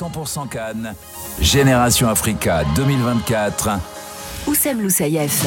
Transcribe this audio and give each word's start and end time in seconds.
100% 0.00 0.48
Cannes, 0.48 0.94
Génération 1.42 2.08
Africa 2.08 2.64
2024. 2.74 3.68
Oussem 4.46 4.80
Loussaïef. 4.80 5.44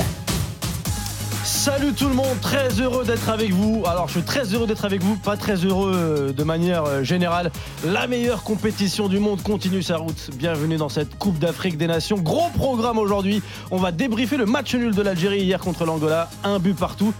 Salut 1.43 1.93
tout 1.93 2.07
le 2.07 2.13
monde, 2.13 2.39
très 2.39 2.69
heureux 2.79 3.03
d'être 3.03 3.29
avec 3.29 3.51
vous. 3.51 3.83
Alors 3.87 4.07
je 4.07 4.13
suis 4.13 4.21
très 4.21 4.43
heureux 4.53 4.67
d'être 4.67 4.85
avec 4.85 5.01
vous, 5.01 5.15
pas 5.15 5.37
très 5.37 5.55
heureux 5.55 5.91
euh, 5.95 6.33
de 6.33 6.43
manière 6.43 6.83
euh, 6.85 7.03
générale. 7.03 7.51
La 7.83 8.05
meilleure 8.05 8.43
compétition 8.43 9.07
du 9.07 9.17
monde 9.17 9.41
continue 9.41 9.81
sa 9.81 9.97
route. 9.97 10.29
Bienvenue 10.35 10.77
dans 10.77 10.89
cette 10.89 11.17
Coupe 11.17 11.39
d'Afrique 11.39 11.77
des 11.77 11.87
Nations. 11.87 12.17
Gros 12.17 12.49
programme 12.55 12.99
aujourd'hui. 12.99 13.41
On 13.71 13.77
va 13.77 13.91
débriefer 13.91 14.37
le 14.37 14.45
match 14.45 14.75
nul 14.75 14.93
de 14.93 15.01
l'Algérie 15.01 15.41
hier 15.41 15.59
contre 15.59 15.83
l'Angola. 15.83 16.29
Un 16.43 16.59
but 16.59 16.77
partout. 16.77 17.11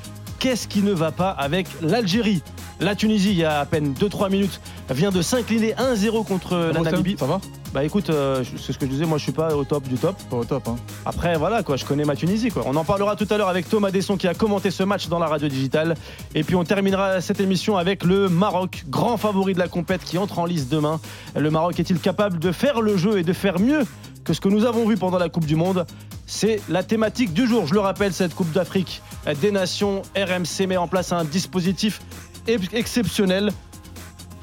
Qu'est-ce 0.43 0.67
qui 0.67 0.81
ne 0.81 0.91
va 0.91 1.13
pas 1.13 1.29
avec 1.29 1.67
l'Algérie? 1.81 2.43
La 2.81 2.95
Tunisie, 2.95 3.29
il 3.31 3.37
y 3.37 3.45
a 3.45 3.61
à 3.61 3.65
peine 3.65 3.93
2-3 3.93 4.29
minutes, 4.29 4.59
vient 4.89 5.09
de 5.09 5.21
s'incliner 5.21 5.73
1-0 5.75 6.25
contre 6.25 6.57
la 6.73 6.81
Namibie. 6.81 7.15
Ça 7.17 7.25
va? 7.25 7.39
Bah 7.73 7.85
écoute, 7.85 8.09
euh, 8.09 8.43
c'est 8.57 8.73
ce 8.73 8.77
que 8.77 8.85
je 8.85 8.91
disais, 8.91 9.05
moi 9.05 9.17
je 9.17 9.23
suis 9.23 9.31
pas 9.31 9.55
au 9.55 9.63
top 9.63 9.87
du 9.87 9.95
top. 9.95 10.17
Pas 10.29 10.35
au 10.35 10.43
top, 10.43 10.67
hein. 10.67 10.75
Après, 11.05 11.37
voilà, 11.37 11.63
quoi, 11.63 11.77
je 11.77 11.85
connais 11.85 12.03
ma 12.03 12.17
Tunisie. 12.17 12.49
Quoi. 12.49 12.63
On 12.65 12.75
en 12.75 12.83
parlera 12.83 13.15
tout 13.15 13.25
à 13.29 13.37
l'heure 13.37 13.47
avec 13.47 13.69
Thomas 13.69 13.89
Desson 13.89 14.17
qui 14.17 14.27
a 14.27 14.33
commenté 14.33 14.69
ce 14.69 14.83
match 14.83 15.07
dans 15.07 15.17
la 15.17 15.27
radio 15.27 15.47
digitale. 15.47 15.95
Et 16.35 16.43
puis 16.43 16.55
on 16.57 16.65
terminera 16.65 17.21
cette 17.21 17.39
émission 17.39 17.77
avec 17.77 18.03
le 18.03 18.27
Maroc, 18.27 18.83
grand 18.89 19.15
favori 19.15 19.53
de 19.53 19.59
la 19.59 19.69
compète 19.69 20.03
qui 20.03 20.17
entre 20.17 20.39
en 20.39 20.45
lice 20.45 20.67
demain. 20.67 20.99
Le 21.37 21.49
Maroc 21.51 21.79
est-il 21.79 21.99
capable 21.99 22.37
de 22.39 22.51
faire 22.51 22.81
le 22.81 22.97
jeu 22.97 23.17
et 23.17 23.23
de 23.23 23.31
faire 23.31 23.61
mieux 23.61 23.85
que 24.25 24.33
ce 24.33 24.41
que 24.41 24.49
nous 24.49 24.65
avons 24.65 24.85
vu 24.85 24.97
pendant 24.97 25.19
la 25.19 25.29
Coupe 25.29 25.45
du 25.45 25.55
Monde? 25.55 25.85
C'est 26.25 26.59
la 26.67 26.83
thématique 26.83 27.31
du 27.31 27.47
jour. 27.47 27.65
Je 27.65 27.73
le 27.73 27.79
rappelle, 27.79 28.11
cette 28.11 28.35
Coupe 28.35 28.51
d'Afrique 28.51 29.01
des 29.39 29.51
Nations, 29.51 30.01
RMC 30.15 30.67
met 30.67 30.77
en 30.77 30.87
place 30.87 31.11
un 31.11 31.23
dispositif 31.23 32.01
exceptionnel. 32.47 33.51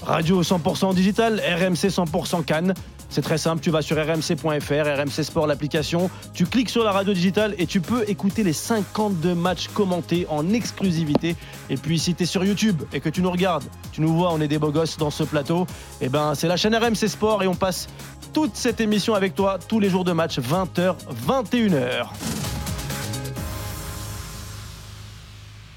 Radio 0.02 0.42
100% 0.42 0.94
digital, 0.94 1.40
RMC 1.40 1.88
100% 1.88 2.44
Cannes. 2.44 2.74
C'est 3.10 3.22
très 3.22 3.38
simple, 3.38 3.60
tu 3.60 3.70
vas 3.70 3.82
sur 3.82 3.96
rmc.fr, 3.96 5.00
RMC 5.00 5.24
Sport 5.24 5.48
l'application, 5.48 6.08
tu 6.32 6.46
cliques 6.46 6.70
sur 6.70 6.84
la 6.84 6.92
radio 6.92 7.12
digitale 7.12 7.56
et 7.58 7.66
tu 7.66 7.80
peux 7.80 8.08
écouter 8.08 8.44
les 8.44 8.52
52 8.52 9.34
matchs 9.34 9.66
commentés 9.66 10.26
en 10.30 10.52
exclusivité. 10.52 11.34
Et 11.70 11.76
puis 11.76 11.98
si 11.98 12.14
tu 12.14 12.22
es 12.22 12.26
sur 12.26 12.44
YouTube 12.44 12.82
et 12.92 13.00
que 13.00 13.08
tu 13.08 13.20
nous 13.20 13.30
regardes, 13.32 13.64
tu 13.90 14.00
nous 14.00 14.14
vois, 14.14 14.32
on 14.32 14.40
est 14.40 14.46
des 14.46 14.60
beaux 14.60 14.70
gosses 14.70 14.96
dans 14.96 15.10
ce 15.10 15.24
plateau, 15.24 15.66
et 16.00 16.08
ben 16.08 16.36
c'est 16.36 16.46
la 16.46 16.56
chaîne 16.56 16.74
RMC 16.74 17.08
Sport 17.08 17.42
et 17.42 17.48
on 17.48 17.56
passe 17.56 17.88
toute 18.32 18.54
cette 18.54 18.80
émission 18.80 19.14
avec 19.14 19.34
toi 19.34 19.58
tous 19.58 19.80
les 19.80 19.90
jours 19.90 20.04
de 20.04 20.12
match 20.12 20.38
20h 20.38 20.94
21h. 21.26 22.06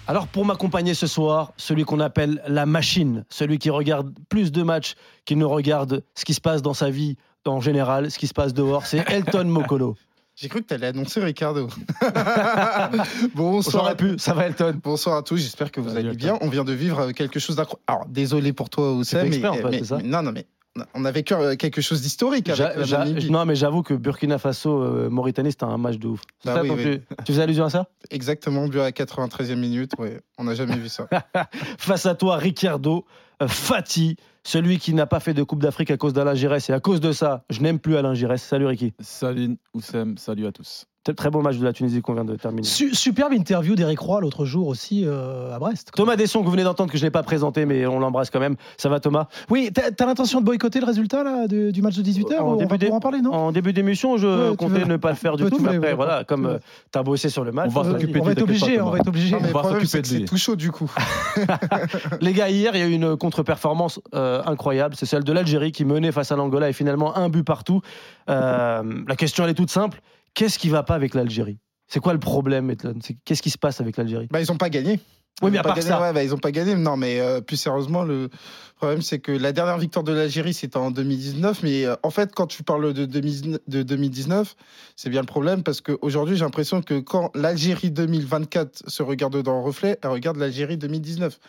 Alors 0.08 0.28
pour 0.28 0.46
m'accompagner 0.46 0.94
ce 0.94 1.08
soir, 1.08 1.54
celui 1.58 1.86
qu'on 1.86 2.00
appelle 2.00 2.42
la 2.48 2.66
machine, 2.66 3.24
celui 3.30 3.58
qui 3.58 3.70
regarde 3.70 4.14
plus 4.30 4.52
de 4.52 4.62
matchs 4.64 4.96
qu'il 5.26 5.38
ne 5.38 5.46
regarde 5.46 6.04
ce 6.14 6.26
qui 6.26 6.34
se 6.34 6.42
passe 6.42 6.62
dans 6.62 6.74
sa 6.74 6.90
vie 6.90 7.16
en 7.46 7.62
général, 7.62 8.10
ce 8.12 8.20
qui 8.20 8.28
se 8.28 8.34
passe 8.34 8.54
dehors, 8.54 8.86
c'est 8.86 9.04
Elton 9.10 9.46
Mokolo. 9.46 9.96
J'ai 10.36 10.50
cru 10.50 10.62
que 10.64 10.68
tu 10.68 10.74
allais 10.74 10.88
annoncer 10.88 11.24
Ricardo. 11.24 11.70
Bonsoir. 13.36 13.86
à 13.88 13.96
pu, 13.96 14.16
ça 14.18 14.34
va 14.34 14.48
Elton 14.48 14.80
Bonsoir 14.84 15.18
à 15.18 15.22
tous, 15.24 15.38
j'espère 15.38 15.72
que 15.72 15.80
vous 15.80 15.96
allez 15.96 16.16
bien. 16.16 16.38
On 16.42 16.50
vient 16.50 16.64
de 16.64 16.74
vivre 16.74 17.12
quelque 17.12 17.40
chose 17.40 17.56
d'incroyable. 17.56 17.84
Alors 17.88 18.06
désolé 18.08 18.52
pour 18.52 18.70
toi 18.70 18.94
Oussem, 18.94 19.30
mais, 19.30 19.46
en 19.46 19.54
fait, 19.54 19.64
mais- 19.70 19.78
c'est 19.80 19.86
ça 19.86 19.98
mais- 19.98 20.04
non 20.04 20.24
non 20.24 20.32
mais 20.32 20.48
on 20.94 21.06
a 21.06 21.12
vécu 21.12 21.34
euh, 21.34 21.56
quelque 21.56 21.82
chose 21.82 22.02
d'historique 22.02 22.50
avec 22.50 22.90
la 22.90 23.06
Namibie. 23.06 23.30
Non 23.30 23.46
mais 23.46 23.56
j'avoue 23.56 23.84
que 23.84 23.94
Burkina 23.94 24.38
Faso, 24.38 24.82
euh, 24.82 25.10
Mauritanie, 25.10 25.52
c'était 25.52 25.66
un 25.66 25.78
match 25.78 25.98
de 25.98 26.08
ouf. 26.08 26.22
C'est 26.44 26.50
Bah 26.50 26.56
ça, 26.56 26.62
oui, 26.64 26.68
donc 26.70 26.78
oui. 26.78 27.00
Tu, 27.00 27.16
tu 27.26 27.32
faisais 27.32 27.44
allusion 27.44 27.66
à 27.66 27.70
ça? 27.70 27.88
Exactement, 28.10 28.68
but 28.68 28.80
à 28.80 28.84
la 28.84 28.92
93e 28.92 29.56
minute, 29.56 29.92
ouais, 30.00 30.22
on 30.38 30.46
n'a 30.46 30.56
jamais 30.56 30.76
vu 30.78 30.90
ça. 30.90 31.08
Face 31.78 32.06
à 32.06 32.16
toi, 32.16 32.38
Ricardo, 32.38 33.06
euh, 33.42 33.48
Fati, 33.48 34.16
celui 34.44 34.80
qui 34.80 34.94
n'a 34.94 35.06
pas 35.06 35.20
fait 35.20 35.34
de 35.34 35.44
Coupe 35.44 35.62
d'Afrique 35.62 35.92
à 35.92 35.98
cause 35.98 36.14
d'Alain 36.14 36.36
Giresse. 36.36 36.70
Et 36.70 36.74
à 36.74 36.80
cause 36.80 37.00
de 37.02 37.12
ça, 37.12 37.46
je 37.50 37.62
n'aime 37.62 37.80
plus 37.80 37.96
Alain 37.96 38.14
Giresse. 38.14 38.44
Salut 38.44 38.66
Ricky. 38.66 38.94
Salut 39.00 39.58
Oussem, 39.74 40.18
salut 40.18 40.48
à 40.48 40.52
tous. 40.52 40.86
Très, 41.18 41.30
beau 41.30 41.42
match 41.42 41.58
de 41.58 41.66
la 41.66 41.74
Tunisie 41.74 42.02
qu'on 42.02 42.14
vient 42.14 42.24
de 42.24 42.36
terminer. 42.38 42.64
Su- 42.64 42.96
superbe 42.96 43.34
interview 43.34 43.76
d'Eric 43.76 44.00
Roy 44.00 44.22
l'autre 44.22 44.46
jour 44.46 44.68
aussi 44.68 45.04
euh, 45.06 45.54
à 45.54 45.60
Brest. 45.60 45.92
Thomas 45.94 46.16
Desson, 46.16 46.40
que 46.40 46.46
vous 46.46 46.52
venez 46.52 46.64
d'entendre, 46.64 46.90
que 46.92 46.98
je 46.98 47.04
n'ai 47.04 47.12
pas 47.12 47.24
présenté, 47.24 47.66
mais 47.66 47.86
on 47.86 48.00
l'embrasse 48.00 48.30
quand 48.30 48.40
même. 48.40 48.56
Ça 48.78 48.88
va 48.88 49.02
Thomas? 49.02 49.28
Oui, 49.50 49.70
t'as 49.74 49.90
as, 50.00 50.06
l'intention 50.06 50.40
de 50.40 50.46
boycotter 50.46 50.80
le 50.80 50.86
résultat 50.86 51.24
là, 51.26 51.48
du, 51.48 51.74
du 51.74 51.82
match 51.82 51.98
de 51.98 52.04
18h 52.04 52.40
En 52.40 52.54
On 52.54 52.56
début 52.56 52.88
en 52.88 53.02
parler, 53.02 53.20
non? 53.22 53.34
En 53.34 53.52
début 53.52 53.74
d'émission, 53.74 54.16
je 54.16 54.50
Ouais, 54.52 54.56
comptais 54.56 54.80
veux- 54.80 54.86
ne 54.86 54.96
pas 54.96 55.10
le 55.10 55.16
faire 55.18 55.36
du 55.36 55.44
tout, 55.50 55.60
mais 55.60 55.76
après, 55.76 55.90
ouais, 55.90 55.94
voilà, 55.94 56.24
comme 56.24 56.46
ouais. 56.46 56.60
tu 56.94 56.98
as 56.98 57.04
bossé 57.04 57.28
sur 57.30 57.44
le 57.44 57.52
match. 57.52 57.70
On 57.76 57.82
va 57.82 57.90
euh, 57.90 57.92
s'occuper 57.94 58.22
on 58.22 58.24
va 58.24 58.32
être 58.32 58.42
obligé, 58.42 58.80
on 58.80 58.90
va 58.90 58.98
être 59.00 59.08
obligé. 59.10 59.36
On 59.36 59.40
le 59.44 59.48
va 59.50 59.64
s'occuper 59.64 59.98
de 59.98 60.02
que 60.04 60.08
c'est 60.08 60.18
lui. 60.20 60.26
tout 60.26 60.38
chaud 60.38 60.56
du 60.56 60.72
coup. 60.72 60.90
Les 62.22 62.34
gars, 62.34 62.50
hier, 62.50 62.72
il 62.76 62.80
y 62.80 62.84
a 62.84 62.88
eu 62.88 62.92
une 62.94 63.18
contre-performance 63.18 64.00
euh, 64.16 64.42
incroyable. 64.46 64.96
C'est 64.98 65.06
celle 65.06 65.24
de 65.26 65.34
l'Algérie 65.34 65.72
qui 65.74 65.84
menait 65.86 66.12
face 66.14 66.32
à 66.32 66.36
l'Angola 66.38 66.70
et 66.70 66.74
finalement 66.74 67.18
un 67.18 67.28
but 67.30 67.44
partout. 67.44 67.82
Euh, 68.30 68.84
la 69.08 69.16
question, 69.18 69.44
elle 69.44 69.50
est 69.50 69.56
toute 69.56 69.70
simple. 69.72 70.02
Qu'est-ce 70.34 70.58
qui 70.60 70.70
va 70.70 70.84
pas 70.84 70.96
avec 70.96 71.14
l'Algérie? 71.14 71.60
C'est 71.88 72.00
quoi 72.00 72.14
le 72.14 72.20
problème, 72.20 72.74
C'est- 73.02 73.18
Qu'est-ce 73.26 73.42
qui 73.42 73.50
se 73.50 73.58
passe 73.58 73.80
avec 73.82 73.98
l'Algérie? 73.98 74.28
Bah 74.32 74.42
ils 74.42 74.52
ont 74.52 74.58
pas 74.58 74.70
gagné. 74.70 75.00
Oui, 75.42 75.50
Ils 75.50 75.54
mais 75.54 75.58
à 75.58 75.64
pas 75.64 75.70
part 75.70 75.78
gagné, 75.78 75.90
ça. 75.90 76.00
ouais, 76.02 76.14
bah, 76.14 76.24
ils 76.24 76.34
ont 76.34 76.38
pas 76.38 76.52
gagné. 76.52 76.76
Non, 76.76 76.96
mais 76.96 77.20
euh, 77.20 77.42
plus 77.42 77.58
sérieusement, 77.58 78.04
le 78.04 78.30
problème 78.76 79.02
c'est 79.02 79.20
que 79.20 79.32
la 79.32 79.52
dernière 79.52 79.78
victoire 79.80 80.04
de 80.04 80.14
l'Algérie 80.14 80.54
c'était 80.54 80.78
en 80.78 80.92
2019. 80.92 81.64
Mais 81.64 81.86
euh, 81.86 81.96
en 82.04 82.12
fait, 82.12 82.34
quand 82.34 82.48
tu 82.48 82.64
parles 82.64 82.94
de, 82.94 83.06
2019 83.06 83.60
de 83.68 83.84
2019, 83.84 84.56
c'est 84.96 85.10
bien 85.10 85.22
le 85.22 85.26
problème 85.28 85.64
parce 85.64 85.82
qu'aujourd'hui 85.82 86.36
j'ai 86.38 86.44
l'impression 86.46 86.82
que 86.82 87.00
quand 87.00 87.32
l'Algérie 87.36 87.92
2024 87.92 88.84
se 88.90 89.04
regarde 89.04 89.42
dans 89.42 89.58
le 89.60 89.64
reflet, 89.66 89.98
elle 90.04 90.10
regarde 90.12 90.38
l'Algérie 90.38 90.78
2019. 90.78 91.40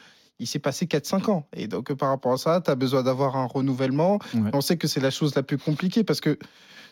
Il 0.41 0.47
s'est 0.49 0.59
passé 0.59 0.87
4-5 0.87 1.31
ans. 1.31 1.47
Et 1.55 1.69
donc, 1.69 1.93
par 1.95 2.09
rapport 2.09 2.33
à 2.33 2.39
ça, 2.39 2.61
tu 2.61 2.69
as 2.71 2.75
besoin 2.75 3.03
d'avoir 3.05 3.37
un 3.37 3.47
renouvellement. 3.47 4.19
Ouais. 4.34 4.51
On 4.53 4.61
sait 4.61 4.77
que 4.77 4.89
c'est 4.89 4.99
la 5.01 5.11
chose 5.11 5.34
la 5.37 5.45
plus 5.45 5.59
compliquée 5.59 6.03
parce 6.03 6.21
que 6.21 6.39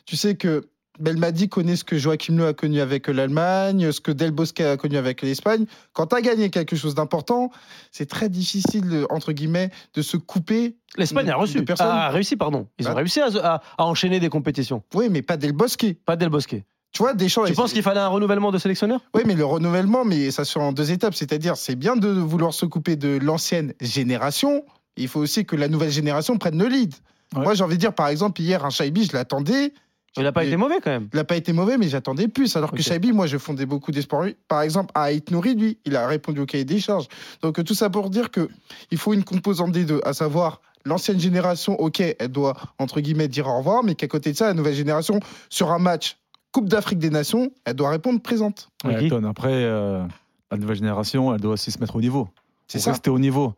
tu 0.06 0.16
sais 0.16 0.36
que 0.36 0.68
Belmadi 1.00 1.48
connaît 1.48 1.76
ce 1.76 1.84
que 1.84 1.96
Joachim 1.98 2.36
Löw 2.36 2.46
a 2.46 2.52
connu 2.52 2.80
avec 2.80 3.08
l'Allemagne, 3.08 3.90
ce 3.92 4.00
que 4.00 4.12
Del 4.12 4.30
Bosque 4.30 4.60
a 4.60 4.76
connu 4.76 4.96
avec 4.96 5.22
l'Espagne. 5.22 5.64
Quand 5.94 6.06
tu 6.08 6.16
as 6.16 6.20
gagné 6.20 6.50
quelque 6.50 6.76
chose 6.76 6.94
d'important, 6.94 7.50
c'est 7.90 8.06
très 8.08 8.28
difficile, 8.28 8.88
de- 8.88 9.06
entre 9.10 9.32
guillemets, 9.32 9.70
de 9.94 10.02
se 10.02 10.16
couper. 10.16 10.76
L'Espagne 10.96 11.30
a 11.30 11.36
reçu. 11.36 11.64
personnes. 11.64 11.86
A 11.88 12.10
réussi, 12.10 12.36
pardon. 12.36 12.66
Ils 12.78 12.86
ont 12.86 12.90
Bah. 12.90 12.96
réussi 12.96 13.20
à, 13.20 13.28
à- 13.42 13.62
à 13.78 13.84
enchaîner 13.86 14.20
des 14.20 14.28
compétitions. 14.28 14.82
Oui, 14.94 15.08
mais 15.10 15.22
pas 15.22 15.36
Del 15.38 15.52
Bosque. 15.52 15.86
Pas 16.04 16.16
Del 16.16 16.28
Bosque. 16.28 16.56
Tu 16.92 16.98
vois, 17.02 17.14
Deschamps. 17.14 17.44
Tu 17.46 17.54
penses 17.54 17.72
qu'il 17.72 17.82
fallait 17.82 18.00
un 18.00 18.08
renouvellement 18.08 18.50
de 18.52 18.58
sélectionneur? 18.58 19.00
Oui, 19.14 19.22
mais 19.24 19.34
le 19.34 19.46
renouvellement, 19.46 20.04
mais 20.04 20.30
ça 20.30 20.44
se 20.44 20.52
fait 20.52 20.60
en 20.60 20.72
deux 20.72 20.92
étapes. 20.92 21.14
C'est-à-dire, 21.14 21.56
c'est 21.56 21.74
bien 21.74 21.96
de 21.96 22.08
vouloir 22.08 22.52
se 22.52 22.66
couper 22.66 22.96
de 22.96 23.18
l'ancienne 23.22 23.72
génération. 23.80 24.62
Il 24.98 25.08
faut 25.08 25.20
aussi 25.20 25.46
que 25.46 25.56
la 25.56 25.68
nouvelle 25.68 25.90
génération 25.90 26.36
prenne 26.36 26.58
le 26.58 26.68
lead. 26.68 26.94
Ouais. 27.34 27.44
Moi, 27.44 27.54
j'ai 27.54 27.64
envie 27.64 27.76
de 27.76 27.80
dire, 27.80 27.94
par 27.94 28.08
exemple, 28.08 28.42
hier, 28.42 28.62
un 28.66 28.68
Shaibi, 28.70 29.04
je 29.06 29.14
l'attendais. 29.14 29.72
Il 30.16 30.24
n'a 30.24 30.32
pas 30.32 30.44
été 30.44 30.56
mauvais 30.56 30.76
quand 30.82 30.90
même. 30.90 31.08
Il 31.12 31.16
n'a 31.16 31.24
pas 31.24 31.36
été 31.36 31.52
mauvais, 31.52 31.78
mais 31.78 31.88
j'attendais 31.88 32.28
plus. 32.28 32.54
Alors 32.56 32.70
que 32.70 32.76
Ok. 32.76 32.82
Shaibi, 32.82 33.12
moi, 33.12 33.26
je 33.26 33.38
fondais 33.38 33.64
beaucoup 33.64 33.92
d'espoir. 33.92 34.26
Par 34.46 34.62
exemple, 34.62 34.92
à 34.94 35.04
Aït 35.04 35.30
Nouri, 35.30 35.54
lui, 35.54 35.78
il 35.84 35.96
a 35.96 36.06
répondu 36.06 36.40
au 36.40 36.46
cahier 36.46 36.64
des 36.64 36.80
charges. 36.80 37.08
Donc, 37.40 37.62
tout 37.64 37.74
ça 37.74 37.88
pour 37.88 38.10
dire 38.10 38.30
que 38.30 38.48
il 38.90 38.98
faut 38.98 39.14
une 39.14 39.24
composante 39.24 39.72
des 39.72 39.84
deux, 39.84 40.00
à 40.04 40.12
savoir 40.12 40.60
l'ancienne 40.84 41.20
génération, 41.20 41.80
ok, 41.80 42.00
elle 42.00 42.28
doit, 42.28 42.54
entre 42.78 43.00
guillemets, 43.00 43.28
dire 43.28 43.46
au 43.46 43.56
revoir, 43.58 43.84
mais 43.84 43.94
qu'à 43.94 44.08
côté 44.08 44.32
de 44.32 44.36
ça, 44.36 44.46
la 44.46 44.54
nouvelle 44.54 44.74
génération, 44.74 45.20
sur 45.48 45.70
un 45.70 45.78
match 45.78 46.18
Coupe 46.52 46.68
d'Afrique 46.68 46.98
des 46.98 47.10
Nations, 47.10 47.50
elle 47.64 47.74
doit 47.74 47.88
répondre 47.88 48.20
présente. 48.20 48.68
Ouais, 48.84 49.10
après, 49.24 49.52
euh, 49.52 50.04
la 50.50 50.58
nouvelle 50.58 50.76
génération, 50.76 51.34
elle 51.34 51.40
doit 51.40 51.54
aussi 51.54 51.70
se 51.70 51.78
mettre 51.78 51.96
au 51.96 52.00
niveau. 52.00 52.28
C'est 52.68 52.78
ça. 52.78 52.90
Rester 52.90 53.10
au 53.10 53.18
niveau. 53.18 53.54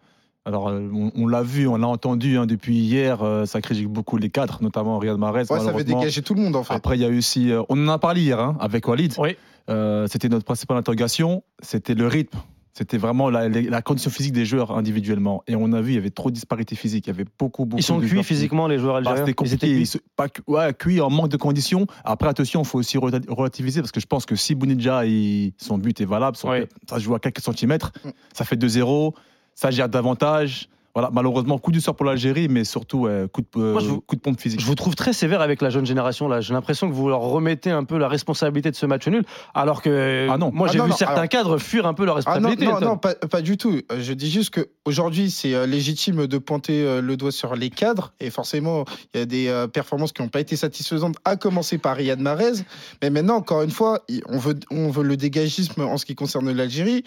Alors, 0.46 0.68
euh, 0.68 0.88
on, 0.92 1.10
on 1.16 1.26
l'a 1.26 1.42
vu, 1.42 1.66
on 1.66 1.76
l'a 1.76 1.88
entendu 1.88 2.36
hein, 2.36 2.44
depuis 2.46 2.76
hier, 2.76 3.22
euh, 3.22 3.46
ça 3.46 3.60
critique 3.62 3.88
beaucoup 3.88 4.18
les 4.18 4.28
cadres, 4.28 4.58
notamment 4.60 4.98
Riyad 4.98 5.16
Mahrez. 5.16 5.40
Ouais, 5.50 5.58
ça 5.60 5.70
avait 5.70 5.84
dégagé 5.84 6.20
tout 6.22 6.34
le 6.34 6.42
monde, 6.42 6.54
en 6.56 6.62
fait. 6.64 6.74
Après, 6.74 6.96
il 6.98 7.00
y 7.00 7.04
a 7.04 7.08
eu 7.08 7.18
aussi, 7.18 7.50
euh, 7.50 7.62
on 7.70 7.82
en 7.88 7.92
a 7.92 7.98
parlé 7.98 8.20
hier 8.22 8.38
hein, 8.38 8.56
avec 8.60 8.86
Walid. 8.86 9.14
Oui. 9.18 9.36
Euh, 9.70 10.06
c'était 10.10 10.28
notre 10.28 10.44
principale 10.44 10.76
interrogation, 10.76 11.42
c'était 11.62 11.94
le 11.94 12.06
rythme. 12.06 12.38
C'était 12.76 12.98
vraiment 12.98 13.30
la, 13.30 13.82
condition 13.82 14.10
physique 14.10 14.32
des 14.32 14.44
joueurs 14.44 14.76
individuellement. 14.76 15.44
Et 15.46 15.54
on 15.54 15.72
a 15.72 15.80
vu, 15.80 15.92
il 15.92 15.94
y 15.94 15.98
avait 15.98 16.10
trop 16.10 16.28
de 16.28 16.34
disparités 16.34 16.74
physiques. 16.74 17.06
Il 17.06 17.10
y 17.10 17.12
avait 17.12 17.24
beaucoup, 17.38 17.64
beaucoup 17.66 17.78
Ils 17.78 17.84
sont 17.84 17.94
de 17.96 18.00
cuits 18.00 18.08
joueurs 18.10 18.22
qui- 18.24 18.28
physiquement, 18.34 18.66
les 18.66 18.78
joueurs 18.80 18.94
Bah, 18.94 18.98
algériens. 19.12 19.18
c'était 19.20 19.30
Ils 19.30 19.34
compliqué. 19.36 19.54
étaient 19.54 19.68
cuits. 19.74 19.82
Ils 19.82 19.86
se- 19.86 19.98
pas 20.16 20.28
cu- 20.28 20.42
ouais, 20.48 20.74
cuit 20.74 21.00
en 21.00 21.08
manque 21.08 21.28
de 21.30 21.36
conditions. 21.36 21.86
Après, 22.04 22.28
attention, 22.28 22.62
il 22.62 22.66
faut 22.66 22.80
aussi 22.80 22.98
rela- 22.98 23.20
relativiser 23.30 23.80
parce 23.80 23.92
que 23.92 24.00
je 24.00 24.06
pense 24.06 24.26
que 24.26 24.34
si 24.34 24.56
Bounidja, 24.56 25.06
il- 25.06 25.52
son 25.56 25.78
but 25.78 26.00
est 26.00 26.04
valable, 26.04 26.36
son- 26.36 26.50
ça 26.90 26.96
se 26.96 27.00
joue 27.04 27.14
à 27.14 27.20
quelques 27.20 27.40
centimètres, 27.42 27.92
Mm. 28.04 28.08
ça 28.34 28.44
fait 28.44 28.56
2-0, 28.56 29.14
ça 29.54 29.70
gère 29.70 29.88
davantage. 29.88 30.68
Voilà, 30.96 31.10
malheureusement, 31.12 31.58
coup 31.58 31.72
du 31.72 31.80
sort 31.80 31.96
pour 31.96 32.06
l'Algérie, 32.06 32.46
mais 32.46 32.62
surtout 32.62 33.08
euh, 33.08 33.26
coup, 33.26 33.40
de, 33.40 33.46
euh, 33.60 33.72
Moi, 33.72 33.80
je 33.80 33.88
vous- 33.88 34.00
coup 34.00 34.14
de 34.14 34.20
pompe 34.20 34.40
physique. 34.40 34.60
Je 34.60 34.64
vous 34.66 34.76
trouve 34.76 34.94
très 34.94 35.12
sévère 35.12 35.40
avec 35.40 35.60
la 35.60 35.68
jeune 35.68 35.84
génération 35.84 36.28
là. 36.28 36.40
J'ai 36.40 36.54
l'impression 36.54 36.88
que 36.88 36.94
vous 36.94 37.08
leur 37.08 37.18
remettez 37.18 37.72
un 37.72 37.82
peu 37.82 37.98
la 37.98 38.06
responsabilité 38.06 38.70
de 38.70 38.76
ce 38.76 38.86
match 38.86 39.08
nul, 39.08 39.24
alors 39.54 39.82
que 39.82 40.28
Ah 40.30 40.38
non. 40.38 40.52
moi 40.54 40.68
Ah 40.68 40.72
j'ai 40.72 40.78
non, 40.78 40.84
vu 40.84 40.90
non, 40.90 40.96
certains 40.96 41.14
alors- 41.16 41.28
cadres 41.28 41.58
fuir 41.58 41.84
un 41.86 41.94
peu 41.94 42.04
leur 42.04 42.16
Ah 42.28 42.38
non, 42.38 42.46
responsabilité. 42.50 42.66
non, 42.72 42.90
non, 42.92 42.96
pas, 42.96 43.16
pas 43.16 43.42
du 43.42 43.56
tout. 43.56 43.80
Je 43.98 44.12
dis 44.12 44.30
juste 44.30 44.54
qu'aujourd'hui, 44.54 45.32
c'est 45.32 45.52
euh, 45.54 45.66
légitime 45.66 46.28
de 46.28 46.38
pointer 46.38 46.84
euh, 46.84 47.00
le 47.00 47.16
doigt 47.16 47.32
sur 47.32 47.56
les 47.56 47.70
cadres. 47.70 48.12
Et 48.20 48.30
forcément, 48.30 48.84
il 49.14 49.18
y 49.18 49.22
a 49.24 49.26
des 49.26 49.66
performances 49.72 50.12
qui 50.12 50.22
n'ont 50.22 50.28
pas 50.28 50.38
été 50.38 50.54
satisfaisantes, 50.54 51.16
à 51.24 51.34
commencer 51.34 51.76
par 51.78 51.96
Riyad 51.96 52.20
Mahrez. 52.20 52.62
Mais 53.02 53.10
maintenant, 53.10 53.34
encore 53.38 53.62
une 53.62 53.72
fois, 53.72 54.04
on 54.28 54.38
veut, 54.38 54.54
on 54.70 54.90
veut 54.90 55.02
le 55.02 55.16
dégagisme 55.16 55.80
en 55.82 55.96
ce 55.96 56.04
qui 56.06 56.14
concerne 56.14 56.52
l'Algérie. 56.52 57.02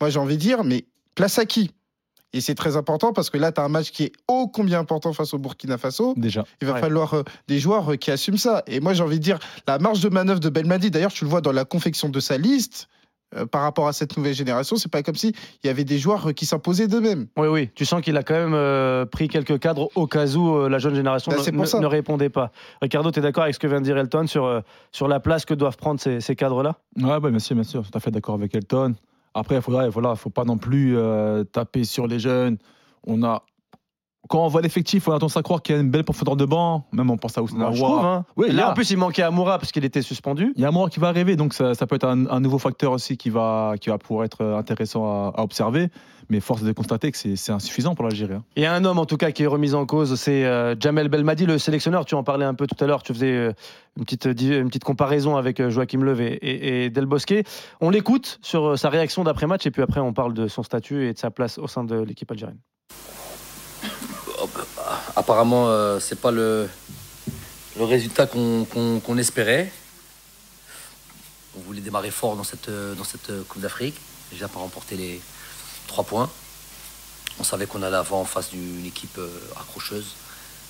Moi, 0.00 0.10
j'ai 0.10 0.20
envie 0.20 0.36
de 0.36 0.40
dire, 0.42 0.62
mais 0.62 0.84
place 1.16 1.40
à 1.40 1.44
qui? 1.44 1.72
Et 2.34 2.40
c'est 2.40 2.54
très 2.54 2.76
important 2.76 3.12
parce 3.12 3.28
que 3.30 3.36
là, 3.38 3.52
tu 3.52 3.60
as 3.60 3.64
un 3.64 3.68
match 3.68 3.90
qui 3.90 4.04
est 4.04 4.12
ô 4.28 4.48
combien 4.48 4.78
important 4.78 5.12
face 5.12 5.34
au 5.34 5.38
Burkina 5.38 5.76
Faso. 5.78 6.14
Déjà. 6.16 6.44
Il 6.60 6.66
va 6.66 6.74
Ouais. 6.74 6.80
falloir 6.80 7.14
euh, 7.14 7.22
des 7.48 7.58
joueurs 7.58 7.92
euh, 7.92 7.96
qui 7.96 8.10
assument 8.10 8.38
ça. 8.38 8.62
Et 8.66 8.80
moi, 8.80 8.94
j'ai 8.94 9.02
envie 9.02 9.18
de 9.18 9.24
dire, 9.24 9.38
la 9.66 9.78
marge 9.78 10.00
de 10.00 10.08
manœuvre 10.08 10.40
de 10.40 10.48
Belmadi, 10.48 10.90
d'ailleurs, 10.90 11.12
tu 11.12 11.24
le 11.24 11.30
vois 11.30 11.40
dans 11.42 11.52
la 11.52 11.64
confection 11.66 12.08
de 12.08 12.20
sa 12.20 12.38
liste, 12.38 12.88
euh, 13.34 13.44
par 13.46 13.62
rapport 13.62 13.88
à 13.88 13.92
cette 13.94 14.16
nouvelle 14.16 14.34
génération, 14.34 14.76
c'est 14.76 14.90
pas 14.90 15.02
comme 15.02 15.14
si 15.14 15.34
il 15.62 15.66
y 15.66 15.70
avait 15.70 15.84
des 15.84 15.98
joueurs 15.98 16.28
euh, 16.28 16.32
qui 16.32 16.44
s'imposaient 16.46 16.86
d'eux-mêmes. 16.88 17.26
Oui, 17.38 17.48
oui. 17.48 17.70
Tu 17.74 17.84
sens 17.86 18.00
qu'il 18.02 18.16
a 18.18 18.22
quand 18.22 18.34
même 18.34 18.52
euh, 18.54 19.04
pris 19.06 19.28
quelques 19.28 19.58
cadres 19.58 19.88
au 19.94 20.06
cas 20.06 20.26
où 20.34 20.54
euh, 20.54 20.68
la 20.68 20.78
jeune 20.78 20.94
génération 20.94 21.32
Bah, 21.32 21.38
ne- 21.38 21.86
répondait 21.86 22.28
pas. 22.30 22.50
Ricardo, 22.82 23.10
tu 23.10 23.18
es 23.18 23.22
d'accord 23.22 23.44
avec 23.44 23.54
ce 23.54 23.58
que 23.58 23.66
vient 23.66 23.80
de 23.80 23.84
dire 23.84 23.96
Elton 23.98 24.26
sur, 24.26 24.44
euh, 24.44 24.60
sur 24.90 25.08
la 25.08 25.18
place 25.20 25.44
que 25.46 25.54
doivent 25.54 25.76
prendre 25.78 25.98
ces, 26.00 26.20
ces 26.20 26.36
cadres-là? 26.36 26.76
Ouais, 26.98 27.20
bah, 27.20 27.30
bien 27.30 27.38
sûr, 27.38 27.54
bien 27.54 27.64
sûr, 27.64 27.82
tout 27.82 27.96
à 27.96 28.00
fait 28.00 28.10
d'accord 28.10 28.34
avec 28.34 28.54
Elton. 28.54 28.94
Après, 29.34 29.56
il 29.56 29.62
faudra, 29.62 29.88
voilà, 29.88 30.14
faut 30.14 30.30
pas 30.30 30.44
non 30.44 30.58
plus 30.58 30.96
euh, 30.96 31.44
taper 31.44 31.84
sur 31.84 32.06
les 32.06 32.18
jeunes. 32.18 32.58
On 33.06 33.22
a, 33.22 33.42
quand 34.28 34.44
on 34.44 34.48
voit 34.48 34.62
l'effectif, 34.62 35.08
on 35.08 35.10
a 35.10 35.14
tendance 35.14 35.36
à 35.36 35.42
croire 35.42 35.60
qu'il 35.62 35.74
y 35.74 35.78
a 35.78 35.80
une 35.80 35.90
belle 35.90 36.04
profondeur 36.04 36.36
de 36.36 36.44
banc. 36.44 36.86
Même 36.92 37.10
on 37.10 37.16
pense 37.18 37.36
à 37.36 37.42
Ousmane 37.42 37.74
trouve. 37.74 37.98
hein. 38.04 38.24
Oui, 38.36 38.50
Là, 38.52 38.70
en 38.70 38.74
plus, 38.74 38.90
il 38.90 38.96
manquait 38.96 39.22
Amoura 39.22 39.58
parce 39.58 39.72
qu'il 39.72 39.84
était 39.84 40.00
suspendu. 40.02 40.52
Il 40.56 40.62
y 40.62 40.64
a 40.64 40.70
moment 40.70 40.86
qui 40.88 41.00
va 41.00 41.08
arriver, 41.08 41.36
donc 41.36 41.52
ça, 41.54 41.74
ça 41.74 41.86
peut 41.86 41.96
être 41.96 42.06
un, 42.06 42.26
un 42.30 42.40
nouveau 42.40 42.58
facteur 42.58 42.92
aussi 42.92 43.16
qui 43.16 43.30
va, 43.30 43.74
qui 43.80 43.90
va 43.90 43.98
pouvoir 43.98 44.24
être 44.24 44.42
euh, 44.42 44.56
intéressant 44.56 45.04
à, 45.04 45.32
à 45.40 45.42
observer. 45.42 45.88
Mais 46.30 46.38
force 46.40 46.62
de 46.62 46.72
constater 46.72 47.10
que 47.10 47.18
c'est 47.18 47.50
insuffisant 47.52 47.94
pour 47.96 48.04
l'Algérie. 48.04 48.34
hein. 48.34 48.44
Il 48.56 48.62
y 48.62 48.66
a 48.66 48.72
un 48.72 48.84
homme 48.84 48.98
en 49.00 49.04
tout 49.06 49.16
cas 49.16 49.32
qui 49.32 49.42
est 49.42 49.46
remis 49.46 49.74
en 49.74 49.84
cause, 49.86 50.14
c'est 50.14 50.44
euh, 50.46 50.74
Jamel 50.78 51.08
Belmadi, 51.08 51.44
le 51.44 51.58
sélectionneur. 51.58 52.04
Tu 52.04 52.14
en 52.14 52.22
parlais 52.22 52.44
un 52.46 52.54
peu 52.54 52.66
tout 52.68 52.82
à 52.82 52.86
l'heure, 52.86 53.02
tu 53.02 53.12
faisais 53.12 53.32
euh, 53.32 53.52
une, 53.98 54.04
petite, 54.04 54.28
di- 54.28 54.54
une 54.56 54.68
petite 54.68 54.84
comparaison 54.84 55.36
avec 55.36 55.58
euh, 55.60 55.68
Joachim 55.68 55.98
Löw 56.04 56.20
et, 56.20 56.26
et- 56.40 56.84
et 56.84 56.90
Del 56.90 57.06
Bosque. 57.06 57.34
On 57.80 57.90
l'écoute 57.90 58.38
sur 58.40 58.64
euh, 58.64 58.76
sa 58.76 58.88
réaction 58.88 59.24
d'après-match 59.24 59.66
et 59.66 59.70
puis 59.72 59.82
après 59.82 60.00
on 60.00 60.12
parle 60.14 60.32
de 60.32 60.46
son 60.46 60.62
statut 60.62 61.08
et 61.08 61.12
de 61.12 61.18
sa 61.18 61.30
place 61.32 61.58
au 61.58 61.66
sein 61.66 61.82
de 61.84 61.96
l'équipe 62.00 62.30
algérienne. 62.30 62.58
Apparemment, 65.16 65.68
euh, 65.68 66.00
c'est 66.00 66.20
pas 66.20 66.30
le, 66.30 66.68
résultat 67.78 68.26
qu'on 68.26 69.18
espérait. 69.18 69.72
On 71.56 71.60
voulait 71.60 71.80
démarrer 71.80 72.10
fort 72.10 72.36
dans 72.36 72.44
cette, 72.44 72.68
euh, 72.68 72.94
euh, 73.30 73.42
Coupe 73.48 73.62
d'Afrique. 73.62 73.96
Déjà 74.30 74.48
pas 74.48 74.58
remporter 74.60 74.96
les 74.96 75.20
trois 75.86 76.04
points. 76.04 76.30
On 77.40 77.44
savait 77.44 77.66
qu'on 77.66 77.82
allait 77.82 77.96
avoir 77.96 78.20
en 78.20 78.24
face 78.24 78.50
d'une 78.50 78.84
équipe 78.84 79.18
euh, 79.18 79.28
accrocheuse. 79.60 80.14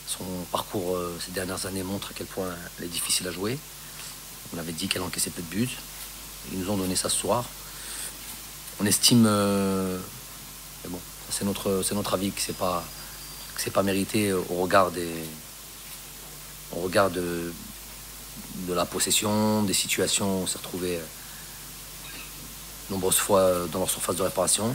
Son 0.06 0.24
parcours 0.50 0.96
euh, 0.96 1.16
ces 1.24 1.32
dernières 1.32 1.66
années 1.66 1.82
montre 1.82 2.10
à 2.10 2.12
quel 2.14 2.26
point 2.26 2.48
elle 2.78 2.84
est 2.84 2.88
difficile 2.88 3.26
à 3.28 3.32
jouer. 3.32 3.58
On 4.54 4.58
avait 4.58 4.72
dit 4.72 4.88
qu'elle 4.88 5.02
encaissait 5.02 5.30
peu 5.30 5.42
de 5.42 5.48
buts. 5.48 5.76
Ils 6.52 6.58
nous 6.58 6.70
ont 6.70 6.76
donné 6.76 6.96
ça 6.96 7.08
ce 7.08 7.16
soir. 7.16 7.44
On 8.80 8.86
estime, 8.86 9.26
euh, 9.26 9.98
mais 10.84 10.90
bon, 10.90 10.98
c'est 11.30 11.44
notre, 11.44 11.84
notre 11.94 12.14
avis 12.14 12.32
que 12.32 12.40
c'est 12.40 12.56
pas 12.56 12.84
c'est 13.62 13.70
pas 13.70 13.84
mérité 13.84 14.32
au 14.32 14.42
regard 14.60 14.90
des 14.90 15.08
au 16.74 16.80
regard 16.80 17.10
de, 17.10 17.52
de 18.66 18.72
la 18.74 18.84
possession, 18.86 19.62
des 19.62 19.74
situations 19.74 20.40
où 20.40 20.42
on 20.42 20.46
s'est 20.46 20.58
retrouvé 20.58 20.96
euh, 20.96 21.04
nombreuses 22.90 23.18
fois 23.18 23.66
dans 23.70 23.80
leur 23.80 23.90
surface 23.90 24.16
de 24.16 24.22
réparation. 24.22 24.74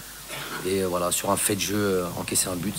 Et 0.65 0.83
voilà, 0.83 1.11
sur 1.11 1.31
un 1.31 1.37
fait 1.37 1.55
de 1.55 1.61
jeu, 1.61 1.75
euh, 1.75 2.05
encaisser 2.17 2.47
un 2.47 2.55
but, 2.55 2.75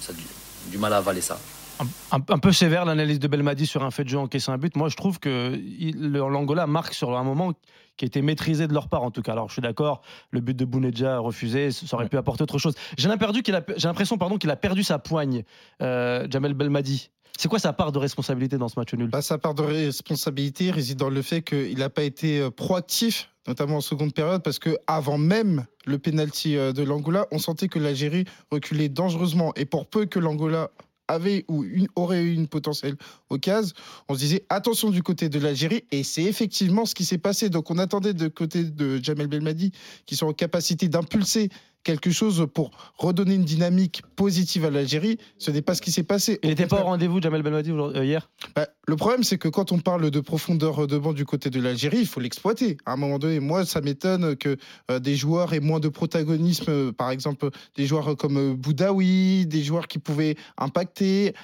ça, 0.00 0.12
a 0.12 0.70
du 0.70 0.78
mal 0.78 0.92
à 0.94 0.96
avaler 0.96 1.20
ça. 1.20 1.38
Un, 1.78 2.18
un 2.28 2.38
peu 2.38 2.52
sévère 2.52 2.84
l'analyse 2.84 3.18
de 3.18 3.28
Belmadi 3.28 3.66
sur 3.66 3.84
un 3.84 3.90
fait 3.90 4.04
de 4.04 4.08
jeu 4.08 4.18
encaissé 4.18 4.50
un 4.50 4.56
but. 4.56 4.76
Moi, 4.76 4.88
je 4.88 4.96
trouve 4.96 5.18
que 5.18 5.60
l'Angola 5.94 6.66
marque 6.66 6.94
sur 6.94 7.16
un 7.16 7.22
moment 7.22 7.52
qui 7.96 8.04
a 8.04 8.06
été 8.06 8.22
maîtrisé 8.22 8.66
de 8.66 8.72
leur 8.74 8.88
part, 8.88 9.02
en 9.02 9.10
tout 9.10 9.22
cas. 9.22 9.32
Alors, 9.32 9.48
je 9.48 9.54
suis 9.54 9.62
d'accord, 9.62 10.02
le 10.30 10.40
but 10.40 10.56
de 10.56 10.64
Bounedja 10.64 11.18
refusé, 11.18 11.70
ça 11.70 11.96
aurait 11.96 12.08
pu 12.08 12.16
apporter 12.16 12.42
autre 12.42 12.58
chose. 12.58 12.74
J'ai 12.96 13.08
l'impression 13.08 13.42
qu'il 13.42 13.54
a, 13.54 13.62
j'ai 13.76 13.88
l'impression, 13.88 14.16
pardon, 14.18 14.38
qu'il 14.38 14.50
a 14.50 14.56
perdu 14.56 14.82
sa 14.82 14.98
poigne, 14.98 15.44
euh, 15.82 16.26
Jamel 16.30 16.54
Belmadi. 16.54 17.10
C'est 17.38 17.48
quoi 17.48 17.58
sa 17.58 17.74
part 17.74 17.92
de 17.92 17.98
responsabilité 17.98 18.56
dans 18.56 18.68
ce 18.68 18.78
match 18.78 18.94
nul? 18.94 19.10
Bah, 19.10 19.20
sa 19.20 19.36
part 19.36 19.54
de 19.54 19.62
responsabilité 19.62 20.70
réside 20.70 20.98
dans 20.98 21.10
le 21.10 21.20
fait 21.20 21.42
qu'il 21.42 21.78
n'a 21.78 21.90
pas 21.90 22.02
été 22.02 22.40
euh, 22.40 22.50
proactif, 22.50 23.30
notamment 23.46 23.76
en 23.76 23.80
seconde 23.82 24.14
période, 24.14 24.42
parce 24.42 24.58
que 24.58 24.78
avant 24.86 25.18
même 25.18 25.66
le 25.84 25.98
penalty 25.98 26.56
euh, 26.56 26.72
de 26.72 26.82
l'Angola, 26.82 27.26
on 27.32 27.38
sentait 27.38 27.68
que 27.68 27.78
l'Algérie 27.78 28.24
reculait 28.50 28.88
dangereusement. 28.88 29.52
Et 29.56 29.66
pour 29.66 29.86
peu 29.86 30.06
que 30.06 30.18
l'Angola 30.18 30.70
avait 31.08 31.44
ou 31.48 31.64
aurait 31.94 32.22
eu 32.22 32.34
une 32.34 32.48
potentielle 32.48 32.96
occasion, 33.30 33.74
on 34.08 34.14
se 34.14 34.18
disait 34.20 34.44
attention 34.48 34.90
du 34.90 35.02
côté 35.02 35.28
de 35.28 35.38
l'Algérie. 35.38 35.84
Et 35.90 36.02
c'est 36.02 36.24
effectivement 36.24 36.86
ce 36.86 36.94
qui 36.94 37.04
s'est 37.04 37.18
passé. 37.18 37.48
Donc 37.48 37.70
on 37.70 37.78
attendait 37.78 38.14
de 38.14 38.28
côté 38.28 38.64
de 38.64 39.02
Jamel 39.02 39.28
Belmadi 39.28 39.72
qui 40.06 40.16
sont 40.16 40.26
en 40.26 40.32
capacité 40.32 40.88
d'impulser 40.88 41.50
quelque 41.86 42.10
chose 42.10 42.48
pour 42.52 42.72
redonner 42.98 43.36
une 43.36 43.44
dynamique 43.44 44.02
positive 44.16 44.64
à 44.64 44.70
l'Algérie. 44.70 45.18
Ce 45.38 45.52
n'est 45.52 45.62
pas 45.62 45.76
ce 45.76 45.80
qui 45.80 45.92
s'est 45.92 46.02
passé. 46.02 46.40
Il 46.42 46.48
n'était 46.48 46.66
pas 46.66 46.80
au 46.80 46.84
rendez-vous, 46.84 47.22
Jamel 47.22 47.42
Belmadi, 47.42 47.70
euh, 47.70 48.04
hier? 48.04 48.28
Bah, 48.56 48.66
le 48.88 48.96
problème, 48.96 49.22
c'est 49.22 49.38
que 49.38 49.48
quand 49.48 49.70
on 49.70 49.78
parle 49.78 50.10
de 50.10 50.20
profondeur 50.20 50.88
de 50.88 50.98
banc 50.98 51.12
du 51.12 51.24
côté 51.24 51.48
de 51.48 51.60
l'Algérie, 51.60 52.00
il 52.00 52.06
faut 52.06 52.18
l'exploiter. 52.18 52.76
À 52.86 52.94
un 52.94 52.96
moment 52.96 53.20
donné, 53.20 53.38
moi, 53.38 53.64
ça 53.64 53.80
m'étonne 53.80 54.34
que 54.34 54.56
euh, 54.90 54.98
des 54.98 55.14
joueurs 55.14 55.54
aient 55.54 55.60
moins 55.60 55.78
de 55.78 55.88
protagonisme. 55.88 56.64
euh, 56.68 56.92
par 56.92 57.12
exemple, 57.12 57.50
des 57.76 57.86
joueurs 57.86 58.16
comme 58.16 58.36
euh, 58.36 58.54
Boudaoui, 58.54 59.46
des 59.46 59.62
joueurs 59.62 59.86
qui 59.86 60.00
pouvaient 60.00 60.34
impacter. 60.58 61.34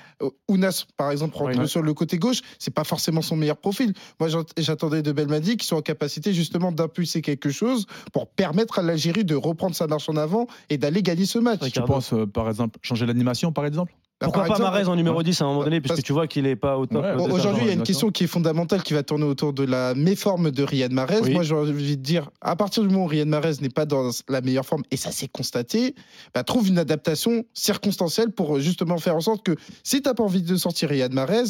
Ounas, 0.48 0.86
par 0.96 1.12
exemple, 1.12 1.36
sur 1.68 1.82
le 1.82 1.94
côté 1.94 2.18
gauche, 2.18 2.40
c'est 2.58 2.74
pas 2.74 2.84
forcément 2.84 3.22
son 3.22 3.36
meilleur 3.36 3.58
profil. 3.58 3.92
Moi, 4.18 4.28
j'attendais 4.56 5.02
de 5.02 5.12
Belmadi 5.12 5.56
qui 5.56 5.66
soit 5.66 5.78
en 5.78 5.82
capacité 5.82 6.32
justement 6.32 6.72
d'impulser 6.72 7.22
quelque 7.22 7.50
chose 7.50 7.86
pour 8.12 8.28
permettre 8.28 8.80
à 8.80 8.82
l'Algérie 8.82 9.24
de 9.24 9.36
reprendre 9.36 9.76
sa 9.76 9.86
marche 9.86 10.08
en 10.08 10.16
avant 10.16 10.31
et 10.70 10.78
d'aller 10.78 11.02
gagner 11.02 11.26
ce 11.26 11.38
match. 11.38 11.60
Tu 11.72 11.82
penses, 11.82 12.12
euh, 12.12 12.26
par 12.26 12.48
exemple, 12.48 12.78
changer 12.82 13.06
l'animation, 13.06 13.52
par 13.52 13.66
exemple? 13.66 13.94
Pourquoi 14.22 14.44
pas 14.44 14.58
Marez 14.58 14.86
en 14.86 14.96
numéro 14.96 15.22
10 15.22 15.40
à 15.40 15.44
un 15.44 15.48
moment 15.48 15.64
donné, 15.64 15.80
puisque 15.80 16.02
tu 16.02 16.12
vois 16.12 16.26
qu'il 16.26 16.44
n'est 16.44 16.56
pas 16.56 16.78
au 16.78 16.86
top 16.86 17.02
Ouais, 17.02 17.08
euh, 17.10 17.18
Aujourd'hui, 17.18 17.62
il 17.64 17.68
y 17.68 17.70
a 17.70 17.74
une 17.74 17.82
question 17.82 18.10
qui 18.10 18.24
est 18.24 18.26
fondamentale 18.26 18.82
qui 18.82 18.94
va 18.94 19.02
tourner 19.02 19.24
autour 19.24 19.52
de 19.52 19.64
la 19.64 19.94
méforme 19.94 20.50
de 20.50 20.62
Riyad 20.62 20.92
Mahrez. 20.92 21.20
Oui. 21.22 21.32
Moi, 21.32 21.42
j'ai 21.42 21.54
envie 21.54 21.96
de 21.96 22.02
dire, 22.02 22.30
à 22.40 22.56
partir 22.56 22.82
du 22.82 22.88
moment 22.90 23.04
où 23.04 23.08
Riyad 23.08 23.28
Mahrez 23.28 23.54
n'est 23.60 23.68
pas 23.68 23.86
dans 23.86 24.10
la 24.28 24.40
meilleure 24.40 24.66
forme, 24.66 24.82
et 24.90 24.96
ça 24.96 25.10
s'est 25.10 25.28
constaté, 25.28 25.94
bah, 26.34 26.44
trouve 26.44 26.68
une 26.68 26.78
adaptation 26.78 27.44
circonstancielle 27.52 28.30
pour 28.30 28.56
euh, 28.56 28.60
justement 28.60 28.98
faire 28.98 29.16
en 29.16 29.20
sorte 29.20 29.42
que 29.44 29.56
si 29.82 30.02
tu 30.02 30.08
n'as 30.08 30.14
pas 30.14 30.22
envie 30.22 30.42
de 30.42 30.56
sortir 30.56 30.88
Riyad 30.90 31.12
Mahrez, 31.12 31.42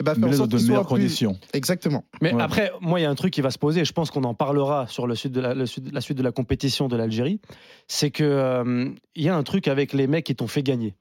eh 0.00 0.02
bah, 0.02 0.14
faire 0.14 0.24
en 0.28 0.32
sorte 0.32 0.50
dans 0.50 0.56
de 0.58 0.62
meilleures 0.62 0.82
plus- 0.86 0.94
conditions. 0.94 1.36
Exactement. 1.52 2.04
Mais 2.20 2.32
Ouais. 2.34 2.42
après, 2.42 2.72
moi, 2.80 3.00
il 3.00 3.02
y 3.02 3.06
a 3.06 3.10
un 3.10 3.14
truc 3.14 3.32
qui 3.32 3.40
va 3.40 3.50
se 3.50 3.58
poser, 3.58 3.80
et 3.80 3.84
je 3.84 3.92
pense 3.92 4.10
qu'on 4.10 4.24
en 4.24 4.34
parlera 4.34 4.86
sur 4.88 5.06
le 5.06 5.14
sud 5.14 5.32
de 5.32 5.40
la, 5.40 5.54
le 5.54 5.66
sud- 5.66 5.92
la 5.92 6.00
suite 6.00 6.18
de 6.18 6.22
la 6.22 6.32
compétition 6.32 6.88
de 6.88 6.96
l'Algérie, 6.96 7.40
c'est 7.88 8.10
que 8.10 8.24
euh, 8.24 8.88
il 9.14 9.22
y 9.22 9.28
a 9.28 9.36
un 9.36 9.42
truc 9.42 9.68
avec 9.68 9.92
les 9.92 10.06
mecs 10.06 10.24
qui 10.24 10.34
t'ont 10.34 10.46
fait 10.46 10.62
gagner. 10.62 10.94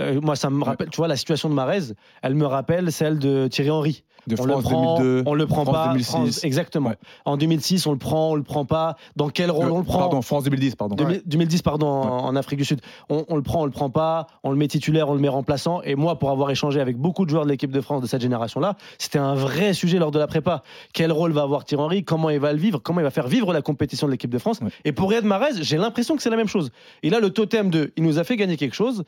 Euh, 0.00 0.20
moi, 0.20 0.34
ça 0.36 0.50
me 0.50 0.64
rappelle, 0.64 0.88
tu 0.90 0.96
vois, 0.96 1.08
la 1.08 1.16
situation 1.16 1.48
de 1.48 1.54
Marez, 1.54 1.92
elle 2.22 2.34
me 2.34 2.46
rappelle 2.46 2.90
celle 2.90 3.18
de 3.18 3.46
Thierry 3.48 3.70
Henry. 3.70 4.04
De 4.26 4.34
on 4.40 4.44
France 4.44 4.48
le 4.56 4.62
prend, 4.62 4.98
2002, 4.98 5.22
on 5.26 5.34
le 5.34 5.46
prend 5.46 5.64
France 5.64 5.74
pas. 5.76 5.88
2006. 5.88 6.08
France- 6.10 6.44
exactement. 6.44 6.88
Ouais. 6.88 6.96
En 7.26 7.36
2006, 7.36 7.86
on 7.86 7.92
le 7.92 7.98
prend, 7.98 8.30
on 8.30 8.34
le 8.36 8.42
prend 8.42 8.64
pas. 8.64 8.96
Dans 9.16 9.28
quel 9.28 9.50
rôle 9.50 9.66
Euh, 9.66 9.70
on 9.72 9.78
le 9.78 9.84
prend 9.84 9.98
Pardon, 9.98 10.22
France 10.22 10.44
2010, 10.44 10.76
pardon. 10.76 10.96
2000 10.96 11.22
2010, 11.26 11.60
pardon, 11.60 11.86
en, 11.86 12.24
en 12.24 12.34
Afrique 12.34 12.58
du 12.58 12.64
Sud. 12.64 12.80
On, 13.10 13.26
on 13.28 13.36
le 13.36 13.42
prend, 13.42 13.60
on 13.60 13.64
le 13.66 13.70
prend 13.70 13.90
pas, 13.90 14.26
on 14.42 14.50
le 14.50 14.56
met 14.56 14.66
titulaire, 14.66 15.10
on 15.10 15.14
le 15.14 15.20
met 15.20 15.28
remplaçant. 15.28 15.82
Et 15.82 15.94
moi, 15.94 16.18
pour 16.18 16.30
avoir 16.30 16.50
échangé 16.50 16.80
avec 16.80 16.96
beaucoup 16.96 17.26
de 17.26 17.30
joueurs 17.30 17.44
de 17.44 17.50
l'équipe 17.50 17.70
de 17.70 17.80
France 17.82 18.00
de 18.00 18.06
cette 18.06 18.22
génération-là, 18.22 18.76
c'était 18.98 19.18
un 19.18 19.34
vrai 19.34 19.74
sujet 19.74 19.98
lors 19.98 20.10
de 20.10 20.18
la 20.18 20.26
prépa. 20.26 20.62
Quel 20.94 21.12
rôle 21.12 21.32
va 21.32 21.42
avoir 21.42 21.64
Thierry 21.66 21.82
Henry? 21.84 22.02
Comment 22.04 22.30
il 22.30 22.40
va 22.40 22.54
le 22.54 22.58
vivre? 22.58 22.78
Comment 22.82 23.00
il 23.00 23.04
va 23.04 23.10
faire 23.10 23.28
vivre 23.28 23.52
la 23.52 23.60
compétition 23.60 24.06
de 24.06 24.12
l'équipe 24.12 24.30
de 24.30 24.38
France? 24.38 24.60
Et 24.86 24.92
pour 24.92 25.10
Riyad 25.10 25.24
Mahrez, 25.26 25.60
j'ai 25.62 25.76
l'impression 25.76 26.16
que 26.16 26.22
c'est 26.22 26.30
la 26.30 26.38
même 26.38 26.48
chose. 26.48 26.70
Et 27.02 27.10
là, 27.10 27.20
le 27.20 27.28
totem 27.28 27.68
de 27.68 27.92
il 27.98 28.02
nous 28.02 28.18
a 28.18 28.24
fait 28.24 28.36
gagner 28.36 28.56
quelque 28.56 28.74
chose. 28.74 29.04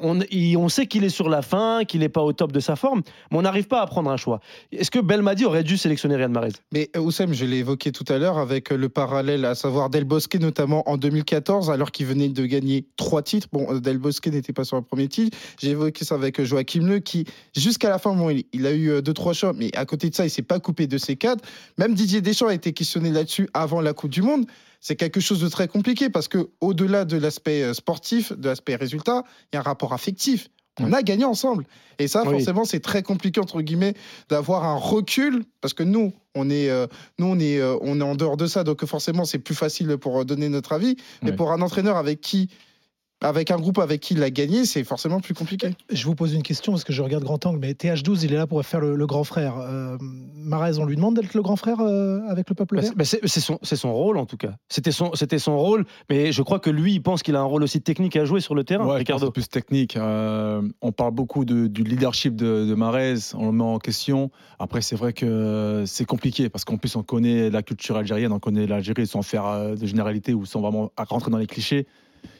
On, 0.00 0.68
sait 0.68 0.86
qu'il 0.86 1.04
est 1.04 1.08
sur 1.08 1.28
la 1.28 1.42
fin, 1.42 1.84
qu'il 1.84 2.00
n'est 2.00 2.08
pas 2.08 2.22
au 2.22 2.32
top 2.32 2.52
de 2.52 2.60
sa 2.60 2.76
forme, 2.76 3.02
mais 3.30 3.38
on 3.38 3.42
n'arrive 3.42 3.66
pas 3.66 3.80
à 3.80 3.86
prendre 3.86 4.10
un 4.10 4.16
choix. 4.16 4.40
Est-ce 4.70 4.90
que 4.90 4.98
Belmadi 4.98 5.44
aurait 5.44 5.64
dû 5.64 5.76
sélectionner 5.76 6.16
Riyad 6.16 6.30
Mahrez? 6.30 6.52
Mais 6.72 6.90
euh, 6.96 7.00
Oussem, 7.00 7.32
je 7.32 7.44
l'ai 7.44 7.58
évoqué 7.58 7.90
tout 7.90 8.04
à 8.08 8.18
l'heure 8.18 8.38
avec 8.38 8.70
euh, 8.70 8.76
le 8.76 8.88
parallèle, 8.88 9.44
à 9.44 9.54
savoir 9.54 9.90
Del 9.90 10.04
Bosque 10.04 10.36
notamment 10.36 10.88
en 10.88 10.96
2014, 10.96 11.70
alors 11.70 11.90
qu'il 11.90 12.06
venait 12.06 12.28
de 12.28 12.46
gagner 12.46 12.86
trois 12.96 13.22
titres. 13.22 13.48
Bon, 13.52 13.66
euh, 13.72 13.80
Del 13.80 13.98
Bosque 13.98 14.28
n'était 14.28 14.52
pas 14.52 14.64
sur 14.64 14.76
le 14.76 14.82
premier 14.82 15.08
titre. 15.08 15.36
J'ai 15.60 15.70
évoqué 15.70 16.04
ça 16.04 16.14
avec 16.14 16.40
Joachim 16.42 16.86
Leu, 16.86 17.00
qui 17.00 17.24
jusqu'à 17.56 17.88
la 17.88 17.98
fin, 17.98 18.14
bon, 18.14 18.30
il, 18.30 18.66
a 18.66 18.72
eu 18.72 19.02
deux 19.02 19.14
trois 19.14 19.32
choix, 19.32 19.52
mais 19.52 19.74
à 19.76 19.84
côté 19.84 20.10
de 20.10 20.14
ça, 20.14 20.24
il 20.24 20.30
s'est 20.30 20.42
pas 20.42 20.60
coupé 20.60 20.86
de 20.86 20.98
ses 20.98 21.16
cadres. 21.16 21.42
Même 21.76 21.94
Didier 21.94 22.20
Deschamps 22.20 22.48
a 22.48 22.54
été 22.54 22.72
questionné 22.72 23.10
là-dessus 23.10 23.48
avant 23.54 23.80
la 23.80 23.92
Coupe 23.92 24.10
du 24.10 24.22
Monde. 24.22 24.46
C'est 24.80 24.96
quelque 24.96 25.20
chose 25.20 25.40
de 25.40 25.48
très 25.48 25.68
compliqué 25.68 26.08
parce 26.08 26.28
que 26.28 26.50
au-delà 26.60 27.04
de 27.04 27.16
l'aspect 27.16 27.62
euh, 27.62 27.74
sportif, 27.74 28.32
de 28.32 28.48
l'aspect 28.48 28.76
résultat, 28.76 29.24
il 29.52 29.56
y 29.56 29.58
a 29.58 29.60
un 29.60 29.62
rapport 29.62 29.92
affectif. 29.92 30.48
On 30.80 30.92
a 30.92 31.02
gagné 31.02 31.24
ensemble. 31.24 31.66
Et 31.98 32.06
ça, 32.06 32.22
Oui. 32.24 32.30
forcément, 32.30 32.64
c'est 32.64 32.78
très 32.78 33.02
compliqué, 33.02 33.40
entre 33.40 33.62
guillemets, 33.62 33.94
d'avoir 34.28 34.64
un 34.64 34.76
recul, 34.76 35.44
parce 35.60 35.74
que 35.74 35.82
nous, 35.82 36.12
on 36.36 36.50
est, 36.50 36.70
euh, 36.70 36.86
nous, 37.18 37.26
on 37.26 37.38
est, 37.40 37.58
euh, 37.58 37.76
on 37.80 38.00
est 38.00 38.04
en 38.04 38.14
dehors 38.14 38.36
de 38.36 38.46
ça, 38.46 38.62
donc 38.62 38.84
forcément, 38.86 39.24
c'est 39.24 39.40
plus 39.40 39.56
facile 39.56 39.96
pour 39.96 40.24
donner 40.24 40.48
notre 40.48 40.72
avis. 40.72 40.96
Mais 41.24 41.32
pour 41.32 41.50
un 41.50 41.60
entraîneur 41.62 41.96
avec 41.96 42.20
qui 42.20 42.48
avec 43.20 43.50
un 43.50 43.56
groupe 43.58 43.78
avec 43.78 44.00
qui 44.00 44.14
il 44.14 44.22
a 44.22 44.30
gagné, 44.30 44.64
c'est 44.64 44.84
forcément 44.84 45.20
plus 45.20 45.34
compliqué. 45.34 45.70
Je 45.90 46.04
vous 46.04 46.14
pose 46.14 46.34
une 46.34 46.42
question 46.44 46.72
parce 46.72 46.84
que 46.84 46.92
je 46.92 47.02
regarde 47.02 47.24
grand 47.24 47.44
angle, 47.46 47.58
mais 47.58 47.72
TH12, 47.72 48.20
il 48.24 48.32
est 48.32 48.36
là 48.36 48.46
pour 48.46 48.64
faire 48.64 48.80
le, 48.80 48.94
le 48.94 49.06
grand 49.06 49.24
frère. 49.24 49.58
Euh, 49.58 49.96
Marez, 50.34 50.78
on 50.78 50.84
lui 50.86 50.94
demande 50.96 51.16
d'être 51.16 51.34
le 51.34 51.42
grand 51.42 51.56
frère 51.56 51.80
euh, 51.80 52.20
avec 52.28 52.48
le 52.48 52.54
peuple 52.54 52.76
Bah, 52.76 52.82
vert 52.82 52.92
bah, 52.96 53.04
c'est 53.04 53.40
son, 53.76 53.92
rôle 53.92 54.18
en 54.18 54.26
tout 54.26 54.36
cas. 54.36 54.52
C'était 54.68 54.92
son, 54.92 55.12
c'était 55.14 55.38
son 55.40 55.58
rôle, 55.58 55.84
mais 56.08 56.30
je 56.30 56.42
crois 56.42 56.60
que 56.60 56.70
lui, 56.70 56.92
il 56.94 57.00
pense 57.00 57.22
qu'il 57.22 57.34
a 57.34 57.40
un 57.40 57.44
rôle 57.44 57.62
aussi 57.64 57.80
technique 57.80 58.14
à 58.16 58.24
jouer 58.24 58.40
sur 58.40 58.54
le 58.54 58.62
terrain, 58.64 58.86
Ouais, 58.86 58.98
Ricardo. 58.98 59.30
plus 59.32 59.48
technique. 59.48 59.96
Euh, 59.96 60.62
on 60.80 60.92
parle 60.92 61.12
beaucoup 61.12 61.44
de- 61.44 61.66
du 61.66 61.82
leadership 61.82 62.36
de, 62.36 62.66
de 62.68 62.74
Mahrez, 62.74 63.14
on 63.34 63.46
le 63.46 63.52
met 63.52 63.64
en 63.64 63.78
question. 63.78 64.30
Après, 64.60 64.80
c'est 64.80 64.96
vrai 64.96 65.12
que 65.12 65.82
c'est 65.86 66.04
compliqué 66.04 66.48
parce 66.48 66.64
qu'en 66.64 66.76
plus, 66.76 66.94
on 66.94 67.02
connaît 67.02 67.50
la 67.50 67.62
culture 67.62 67.96
algérienne, 67.96 68.32
on 68.32 68.38
connaît 68.38 68.66
l'Algérie 68.66 69.06
sans 69.06 69.22
faire 69.22 69.46
euh, 69.46 69.74
de 69.74 69.86
généralité 69.86 70.34
ou 70.34 70.46
sans 70.46 70.60
vraiment 70.60 70.92
rentrer 70.96 71.30
dans 71.32 71.38
les 71.38 71.46
clichés. 71.46 71.86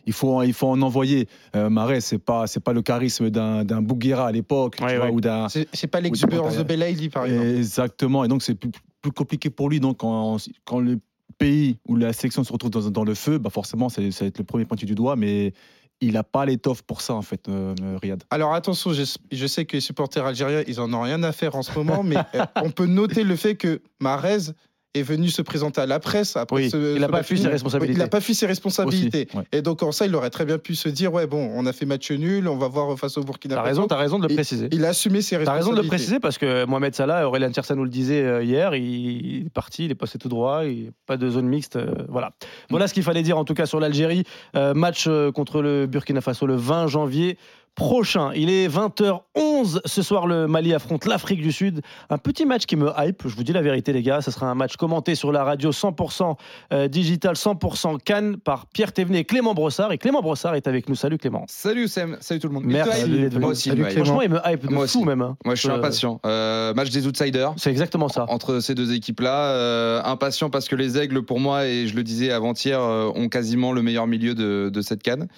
Il 0.07 0.13
faut, 0.13 0.43
il 0.43 0.53
faut 0.53 0.69
en 0.69 0.81
envoyer. 0.83 1.29
Euh, 1.57 1.69
Mahrez, 1.71 2.01
c'est 2.01 2.19
pas, 2.19 2.47
c'est 2.47 2.61
pas 2.61 2.73
le 2.73 2.83
charisme 2.83 3.31
d'un, 3.31 3.65
d'un 3.65 3.83
Bouguera 3.83 4.29
à 4.29 4.33
l'époque, 4.33 4.77
tu 4.77 4.85
Ouais, 4.85 4.97
vois, 4.97 5.07
ouais. 5.07 5.13
ou 5.13 5.21
d'un. 5.21 5.49
C'est 5.49 5.69
c'est 5.73 5.87
pas 5.87 6.01
l'exubérance 6.01 6.57
de 6.57 6.63
Belaïli, 6.63 7.09
par 7.09 7.27
exemple. 7.27 7.47
Exactement. 7.47 8.25
Et 8.25 8.29
donc, 8.29 8.43
c'est 8.43 8.55
plus, 8.55 8.71
plus 9.03 9.13
compliqué 9.13 9.51
pour 9.51 9.69
lui. 9.69 9.81
Donc, 9.81 9.99
quand, 9.99 10.39
quand 10.65 10.81
le 10.81 10.99
pays 11.37 11.77
ou 11.87 11.97
la 11.97 12.13
sélection 12.13 12.43
se 12.45 12.53
retrouve 12.53 12.71
dans, 12.71 12.91
dans 12.91 13.05
le 13.05 13.15
feu, 13.15 13.39
bah 13.39 13.51
forcément, 13.51 13.89
c'est, 13.89 14.11
ça 14.11 14.25
va 14.25 14.29
être 14.29 14.39
le 14.39 14.45
premier 14.45 14.65
pointu 14.65 14.87
du 14.87 14.95
doigt. 14.95 15.15
Mais 15.17 15.53
il 16.01 16.13
n'a 16.13 16.23
pas 16.23 16.47
l'étoffe 16.47 16.83
pour 16.83 17.01
ça, 17.01 17.15
en 17.15 17.23
fait, 17.23 17.49
euh, 17.49 17.75
Riyad. 18.01 18.23
Alors 18.31 18.55
attention, 18.55 18.93
je, 18.93 19.03
je 19.33 19.47
sais 19.47 19.65
que 19.65 19.77
les 19.77 19.81
supporters 19.81 20.25
algériens, 20.25 20.63
ils 20.69 20.81
en 20.81 20.93
ont 20.95 21.01
rien 21.03 21.23
à 21.25 21.33
faire 21.33 21.57
en 21.57 21.63
ce 21.63 21.77
moment, 21.77 22.05
mais 22.05 22.17
euh, 22.35 22.45
on 22.63 22.71
peut 22.71 22.87
noter 22.87 23.25
le 23.25 23.35
fait 23.35 23.57
que 23.57 23.83
Mahrez 24.01 24.53
est 24.95 25.03
venu 25.03 25.29
se 25.29 25.43
présenter 25.43 25.81
à 25.81 25.87
la 25.87 26.01
presse 26.01 26.37
après 26.37 26.57
Oui, 26.57 26.71
ce- 26.71 26.95
il 26.95 27.01
n'a 27.01 27.09
pas 27.09 27.23
fui 27.23 27.39
ses 27.39 27.49
responsabilités. 27.49 27.93
Il 27.93 27.99
n'a 27.99 28.09
pas 28.09 28.21
fui 28.21 28.35
ses 28.35 28.47
responsabilités. 28.47 29.27
Aussi, 29.29 29.37
ouais. 29.39 29.45
Et 29.53 29.63
donc 29.63 29.83
en 29.83 29.93
ça, 29.93 30.07
il 30.07 30.15
aurait 30.15 30.31
très 30.31 30.45
bien 30.47 30.59
pu 30.59 30.75
se 30.75 30.89
dire 30.89 31.13
ouais 31.13 31.27
bon, 31.27 31.51
on 31.55 31.67
a 31.67 31.73
fait 31.73 31.85
match 31.87 32.11
nul, 32.11 32.49
on 32.49 32.57
va 32.57 32.69
voir 32.69 32.99
face 32.99 33.17
au 33.19 33.23
Burkina 33.23 33.55
T'as 33.57 33.61
Faso. 33.63 33.69
raison, 33.69 33.87
t'as 33.87 33.97
raison 33.97 34.19
de 34.19 34.27
le 34.27 34.35
préciser. 34.35 34.69
Il 34.73 34.85
a 34.85 34.89
assumé 34.89 35.21
ses 35.21 35.37
T'as 35.37 35.39
responsabilités. 35.41 35.71
raison 35.71 35.77
de 35.77 35.83
le 35.83 35.89
préciser 35.89 36.21
parce 36.21 36.39
que 36.39 36.65
Mohamed 36.65 36.95
Salah, 36.95 37.29
Aurélien 37.29 37.51
Tiersa 37.51 37.75
nous 37.75 37.85
le 37.85 37.91
disait 37.91 38.23
euh, 38.23 38.43
hier, 38.43 38.75
il 38.75 39.47
est 39.47 39.51
parti, 39.51 39.85
il 39.85 39.91
est 39.91 39.95
passé 39.95 40.19
tout 40.19 40.29
droit, 40.31 40.65
il 40.65 40.91
pas 41.07 41.17
de 41.19 41.29
zone 41.29 41.47
mixte. 41.49 41.77
euh, 41.77 41.93
voilà. 42.09 42.33
Voilà 42.71 42.89
ce 42.89 42.95
qu'il 42.95 43.03
fallait 43.03 43.23
dire 43.23 43.37
en 43.39 43.45
tout 43.45 43.55
cas 43.55 43.67
sur 43.67 43.81
l'Algérie. 43.81 44.25
Euh, 44.57 44.73
match 44.75 45.09
contre 45.35 45.61
le 45.61 45.87
Burkina 45.87 46.21
Faso 46.23 46.47
le 46.47 46.57
20 46.57 46.87
janvier 46.87 47.37
prochain. 47.83 48.33
Il 48.35 48.51
est 48.51 48.67
20h11 48.69 49.79
ce 49.85 50.03
soir. 50.03 50.27
Le 50.27 50.49
Mali 50.49 50.75
affronte 50.75 51.07
l'Afrique 51.07 51.41
du 51.41 51.53
Sud. 51.53 51.81
Un 52.11 52.19
petit 52.19 52.45
match 52.45 52.67
qui 52.67 52.75
me 52.75 52.91
hype. 52.99 53.23
Je 53.25 53.35
vous 53.37 53.45
dis 53.45 53.53
la 53.53 53.63
vérité, 53.63 53.93
les 53.93 54.03
gars. 54.03 54.21
Ce 54.21 54.33
sera 54.33 54.47
un 54.51 54.57
match 54.57 54.77
commenté 54.77 55.15
sur 55.15 55.31
la 55.31 55.45
radio 55.45 55.71
100% 55.71 56.35
euh, 56.73 56.89
digital, 56.89 57.35
100% 57.37 57.99
Cannes 58.05 58.37
par 58.37 58.67
Pierre 58.67 58.93
Thévenet 58.93 59.21
et 59.21 59.25
Clément 59.25 59.55
Brossard. 59.55 59.93
Et 59.93 59.99
Clément 59.99 60.21
Brossard 60.23 60.57
est 60.57 60.67
avec 60.67 60.89
nous. 60.89 60.97
Salut 60.97 61.19
Clément. 61.19 61.45
Salut 61.49 61.87
Sam, 61.87 62.17
salut 62.21 62.41
tout 62.41 62.49
le 62.49 62.55
monde. 62.55 62.65
Merci 62.67 63.03
venu. 63.03 63.31
Moi 63.39 63.51
aussi, 63.51 63.69
Salut. 63.69 63.85
Franchement, 63.93 64.23
il 64.23 64.31
me 64.31 64.41
hype 64.45 64.67
de 64.67 64.73
Moi 64.75 64.87
fou 64.89 64.99
aussi. 64.99 65.07
même. 65.07 65.23
hein. 65.23 65.37
moi 65.45 65.55
je 65.55 65.61
suis 65.61 65.69
Euh, 65.71 65.77
impatient. 65.77 66.21
Euh, 66.27 66.75
match 66.75 66.91
des 66.91 67.07
outsiders. 67.07 67.55
C'est 67.57 67.71
exactement 67.71 68.09
ça. 68.09 68.27
Entre 68.29 68.59
ces 68.59 68.75
deux 68.75 68.93
équipes-là, 68.93 70.03
impatient 70.05 70.51
parce 70.51 70.67
que 70.69 70.75
les 70.75 70.99
Aigles, 70.99 71.23
pour 71.23 71.39
moi, 71.39 71.67
et 71.67 71.87
je 71.87 71.95
le 71.95 72.03
disais 72.03 72.33
avant-hier, 72.33 72.81
ont 72.81 73.29
quasiment 73.29 73.73
le 73.73 73.83
meilleur 73.83 74.09
milieu 74.09 74.35
de, 74.35 74.69
de 74.73 74.81
cette 74.81 75.03
canne, 75.03 75.29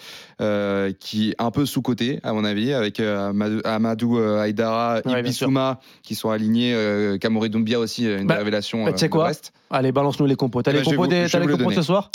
euh, 0.40 0.92
qui 0.98 1.30
est 1.30 1.34
un 1.38 1.50
peu 1.50 1.66
sous-coté, 1.66 2.20
à 2.30 2.32
mon 2.32 2.44
avis, 2.44 2.72
avec 2.72 2.98
euh, 3.00 3.28
Amadou, 3.30 3.60
Amadou 3.64 4.18
euh, 4.18 4.40
Haïdara, 4.40 5.00
Ouais, 5.04 5.22
qui 6.02 6.14
sont 6.14 6.30
alignés, 6.30 6.72
euh, 6.74 7.18
Kamori 7.18 7.50
Doumbia 7.50 7.78
aussi, 7.78 8.06
une 8.06 8.26
Bah, 8.26 8.34
des 8.34 8.38
révélations 8.38 8.84
bah, 8.84 8.92
tu 8.92 8.98
sais 8.98 9.08
quoi. 9.08 9.30
Allez, 9.72 9.92
balance-nous 9.92 10.26
les 10.26 10.34
compos. 10.34 10.62
T'as 10.62 10.72
Eh 10.72 10.78
les 10.78 10.82
compos, 10.82 11.02
vous- 11.02 11.06
des- 11.06 11.26
les 11.26 11.46
le 11.46 11.56
compos 11.56 11.70
de 11.70 11.74
ce 11.76 11.82
soir 11.82 12.10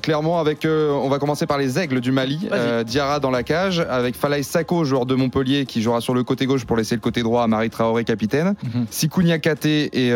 clairement, 0.00 0.38
avec, 0.40 0.66
on 0.66 1.08
va 1.08 1.18
commencer 1.18 1.46
par 1.46 1.58
les 1.58 1.78
aigles 1.78 2.00
du 2.00 2.12
Mali. 2.12 2.48
Diarra 2.86 3.20
dans 3.20 3.30
la 3.30 3.42
cage, 3.42 3.80
avec 3.90 4.14
Falaï 4.16 4.42
Sako, 4.44 4.84
joueur 4.84 5.04
de 5.04 5.14
Montpellier, 5.14 5.66
qui 5.66 5.82
jouera 5.82 6.00
sur 6.00 6.14
le 6.14 6.22
côté 6.24 6.46
gauche 6.46 6.64
pour 6.64 6.76
laisser 6.76 6.94
le 6.94 7.00
côté 7.00 7.22
droit 7.22 7.42
à 7.42 7.46
Marie 7.46 7.70
Traoré, 7.70 8.04
capitaine. 8.04 8.54
Mhm. 8.62 8.86
Sikounia 8.90 9.38
Kate 9.38 9.66
et 9.66 10.12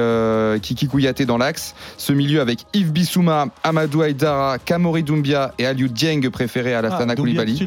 Kiki 0.62 0.86
Kouyaté 0.88 1.26
dans 1.26 1.38
l'axe. 1.38 1.74
Ce 1.98 2.12
milieu 2.12 2.40
avec 2.40 2.60
Yves 2.74 2.92
Bissouma, 2.92 3.46
Amadou 3.64 4.02
Haïdara, 4.02 4.58
Kamori 4.58 5.02
Doumbia 5.02 5.52
et 5.58 5.66
Aliou 5.66 5.88
Dieng, 5.88 6.30
préféré 6.30 6.74
à 6.74 6.80
la 6.82 6.88
Ah, 6.96 7.14
Koulibaly. 7.14 7.66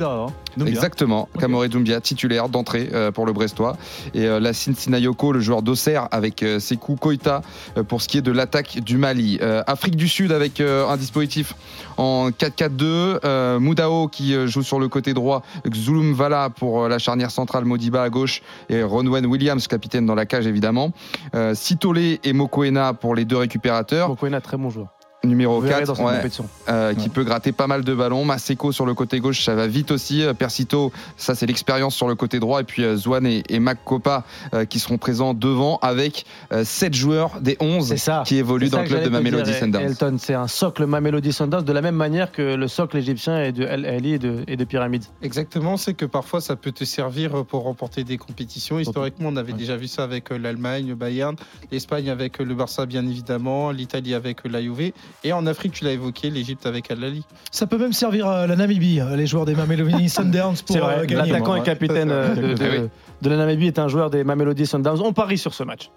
Exactement, 0.65 1.27
Ok. 1.35 1.41
Kamori 1.41 1.69
Doumbia, 1.69 2.01
titulaire 2.01 2.49
d'entrée 2.49 2.89
euh, 2.93 3.11
pour 3.11 3.25
le 3.25 3.33
Brestois. 3.33 3.77
Et 4.13 4.25
euh, 4.25 4.39
Lassine 4.39 4.75
Sinayoko, 4.75 5.31
le 5.31 5.39
joueur 5.39 5.61
d'Auxerre, 5.61 6.07
avec 6.11 6.43
euh, 6.43 6.59
Sekou 6.59 6.95
Koita 6.95 7.41
euh, 7.77 7.83
pour 7.83 8.01
ce 8.01 8.07
qui 8.07 8.17
est 8.17 8.21
de 8.21 8.31
l'attaque 8.31 8.79
du 8.79 8.97
Mali. 8.97 9.39
Euh, 9.41 9.63
Afrique 9.67 9.95
du 9.95 10.07
Sud 10.07 10.31
avec 10.31 10.61
euh, 10.61 10.87
un 10.87 10.97
dispositif 10.97 11.55
en 11.97 12.29
4-4-2. 12.29 13.19
Euh, 13.25 13.59
Moudao 13.59 14.07
qui 14.07 14.35
euh, 14.35 14.47
joue 14.47 14.63
sur 14.63 14.79
le 14.79 14.87
côté 14.87 15.13
droit. 15.13 15.41
Zulum 15.73 16.13
Vala 16.13 16.49
pour 16.49 16.83
euh, 16.83 16.89
la 16.89 16.99
charnière 16.99 17.31
centrale. 17.31 17.65
Modiba 17.65 18.03
à 18.03 18.09
gauche. 18.09 18.41
Et 18.69 18.83
Ronwen 18.83 19.25
Williams, 19.25 19.67
capitaine 19.67 20.05
dans 20.05 20.15
la 20.15 20.25
cage 20.25 20.47
évidemment. 20.47 20.91
Euh, 21.33 21.53
Sitole 21.55 21.97
et 21.97 22.33
Mokoena 22.33 22.93
pour 22.93 23.15
les 23.15 23.25
deux 23.25 23.37
récupérateurs. 23.37 24.09
Mokoena, 24.09 24.41
très 24.41 24.57
bon 24.57 24.69
joueur. 24.69 24.94
Numéro 25.25 25.55
Vous 25.59 25.67
verrez 25.67 25.79
4. 25.81 25.87
dans 25.87 25.95
cette 25.95 26.05
ouais 26.05 26.15
compétition. 26.17 26.47
euh, 26.69 26.93
qui 26.93 27.03
Ouais. 27.03 27.09
peut 27.09 27.23
gratter 27.23 27.51
pas 27.51 27.67
mal 27.67 27.83
de 27.83 27.93
ballons. 27.93 28.25
Maseko 28.25 28.71
sur 28.71 28.85
le 28.85 28.93
côté 28.93 29.19
gauche, 29.19 29.43
ça 29.43 29.55
va 29.55 29.67
vite 29.67 29.91
aussi. 29.91 30.23
Euh, 30.23 30.33
Persito, 30.33 30.91
ça 31.17 31.35
c'est 31.35 31.45
l'expérience 31.45 31.95
sur 31.95 32.07
le 32.07 32.15
côté 32.15 32.39
droit. 32.39 32.61
Et 32.61 32.63
puis 32.63 32.83
euh, 32.83 32.95
Zouane 32.95 33.25
et, 33.25 33.43
et 33.49 33.59
Mac 33.59 33.79
Copa 33.83 34.23
euh, 34.53 34.65
qui 34.65 34.79
seront 34.79 34.97
présents 34.97 35.33
devant 35.33 35.77
avec 35.81 36.25
7 36.63 36.93
joueurs 36.93 37.39
des 37.41 37.57
11 37.59 37.87
C'est 37.87 37.97
ça. 37.97 38.23
qui 38.25 38.37
évoluent 38.37 38.69
dans 38.69 38.81
le 38.81 38.87
club 38.87 39.03
de 39.03 39.09
Mamelody 39.09 39.53
Sundowns. 39.53 39.81
Elton, 39.81 40.17
c'est 40.19 40.33
un 40.33 40.47
socle 40.47 40.85
Mamelody 40.85 41.33
Sundowns 41.33 41.63
de 41.63 41.73
la 41.73 41.81
même 41.81 41.95
manière 41.95 42.31
que 42.31 42.55
le 42.55 42.67
socle 42.67 42.97
égyptien 42.97 43.39
est 43.41 43.51
de 43.51 43.63
El 43.65 43.85
Ali 43.85 44.13
et 44.13 44.19
de, 44.19 44.43
et 44.47 44.55
de 44.57 44.63
Pyramide. 44.63 45.03
Exactement, 45.21 45.77
c'est 45.77 45.93
que 45.93 46.05
parfois 46.05 46.41
ça 46.41 46.55
peut 46.55 46.71
te 46.71 46.83
servir 46.83 47.45
pour 47.45 47.63
remporter 47.63 48.03
des 48.03 48.17
compétitions. 48.17 48.79
Historiquement, 48.79 49.29
on 49.29 49.35
avait 49.37 49.53
Ouais. 49.53 49.57
déjà 49.59 49.77
vu 49.77 49.87
ça 49.87 50.03
avec 50.03 50.29
l'Allemagne, 50.29 50.87
le 50.87 50.95
Bayern, 50.95 51.35
l'Espagne 51.71 52.09
avec 52.09 52.39
le 52.39 52.53
Barça 52.55 52.85
bien 52.85 53.05
évidemment, 53.07 53.71
l'Italie 53.71 54.13
avec 54.13 54.43
la 54.45 54.61
Juve 54.61 54.91
et 55.23 55.33
en 55.33 55.45
Afrique, 55.47 55.73
tu 55.73 55.83
l'as 55.85 55.91
évoqué, 55.91 56.29
l'Égypte 56.29 56.65
avec 56.65 56.91
Al 56.91 57.03
Ahly. 57.03 57.23
Ça 57.51 57.67
peut 57.67 57.77
même 57.77 57.93
servir 57.93 58.27
à 58.27 58.47
la 58.47 58.55
Namibie, 58.55 58.99
euh, 58.99 59.15
les 59.15 59.27
joueurs 59.27 59.45
des 59.45 59.55
Mamelody 59.55 60.09
Sundowns 60.09 60.55
pour 60.65 60.75
C'est 60.75 60.79
vrai, 60.79 60.99
euh, 60.99 61.05
gagner. 61.05 61.31
l'attaquant 61.31 61.55
et 61.55 61.63
capitaine 61.63 62.11
euh, 62.11 62.35
de, 62.35 62.53
de, 62.53 62.89
Ah 62.89 62.97
de 63.21 63.29
la 63.29 63.37
Namibie 63.37 63.67
est 63.67 63.79
un 63.79 63.87
joueur 63.87 64.09
des 64.09 64.23
Mamelody 64.23 64.65
Sundowns. 64.65 65.01
On 65.01 65.13
parie 65.13 65.37
sur 65.37 65.53
ce 65.53 65.63
match. 65.63 65.89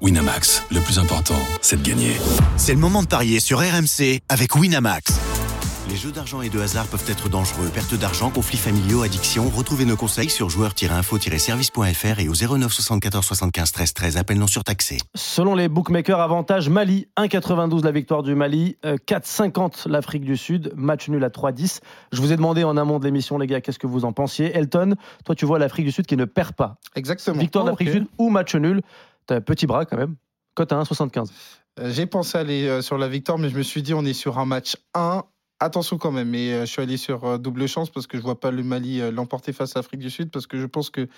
Winamax, 0.00 0.64
le 0.70 0.80
plus 0.80 0.98
important, 0.98 1.34
c'est 1.60 1.82
de 1.82 1.88
gagner. 1.88 2.12
C'est 2.56 2.72
le 2.74 2.78
moment 2.78 3.02
de 3.02 3.08
parier 3.08 3.40
sur 3.40 3.58
RMC 3.58 4.20
avec 4.28 4.54
Winamax. 4.54 5.18
Les 5.88 5.96
jeux 5.96 6.12
d'argent 6.12 6.42
et 6.42 6.50
de 6.50 6.60
hasard 6.60 6.86
peuvent 6.86 7.04
être 7.08 7.30
dangereux. 7.30 7.70
Perte 7.72 7.94
d'argent, 7.94 8.30
conflits 8.30 8.58
familiaux, 8.58 9.02
addiction. 9.02 9.48
Retrouvez 9.48 9.86
nos 9.86 9.96
conseils 9.96 10.28
sur 10.28 10.50
joueurs-info-service.fr 10.50 12.20
et 12.20 12.28
au 12.28 12.34
09 12.34 12.70
74 12.70 13.24
75 13.24 13.72
13 13.72 13.94
13. 13.94 14.16
Appel 14.18 14.38
non 14.38 14.46
surtaxé. 14.46 14.98
Selon 15.14 15.54
les 15.54 15.68
bookmakers, 15.68 16.20
avantage 16.20 16.68
Mali, 16.68 17.08
1,92 17.16 17.84
la 17.84 17.90
victoire 17.92 18.22
du 18.22 18.34
Mali, 18.34 18.76
euh, 18.84 18.96
4,50 19.06 19.88
l'Afrique 19.88 20.24
du 20.24 20.36
Sud, 20.36 20.72
match 20.76 21.08
nul 21.08 21.24
à 21.24 21.30
3,10. 21.30 21.80
Je 22.12 22.20
vous 22.20 22.32
ai 22.32 22.36
demandé 22.36 22.64
en 22.64 22.76
amont 22.76 22.98
de 22.98 23.04
l'émission, 23.04 23.38
les 23.38 23.46
gars, 23.46 23.62
qu'est-ce 23.62 23.78
que 23.78 23.86
vous 23.86 24.04
en 24.04 24.12
pensiez 24.12 24.54
Elton, 24.54 24.94
toi 25.24 25.34
tu 25.34 25.46
vois 25.46 25.58
l'Afrique 25.58 25.86
du 25.86 25.92
Sud 25.92 26.04
qui 26.06 26.16
ne 26.18 26.26
perd 26.26 26.52
pas. 26.52 26.76
Exactement. 26.96 27.38
Victoire 27.40 27.64
Oh, 27.64 27.70
d'Afrique 27.70 27.88
du 27.88 27.94
Sud 27.94 28.06
ou 28.18 28.28
match 28.28 28.54
nul. 28.54 28.82
T'as 29.26 29.36
un 29.36 29.40
petit 29.40 29.66
bras 29.66 29.86
quand 29.86 29.96
même. 29.96 30.16
Cote 30.54 30.70
à 30.72 30.76
1,75. 30.82 31.28
Euh, 31.80 31.90
J'ai 31.92 32.04
pensé 32.06 32.36
aller 32.36 32.66
euh, 32.66 32.82
sur 32.82 32.98
la 32.98 33.08
victoire, 33.08 33.38
mais 33.38 33.48
je 33.48 33.56
me 33.56 33.62
suis 33.62 33.82
dit 33.82 33.94
on 33.94 34.04
est 34.04 34.12
sur 34.12 34.38
un 34.38 34.44
match 34.44 34.76
1. 34.94 35.22
Attention 35.60 35.98
quand 35.98 36.12
même, 36.12 36.28
mais 36.28 36.52
euh, 36.52 36.60
je 36.60 36.66
suis 36.66 36.82
allé 36.82 36.96
sur 36.96 37.24
euh, 37.24 37.36
double 37.36 37.66
chance 37.66 37.90
parce 37.90 38.06
que 38.06 38.16
je 38.16 38.22
vois 38.22 38.38
pas 38.38 38.52
le 38.52 38.62
Mali 38.62 39.00
euh, 39.00 39.10
l'emporter 39.10 39.52
face 39.52 39.74
à 39.74 39.80
l'Afrique 39.80 39.98
du 39.98 40.08
Sud 40.08 40.30
parce 40.30 40.46
que 40.46 40.56
je 40.56 40.66
pense 40.66 40.88
qu'il 40.88 41.08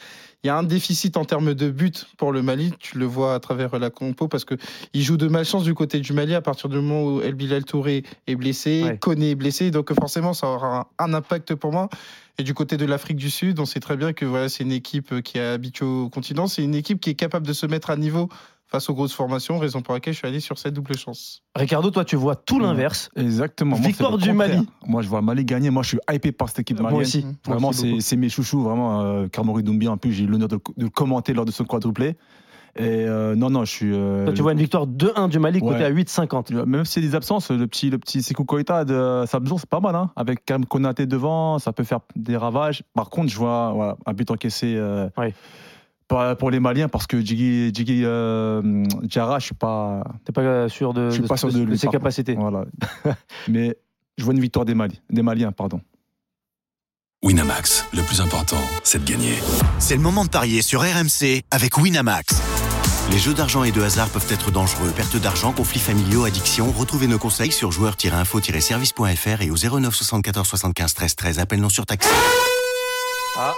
y 0.44 0.48
a 0.48 0.56
un 0.56 0.62
déficit 0.62 1.18
en 1.18 1.26
termes 1.26 1.52
de 1.52 1.68
buts 1.68 1.92
pour 2.16 2.32
le 2.32 2.40
Mali. 2.40 2.72
Tu 2.78 2.96
le 2.96 3.04
vois 3.04 3.34
à 3.34 3.40
travers 3.40 3.78
la 3.78 3.90
compo 3.90 4.28
parce 4.28 4.46
que 4.46 4.54
il 4.94 5.02
joue 5.02 5.18
de 5.18 5.28
malchance 5.28 5.64
du 5.64 5.74
côté 5.74 6.00
du 6.00 6.14
Mali 6.14 6.34
à 6.34 6.40
partir 6.40 6.70
du 6.70 6.76
moment 6.76 7.04
où 7.04 7.20
El 7.20 7.34
Bilal 7.34 7.66
Touré 7.66 8.02
est 8.26 8.34
blessé, 8.34 8.82
Ouais. 8.82 8.96
Koné 8.96 9.32
est 9.32 9.34
blessé, 9.34 9.70
donc 9.70 9.92
forcément 9.92 10.32
ça 10.32 10.46
aura 10.46 10.88
un, 10.98 11.10
un 11.10 11.12
impact 11.12 11.54
pour 11.54 11.70
moi. 11.70 11.90
Et 12.38 12.42
du 12.42 12.54
côté 12.54 12.78
de 12.78 12.86
l'Afrique 12.86 13.18
du 13.18 13.28
Sud, 13.28 13.60
on 13.60 13.66
sait 13.66 13.80
très 13.80 13.98
bien 13.98 14.14
que 14.14 14.24
voilà, 14.24 14.48
c'est 14.48 14.64
une 14.64 14.72
équipe 14.72 15.20
qui 15.20 15.36
est 15.36 15.46
habituée 15.46 15.84
au 15.84 16.08
continent, 16.08 16.46
c'est 16.46 16.64
une 16.64 16.74
équipe 16.74 16.98
qui 16.98 17.10
est 17.10 17.14
capable 17.14 17.46
de 17.46 17.52
se 17.52 17.66
mettre 17.66 17.90
à 17.90 17.96
niveau 17.96 18.30
face 18.70 18.88
aux 18.88 18.94
grosses 18.94 19.12
formations, 19.12 19.58
raison 19.58 19.82
pour 19.82 19.94
laquelle 19.94 20.14
je 20.14 20.18
suis 20.18 20.28
allé 20.28 20.40
sur 20.40 20.58
cette 20.58 20.74
double 20.74 20.96
chance. 20.96 21.42
Ricardo, 21.56 21.90
toi 21.90 22.04
tu 22.04 22.16
vois 22.16 22.36
tout 22.36 22.56
Ouais. 22.56 22.62
l'inverse. 22.62 23.10
Exactement. 23.16 23.76
Moi, 23.76 23.88
Victoire 23.88 24.16
du 24.18 24.28
contraire. 24.30 24.48
Mali. 24.56 24.68
Moi, 24.86 25.02
je 25.02 25.08
vois 25.08 25.20
le 25.20 25.26
Mali 25.26 25.44
gagner. 25.44 25.70
Moi, 25.70 25.82
je 25.82 25.88
suis 25.88 25.98
hypé 26.10 26.30
par 26.32 26.48
cette 26.48 26.60
équipe 26.60 26.80
malienne. 26.80 27.00
Moi 27.02 27.34
Vraiment, 27.46 27.68
aussi 27.70 27.80
c'est 27.80 27.88
beaucoup. 27.90 28.00
c'est 28.00 28.16
mes 28.16 28.28
chouchous. 28.28 28.62
Vraiment, 28.62 29.02
euh, 29.02 29.26
Kamori 29.28 29.62
Doumbia, 29.62 29.90
en 29.90 29.96
plus, 29.96 30.12
j'ai 30.12 30.24
eu 30.24 30.26
l'honneur 30.28 30.48
de, 30.48 30.56
de 30.76 30.84
le 30.84 30.88
commenter 30.90 31.32
lors 31.34 31.44
de 31.44 31.50
ce 31.50 31.62
quadruplé. 31.62 32.16
Et 32.76 32.82
euh, 32.84 33.34
non, 33.34 33.50
non, 33.50 33.64
je 33.64 33.70
suis. 33.72 33.90
euh, 33.92 34.26
Toi 34.26 34.32
tu 34.32 34.42
vois 34.42 34.52
une 34.52 34.58
victoire 34.60 34.86
2-1 34.86 35.28
du 35.28 35.40
Mali 35.40 35.58
côté 35.58 35.78
Ouais. 35.80 35.84
à 35.86 35.90
8,50. 35.90 36.52
Même 36.66 36.84
s'il 36.84 37.02
y 37.02 37.06
a 37.06 37.10
des 37.10 37.16
absences, 37.16 37.50
le 37.50 37.66
petit, 37.66 37.90
le 37.90 37.98
petit 37.98 38.22
Sekou 38.22 38.44
Koita 38.44 38.84
de 38.84 39.24
Sabzon, 39.26 39.58
c'est 39.58 39.68
pas 39.68 39.80
mal. 39.80 39.96
Hein. 39.96 40.12
Avec 40.14 40.44
Karim 40.44 40.64
Konaté 40.64 41.06
devant, 41.06 41.58
ça 41.58 41.72
peut 41.72 41.82
faire 41.82 41.98
des 42.14 42.36
ravages. 42.36 42.84
Par 42.94 43.10
contre, 43.10 43.28
je 43.28 43.36
vois 43.36 43.72
voilà, 43.74 43.96
un 44.06 44.12
but 44.12 44.30
encaissé 44.30 44.74
euh, 44.76 45.08
Ouais. 45.18 45.34
Pas- 46.10 46.36
pour 46.36 46.50
les 46.50 46.60
Maliens 46.60 46.88
parce 46.88 47.06
que 47.06 47.20
Djigui, 47.20 47.72
Djigui 47.74 48.02
euh, 48.04 48.60
Diarra, 49.02 49.38
je 49.38 49.46
suis 49.46 49.54
pas. 49.54 50.02
T'es 50.24 50.32
pas 50.32 50.68
sûr 50.68 50.92
de, 50.92 51.06
Je 51.08 51.14
suis 51.14 51.22
de- 51.22 51.26
pas 51.28 51.36
sûr 51.38 51.48
de- 51.48 51.54
de 51.54 51.58
de 51.60 51.64
lui, 51.70 51.78
ses 51.78 51.88
capacités. 51.88 52.34
Voilà. 52.34 52.64
Mais 53.48 53.76
je 54.18 54.24
vois 54.24 54.34
une 54.34 54.40
victoire 54.40 54.64
des, 54.66 54.74
Mali, 54.74 55.00
des 55.08 55.22
Maliens, 55.22 55.52
pardon. 55.52 55.80
Winamax, 57.22 57.86
le 57.92 58.02
plus 58.02 58.20
important, 58.20 58.56
c'est 58.82 59.04
de 59.04 59.10
gagner. 59.10 59.34
C'est 59.78 59.94
le 59.96 60.00
moment 60.02 60.24
de 60.24 60.30
parier 60.30 60.62
sur 60.62 60.80
RMC 60.80 61.42
avec 61.50 61.76
Winamax. 61.76 62.40
Les 63.10 63.18
jeux 63.18 63.34
d'argent 63.34 63.64
et 63.64 63.72
de 63.72 63.82
hasard 63.82 64.08
peuvent 64.08 64.26
être 64.30 64.50
dangereux. 64.50 64.90
Perte 64.94 65.16
d'argent, 65.16 65.52
conflits 65.52 65.80
familiaux, 65.80 66.24
addiction. 66.24 66.70
Retrouvez 66.72 67.08
nos 67.08 67.18
conseils 67.18 67.50
sur 67.52 67.72
joueurs-info-service.fr 67.72 69.42
et 69.42 69.50
au 69.50 69.56
09 69.56 69.94
74 69.94 70.46
75 70.46 70.94
13 70.94 71.16
13. 71.16 71.38
Appel 71.40 71.60
non 71.60 71.68
surtaxé. 71.68 72.08
Ah. 73.36 73.54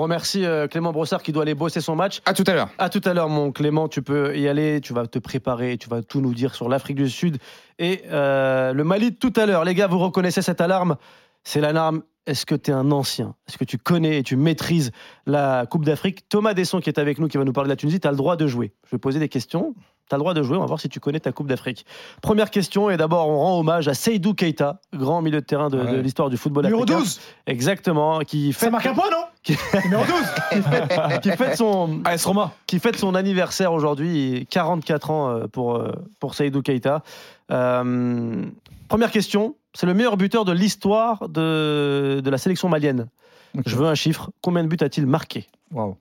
On 0.00 0.04
remercie 0.04 0.46
euh, 0.46 0.66
Clément 0.66 0.92
Brossard 0.92 1.22
qui 1.22 1.30
doit 1.30 1.42
aller 1.42 1.54
bosser 1.54 1.82
son 1.82 1.94
match. 1.94 2.22
À 2.24 2.32
tout 2.32 2.44
à 2.46 2.54
l'heure. 2.54 2.70
À 2.78 2.88
tout 2.88 3.02
à 3.04 3.12
l'heure, 3.12 3.28
mon 3.28 3.52
Clément. 3.52 3.86
Tu 3.86 4.00
peux 4.00 4.34
y 4.34 4.48
aller. 4.48 4.80
Tu 4.80 4.94
vas 4.94 5.06
te 5.06 5.18
préparer. 5.18 5.76
Tu 5.76 5.90
vas 5.90 6.00
tout 6.00 6.22
nous 6.22 6.32
dire 6.32 6.54
sur 6.54 6.70
l'Afrique 6.70 6.96
du 6.96 7.10
Sud 7.10 7.36
et 7.78 8.04
euh, 8.10 8.72
le 8.72 8.82
Mali 8.82 9.14
tout 9.14 9.32
à 9.36 9.44
l'heure. 9.44 9.62
Les 9.62 9.74
gars, 9.74 9.88
vous 9.88 9.98
reconnaissez 9.98 10.40
cette 10.40 10.62
alarme? 10.62 10.96
C'est 11.44 11.60
l'alarme. 11.60 12.00
Est-ce 12.24 12.46
que 12.46 12.54
tu 12.54 12.70
es 12.70 12.74
un 12.74 12.90
ancien? 12.92 13.34
Est-ce 13.46 13.58
que 13.58 13.64
tu 13.64 13.76
connais 13.76 14.16
et 14.16 14.22
tu 14.22 14.36
maîtrises 14.36 14.90
la 15.26 15.66
Coupe 15.66 15.84
d'Afrique? 15.84 16.26
Thomas 16.30 16.54
Desson 16.54 16.80
qui 16.80 16.88
est 16.88 16.98
avec 16.98 17.18
nous, 17.18 17.28
qui 17.28 17.36
va 17.36 17.44
nous 17.44 17.52
parler 17.52 17.68
de 17.68 17.72
la 17.72 17.76
Tunisie, 17.76 18.00
tu 18.00 18.08
as 18.08 18.10
le 18.10 18.16
droit 18.16 18.36
de 18.36 18.46
jouer. 18.46 18.72
Je 18.86 18.92
vais 18.92 18.98
poser 18.98 19.18
des 19.18 19.28
questions. 19.28 19.74
Tu 20.10 20.14
as 20.14 20.18
le 20.18 20.22
droit 20.22 20.34
de 20.34 20.42
jouer. 20.42 20.56
On 20.56 20.60
va 20.60 20.66
voir 20.66 20.80
si 20.80 20.88
tu 20.88 20.98
connais 20.98 21.20
ta 21.20 21.30
Coupe 21.30 21.46
d'Afrique. 21.46 21.86
Première 22.20 22.50
question, 22.50 22.90
et 22.90 22.96
d'abord, 22.96 23.28
on 23.28 23.38
rend 23.38 23.60
hommage 23.60 23.86
à 23.86 23.94
Seydou 23.94 24.34
Keita, 24.34 24.80
grand 24.92 25.22
milieu 25.22 25.40
de 25.40 25.46
terrain 25.46 25.68
de, 25.68 26.00
l'histoire 26.00 26.30
du 26.30 26.36
football 26.36 26.64
Numéro 26.64 26.82
africain. 26.82 26.98
12 26.98 27.20
Exactement. 27.46 28.18
Qui 28.20 28.52
fait 28.52 28.66
Ça 28.66 28.70
marque 28.72 28.86
un 28.86 28.94
point, 28.94 29.08
non 29.08 29.24
qui, 29.44 29.56
Numéro 29.84 30.02
12 30.04 30.14
qui 30.50 30.62
fête, 30.62 31.20
qui 31.22 31.30
fête 31.30 31.56
son 31.56 32.00
AS 32.04 32.24
Roma. 32.24 32.52
qui 32.66 32.80
fête 32.80 32.96
son 32.96 33.14
anniversaire 33.14 33.72
aujourd'hui, 33.72 34.34
et 34.34 34.44
44 34.46 35.10
ans 35.10 35.30
euh, 35.30 35.46
pour, 35.46 35.76
euh, 35.76 35.92
pour 36.18 36.34
Seydou 36.34 36.60
Keita. 36.60 37.04
Euh, 37.52 38.44
première 38.88 39.12
question, 39.12 39.54
c'est 39.74 39.86
le 39.86 39.94
meilleur 39.94 40.16
buteur 40.16 40.44
de 40.44 40.52
l'histoire 40.52 41.28
de, 41.28 42.20
de 42.22 42.30
la 42.30 42.38
sélection 42.38 42.68
malienne. 42.68 43.06
Je 43.64 43.76
veux 43.76 43.86
un 43.86 43.94
chiffre. 43.94 44.30
Combien 44.42 44.64
de 44.64 44.68
buts 44.68 44.76
a-t-il 44.80 45.06
marqué? 45.06 45.46
Waouh. 45.72 45.96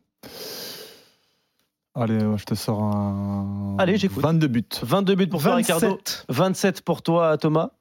Allez, 1.99 2.23
ouais, 2.23 2.37
je 2.37 2.45
te 2.45 2.55
sors 2.55 2.81
un. 2.81 3.75
Allez, 3.77 3.97
j'écoute. 3.97 4.23
22 4.23 4.47
buts. 4.47 4.63
22 4.83 5.15
buts 5.15 5.27
pour 5.27 5.41
toi, 5.41 5.55
Ricardo. 5.55 5.87
27. 5.89 6.25
27 6.29 6.81
pour 6.81 7.01
toi, 7.01 7.37
Thomas. 7.37 7.71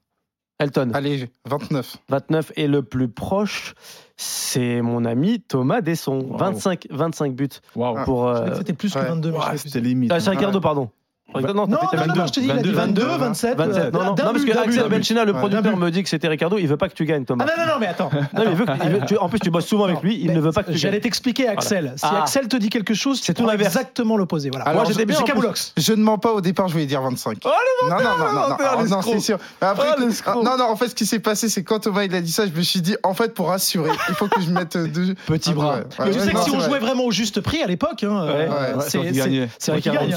Elton. 0.59 0.91
Allez, 0.93 1.29
29. 1.45 1.97
29. 2.09 2.51
Et 2.57 2.67
le 2.67 2.83
plus 2.83 3.07
proche, 3.07 3.75
c'est 4.17 4.81
mon 4.81 5.05
ami 5.05 5.39
Thomas 5.39 5.79
Desson. 5.79 6.19
Wow. 6.19 6.37
25, 6.37 6.87
25 6.89 7.33
buts 7.33 7.47
Waouh. 7.75 8.03
pour. 8.03 8.27
Euh, 8.27 8.55
C'était 8.57 8.73
plus 8.73 8.93
que 8.93 8.99
ouais. 8.99 9.07
22. 9.07 9.31
mais 9.31 9.39
savais 9.39 9.57
C'était 9.57 9.79
limite. 9.79 10.11
Ah, 10.11 10.19
c'est. 10.19 10.31
Ricardo, 10.31 10.59
pardon. 10.59 10.89
Non, 11.35 11.41
Non, 11.53 11.67
non, 11.67 11.77
je 12.25 12.31
te 12.33 12.39
dis, 12.39 12.45
il 12.47 12.51
a 12.51 12.55
dit 12.57 12.71
22, 12.71 13.03
22, 13.03 13.17
27. 13.17 13.57
27. 13.57 13.93
Non, 13.93 14.03
non, 14.03 14.15
parce 14.15 14.43
que 14.45 14.57
Axel. 14.57 14.89
Benchina, 14.89 15.25
le 15.25 15.33
producteur, 15.33 15.77
me 15.77 15.89
dit 15.91 16.03
que 16.03 16.09
c'était 16.09 16.27
Ricardo. 16.27 16.57
Il 16.57 16.67
veut 16.67 16.77
pas 16.77 16.89
que 16.89 16.95
tu 16.95 17.05
gagnes, 17.05 17.25
Thomas. 17.25 17.45
Ah 17.47 17.51
non, 17.57 17.65
non, 17.65 17.73
non, 17.73 17.79
mais 17.79 17.87
attends. 17.87 18.09
Non, 18.33 18.43
mais 18.45 18.51
il 18.51 18.55
veut 18.55 18.65
que- 18.65 18.71
il 18.83 18.89
veut- 18.89 19.01
tu- 19.07 19.17
en 19.17 19.29
plus, 19.29 19.39
tu 19.39 19.49
bosses 19.51 19.65
souvent 19.65 19.85
avec 19.85 20.01
lui. 20.01 20.19
Il 20.21 20.33
ne 20.33 20.39
veut 20.39 20.51
pas 20.51 20.63
que 20.63 20.71
tu 20.71 20.77
J'allais 20.77 20.99
t'expliquer, 20.99 21.47
Axel. 21.47 21.93
Si 21.97 22.05
Ah. 22.05 22.21
Axel 22.23 22.47
te 22.47 22.57
dit 22.57 22.69
quelque 22.69 22.93
chose, 22.93 23.19
C'est 23.23 23.33
tout 23.33 23.49
exactement 23.49 24.17
l'opposé. 24.17 24.49
Voilà. 24.49 24.65
Alors, 24.65 24.83
Moi, 24.83 24.91
j'étais 24.91 25.01
je- 25.13 25.23
bien. 25.23 25.53
Je 25.77 25.93
ne 25.93 26.03
mens 26.03 26.17
pas 26.17 26.31
au 26.33 26.41
départ, 26.41 26.67
je 26.67 26.73
voulais 26.73 26.85
dire 26.85 27.01
25. 27.01 27.37
Oh, 27.45 27.49
non, 27.83 27.89
non, 27.89 27.95
non, 27.95 28.17
non, 28.17 28.49
non, 28.81 28.85
non, 28.89 29.01
c'est 29.01 29.19
sûr. 29.19 29.37
Après, 29.61 29.87
Oh, 29.97 30.01
l'escroc. 30.01 30.43
non, 30.43 30.57
non, 30.57 30.65
en 30.65 30.75
fait, 30.75 30.89
ce 30.89 30.95
qui 30.95 31.05
s'est 31.05 31.19
passé, 31.19 31.47
c'est 31.49 31.63
quand 31.63 31.79
Thomas 31.79 32.03
il 32.05 32.15
a 32.15 32.21
dit 32.21 32.31
ça, 32.31 32.45
je 32.47 32.51
me 32.51 32.61
suis 32.63 32.81
dit, 32.81 32.95
en 33.03 33.13
fait, 33.13 33.33
pour 33.33 33.49
rassurer, 33.49 33.91
il 34.09 34.15
faut 34.15 34.27
que 34.27 34.41
je 34.41 34.49
mette 34.49 34.77
deux. 34.77 35.13
Petit 35.27 35.51
Ah, 35.51 35.53
bras. 35.53 35.79
tu 36.05 36.13
sais 36.13 36.29
que 36.31 36.35
non, 36.35 36.41
si 36.43 36.51
on 36.51 36.59
jouait 36.59 36.79
vraiment 36.79 37.03
au 37.05 37.11
juste 37.11 37.41
prix 37.41 37.61
à 37.61 37.67
l'époque, 37.67 38.03
hein, 38.03 38.23
euh, 38.27 38.75
c'est 38.79 38.97
vrai 38.97 39.81
qu'il 39.81 39.91
gagne. 39.91 40.15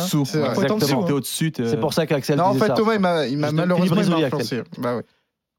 Hein. 1.02 1.06
C'est 1.08 1.12
au-dessus. 1.12 1.52
pour 1.80 1.92
ça 1.94 2.06
qu'Axel 2.06 2.36
Non, 2.38 2.44
en 2.44 2.54
fait, 2.54 2.66
ça. 2.68 2.74
Thomas, 2.74 2.94
il 3.26 3.38
m'a 3.38 3.52
malheureusement 3.52 4.16
il 4.18 4.24
influencé. 4.24 4.62
Bah 4.78 4.96
ouais. 4.96 5.02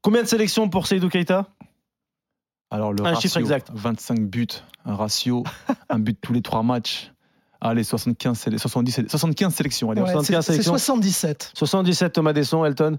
Combien 0.02 0.22
de 0.22 0.28
sélections 0.28 0.68
pour 0.68 0.86
Seydou 0.86 1.08
Keita 1.08 1.46
Alors, 2.70 2.92
le 2.92 3.00
Un 3.02 3.10
ratio, 3.14 3.20
chiffre 3.22 3.38
exact. 3.38 3.68
25 3.72 4.20
buts, 4.20 4.46
un 4.84 4.96
ratio, 4.96 5.44
un 5.88 5.98
but 5.98 6.18
tous 6.20 6.32
les 6.32 6.42
trois 6.42 6.62
matchs. 6.62 7.10
Allez, 7.60 7.82
75, 7.84 8.38
sé- 8.38 8.58
70, 8.58 8.92
sé- 8.92 9.08
75 9.08 9.54
sélections. 9.54 9.90
Allez, 9.90 10.02
Ouais, 10.02 10.08
75 10.12 10.44
c'est- 10.44 10.52
C'est 10.52 10.62
sélections. 10.62 10.72
77. 10.72 11.50
77 11.54 12.12
Thomas 12.12 12.32
Desson, 12.34 12.64
Elton? 12.64 12.98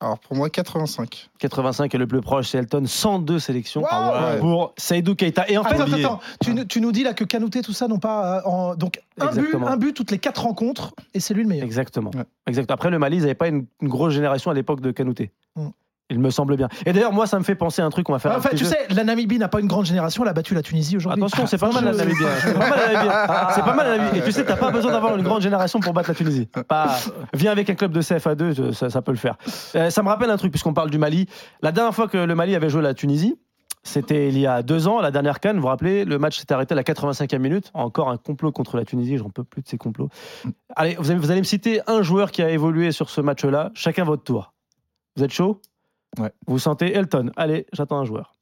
Alors, 0.00 0.18
pour 0.20 0.36
moi, 0.36 0.48
85. 0.48 1.28
85 1.40 1.92
est 1.92 1.98
le 1.98 2.06
plus 2.06 2.20
proche, 2.20 2.48
c'est 2.50 2.58
Elton. 2.58 2.84
102 2.86 3.38
sélections 3.40 3.82
ouais. 3.82 4.38
pour 4.38 4.72
Seydou 4.76 5.16
Keita. 5.16 5.48
Et 5.48 5.58
en 5.58 5.64
fait, 5.64 5.74
Attends, 5.74 5.92
attends, 5.92 6.20
tu, 6.40 6.54
nous- 6.54 6.64
tu 6.64 6.80
nous 6.80 6.92
dis 6.92 7.02
là 7.02 7.14
que 7.14 7.24
Canouté, 7.24 7.62
tout 7.62 7.72
ça, 7.72 7.88
n'ont 7.88 7.98
pas. 7.98 8.38
euh, 8.38 8.42
en- 8.48 8.74
donc, 8.76 9.00
un 9.18 9.26
but, 9.26 9.38
Exactement. 9.38 9.66
un 9.66 9.76
but 9.76 9.92
toutes 9.94 10.12
les 10.12 10.18
quatre 10.18 10.42
rencontres, 10.42 10.94
et 11.14 11.20
c'est 11.20 11.34
lui 11.34 11.42
le 11.42 11.48
meilleur. 11.48 11.64
Exactement. 11.66 12.10
Ouais. 12.14 12.24
Exactement. 12.46 12.74
Après, 12.74 12.90
le 12.90 12.98
Mali, 13.00 13.16
ils 13.16 13.20
n'avaient 13.22 13.34
pas 13.34 13.48
une, 13.48 13.66
une 13.82 13.88
grosse 13.88 14.12
génération 14.14 14.50
à 14.52 14.54
l'époque 14.54 14.80
de 14.80 14.92
Kanouté. 14.92 15.32
Mm. 15.56 15.68
Il 16.10 16.20
me 16.20 16.30
semble 16.30 16.56
bien. 16.56 16.68
Et 16.86 16.92
d'ailleurs, 16.94 17.12
moi, 17.12 17.26
ça 17.26 17.38
me 17.38 17.44
fait 17.44 17.54
penser 17.54 17.82
à 17.82 17.84
un 17.84 17.90
truc 17.90 18.06
qu'on 18.06 18.14
va 18.14 18.18
faire. 18.18 18.32
Enfin, 18.36 18.48
petit 18.48 18.58
tu 18.58 18.64
sais, 18.64 18.86
la 18.90 19.04
Namibie 19.04 19.38
n'a 19.38 19.48
pas 19.48 19.60
une 19.60 19.66
grande 19.66 19.84
génération, 19.84 20.22
elle 20.22 20.30
a 20.30 20.32
battu 20.32 20.54
la 20.54 20.62
Tunisie 20.62 20.96
aujourd'hui. 20.96 21.22
Attention, 21.22 21.46
c'est 21.46 21.58
pas 21.58 21.70
mal 21.70 21.84
la 21.84 21.92
Je- 21.92 21.98
Namibie. 21.98 22.24
C'est 22.40 22.54
pas 22.54 22.68
mal 22.70 22.78
la 22.78 22.92
Namibie. 22.94 23.14
C'est 23.54 23.62
pas 23.64 23.74
mal 23.74 23.86
la 23.86 23.98
Namibie. 23.98 24.18
Et 24.18 24.22
tu 24.22 24.32
sais, 24.32 24.44
t'as 24.44 24.56
pas 24.56 24.70
besoin 24.70 24.92
d'avoir 24.92 25.14
une 25.16 25.22
grande 25.22 25.42
génération 25.42 25.80
pour 25.80 25.92
battre 25.92 26.08
la 26.08 26.14
Tunisie. 26.14 26.46
Pas. 26.66 26.96
Viens 27.34 27.52
avec 27.52 27.68
un 27.68 27.74
club 27.74 27.92
de 27.92 28.00
CFA2, 28.00 28.54
je- 28.54 28.72
ça, 28.72 28.88
ça 28.88 29.02
peut 29.02 29.12
le 29.12 29.18
faire. 29.18 29.36
Euh, 29.74 29.90
ça 29.90 30.02
me 30.02 30.08
rappelle 30.08 30.30
un 30.30 30.38
truc 30.38 30.50
puisqu'on 30.50 30.72
parle 30.72 30.88
du 30.90 30.96
Mali. 30.98 31.26
La 31.60 31.72
dernière 31.72 31.94
fois 31.94 32.08
que 32.08 32.16
le 32.16 32.34
Mali 32.34 32.54
avait 32.54 32.70
joué 32.70 32.80
la 32.82 32.94
Tunisie. 32.94 33.36
C'était 33.84 34.28
il 34.28 34.38
y 34.38 34.46
a 34.46 34.62
deux 34.62 34.88
ans, 34.88 35.00
la 35.00 35.10
dernière 35.10 35.40
canne, 35.40 35.56
vous 35.56 35.62
vous 35.62 35.68
rappelez, 35.68 36.04
le 36.04 36.18
match 36.18 36.38
s'était 36.38 36.52
arrêté 36.52 36.72
à 36.72 36.76
la 36.76 36.82
85e 36.82 37.38
minute. 37.40 37.70
Encore 37.74 38.10
un 38.10 38.16
complot 38.16 38.50
contre 38.50 38.76
la 38.76 38.84
Tunisie, 38.84 39.16
j'en 39.18 39.30
peux 39.30 39.44
plus 39.44 39.62
de 39.62 39.68
ces 39.68 39.78
complots. 39.78 40.08
Allez, 40.74 40.96
vous 40.98 41.10
allez, 41.10 41.20
vous 41.20 41.30
allez 41.30 41.40
me 41.40 41.44
citer 41.46 41.80
un 41.86 42.02
joueur 42.02 42.30
qui 42.32 42.42
a 42.42 42.50
évolué 42.50 42.92
sur 42.92 43.08
ce 43.08 43.20
match-là, 43.20 43.70
chacun 43.74 44.04
votre 44.04 44.24
tour. 44.24 44.52
Vous 45.16 45.22
êtes 45.24 45.32
chaud? 45.32 45.60
Ouais. 46.18 46.32
Vous 46.46 46.58
sentez 46.58 46.92
Elton 46.92 47.30
Allez, 47.36 47.66
j'attends 47.72 47.98
un 47.98 48.04
joueur. 48.04 48.34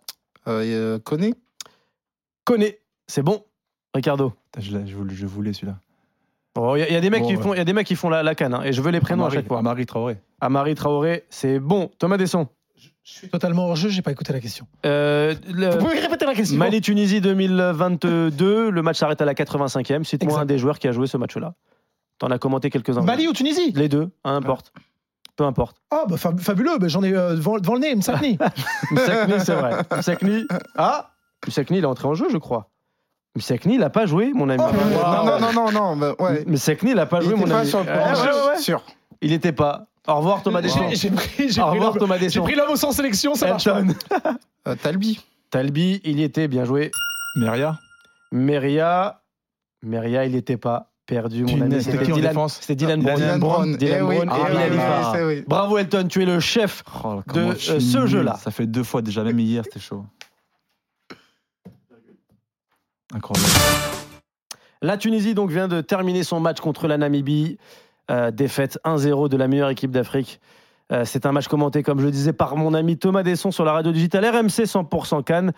Euh, 0.48 0.62
euh, 0.64 0.98
Koné? 0.98 1.35
C'est 3.09 3.22
bon. 3.22 3.44
Ricardo. 3.94 4.33
Putain, 4.52 4.61
Je, 4.61 4.76
l'ai- 4.76 4.87
je 4.87 4.96
voulais- 4.96 5.14
je 5.14 5.26
voulais 5.26 5.52
celui-là. 5.52 5.76
Il 6.57 6.79
y, 6.79 6.83
a- 6.83 6.88
il 6.88 6.92
y 6.94 6.96
a 6.96 7.00
des 7.00 7.11
mecs 7.11 7.22
Bon, 7.22 7.29
qui 7.29 7.37
ouais. 7.37 7.42
font, 7.42 7.55
il 7.55 7.59
y 7.59 7.61
a 7.61 7.64
des 7.64 7.72
mecs 7.74 7.87
qui 7.87 7.96
font 7.96 8.09
la, 8.09 8.22
la 8.22 8.35
canne, 8.35 8.55
hein, 8.55 8.62
et 8.64 8.72
je 8.72 8.81
veux 8.81 8.90
les 8.90 9.00
prénoms 9.00 9.24
à 9.24 9.26
Amari- 9.26 9.37
chaque 9.37 9.46
fois. 9.48 9.59
Amari 9.59 9.85
Traoré. 9.85 10.16
Amari 10.40 10.74
Traoré, 10.74 11.24
c'est 11.29 11.59
bon. 11.59 11.90
Thomas 11.98 12.16
Desson. 12.16 12.48
Je 12.79 12.88
suis 13.12 13.29
totalement 13.29 13.66
hors 13.68 13.76
jeu, 13.76 13.88
j'ai 13.90 14.00
pas 14.02 14.11
écouté 14.11 14.33
la 14.33 14.40
question. 14.40 14.66
Euh, 14.87 15.35
le- 15.52 15.70
Vous 15.70 15.79
pouvez 15.79 16.00
répéter 16.00 16.24
la 16.24 16.35
question 16.35 16.57
Mali-Tunisie 16.57 17.20
2022, 17.20 18.70
le 18.70 18.83
match 18.83 18.98
s'arrête 18.98 19.20
à 19.20 19.24
la 19.26 19.35
85e. 19.35 20.02
Cite-moi 20.05 20.31
Exact. 20.33 20.42
un 20.42 20.46
des 20.46 20.59
joueurs 20.59 20.79
qui 20.79 20.88
a 20.88 20.92
joué 20.92 21.07
ce 21.07 21.16
match-là. 21.16 21.55
T'en 22.18 22.31
as 22.31 22.38
commenté 22.38 22.70
quelques-uns. 22.70 23.02
Mali 23.02 23.29
ou 23.29 23.33
Tunisie? 23.33 23.72
Les 23.72 23.88
deux, 23.88 24.09
hein, 24.24 24.37
importe. 24.37 24.72
Peu 25.37 25.44
importe. 25.44 25.77
Ah, 25.90 26.05
bah, 26.09 26.16
fab- 26.16 26.40
fabuleux, 26.40 26.79
bah, 26.79 26.88
j'en 26.88 27.03
ai 27.03 27.12
euh, 27.12 27.35
devant, 27.35 27.59
devant 27.59 27.75
le 27.75 27.81
nez, 27.81 27.94
Msakni. 27.94 28.38
Msakni, 28.90 29.35
c'est 29.38 29.55
vrai. 29.55 29.77
Msakni. 29.96 30.46
Ah 30.77 31.11
Msakni, 31.46 31.79
il 31.79 31.85
est 31.85 31.87
entré 31.87 32.09
en 32.09 32.14
jeu, 32.14 32.27
je 32.31 32.38
crois. 32.38 32.70
Msakni, 33.37 33.75
il 33.75 33.81
n'a 33.81 33.90
pas 33.90 34.07
joué, 34.07 34.33
mon 34.33 34.49
ami. 34.49 34.62
Oh, 34.66 34.72
Non, 34.72 35.25
non, 35.25 35.38
non, 35.40 35.53
non, 35.53 35.70
non. 35.72 35.96
bah, 35.96 36.14
ouais. 36.20 36.44
Msakni, 36.46 36.90
il 36.90 36.96
n'a 36.96 37.05
pas 37.07 37.18
Il 37.20 37.25
joué, 37.29 37.35
mon 37.35 37.46
pas 37.46 37.59
ami. 37.61 37.68
sur 37.68 37.85
le 37.85 37.90
Ah, 37.90 38.14
ouais, 38.14 38.49
ouais, 38.53 38.59
sûr. 38.59 38.83
Il 39.20 39.31
n'était 39.31 39.53
pas. 39.53 39.87
Au 40.09 40.14
revoir, 40.16 40.42
Thomas. 40.42 40.62
J'ai 40.62 40.94
j'ai 40.94 41.11
pris, 41.11 41.51
j'ai 41.51 41.61
Au 41.61 41.66
pris 41.66 41.79
revoir, 41.79 41.99
Thomas 41.99 42.16
j'ai 42.16 42.27
Desson. 42.27 42.42
pris 42.42 42.55
l'homme 42.55 42.77
sans 42.77 42.92
sélection, 42.92 43.35
ça 43.35 43.49
marche 43.49 43.64
pas. 43.64 43.83
Euh, 44.68 44.75
Talbi. 44.83 45.22
Talbi, 45.51 46.01
il 46.05 46.18
y 46.18 46.22
était, 46.22 46.49
bien 46.49 46.64
joué. 46.64 46.90
Meria. 47.37 47.77
Meria, 48.33 49.20
Meria, 49.83 50.25
il 50.25 50.33
n'était 50.33 50.57
pas 50.57 50.90
perdu, 51.06 51.44
mon 51.44 51.60
ami. 51.60 51.82
c'était 51.82 51.92
C'était 51.92 52.04
qui 52.04 52.12
en 52.12 52.16
Dylan, 52.16 52.30
défense 52.30 52.58
c'était 52.60 52.74
Dylan 52.74 53.02
Brown. 53.02 53.16
Dylan 53.16 53.38
Brown. 53.40 53.76
Dylan 53.76 53.98
Eh 53.98 54.02
Brown 54.02 54.30
eh 54.32 54.66
et 54.66 54.70
Bilal 54.70 55.04
c'est 55.12 55.24
oui. 55.24 55.44
Bravo 55.46 55.78
Elton, 55.78 56.06
tu 56.08 56.22
es 56.22 56.26
le 56.26 56.40
chef. 56.40 56.82
Oh, 57.04 57.22
De, 57.32 57.40
euh, 57.40 57.54
ce 57.56 58.06
jeu-là. 58.06 58.36
Ça 58.42 58.50
fait 58.50 58.66
deux 58.66 58.82
fois 58.82 59.02
déjà, 59.02 59.22
même 59.24 59.38
hier, 59.38 59.64
c'était 59.64 59.80
chaud. 59.80 60.04
Incroyable. 63.14 63.48
La 64.82 64.96
Tunisie 64.96 65.34
donc 65.34 65.50
vient 65.50 65.68
de 65.68 65.80
terminer 65.80 66.22
son 66.22 66.40
match 66.40 66.60
contre 66.60 66.86
la 66.88 66.98
Namibie. 66.98 67.58
Euh, 68.10 68.30
défaite 68.30 68.78
1-0 68.84 69.28
de 69.28 69.36
la 69.36 69.48
meilleure 69.48 69.70
équipe 69.70 69.90
d'Afrique. 69.90 70.40
Euh, 70.92 71.04
c'est 71.04 71.26
un 71.26 71.32
match 71.32 71.48
commenté, 71.48 71.82
comme 71.82 71.98
je 71.98 72.04
le 72.04 72.12
disais, 72.12 72.32
par 72.32 72.56
mon 72.56 72.72
ami 72.72 72.96
Thomas 72.96 73.24
Desson 73.24 73.50
sur 73.50 73.64
la 73.64 73.72
radio 73.72 73.90
digitale 73.90 74.24
RMC 74.24 74.64
100% 74.64 75.24
Cannes. 75.24 75.52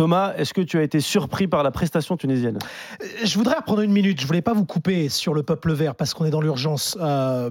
Thomas, 0.00 0.32
est-ce 0.38 0.54
que 0.54 0.62
tu 0.62 0.78
as 0.78 0.82
été 0.82 0.98
surpris 0.98 1.46
par 1.46 1.62
la 1.62 1.70
prestation 1.70 2.16
tunisienne? 2.16 2.58
Euh, 3.02 3.06
Je 3.22 3.36
voudrais 3.36 3.56
reprendre 3.56 3.82
une 3.82 3.92
minute. 3.92 4.18
Je 4.18 4.26
voulais 4.26 4.40
pas 4.40 4.54
vous 4.54 4.64
couper 4.64 5.10
sur 5.10 5.34
le 5.34 5.42
peuple 5.42 5.74
vert 5.74 5.94
parce 5.94 6.14
qu'on 6.14 6.24
est 6.24 6.30
dans 6.30 6.40
l'urgence. 6.40 6.96
Euh, 6.98 7.50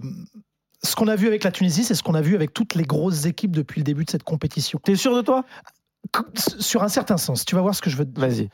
ce 0.81 0.95
qu'on 0.95 1.07
a 1.09 1.15
vu 1.15 1.27
avec 1.27 1.43
la 1.43 1.51
Tunisie, 1.51 1.83
c'est 1.83 1.93
ce 1.93 2.01
qu'on 2.01 2.15
a 2.15 2.21
vu 2.21 2.33
avec 2.33 2.51
toutes 2.51 2.73
les 2.73 2.85
grosses 2.85 3.25
équipes 3.25 3.55
depuis 3.55 3.81
le 3.81 3.83
début 3.83 4.03
de 4.03 4.09
cette 4.09 4.23
compétition. 4.23 4.79
T'es 4.83 4.95
sûr 4.95 5.15
de 5.15 5.21
toi? 5.21 5.45
Sur 6.57 6.81
un 6.81 6.87
certain 6.87 7.17
sens, 7.17 7.45
tu 7.45 7.53
vas 7.53 7.61
voir 7.61 7.75
ce 7.75 7.83
que 7.83 7.91
je 7.91 7.97
veux 7.97 8.05
te 8.05 8.19
dire. 8.19 8.27
Vas-y. 8.27 8.49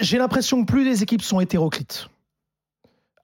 J'ai 0.00 0.18
l'impression 0.18 0.64
que 0.64 0.72
plus 0.72 0.82
les 0.82 1.04
équipes 1.04 1.22
sont 1.22 1.38
hétéroclites, 1.38 2.08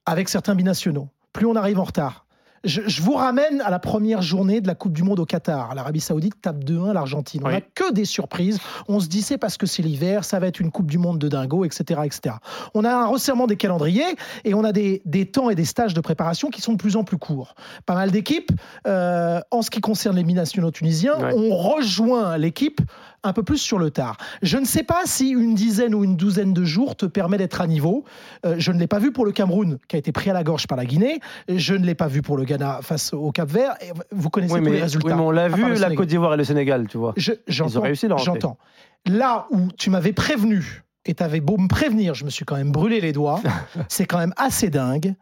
avec 0.05 0.29
certains 0.29 0.55
binationaux, 0.55 1.09
plus 1.33 1.45
on 1.45 1.57
arrive 1.57 1.77
en 1.77 1.83
retard, 1.83 2.24
je, 2.63 2.81
je 2.87 3.01
vous 3.01 3.13
ramène 3.13 3.61
à 3.61 3.69
la 3.69 3.79
première 3.79 4.21
journée 4.21 4.61
de 4.61 4.67
la 4.67 4.73
Coupe 4.75 4.93
du 4.93 5.03
Monde 5.03 5.19
au 5.19 5.25
Qatar. 5.25 5.75
L'Arabie 5.75 5.99
Saoudite 5.99 6.41
tape 6.41 6.63
2-1 6.63 6.93
l'Argentine. 6.93 7.41
On 7.43 7.47
Oui. 7.47 7.53
n'a 7.53 7.61
que 7.61 7.91
des 7.93 8.05
surprises. 8.05 8.59
On 8.87 8.99
se 8.99 9.07
dit 9.07 9.21
c'est 9.21 9.37
parce 9.37 9.57
que 9.57 9.65
c'est 9.67 9.83
l'hiver, 9.83 10.23
ça 10.23 10.39
va 10.39 10.47
être 10.47 10.59
une 10.59 10.71
Coupe 10.71 10.89
du 10.89 10.97
Monde 10.97 11.19
de 11.19 11.27
dingo, 11.27 11.63
etc., 11.65 12.01
etc. 12.05 12.35
On 12.73 12.83
a 12.83 12.91
un 12.93 13.05
resserrement 13.05 13.45
des 13.47 13.55
calendriers 13.57 14.15
et 14.45 14.53
on 14.53 14.63
a 14.63 14.71
des, 14.71 15.01
des 15.05 15.25
temps 15.27 15.49
et 15.49 15.55
des 15.55 15.65
stages 15.65 15.93
de 15.93 16.01
préparation 16.01 16.49
qui 16.49 16.61
sont 16.61 16.71
de 16.73 16.77
plus 16.77 16.95
en 16.95 17.03
plus 17.03 17.17
courts. 17.17 17.55
Pas 17.85 17.93
mal 17.95 18.11
d'équipes. 18.11 18.51
euh, 18.87 19.39
en 19.51 19.61
ce 19.61 19.69
qui 19.69 19.81
concerne 19.81 20.15
les 20.15 20.23
binationaux 20.23 20.71
tunisiens, 20.71 21.13
on 21.35 21.55
rejoint 21.55 22.37
l'équipe 22.37 22.81
un 23.25 23.33
peu 23.33 23.43
plus 23.43 23.57
sur 23.57 23.77
le 23.79 23.91
tard. 23.91 24.17
Je 24.41 24.57
ne 24.57 24.65
sais 24.65 24.83
pas 24.83 25.01
si 25.05 25.29
une 25.29 25.55
dizaine 25.55 25.93
ou 25.95 26.03
une 26.03 26.15
douzaine 26.15 26.53
de 26.53 26.63
jours 26.63 26.95
te 26.95 27.05
permet 27.05 27.37
d'être 27.37 27.59
à 27.61 27.67
niveau. 27.67 28.03
Euh, 28.45 28.55
je 28.57 28.71
ne 28.71 28.79
l'ai 28.79 28.87
pas 28.87 28.99
vu 28.99 29.11
pour 29.11 29.25
le 29.25 29.31
Cameroun, 29.31 29.77
qui 29.87 29.95
a 29.95 29.99
été 29.99 30.11
pris 30.11 30.29
à 30.29 30.33
la 30.33 30.43
gorge 30.43 30.67
par 30.67 30.77
la 30.77 30.85
Guinée. 30.85 31.19
Je 31.49 31.73
ne 31.73 31.85
l'ai 31.85 31.95
pas 31.95 32.07
vu 32.07 32.21
pour 32.21 32.37
le 32.37 32.43
Ghana 32.45 32.79
face 32.81 33.13
au 33.13 33.31
Cap 33.31 33.49
Vert. 33.49 33.75
Et 33.81 33.91
vous 34.11 34.29
connaissez 34.29 34.53
Oui, 34.53 34.63
tous 34.63 34.71
les 34.71 34.81
résultats. 34.81 35.07
oui, 35.09 35.13
mais 35.15 35.21
on 35.21 35.31
l'a 35.31 35.47
vu, 35.49 35.75
la. 35.75 35.93
Côte 35.95 36.07
d'Ivoire 36.07 36.33
et 36.33 36.37
le 36.37 36.43
Sénégal, 36.43 36.87
tu 36.87 36.97
vois. 36.97 37.13
Je- 37.17 37.33
J'entends. 37.47 37.81
réussi 37.81 38.07
leur. 38.07 38.17
J'entends. 38.19 38.57
Là 39.05 39.47
où 39.51 39.67
tu 39.77 39.89
m'avais 39.89 40.13
prévenu, 40.13 40.83
et 41.05 41.13
tu 41.13 41.21
avais 41.23 41.39
beau 41.39 41.57
me 41.57 41.67
prévenir, 41.67 42.15
je 42.15 42.25
me 42.25 42.29
suis 42.29 42.45
quand 42.45 42.55
même 42.55 42.71
brûlé 42.71 42.99
les 43.01 43.11
doigts, 43.11 43.39
c'est 43.89 44.05
quand 44.05 44.17
même 44.17 44.33
assez 44.37 44.69
dingue. 44.69 45.13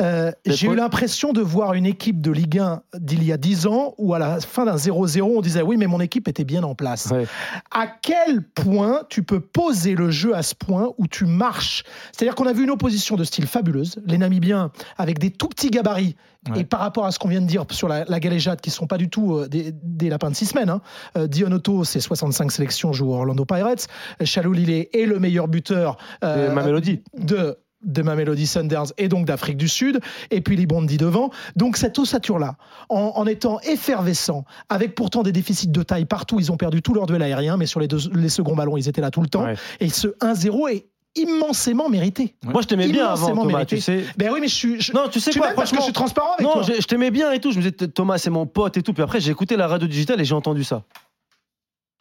Euh, 0.00 0.30
J'ai 0.46 0.68
eu 0.68 0.74
l'impression 0.74 1.32
de 1.32 1.40
voir 1.40 1.74
une 1.74 1.86
équipe 1.86 2.20
de 2.20 2.30
Ligue 2.30 2.58
1 2.58 2.82
d'il 2.98 3.24
y 3.24 3.32
a 3.32 3.36
10 3.36 3.66
ans 3.66 3.94
où 3.98 4.14
à 4.14 4.18
la 4.18 4.40
fin 4.40 4.64
d'un 4.64 4.76
0-0, 4.76 5.22
on 5.22 5.40
disait 5.40 5.62
oui, 5.62 5.76
mais 5.76 5.86
mon 5.86 6.00
équipe 6.00 6.28
était 6.28 6.44
bien 6.44 6.62
en 6.62 6.74
place. 6.74 7.08
Ouais. 7.10 7.26
À 7.72 7.86
quel 7.86 8.42
point 8.42 9.02
tu 9.08 9.22
peux 9.22 9.40
poser 9.40 9.94
le 9.94 10.10
jeu 10.10 10.34
à 10.36 10.42
ce 10.42 10.54
point 10.54 10.90
où 10.98 11.06
tu 11.06 11.24
marches? 11.26 11.82
C'est-à-dire 12.12 12.34
qu'on 12.34 12.46
a 12.46 12.52
vu 12.52 12.64
une 12.64 12.70
opposition 12.70 13.16
de 13.16 13.24
style 13.24 13.46
fabuleuse, 13.46 13.96
les 14.06 14.18
Namibiens 14.18 14.70
avec 14.96 15.18
des 15.18 15.30
tout 15.30 15.48
petits 15.48 15.70
gabarits. 15.70 16.16
Ouais. 16.50 16.60
Et 16.60 16.64
par 16.64 16.80
rapport 16.80 17.04
à 17.04 17.10
ce 17.10 17.18
qu'on 17.18 17.28
vient 17.28 17.40
de 17.40 17.46
dire 17.46 17.64
sur 17.70 17.88
la, 17.88 18.04
la 18.04 18.20
galéjade, 18.20 18.60
qui 18.60 18.70
ne 18.70 18.74
sont 18.74 18.86
pas 18.86 18.96
du 18.98 19.10
tout 19.10 19.34
euh, 19.36 19.48
des, 19.48 19.72
des 19.82 20.08
lapins 20.08 20.30
de 20.30 20.36
six 20.36 20.46
semaines, 20.46 20.70
hein. 20.70 20.80
Euh, 21.16 21.26
Dionoto, 21.26 21.82
c'est 21.84 22.00
65 22.00 22.52
sélections, 22.52 22.92
joue 22.92 23.12
Orlando 23.12 23.44
Pirates. 23.44 23.88
Chalou 24.22 24.52
Lillet 24.52 24.88
est 24.92 25.06
le 25.06 25.18
meilleur 25.18 25.48
buteur 25.48 25.96
ma 26.22 26.62
mélodie. 26.62 27.02
de 27.18 27.58
de 27.82 28.02
Mamelody 28.02 28.46
Sundowns 28.46 28.88
et 28.98 29.08
donc 29.08 29.24
d'Afrique 29.26 29.56
du 29.56 29.68
Sud, 29.68 30.00
et 30.30 30.40
puis 30.40 30.56
Libondi 30.56 30.96
devant. 30.96 31.30
Donc 31.56 31.76
cette 31.76 31.98
ossature-là, 31.98 32.56
en, 32.88 33.12
en 33.14 33.26
étant 33.26 33.60
effervescent, 33.60 34.44
avec 34.68 34.94
pourtant 34.94 35.22
des 35.22 35.32
déficits 35.32 35.68
de 35.68 35.82
taille 35.82 36.04
partout, 36.04 36.40
ils 36.40 36.50
ont 36.50 36.56
perdu 36.56 36.82
tout 36.82 36.94
leur 36.94 37.06
duel 37.06 37.22
aérien, 37.22 37.56
mais 37.56 37.66
sur 37.66 37.80
les, 37.80 37.88
deux, 37.88 37.98
les 38.14 38.28
seconds 38.28 38.56
ballons, 38.56 38.76
ils 38.76 38.88
étaient 38.88 39.00
là 39.00 39.10
tout 39.10 39.20
le 39.22 39.28
temps. 39.28 39.44
Ouais. 39.44 39.54
Et 39.80 39.88
ce 39.90 40.08
1-0 40.20 40.70
est 40.72 40.86
immensément 41.16 41.88
mérité. 41.88 42.34
Moi, 42.44 42.62
je 42.62 42.66
t'aimais 42.68 42.86
bien 42.88 43.06
avant, 43.06 43.16
Immensément 43.28 43.42
Thomas, 43.42 43.52
mérité. 43.58 43.76
tu 43.76 43.82
sais. 43.82 44.04
Ben 44.16 44.30
oui, 44.32 44.40
mais 44.40 44.48
je 44.48 44.54
suis... 44.54 44.80
je- 44.80 44.92
Non, 44.92 45.08
tu 45.08 45.18
sais 45.20 45.30
tu 45.30 45.38
quoi, 45.40 45.48
parce 45.56 45.70
que 45.70 45.76
je 45.78 45.82
suis 45.82 45.92
transparent 45.92 46.34
avec 46.34 46.46
Non, 46.46 46.52
toi. 46.54 46.62
je, 46.62 46.74
je 46.80 46.86
t'aimais 46.86 47.10
bien 47.10 47.32
et 47.32 47.40
tout. 47.40 47.50
Je 47.50 47.58
me 47.58 47.62
disais, 47.62 47.88
Thomas, 47.88 48.18
c'est 48.18 48.30
mon 48.30 48.46
pote 48.46 48.76
et 48.76 48.82
tout. 48.82 48.92
Puis 48.92 49.02
après, 49.02 49.20
j'ai 49.20 49.30
écouté 49.30 49.56
la 49.56 49.66
radio 49.66 49.88
digitale 49.88 50.20
et 50.20 50.24
j'ai 50.24 50.34
entendu 50.34 50.62
ça. 50.64 50.82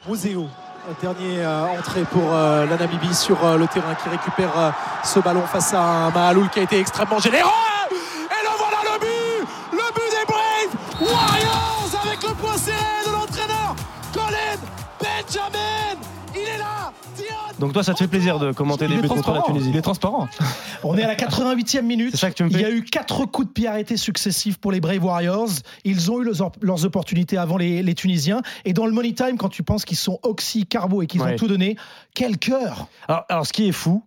Museo, 0.07 0.47
dernier 1.01 1.43
euh, 1.43 1.65
entrée 1.77 2.03
pour 2.03 2.33
euh, 2.33 2.65
la 2.65 2.77
Namibie 2.77 3.13
sur 3.13 3.43
euh, 3.43 3.57
le 3.57 3.67
terrain 3.67 3.95
qui 3.95 4.09
récupère 4.09 4.57
euh, 4.57 4.69
ce 5.03 5.19
ballon 5.19 5.41
face 5.41 5.73
à 5.73 5.81
un 5.81 6.11
Mahaloul 6.11 6.49
qui 6.49 6.59
a 6.59 6.63
été 6.63 6.79
extrêmement 6.79 7.19
généreux. 7.19 7.76
Donc 17.59 17.73
toi, 17.73 17.83
ça 17.83 17.93
te 17.93 17.99
fait 17.99 18.07
plaisir 18.07 18.39
de 18.39 18.51
commenter 18.51 18.87
les 18.87 18.97
buts 18.97 19.07
contre 19.07 19.31
la. 19.31 19.41
Tunisie. 19.41 19.69
Il 19.69 19.75
est 19.77 19.81
transparent. 19.81 20.27
On 20.83 20.97
est 20.97 21.03
à 21.03 21.07
la 21.07 21.15
88e 21.15 21.81
minute. 21.81 22.11
C'est 22.11 22.17
ça 22.17 22.29
que 22.29 22.35
tu 22.35 22.43
me 22.43 22.49
Il 22.51 22.59
y 22.61 22.65
a 22.65 22.69
eu 22.71 22.83
quatre 22.83 23.25
coups 23.25 23.47
de 23.47 23.53
pied 23.53 23.67
arrêtés 23.67 23.97
successifs 23.97 24.57
pour 24.57 24.71
les 24.71 24.79
Brave 24.79 25.03
Warriors. 25.03 25.49
Ils 25.83 26.11
ont 26.11 26.21
eu 26.21 26.25
leurs, 26.25 26.51
leurs 26.61 26.85
opportunités 26.85 27.37
avant 27.37 27.57
les, 27.57 27.81
les 27.83 27.95
Tunisiens. 27.95 28.41
Et 28.65 28.73
dans 28.73 28.85
le 28.85 28.91
money 28.91 29.13
time, 29.13 29.37
quand 29.37 29.49
tu 29.49 29.63
penses 29.63 29.85
qu'ils 29.85 29.97
sont 29.97 30.19
oxy, 30.23 30.65
carbo 30.65 31.01
et 31.01 31.07
qu'ils 31.07 31.21
Ouais. 31.21 31.33
ont 31.33 31.35
tout 31.37 31.47
donné, 31.47 31.77
quel 32.13 32.37
cœur 32.37 32.87
Alors, 33.07 33.25
alors, 33.29 33.47
ce 33.47 33.53
qui 33.53 33.67
est 33.67 33.71
fou, 33.71 34.03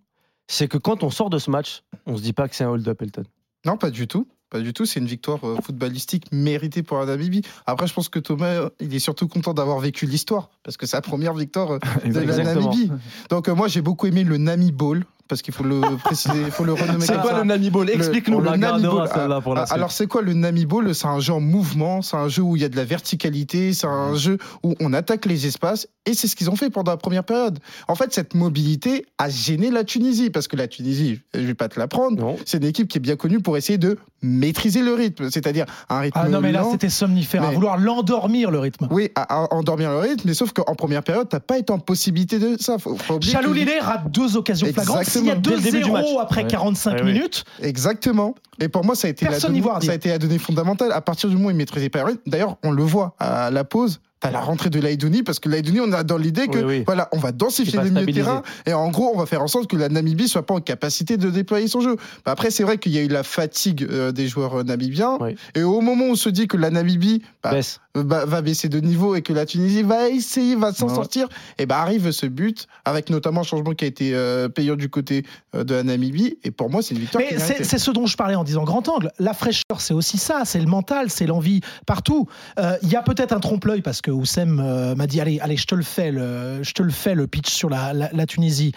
c'est 0.47 0.67
que 0.67 0.77
quand 0.77 1.03
on 1.03 1.09
sort 1.09 1.29
de 1.29 1.37
ce 1.39 1.49
match, 1.51 1.83
on 2.05 2.15
se 2.17 2.21
dit 2.21 2.33
pas 2.33 2.47
que 2.47 2.55
c'est 2.55 2.63
un 2.63 2.69
hold-up, 2.69 3.01
Elton. 3.01 3.23
Non, 3.65 3.77
pas 3.77 3.89
du 3.89 4.07
tout. 4.07 4.27
Pas 4.51 4.59
du 4.59 4.73
tout. 4.73 4.85
C'est 4.85 4.99
une 4.99 5.07
victoire 5.07 5.39
euh, 5.45 5.55
footballistique 5.63 6.25
méritée 6.33 6.83
pour 6.83 6.99
la 6.99 7.05
Namibie. 7.05 7.41
Après, 7.65 7.87
je 7.87 7.93
pense 7.93 8.09
que 8.09 8.19
Thomas, 8.19 8.67
il 8.81 8.93
est 8.93 8.99
surtout 8.99 9.29
content 9.29 9.53
d'avoir 9.53 9.79
vécu 9.79 10.05
l'histoire 10.05 10.49
parce 10.63 10.75
que 10.75 10.85
c'est 10.85 10.91
sa 10.97 11.01
première 11.01 11.33
victoire 11.33 11.71
euh, 11.71 11.79
de 12.05 12.19
la. 12.19 12.43
Namibie. 12.43 12.91
Donc, 13.29 13.47
euh, 13.47 13.55
moi, 13.55 13.69
j'ai 13.69 13.81
beaucoup 13.81 14.07
aimé 14.07 14.25
le 14.25 14.37
Nami 14.37 14.73
Ball 14.73 15.05
parce 15.29 15.41
qu'il 15.41 15.53
faut 15.53 15.63
le 15.63 15.79
préciser, 16.03 16.41
il 16.41 16.51
faut 16.51 16.65
le 16.65 16.73
renommer. 16.73 17.05
C'est 17.05 17.13
quoi 17.21 17.31
ça. 17.31 17.37
le 17.37 17.45
Nami 17.45 17.69
Ball? 17.69 17.89
Explique-nous. 17.89 18.41
le 18.41 18.49
la 18.49 18.57
Nami 18.57 18.83
Ball. 18.83 19.41
pour 19.41 19.55
la 19.55 19.61
Ah. 19.61 19.73
Alors 19.73 19.93
c'est 19.93 20.07
quoi 20.07 20.21
le 20.21 20.33
Nami 20.33 20.65
Ball? 20.65 20.93
C'est 20.93 21.07
un 21.07 21.21
jeu 21.21 21.31
en 21.31 21.39
mouvement, 21.39 22.01
c'est 22.01 22.17
un 22.17 22.27
jeu 22.27 22.41
où 22.41 22.57
il 22.57 22.61
y 22.61 22.65
a 22.65 22.69
de 22.69 22.75
la 22.75 22.83
verticalité, 22.83 23.71
c'est 23.71 23.87
un 23.87 24.15
jeu 24.15 24.37
où 24.63 24.75
on 24.81 24.91
attaque 24.91 25.25
les 25.25 25.47
espaces 25.47 25.87
et 26.05 26.13
c'est 26.13 26.27
ce 26.27 26.35
qu'ils 26.35 26.49
ont 26.49 26.57
fait 26.57 26.69
pendant 26.69 26.91
la 26.91 26.97
première 26.97 27.23
période. 27.23 27.59
En 27.87 27.95
fait, 27.95 28.13
cette 28.13 28.33
mobilité 28.33 29.05
a 29.17 29.29
gêné 29.29 29.71
la 29.71 29.85
Tunisie 29.85 30.29
parce 30.29 30.49
que 30.49 30.57
la 30.57 30.67
Tunisie, 30.67 31.21
je 31.33 31.39
vais 31.39 31.53
pas 31.53 31.69
te 31.69 31.79
l'apprendre, 31.79 32.35
c'est 32.45 32.57
une 32.57 32.65
équipe 32.65 32.89
qui 32.89 32.97
est 32.97 33.01
bien 33.01 33.15
connue 33.15 33.39
pour 33.39 33.55
essayer 33.55 33.77
de 33.77 33.97
maîtriser 34.21 34.81
le 34.81 34.93
rythme, 34.93 35.29
c'est-à-dire 35.29 35.65
un 35.89 35.99
rythme 35.99 36.19
Ah 36.21 36.29
non, 36.29 36.41
mais 36.41 36.51
là, 36.51 36.63
c'était 36.71 36.89
somnifère, 36.89 37.43
à 37.43 37.51
vouloir 37.51 37.77
l'endormir, 37.77 38.51
le 38.51 38.59
rythme. 38.59 38.87
Oui, 38.91 39.09
à, 39.15 39.33
à 39.35 39.53
endormir 39.53 39.89
le 39.91 39.97
rythme, 39.97 40.21
mais 40.25 40.33
sauf 40.33 40.51
qu'en 40.53 40.75
première 40.75 41.03
période, 41.03 41.27
t'as 41.29 41.39
pas 41.39 41.57
été 41.57 41.71
en 41.73 41.79
possibilité 41.79 42.39
de 42.39 42.55
ça. 42.59 42.77
Faut, 42.77 42.95
faut 42.97 43.19
Chalou 43.21 43.53
Lillet 43.53 43.79
rate 43.79 44.11
deux 44.11 44.37
occasions 44.37 44.67
flagrantes. 44.73 45.05
S'il 45.05 45.25
y 45.25 45.29
a 45.29 45.33
Exactement. 45.33 45.41
Dès 45.41 45.55
le 45.55 45.71
début 45.71 45.83
du 45.83 45.91
match. 45.91 46.05
2-0 46.05 46.19
après 46.21 46.41
Ouais. 46.43 46.47
45 46.47 46.91
Ouais, 46.91 46.97
ouais. 47.03 47.13
minutes, 47.13 47.43
Exactement. 47.61 48.35
Et 48.59 48.69
pour 48.69 48.83
moi, 48.85 48.95
ça 48.95 49.07
a 49.07 49.11
été, 49.11 49.25
la 49.25 49.31
Personne 49.31 49.53
n'y 49.53 49.61
voit 49.61 49.73
donnée, 49.73 49.85
ça 49.87 49.91
a 49.93 49.95
été 49.95 50.09
la 50.09 50.17
donnée 50.19 50.37
fondamentale. 50.37 50.91
À 50.91 51.01
partir 51.01 51.29
du 51.29 51.35
moment 51.35 51.47
où 51.47 51.51
il 51.51 51.57
maîtrisait 51.57 51.89
pas 51.89 51.99
le 51.99 52.05
rythme, 52.05 52.21
d'ailleurs, 52.27 52.57
on 52.63 52.71
le 52.71 52.83
voit 52.83 53.15
à 53.19 53.49
la 53.49 53.63
pause. 53.63 54.01
T'as 54.21 54.29
la 54.31 54.39
rentrée 54.39 54.69
de 54.69 54.79
Laïdouni 54.79 55.23
parce 55.23 55.39
que 55.39 55.49
Laïdouni, 55.49 55.81
on 55.81 55.91
a 55.93 56.03
dans 56.03 56.17
l'idée 56.17 56.47
que 56.47 56.59
Oui, 56.59 56.63
oui. 56.63 56.83
voilà, 56.85 57.09
on 57.11 57.17
va 57.17 57.31
densifier 57.31 57.79
le 57.81 57.89
milieu 57.89 58.05
de 58.05 58.11
terrain 58.11 58.43
et 58.67 58.73
en 58.73 58.89
gros, 58.91 59.11
on 59.13 59.17
va 59.17 59.25
faire 59.25 59.41
en 59.41 59.47
sorte 59.47 59.67
que 59.67 59.75
la 59.75 59.89
Namibie 59.89 60.27
soit 60.27 60.45
pas 60.45 60.53
en 60.53 60.61
capacité 60.61 61.17
de 61.17 61.29
déployer 61.31 61.67
son 61.67 61.81
jeu. 61.81 61.95
Bah, 62.23 62.31
après, 62.31 62.51
c'est 62.51 62.63
vrai 62.63 62.77
qu'il 62.77 62.91
y 62.91 62.99
a 62.99 63.01
eu 63.01 63.07
la 63.07 63.23
fatigue 63.23 63.87
euh, 63.89 64.11
des 64.11 64.27
joueurs 64.27 64.59
euh, 64.59 64.63
namibiens 64.63 65.17
Oui. 65.19 65.35
et 65.55 65.63
au 65.63 65.81
moment 65.81 66.05
où 66.05 66.11
on 66.11 66.15
se 66.15 66.29
dit 66.29 66.47
que 66.47 66.55
la 66.55 66.69
Namibie 66.69 67.23
bah, 67.43 67.51
Baisse. 67.51 67.79
Bah, 67.95 68.25
va 68.25 68.41
baisser 68.41 68.69
de 68.69 68.79
niveau 68.79 69.15
et 69.15 69.21
que 69.21 69.33
la 69.33 69.45
Tunisie 69.45 69.83
va 69.83 70.09
essayer, 70.09 70.55
va 70.55 70.73
s'en 70.73 70.87
Ouais. 70.87 70.95
sortir, 70.95 71.27
et 71.57 71.65
bah 71.65 71.79
arrive 71.81 72.11
ce 72.11 72.25
but 72.25 72.67
avec 72.85 73.09
notamment 73.09 73.41
un 73.41 73.43
changement 73.43 73.73
qui 73.73 73.85
a 73.85 73.87
été 73.87 74.11
euh, 74.13 74.47
payant 74.49 74.75
du 74.75 74.89
côté 74.89 75.25
euh, 75.55 75.63
de 75.63 75.75
la 75.75 75.83
Namibie. 75.83 76.37
Et 76.43 76.51
pour 76.51 76.69
moi, 76.69 76.81
c'est 76.81 76.95
une 76.95 77.01
victoire. 77.01 77.23
Mais 77.29 77.35
est 77.37 77.63
c'est 77.63 77.77
ce 77.77 77.91
dont 77.91 78.05
je 78.07 78.15
parlais 78.17 78.35
en 78.35 78.43
disant 78.43 78.63
grand 78.63 78.87
angle. 78.89 79.11
La 79.19 79.33
fraîcheur, 79.33 79.79
c'est 79.79 79.93
aussi 79.93 80.17
ça, 80.17 80.43
c'est 80.45 80.59
le 80.59 80.67
mental, 80.67 81.09
c'est 81.09 81.25
l'envie 81.25 81.61
partout. 81.85 82.27
Euh, 82.59 82.77
Il 82.83 82.89
y 82.89 82.95
a 82.95 83.01
peut-être 83.01 83.33
un 83.33 83.39
trompe-l'œil 83.39 83.81
parce 83.81 84.01
que 84.01 84.11
Oussem 84.11 84.61
m'a 84.95 85.07
dit 85.07 85.19
allez, 85.21 85.39
allez, 85.39 85.57
je 85.57 85.67
te 85.67 85.75
le 85.75 85.83
fais, 85.83 86.11
le, 86.11 86.63
je 86.63 86.71
te 86.73 86.81
le 86.83 86.91
fais 86.91 87.15
le 87.15 87.27
pitch 87.27 87.49
sur 87.51 87.69
la, 87.69 87.93
la- 87.93 88.09
la 88.13 88.25
Tunisie. 88.25 88.71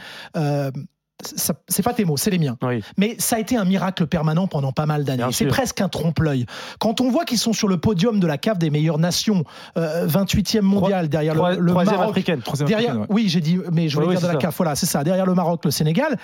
C'est 1.22 1.82
pas 1.82 1.94
tes 1.94 2.04
mots, 2.04 2.16
c'est 2.16 2.30
les 2.30 2.38
miens. 2.38 2.56
Oui. 2.62 2.82
Mais 2.98 3.14
ça 3.18 3.36
a 3.36 3.38
été 3.38 3.56
un 3.56 3.64
miracle 3.64 4.06
permanent 4.06 4.46
pendant 4.46 4.72
pas 4.72 4.84
mal 4.84 5.04
d'années. 5.04 5.24
C'est 5.30 5.46
presque 5.46 5.80
un 5.80 5.88
trompe-l'œil. 5.88 6.44
Quand 6.78 7.00
on 7.00 7.08
voit 7.08 7.24
qu'ils 7.24 7.38
sont 7.38 7.52
sur 7.52 7.68
le 7.68 7.78
podium 7.78 8.20
de 8.20 8.26
la 8.26 8.36
cave 8.36 8.58
des 8.58 8.68
meilleures 8.70 8.98
nations, 8.98 9.44
euh, 9.78 10.06
28e 10.06 10.60
mondial 10.62 11.08
derrière 11.08 11.34
le, 11.34 11.60
le 11.60 11.70
Troisième 11.70 11.96
Maroc, 11.96 12.10
africaine. 12.10 12.40
Derrière, 12.58 12.78
africaine, 12.78 12.96
ouais. 13.02 13.06
oui, 13.10 13.28
j'ai 13.28 13.40
dit, 13.40 13.58
mais 13.72 13.88
je 13.88 13.94
voulais 13.94 14.08
Oui, 14.08 14.14
dire 14.14 14.22
de 14.22 14.26
la 14.26 14.32
ça. 14.34 14.38
CAF. 14.38 14.56
Voilà, 14.56 14.74
c'est 14.74 14.86
ça. 14.86 15.04
Derrière 15.04 15.26
le 15.26 15.34
Maroc, 15.34 15.64
le 15.64 15.70
Sénégal. 15.70 16.18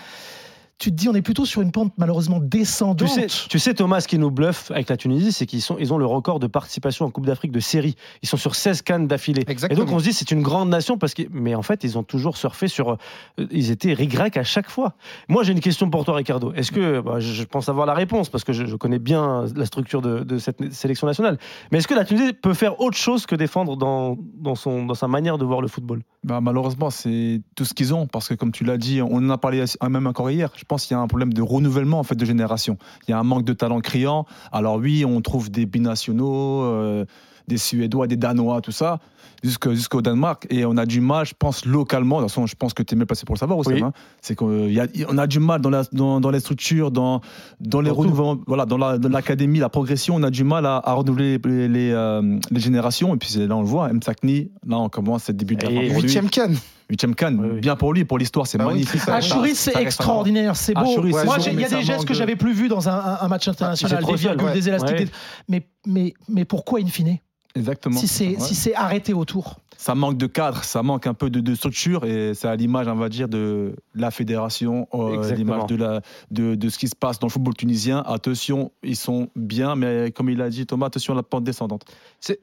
Tu 0.80 0.90
te 0.90 0.96
dis, 0.96 1.10
on 1.10 1.14
est 1.14 1.20
plutôt 1.20 1.44
sur 1.44 1.60
une 1.60 1.72
pente 1.72 1.92
malheureusement 1.98 2.40
Tu 2.40 2.46
descendante. 2.46 3.06
sais, 3.06 3.26
tu 3.26 3.58
sais, 3.58 3.74
Thomas, 3.74 4.00
ce 4.00 4.08
qui 4.08 4.18
nous 4.18 4.30
bluffe 4.30 4.70
avec 4.70 4.88
la 4.88 4.96
Tunisie, 4.96 5.30
c'est 5.30 5.44
qu'ils 5.44 5.60
sont, 5.60 5.76
ils 5.78 5.92
ont 5.92 5.98
le 5.98 6.06
record 6.06 6.40
de 6.40 6.46
participation 6.46 7.04
en 7.04 7.10
Coupe 7.10 7.26
d'Afrique 7.26 7.52
de 7.52 7.60
série. 7.60 7.96
Ils 8.22 8.28
sont 8.30 8.38
sur 8.38 8.54
16 8.54 8.80
cannes 8.80 9.06
d'affilée. 9.06 9.44
Et 9.68 9.74
donc 9.74 9.92
on 9.92 9.98
se 9.98 10.04
dit 10.04 10.14
c'est 10.14 10.30
une 10.30 10.40
grande 10.40 10.70
nation 10.70 10.96
parce 10.96 11.12
que, 11.12 11.22
mais 11.30 11.54
en 11.54 11.60
fait 11.60 11.84
ils 11.84 11.98
ont 11.98 12.02
toujours 12.02 12.38
surfé 12.38 12.66
sur, 12.66 12.92
euh, 12.92 13.46
ils 13.50 13.70
étaient 13.70 13.92
rigrac 13.92 14.38
à 14.38 14.42
chaque 14.42 14.70
fois. 14.70 14.94
Moi 15.28 15.42
j'ai 15.42 15.52
une 15.52 15.60
question 15.60 15.90
pour 15.90 16.06
toi 16.06 16.16
Ricardo. 16.16 16.54
Est-ce 16.54 16.72
que, 16.72 17.00
bah, 17.00 17.20
je, 17.20 17.30
je 17.30 17.44
pense 17.44 17.68
avoir 17.68 17.84
la 17.84 17.94
réponse 17.94 18.30
parce 18.30 18.44
que 18.44 18.54
je, 18.54 18.64
je 18.64 18.76
connais 18.76 18.98
bien 18.98 19.44
la 19.54 19.66
structure 19.66 20.00
de, 20.00 20.20
de 20.20 20.38
cette 20.38 20.72
sélection 20.72 21.06
nationale. 21.06 21.36
Mais 21.70 21.78
est-ce 21.78 21.88
que 21.88 21.94
la 21.94 22.06
Tunisie 22.06 22.32
peut 22.32 22.54
faire 22.54 22.80
autre 22.80 22.96
chose 22.96 23.26
que 23.26 23.34
défendre 23.34 23.76
dans, 23.76 24.16
dans 24.38 24.54
son, 24.54 24.86
dans 24.86 24.94
sa 24.94 25.08
manière 25.08 25.36
de 25.36 25.44
voir 25.44 25.60
le 25.60 25.68
football? 25.68 26.00
Bah, 26.24 26.40
malheureusement, 26.40 26.90
c'est 26.90 27.40
tout 27.54 27.64
ce 27.64 27.72
qu'ils 27.74 27.94
ont. 27.94 28.06
Parce 28.06 28.28
que, 28.28 28.34
comme 28.34 28.52
tu 28.52 28.64
l'as 28.64 28.76
dit, 28.76 29.00
on 29.02 29.16
en 29.16 29.30
a 29.30 29.38
parlé 29.38 29.64
même 29.88 30.06
encore 30.06 30.30
hier. 30.30 30.50
Je 30.56 30.64
pense 30.70 30.86
qu'il 30.86 30.94
y 30.96 30.98
a 30.98 31.02
un 31.02 31.08
problème 31.08 31.32
de 31.34 31.42
renouvellement 31.42 31.98
en 31.98 32.04
fait, 32.04 32.14
de 32.14 32.24
génération. 32.24 32.78
Il 33.06 33.10
y 33.10 33.14
a 33.14 33.18
un 33.18 33.24
manque 33.24 33.44
de 33.44 33.52
talent 33.52 33.80
criant. 33.80 34.24
Alors, 34.52 34.76
oui, 34.76 35.04
on 35.04 35.20
trouve 35.20 35.50
des 35.50 35.66
binationaux, 35.66 36.62
euh, 36.62 37.04
des 37.48 37.58
Suédois, 37.58 38.06
des 38.06 38.16
Danois, 38.16 38.60
tout 38.60 38.70
ça, 38.70 39.00
jusqu'au 39.42 40.02
Danemark. 40.02 40.46
Et 40.50 40.64
on 40.64 40.76
a 40.76 40.86
du 40.86 41.00
mal, 41.00 41.26
je 41.26 41.34
pense, 41.36 41.64
localement. 41.66 42.18
De 42.18 42.22
toute 42.22 42.30
façon, 42.30 42.46
je 42.46 42.54
pense 42.54 42.74
que 42.74 42.82
tu 42.84 42.94
es 42.94 42.98
mieux 42.98 43.06
placé 43.06 43.24
pour 43.26 43.34
le 43.34 43.38
savoir 43.40 43.58
aussi. 43.58 43.72
Oui. 43.72 43.82
hein. 43.82 43.92
C'est 44.22 44.36
qu'on 44.36 44.68
a, 44.68 44.86
on 45.08 45.18
a 45.18 45.26
du 45.26 45.40
mal 45.40 45.60
dans, 45.60 45.70
la, 45.70 45.82
dans, 45.92 46.20
dans 46.20 46.30
les 46.30 46.40
structures, 46.40 46.90
dans, 46.92 47.20
dans 47.60 47.80
les 47.80 47.90
renouvellements, 47.90 48.38
voilà, 48.46 48.66
dans 48.66 48.78
la- 48.78 48.98
dans 48.98 49.08
l'académie, 49.08 49.58
la, 49.58 49.68
progression. 49.68 50.14
On 50.16 50.22
a 50.22 50.30
du 50.30 50.44
mal 50.44 50.64
à, 50.66 50.76
à 50.84 50.92
renouveler 50.92 51.38
les, 51.44 51.68
les, 51.68 51.90
euh, 51.92 52.38
les 52.50 52.60
générations. 52.60 53.14
Et 53.14 53.18
puis 53.18 53.30
c'est- 53.30 53.46
là, 53.46 53.56
on 53.56 53.62
le 53.62 53.66
voit, 53.66 53.90
M. 53.90 54.00
Sakni, 54.02 54.50
là, 54.66 54.78
on 54.78 54.88
commence, 54.88 55.24
c'est 55.24 55.36
début 55.36 55.56
de 55.56 55.66
la 55.66 55.72
Et 55.72 55.90
fin. 55.90 56.00
Huitième 56.00 56.30
canne. 56.30 56.56
Huitième 56.90 57.14
Cannes, 57.14 57.38
Oui, 57.40 57.48
oui. 57.54 57.60
bien 57.60 57.76
pour 57.76 57.94
lui, 57.94 58.04
pour 58.04 58.18
l'histoire, 58.18 58.46
c'est 58.46 58.58
Bah 58.58 58.64
oui, 58.66 58.72
magnifique. 58.74 59.00
ça. 59.00 59.14
Achouri, 59.14 59.54
c'est 59.54 59.76
extraordinaire, 59.80 60.56
c'est 60.56 60.74
beau. 60.74 60.82
Moi, 61.02 61.36
il 61.46 61.52
y 61.52 61.56
mais 61.56 61.64
a 61.64 61.68
des 61.68 61.82
gestes 61.82 61.98
manque 62.00 62.04
que 62.08 62.14
j'avais 62.14 62.36
plus 62.36 62.52
vus 62.52 62.68
dans 62.68 62.88
un, 62.88 62.92
un- 62.94 63.18
un 63.20 63.28
match 63.28 63.46
international, 63.48 63.98
c'est 63.98 64.02
trop 64.02 64.12
des 64.16 64.18
virgules, 64.18 64.46
ouais. 64.46 64.52
des 64.52 64.68
élastiques. 64.68 64.98
Ouais. 64.98 65.04
des- 65.04 65.10
Mais, 65.48 65.66
mais, 65.86 66.14
mais 66.28 66.44
pourquoi 66.44 66.80
in 66.80 66.86
fine? 66.86 67.18
Exactement. 67.54 67.98
Si 67.98 68.08
c'est 68.08 68.28
Ouais. 68.28 68.36
si 68.40 68.54
c'est 68.54 68.74
arrêté 68.74 69.12
autour 69.12 69.60
ça 69.80 69.94
manque 69.94 70.18
de 70.18 70.26
cadre, 70.26 70.62
ça 70.62 70.82
manque 70.82 71.06
un 71.06 71.14
peu 71.14 71.30
de, 71.30 71.40
de 71.40 71.54
structure 71.54 72.04
et 72.04 72.34
c'est 72.34 72.46
à 72.46 72.54
l'image, 72.54 72.86
on 72.86 72.96
va 72.96 73.08
dire, 73.08 73.28
de 73.28 73.74
la 73.94 74.10
fédération, 74.10 74.86
euh, 74.92 75.34
l'image 75.34 75.64
de, 75.68 75.76
la, 75.76 76.02
de, 76.30 76.54
de 76.54 76.68
ce 76.68 76.76
qui 76.76 76.86
se 76.86 76.94
passe 76.94 77.18
dans 77.18 77.28
le 77.28 77.32
football 77.32 77.54
tunisien. 77.54 78.02
Attention, 78.04 78.72
ils 78.82 78.94
sont 78.94 79.30
bien, 79.36 79.76
mais 79.76 80.10
comme 80.10 80.28
il 80.28 80.42
a 80.42 80.50
dit 80.50 80.66
Thomas, 80.66 80.88
attention 80.88 81.14
à 81.14 81.16
la 81.16 81.22
pente 81.22 81.44
descendante. 81.44 81.86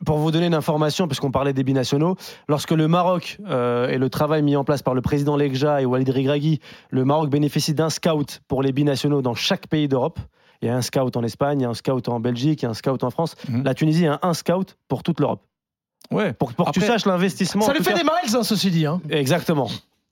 Pour 0.04 0.18
vous 0.18 0.32
donner 0.32 0.48
une 0.48 0.56
information, 0.56 1.08
puisqu'on 1.08 1.30
parlait 1.30 1.54
des 1.54 1.64
binationaux, 1.64 2.16
lorsque 2.48 2.72
le 2.72 2.88
Maroc 2.88 3.38
euh, 3.48 3.88
et 3.88 4.00
le 4.00 4.10
travail 4.10 4.42
mis 4.42 4.56
en 4.56 4.64
place 4.64 4.82
par 4.82 4.96
le 4.96 5.02
président 5.02 5.38
Legja 5.38 5.80
et 5.80 5.86
Walid 5.86 6.10
Regragui, 6.10 6.60
le 6.90 7.06
Maroc 7.06 7.30
bénéficie 7.30 7.76
d'un 7.76 7.92
scout 7.92 8.42
pour 8.48 8.64
les 8.64 8.72
binationaux 8.72 9.22
dans 9.22 9.36
chaque 9.36 9.68
pays 9.68 9.88
d'Europe. 9.88 10.20
Il 10.64 10.70
y 10.70 10.72
a 10.72 10.76
un 10.76 10.82
scout 10.82 11.16
en 11.16 11.22
Espagne, 11.22 11.60
il 11.60 11.64
y 11.64 11.68
a 11.68 11.70
un 11.70 11.76
scout 11.76 12.10
en 12.10 12.20
Belgique, 12.20 12.64
il 12.64 12.66
y 12.66 12.68
a 12.68 12.72
un 12.72 12.74
scout 12.74 13.04
en 13.04 13.12
France. 13.12 13.36
Mhm. 13.48 13.64
La 13.64 13.76
Tunisie 13.76 14.08
a 14.08 14.18
un 14.24 14.34
scout 14.34 14.76
pour 14.88 15.04
toute 15.04 15.20
l'Europe. 15.20 15.44
Ouais. 16.12 16.34
Pour, 16.34 16.54
pour 16.54 16.68
que 16.68 16.72
tu 16.72 16.80
saches 16.82 17.06
l'investissement. 17.06 17.66
Ça 17.66 17.74
lui 17.74 17.84
fait 17.84 17.92
cas- 17.92 17.98
des 17.98 18.04
miles, 18.04 18.36
hein, 18.36 18.44
ceci 18.44 18.72
dit. 18.72 18.86
hein. 18.86 19.02
Exactement. 19.10 19.70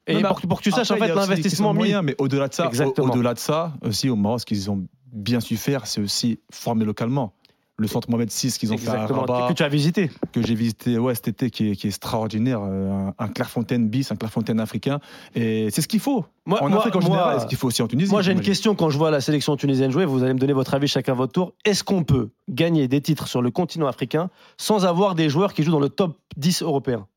Et 0.07 0.15
Non, 0.21 0.29
pour, 0.29 0.41
que- 0.41 0.47
pour 0.47 0.57
que 0.59 0.63
tu 0.63 0.71
saches 0.71 0.91
en 0.91 0.97
fait 0.97 1.07
l'investissement 1.13 1.73
moyens, 1.73 2.03
mais 2.03 2.15
au-delà 2.19 2.47
de 2.47 2.53
ça, 2.53 2.69
au- 2.69 3.01
au-delà 3.01 3.33
de 3.33 3.39
ça, 3.39 3.73
aussi 3.81 4.09
au 4.09 4.15
Maroc, 4.15 4.41
ce 4.41 4.45
qu'ils 4.45 4.69
ont 4.69 4.85
bien 5.11 5.39
su 5.39 5.57
faire, 5.57 5.87
c'est 5.87 6.01
aussi 6.01 6.39
former 6.51 6.85
localement. 6.85 7.33
Le 7.77 7.87
centre 7.87 8.09
Mohamed 8.09 8.29
VI 8.31 8.51
qu'ils 8.53 8.71
ont 8.71 8.75
Exactement. 8.75 9.07
fait 9.07 9.13
à 9.31 9.35
Rabat, 9.35 9.47
Que 9.49 9.53
tu 9.53 9.63
as 9.63 9.67
visité. 9.67 10.09
que 10.31 10.41
j'ai 10.41 10.55
visité 10.55 10.97
ouais, 10.97 11.13
cet 11.13 11.27
été, 11.27 11.49
qui 11.49 11.71
est, 11.71 11.75
qui 11.75 11.87
est 11.87 11.89
extraordinaire, 11.89 12.61
euh, 12.63 12.89
un, 13.09 13.13
un 13.19 13.27
Clairefontaine 13.27 13.89
bis, 13.89 14.09
un 14.13 14.15
Clairefontaine 14.15 14.61
africain, 14.61 15.01
et 15.35 15.69
c'est 15.71 15.81
ce 15.81 15.87
qu'il 15.89 15.99
faut. 15.99 16.23
Moi, 16.45 16.63
en 16.63 16.69
moi- 16.69 16.79
Afrique 16.79 16.95
en 16.95 16.99
moi- 17.01 17.09
général, 17.09 17.41
ce 17.41 17.45
qu'il 17.47 17.57
faut 17.57 17.67
aussi 17.67 17.81
en 17.81 17.87
Tunisie. 17.89 18.09
Moi, 18.11 18.21
j'ai 18.21 18.31
une 18.31 18.39
question 18.39 18.75
quand 18.75 18.89
je 18.89 18.97
vois 18.97 19.11
la 19.11 19.19
sélection 19.19 19.57
tunisienne 19.57 19.91
jouer. 19.91 20.05
Vous 20.05 20.23
allez 20.23 20.33
me 20.33 20.39
donner 20.39 20.53
votre 20.53 20.73
avis 20.73 20.87
chacun 20.87 21.11
à 21.11 21.15
votre 21.15 21.33
tour. 21.33 21.53
Est-ce 21.65 21.83
qu'on 21.83 22.05
peut 22.05 22.29
gagner 22.49 22.87
des 22.87 23.01
titres 23.01 23.27
sur 23.27 23.41
le 23.41 23.51
continent 23.51 23.87
africain 23.87 24.29
sans 24.57 24.85
avoir 24.85 25.13
des 25.13 25.27
joueurs 25.27 25.53
qui 25.53 25.63
jouent 25.63 25.73
dans 25.73 25.79
le 25.81 25.89
top 25.89 26.17
10 26.37 26.61
européen? 26.61 27.07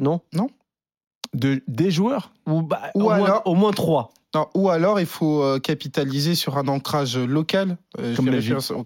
Non. 0.00 0.20
Non? 0.32 0.48
De, 1.34 1.62
des 1.68 1.90
joueurs? 1.90 2.32
Ou, 2.46 2.62
bah, 2.62 2.80
Ou 2.94 3.02
au, 3.02 3.14
moins, 3.14 3.42
au 3.44 3.54
moins 3.54 3.70
trois. 3.72 4.12
Non, 4.34 4.48
ou 4.54 4.68
alors 4.68 5.00
il 5.00 5.06
faut 5.06 5.42
euh, 5.42 5.58
capitaliser 5.60 6.34
sur 6.34 6.58
un 6.58 6.66
ancrage 6.68 7.16
local, 7.16 7.76
euh, 7.98 8.14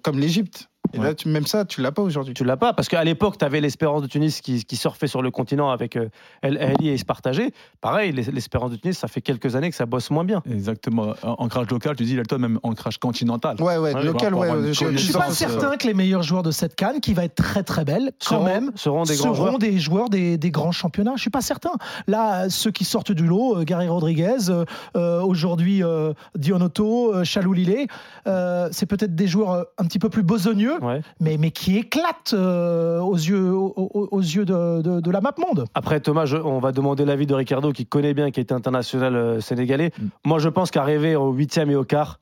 Comme 0.03 0.19
l'Égypte. 0.19 0.69
Et 0.95 0.99
Ouais. 0.99 1.05
là, 1.05 1.15
tu- 1.15 1.29
même 1.29 1.47
ça, 1.47 1.65
tu 1.65 1.81
l'as 1.83 1.93
pas 1.93 2.03
aujourd'hui. 2.03 2.35
Tu 2.35 2.45
l'as 2.45 2.57
pas 2.57 2.73
parce 2.73 2.89
qu'à 2.89 3.03
l'époque, 3.05 3.39
tu 3.39 3.45
avais 3.45 3.61
l'Espérance 3.61 4.03
de 4.03 4.07
Tunis 4.07 4.41
qui, 4.41 4.65
qui 4.65 4.77
surfait 4.77 5.07
sur 5.07 5.23
le 5.23 5.31
continent 5.31 5.71
avec 5.71 5.97
euh, 5.97 6.09
El 6.43 6.59
Ahly 6.59 6.89
et 6.89 6.99
se 6.99 7.05
partageait. 7.05 7.53
Pareil, 7.81 8.13
l'Es- 8.13 8.31
l'Espérance 8.33 8.71
de 8.71 8.77
Tunis, 8.77 8.97
ça 8.97 9.09
fait 9.09 9.21
quelques 9.21 9.55
années 9.57 9.71
que 9.71 9.77
ça 9.77 9.87
bosse 9.87 10.11
moins 10.11 10.25
bien. 10.25 10.43
Exactement. 10.51 11.15
En- 11.23 11.37
Ancrage 11.39 11.71
local, 11.71 11.97
tu 11.97 12.05
dis, 12.05 12.17
Elton, 12.17 12.39
même 12.39 12.59
ancrage 12.63 12.99
continental. 12.99 13.57
Ouais, 13.61 13.77
ouais, 13.79 13.95
Ouais, 13.95 14.03
local, 14.03 14.35
ouais. 14.35 14.49
une 14.51 14.67
je- 14.75 14.91
Je 14.93 14.97
suis 14.99 15.13
pas 15.13 15.21
pense, 15.27 15.35
certain 15.35 15.73
euh, 15.73 15.77
que 15.77 15.87
les 15.87 15.95
meilleurs 15.95 16.23
joueurs 16.23 16.43
de 16.43 16.51
cette 16.51 16.75
canne, 16.75 17.01
qui 17.01 17.15
va 17.15 17.25
être 17.25 17.35
très 17.35 17.63
très 17.63 17.85
belle, 17.85 18.13
quand 18.27 18.37
Seront- 18.37 18.45
même, 18.45 18.73
seront 18.75 19.03
des 19.05 19.15
grands 19.17 19.35
seront 19.35 19.47
joueurs. 19.47 19.59
des 19.59 19.79
joueurs 19.79 20.09
des, 20.11 20.37
des 20.39 20.51
grands 20.51 20.73
championnats. 20.73 21.13
Je 21.17 21.21
suis 21.23 21.31
pas 21.31 21.41
certain. 21.41 21.73
Là, 22.07 22.49
ceux 22.51 22.71
qui 22.71 22.85
sortent 22.85 23.13
du 23.13 23.27
lot, 23.27 23.59
euh, 23.59 23.65
Gary 23.65 23.89
Rodriguez, 23.89 24.49
euh, 24.51 24.65
euh, 24.97 25.21
aujourd'hui 25.23 25.83
euh, 25.83 26.13
Dionotto, 26.37 27.15
euh, 27.15 27.25
Chalou 27.25 27.53
Lillet, 27.53 27.87
euh, 28.27 28.69
c'est 28.73 28.87
peut-être 28.87 29.15
des 29.15 29.27
joueurs 29.27 29.51
euh, 29.53 29.63
un 29.79 29.85
petit 29.85 29.99
peu 29.99 30.09
plus 30.09 30.23
besogneux, 30.23 30.78
Ouais. 30.83 31.01
mais, 31.21 31.37
mais 31.39 31.51
qui 31.51 31.77
éclatent 31.79 32.35
euh, 32.35 33.01
aux 33.01 33.15
yeux, 33.17 33.53
aux, 33.53 33.73
aux- 33.77 34.09
aux 34.11 34.21
yeux 34.21 34.45
de, 34.45 34.83
de- 34.83 35.01
de 35.01 35.11
la 35.11 35.21
map 35.21 35.33
monde. 35.39 35.65
Après, 35.75 36.01
Thomas, 36.01 36.25
je- 36.27 36.37
on 36.37 36.59
va 36.59 36.73
demander 36.73 37.05
l'avis 37.05 37.27
de 37.27 37.35
Ricardo, 37.35 37.73
qui 37.73 37.87
connaît 37.87 38.15
bien, 38.15 38.31
qui 38.31 38.41
est 38.41 38.53
international 38.53 39.15
euh, 39.17 39.41
sénégalais. 39.41 39.93
Mm. 39.99 40.07
Moi, 40.27 40.39
je 40.39 40.49
pense 40.49 40.71
qu'arriver 40.71 41.17
au 41.17 41.33
huitième 41.33 41.71
et 41.71 41.77
au 41.77 41.85
quart, 41.85 42.21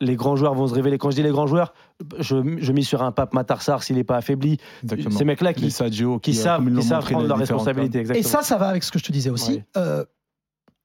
les 0.00 0.14
grands 0.14 0.36
joueurs 0.36 0.54
vont 0.54 0.68
se 0.68 0.74
révéler. 0.74 0.96
Quand 0.96 1.10
je 1.10 1.16
dis 1.16 1.22
les 1.24 1.30
grands 1.32 1.48
joueurs, 1.48 1.74
je, 2.20 2.36
je 2.60 2.72
mise 2.72 2.86
sur 2.86 3.02
un 3.02 3.10
Pape 3.10 3.34
Matarsar 3.34 3.82
s'il 3.82 3.96
n'est 3.96 4.04
pas 4.04 4.16
affaibli. 4.16 4.58
Exactement. 4.84 5.10
Ces 5.16 5.24
mecs-là 5.24 5.52
qui, 5.54 5.66
euh, 5.66 5.70
savent, 5.70 6.20
qui 6.20 6.34
savent 6.34 7.04
prendre 7.04 7.26
leurs 7.26 7.36
responsabilités. 7.38 8.04
Et 8.16 8.22
ça, 8.22 8.42
ça 8.42 8.58
va 8.58 8.68
avec 8.68 8.84
ce 8.84 8.92
que 8.92 8.98
je 9.00 9.04
te 9.04 9.10
disais 9.12 9.30
aussi. 9.30 9.54
Ouais. 9.54 9.64
Euh, 9.76 10.04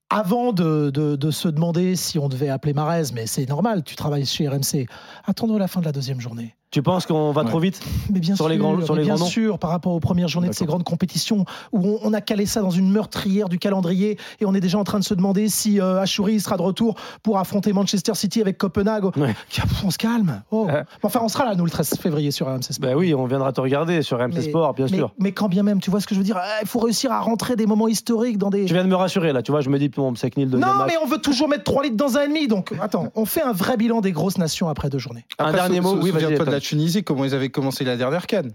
avant 0.09 0.51
de, 0.53 0.89
de- 0.91 1.15
de 1.15 1.31
se 1.31 1.47
demander 1.47 1.95
si 1.95 2.19
on 2.19 2.27
devait 2.29 2.49
appeler 2.49 2.73
Marez, 2.73 3.03
mais 3.13 3.25
c'est 3.25 3.47
normal, 3.49 3.83
tu 3.83 3.95
travailles 3.95 4.25
chez 4.25 4.47
RMC, 4.47 4.85
attendons 5.25 5.57
la 5.57 5.67
fin 5.67 5.79
de 5.79 5.85
la 5.85 5.91
deuxième 5.91 6.19
journée. 6.19 6.55
Tu 6.73 6.81
penses 6.81 7.05
qu'on 7.05 7.31
va 7.31 7.43
Ouais. 7.43 7.47
trop 7.49 7.59
vite 7.59 7.79
Mais 8.11 8.19
bien 8.19 8.35
Sur 8.35 8.45
sûr, 8.45 8.49
les 8.49 8.57
grands- 8.57 8.81
sur 8.81 8.95
mais 8.95 9.01
les 9.01 9.05
bien 9.05 9.13
grands 9.15 9.23
noms 9.25 9.29
sûr, 9.29 9.59
par 9.59 9.69
rapport 9.69 9.93
aux 9.93 9.99
premières 9.99 10.27
journées 10.27 10.49
de 10.49 10.53
ces 10.55 10.65
grandes 10.65 10.83
compétitions 10.83 11.45
où 11.71 11.87
on, 11.87 11.99
on 12.03 12.13
a 12.13 12.19
calé 12.21 12.45
ça 12.47 12.61
dans 12.61 12.71
une 12.71 12.89
meurtrière 12.91 13.47
du 13.47 13.59
calendrier 13.59 14.17
et 14.41 14.45
on 14.47 14.53
est 14.55 14.59
déjà 14.59 14.79
en 14.79 14.83
train 14.83 14.97
de 14.97 15.03
se 15.03 15.13
demander 15.13 15.49
si 15.49 15.79
euh, 15.79 16.01
Achouri 16.01 16.39
sera 16.39 16.57
de 16.57 16.63
retour 16.63 16.95
pour 17.21 17.37
affronter 17.37 17.73
Manchester 17.73 18.15
City 18.15 18.41
avec 18.41 18.57
Copenhague. 18.57 19.05
Ouais. 19.17 19.35
On 19.85 19.91
se 19.91 19.97
calme. 19.99 20.41
Oh. 20.49 20.65
Ouais. 20.65 20.83
Enfin, 21.03 21.19
on 21.23 21.27
sera 21.29 21.45
là, 21.45 21.53
nous, 21.55 21.63
le 21.65 21.69
13 21.69 21.95
février 22.01 22.31
sur 22.31 22.47
RMC 22.47 22.63
Sport. 22.71 22.89
Ben 22.89 22.95
oui, 22.97 23.13
on 23.13 23.25
viendra 23.27 23.51
te 23.53 23.61
regarder 23.61 24.01
sur 24.01 24.17
RMC 24.17 24.31
Mais- 24.35 24.41
Sport, 24.41 24.73
bien 24.73 24.87
mais, 24.89 24.97
sûr. 24.97 25.13
mais 25.19 25.31
quand 25.31 25.49
bien 25.49 25.61
même, 25.61 25.79
tu 25.79 25.91
vois 25.91 25.99
ce 26.01 26.07
que 26.07 26.15
je 26.15 26.19
veux 26.19 26.25
dire 26.25 26.37
Ah, 26.39 26.59
Il 26.63 26.67
faut 26.67 26.79
réussir 26.79 27.11
à 27.11 27.19
rentrer 27.19 27.55
des 27.55 27.67
moments 27.67 27.87
historiques 27.87 28.37
dans 28.39 28.49
des. 28.49 28.65
Tu 28.65 28.73
viens 28.73 28.83
de 28.83 28.89
me 28.89 28.95
rassurer 28.95 29.31
là, 29.31 29.41
tu 29.43 29.51
vois, 29.51 29.61
je 29.61 29.69
me 29.69 29.77
dis, 29.77 29.89
bon, 29.89 30.15
c'est 30.15 30.31
que 30.31 30.39
le 30.39 30.47
deuxième 30.47 30.67
Non, 30.67 30.75
match. 30.79 30.87
mais 30.91 30.97
on 31.03 31.05
veut 31.07 31.19
toujours 31.19 31.47
mettre 31.49 31.63
3 31.65 31.83
litres 31.83 31.97
dans 31.97 32.17
un 32.17 32.21
ennemi. 32.23 32.47
Donc, 32.47 32.73
attends, 32.81 33.09
on 33.15 33.25
fait 33.25 33.41
un 33.43 33.51
vrai 33.51 33.77
bilan 33.77 34.01
des 34.01 34.11
grosses 34.11 34.37
nations 34.39 34.69
après 34.69 34.89
deux 34.89 34.97
journées. 34.99 35.25
Un 35.37 35.51
dernier 35.51 35.81
mot, 35.81 35.95
oui, 36.01 36.09
vas-y, 36.11 36.35
Tunisie, 36.63 37.03
comment 37.03 37.25
ils 37.25 37.35
avaient 37.35 37.49
commencé 37.49 37.83
la 37.83 37.95
dernière 37.97 38.25
canne. 38.27 38.51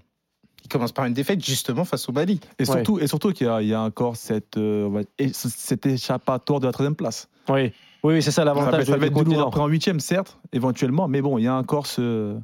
Ils 0.65 0.69
commencent 0.69 0.93
par 0.93 1.05
une 1.05 1.15
défaite 1.15 1.45
justement 1.45 1.85
face 1.85 2.09
au 2.09 2.13
Mali. 2.13 2.41
Et 2.59 2.65
surtout, 2.75 2.99
et 2.99 3.07
surtout 3.07 3.33
qu'il 3.33 3.47
y, 3.47 3.51
a- 3.51 3.63
il 3.63 3.69
y 3.69 3.75
a 3.75 3.81
encore 3.81 4.17
cette, 4.17 4.57
euh, 4.57 5.03
cet 5.33 5.87
échappatoire 5.87 6.61
de 6.61 6.67
la 6.67 6.73
troisième 6.73 6.97
place. 6.97 7.29
Oui, 7.49 7.73
oui, 8.03 8.15
oui, 8.15 8.23
c'est 8.23 8.31
ça 8.31 8.43
Ça 8.43 8.45
va, 8.45 8.55
l'avantage 8.55 8.85
ça 8.87 8.97
va 8.97 9.07
être 9.07 9.13
continent. 9.13 9.47
après 9.49 9.61
en 9.61 9.67
huitième, 9.69 10.01
certes, 10.01 10.39
éventuellement, 10.53 11.09
mais 11.09 11.23
bon, 11.23 11.39
il 11.39 11.45
y 11.45 11.47
a 11.47 11.55
encore 11.55 11.87
ce, 11.87 12.37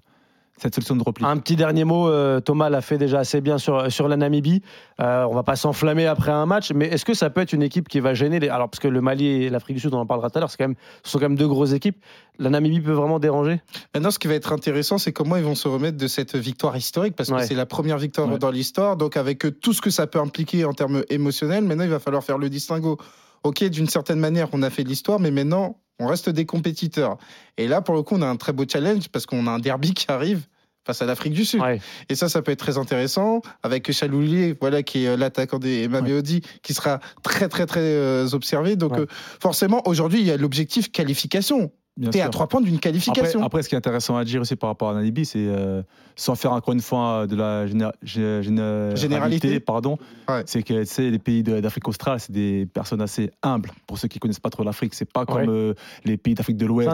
cette 0.56 0.74
solution 0.74 0.94
de 0.96 1.02
repli. 1.02 1.24
Un 1.24 1.36
petit 1.38 1.56
dernier 1.56 1.84
mot, 1.84 2.08
euh, 2.08 2.40
Thomas 2.40 2.68
l'a 2.70 2.80
fait 2.80 2.96
déjà 2.96 3.18
assez 3.18 3.40
bien 3.40 3.58
sur, 3.58 3.90
sur 3.90 4.06
la 4.08 4.16
Namibie. 4.16 4.62
Euh, 5.00 5.24
on 5.28 5.34
va 5.34 5.42
pas 5.42 5.56
s'enflammer 5.56 6.06
après 6.06 6.30
un 6.30 6.46
match, 6.46 6.70
mais 6.72 6.86
est-ce 6.86 7.04
que 7.04 7.12
ça 7.14 7.28
peut 7.28 7.40
être 7.40 7.52
une 7.52 7.62
équipe 7.62 7.88
qui 7.88 8.00
va 8.00 8.14
gêner 8.14 8.38
les... 8.38 8.48
Alors, 8.48 8.68
parce 8.70 8.78
que 8.80 8.88
le 8.88 9.00
Mali 9.00 9.26
et 9.26 9.50
l'Afrique 9.50 9.76
du 9.76 9.80
Sud, 9.80 9.92
on 9.94 9.98
en 9.98 10.06
parlera 10.06 10.30
tout 10.30 10.38
à 10.38 10.40
l'heure, 10.40 10.50
c'est 10.50 10.56
quand 10.58 10.68
même, 10.68 10.76
ce 11.02 11.10
sont 11.10 11.18
quand 11.18 11.28
même 11.28 11.36
deux 11.36 11.48
grosses 11.48 11.72
équipes. 11.72 11.96
La 12.38 12.50
Namibie 12.50 12.80
peut 12.80 12.92
vraiment 12.92 13.18
déranger? 13.18 13.60
Maintenant, 13.94 14.10
ce 14.10 14.18
qui 14.18 14.28
va 14.28 14.34
être 14.34 14.52
intéressant, 14.52 14.98
c'est 14.98 15.12
comment 15.12 15.36
ils 15.36 15.44
vont 15.44 15.54
se 15.54 15.68
remettre 15.68 15.96
de 15.96 16.06
cette 16.06 16.36
victoire 16.36 16.76
historique, 16.76 17.16
parce 17.16 17.30
que 17.30 17.34
Ouais. 17.34 17.46
c'est 17.46 17.54
la 17.54 17.66
première 17.66 17.98
victoire 17.98 18.28
Ouais. 18.28 18.38
dans 18.38 18.50
l'histoire. 18.50 18.96
Donc, 18.96 19.16
avec 19.16 19.44
tout 19.60 19.72
ce 19.72 19.80
que 19.80 19.90
ça 19.90 20.06
peut 20.06 20.20
impliquer 20.20 20.64
en 20.64 20.72
termes 20.72 21.02
émotionnels, 21.10 21.64
maintenant, 21.64 21.84
il 21.84 21.90
va 21.90 21.98
falloir 22.00 22.22
faire 22.24 22.38
le 22.38 22.48
distinguo. 22.48 22.96
Ok, 23.44 23.62
d'une 23.64 23.88
certaine 23.88 24.18
manière, 24.18 24.48
on 24.52 24.62
a 24.62 24.70
fait 24.70 24.84
de 24.84 24.88
l'histoire, 24.88 25.20
mais 25.20 25.30
maintenant, 25.30 25.78
on 25.98 26.06
reste 26.06 26.30
des 26.30 26.46
compétiteurs. 26.46 27.18
Et 27.58 27.68
là, 27.68 27.82
pour 27.82 27.94
le 27.94 28.02
coup, 28.02 28.14
on 28.16 28.22
a 28.22 28.26
un 28.26 28.36
très 28.36 28.52
beau 28.52 28.64
challenge, 28.70 29.08
parce 29.08 29.26
qu'on 29.26 29.46
a 29.46 29.50
un 29.50 29.58
derby 29.58 29.92
qui 29.94 30.10
arrive 30.10 30.46
face 30.86 31.00
à 31.02 31.06
l'Afrique 31.06 31.32
du 31.32 31.44
Sud. 31.44 31.60
Ouais. 31.60 31.80
Et 32.08 32.14
ça, 32.14 32.28
ça 32.28 32.42
peut 32.42 32.52
être 32.52 32.58
très 32.58 32.76
intéressant 32.78 33.40
avec 33.62 33.90
Chaloulier, 33.90 34.56
voilà, 34.60 34.82
qui 34.82 35.04
est 35.04 35.16
l'attaquant 35.16 35.58
des 35.58 35.88
Maméodi, 35.88 36.42
qui 36.62 36.74
sera 36.74 37.00
très, 37.22 37.48
très, 37.48 37.64
très 37.66 37.80
euh, 37.80 38.28
observé. 38.32 38.76
Donc, 38.76 38.92
Ouais. 38.92 39.00
euh, 39.00 39.06
forcément, 39.40 39.82
aujourd'hui, 39.86 40.20
il 40.20 40.26
y 40.26 40.30
a 40.30 40.36
l'objectif 40.36 40.90
qualification. 40.92 41.70
T'es 42.10 42.20
à 42.20 42.28
trois 42.28 42.48
points 42.48 42.60
d'une 42.60 42.80
qualification. 42.80 43.44
après, 43.44 43.62
ce 43.62 43.68
qui 43.68 43.76
est 43.76 43.78
intéressant 43.78 44.16
à 44.16 44.24
dire 44.24 44.40
aussi 44.40 44.56
par 44.56 44.68
rapport 44.70 44.90
à 44.90 44.94
Namibi, 44.94 45.24
c'est 45.24 45.38
euh, 45.46 45.80
sans 46.16 46.34
faire 46.34 46.52
encore 46.52 46.74
une 46.74 46.80
fois 46.80 47.28
de 47.28 47.36
la 47.36 47.66
géné- 47.66 47.92
gé- 48.04 48.42
généralité, 48.42 48.96
Généralité. 48.96 49.60
pardon, 49.60 49.96
Ouais. 50.28 50.42
c'est 50.46 50.64
que 50.64 50.82
sais, 50.84 51.08
les 51.10 51.20
pays 51.20 51.44
d'Afrique 51.44 51.86
australe, 51.86 52.18
c'est 52.18 52.32
des 52.32 52.66
personnes 52.66 53.00
assez 53.00 53.30
humbles. 53.44 53.70
Pour 53.86 53.98
ceux 53.98 54.08
qui 54.08 54.18
connaissent 54.18 54.40
pas 54.40 54.50
trop 54.50 54.64
l'Afrique, 54.64 54.92
c'est 54.94 55.04
pas 55.10 55.24
comme 55.24 55.42
Ouais. 55.42 55.48
euh, 55.48 55.74
les 56.04 56.16
pays 56.16 56.34
d'Afrique 56.34 56.56
de 56.56 56.66
l'Ouest, 56.66 56.86
C'est 56.88 56.92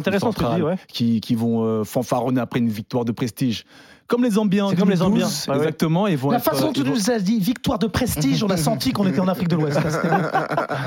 ouais. 0.65 0.77
qui, 0.89 1.21
qui 1.23 1.35
vont 1.35 1.65
euh, 1.65 1.85
fanfaronner 1.85 2.41
après 2.43 2.61
une 2.61 2.69
victoire 2.69 3.07
de 3.07 3.13
prestige. 3.13 3.65
Comme 4.11 4.25
les 4.25 4.31
Zambiens. 4.31 4.65
en 4.67 4.71
C'est 4.71 4.77
comme 4.77 4.91
les 4.91 4.97
2012, 4.97 5.21
Zambiens, 5.23 5.45
bah 5.47 5.53
ouais. 5.55 5.59
exactement. 5.61 6.07
Vont 6.17 6.31
La 6.33 6.37
être, 6.39 6.45
façon 6.45 6.65
euh, 6.65 6.67
dont 6.67 6.73
tu 6.73 6.83
vont- 6.83 6.91
nous 6.91 7.11
as 7.11 7.19
dit 7.21 7.39
victoire 7.39 7.79
de 7.79 7.87
prestige, 7.87 8.43
on 8.45 8.51
a 8.51 8.57
senti 8.59 8.93
qu'on 8.93 9.07
était 9.07 9.21
en 9.21 9.29
Afrique 9.29 9.49
de 9.49 9.57
l'Ouest. 9.57 9.79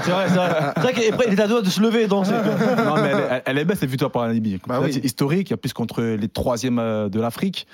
C'est 0.04 0.12
vrai, 0.12 0.26
c'est 0.28 0.36
vrai. 0.36 0.50
C'est 0.76 0.82
vrai 0.82 0.94
qu'il 0.94 1.04
est 1.04 1.40
à 1.40 1.48
deux 1.48 1.54
doigts 1.54 1.62
de 1.62 1.70
se 1.70 1.80
lever 1.82 2.08
non, 2.08 2.22
mais 2.24 3.10
elle, 3.10 3.18
est- 3.18 3.44
elle 3.46 3.58
est 3.58 3.66
belle 3.66 3.78
cette 3.78 3.90
victoire 3.90 4.12
par 4.12 4.24
la 4.24 4.28
Namibie. 4.30 4.60
Bah 4.68 4.76
Là, 4.76 4.82
oui. 4.82 4.94
C'est 4.94 5.04
historique, 5.06 5.50
il 5.50 5.58
plus 5.58 5.72
contre 5.74 6.02
les 6.04 6.28
troisièmes 6.28 6.80
euh, 6.80 7.08
de 7.10 7.20
l'Afrique. 7.22 7.66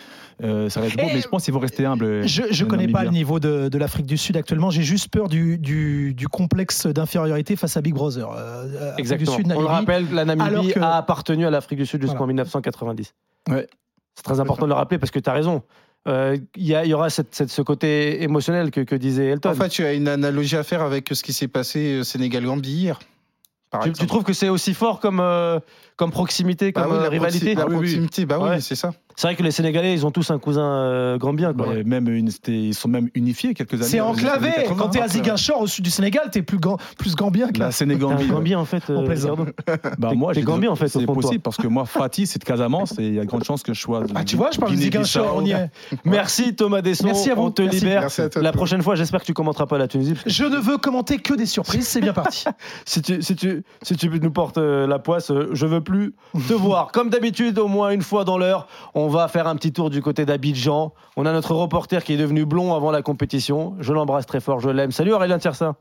Euh, 0.43 0.69
ça 0.69 0.79
reste 0.81 0.95
beau, 0.95 1.03
Et 1.09 1.13
mais 1.15 1.21
je 1.21 1.27
pense 1.27 1.43
qu'ils 1.43 1.53
vont 1.53 1.59
rester 1.59 1.85
humbles. 1.85 2.25
Je 2.27 2.63
ne 2.63 2.69
connais 2.69 2.87
pas 2.87 3.03
le 3.03 3.09
niveau 3.09 3.39
de, 3.39 3.67
de 3.69 3.77
l'Afrique 3.77 4.05
du 4.05 4.17
Sud 4.17 4.37
actuellement. 4.37 4.69
J'ai 4.69 4.83
juste 4.83 5.09
peur 5.09 5.27
du, 5.27 5.57
du, 5.57 6.13
du 6.13 6.27
complexe 6.27 6.85
d'infériorité 6.87 7.55
face 7.55 7.75
à 7.75 7.81
Big 7.81 7.93
Brother. 7.93 8.29
Euh, 8.37 8.93
Exactement. 8.97 9.35
Du 9.37 9.43
Sud, 9.43 9.53
On 9.55 9.61
le 9.61 9.65
rappelle, 9.67 10.05
la 10.13 10.25
Namibie 10.25 10.73
que- 10.73 10.79
a 10.79 10.97
appartenu 10.97 11.45
à 11.45 11.49
l'Afrique 11.49 11.79
du 11.79 11.85
Sud 11.85 12.01
jusqu'en 12.01 12.17
Voilà. 12.19 12.27
1990. 12.33 13.13
Ouais. 13.49 13.67
C'est 14.19 14.23
très 14.23 14.39
important 14.41 14.65
de 14.65 14.69
le 14.69 14.75
rappeler 14.75 14.97
parce 14.97 15.11
que 15.11 15.19
tu 15.19 15.29
as 15.29 15.33
raison. 15.33 15.63
Euh, 16.09 16.35
Il 16.57 16.65
y, 16.67 16.93
aura 16.93 17.09
cette- 17.09 17.33
cette- 17.33 17.49
ce 17.49 17.61
côté 17.61 18.21
émotionnel 18.21 18.69
que, 18.69 18.81
que 18.81 18.95
disait 18.95 19.27
Elton. 19.27 19.49
En 19.51 19.53
fait, 19.53 19.69
tu 19.69 19.85
as 19.85 19.93
une 19.93 20.09
analogie 20.09 20.57
à 20.57 20.63
faire 20.63 20.81
avec 20.81 21.09
ce 21.13 21.23
qui 21.23 21.31
s'est 21.31 21.47
passé 21.47 21.99
au 21.99 22.03
Sénégal-Gambie 22.03 22.69
hier. 22.69 22.99
Tu, 23.83 23.93
tu 23.93 24.07
trouves 24.07 24.23
que 24.23 24.33
c'est 24.33 24.49
aussi 24.49 24.73
fort 24.73 24.99
comme, 24.99 25.19
euh, 25.21 25.59
comme 25.95 26.11
proximité, 26.11 26.71
Bah 26.73 26.81
comme 26.83 26.91
oui, 26.93 26.97
euh, 26.97 27.03
la 27.03 27.09
rivalité 27.09 27.53
proxi- 27.53 27.57
La 27.57 27.63
Ah 27.63 27.67
proximité, 27.67 28.25
bah 28.25 28.39
oui, 28.41 28.49
Ouais. 28.49 28.61
c'est 28.61 28.75
ça. 28.75 28.91
C'est 29.19 29.27
vrai 29.27 29.35
que 29.35 29.43
les 29.43 29.51
Sénégalais, 29.51 29.93
ils 29.93 30.05
ont 30.05 30.11
tous 30.11 30.31
un 30.31 30.39
cousin 30.39 30.63
euh, 30.65 31.17
gambien. 31.17 31.51
Quoi. 31.53 31.67
Ouais, 31.67 31.83
même 31.83 32.07
une- 32.07 32.29
ils 32.47 32.73
sont 32.73 32.87
même 32.87 33.09
unifiés 33.15 33.53
quelques 33.53 33.73
années. 33.73 33.83
C'est 33.83 33.99
enclavé. 33.99 34.47
années 34.47 34.55
80. 34.67 34.75
Quand 34.81 34.87
t'es 34.87 35.01
à 35.01 35.09
Ziguinchor, 35.09 35.59
au 35.59 35.67
sud 35.67 35.83
du 35.83 35.89
Sénégal, 35.91 36.29
t'es 36.31 36.41
plus, 36.41 36.57
plus 36.97 37.15
gambien 37.17 37.49
que 37.49 37.59
La 37.59 37.65
la. 37.65 37.71
T'es 37.71 37.79
Sénégambie. 37.79 38.23
un 38.23 38.27
gambien 38.27 38.59
en 38.59 38.63
fait. 38.63 38.81
On 38.87 39.05
euh. 39.05 39.35
Bah, 39.97 40.11
T'es- 40.11 40.15
moi, 40.15 40.33
t'es 40.33 40.39
j'ai- 40.39 40.45
gambien, 40.45 40.71
en 40.71 40.77
fait, 40.77 40.87
C'est 40.87 41.05
possible 41.05 41.41
parce 41.41 41.57
que 41.57 41.67
moi, 41.67 41.83
Fatih, 41.85 42.27
c'est 42.27 42.39
de 42.39 42.45
Casamance 42.45 42.97
et 42.97 43.07
il 43.07 43.13
y 43.15 43.19
a 43.19 43.23
de 43.23 43.27
grandes 43.27 43.43
chances 43.43 43.61
que 43.61 43.73
je 43.73 43.81
sois. 43.81 44.03
de 44.03 44.11
Ah, 44.15 44.23
tu 44.23 44.37
vois, 44.37 44.51
je 44.53 44.57
parle 44.57 44.71
de. 44.71 44.77
Ziguinchor, 44.77 45.33
on 45.35 45.43
y 45.43 45.51
est. 45.51 45.69
Merci 46.05 46.55
Thomas 46.55 46.81
Desson. 46.81 47.03
Merci 47.07 47.29
à 47.29 47.35
vous. 47.35 47.41
On 47.41 47.51
te 47.51 47.61
Merci. 47.61 47.79
libère. 47.81 47.99
Merci 48.03 48.21
à 48.21 48.29
toi, 48.29 48.41
La 48.41 48.53
prochaine 48.53 48.81
fois, 48.81 48.95
j'espère 48.95 49.19
que 49.19 49.25
tu 49.25 49.33
commenteras 49.33 49.65
pas 49.65 49.77
la 49.77 49.89
Tunisie. 49.89 50.13
Je 50.27 50.45
ne 50.45 50.55
veux 50.55 50.77
commenter 50.77 51.17
que 51.17 51.33
des 51.33 51.45
surprises, 51.45 51.89
c'est 51.89 51.99
bien 51.99 52.13
parti. 52.13 52.45
si 52.85 53.01
tu, 53.01 53.21
si 53.21 53.35
tu, 53.35 53.63
si 53.81 53.97
tu 53.97 54.09
nous 54.09 54.31
portes 54.31 54.57
euh, 54.59 54.87
la 54.87 54.97
poisse, 54.97 55.29
euh, 55.29 55.49
je 55.51 55.65
veux 55.65 55.81
plus 55.81 56.13
te 56.47 56.53
voir. 56.53 56.93
Comme 56.93 57.09
d'habitude, 57.09 57.59
au 57.59 57.67
moins 57.67 57.89
une 57.91 58.01
fois 58.01 58.23
dans 58.23 58.37
l'heure, 58.37 58.67
on 58.95 59.08
va 59.09 59.27
faire 59.27 59.47
un 59.47 59.55
petit 59.55 59.73
tour 59.73 59.89
du 59.89 60.01
côté 60.01 60.25
d'Abidjan. 60.25 60.93
On 61.17 61.25
a 61.25 61.31
notre 61.31 61.53
reporter 61.53 62.03
qui 62.03 62.13
est 62.13 62.17
devenu 62.17 62.45
blond 62.45 62.73
avant 62.73 62.91
la 62.91 63.01
compétition. 63.01 63.75
Je 63.79 63.93
l'embrasse 63.93 64.25
très 64.25 64.39
fort, 64.39 64.59
je 64.59 64.69
l'aime. 64.69 64.91
Salut 64.91 65.13
Aurélien 65.13 65.39
Tiersin. 65.39 65.75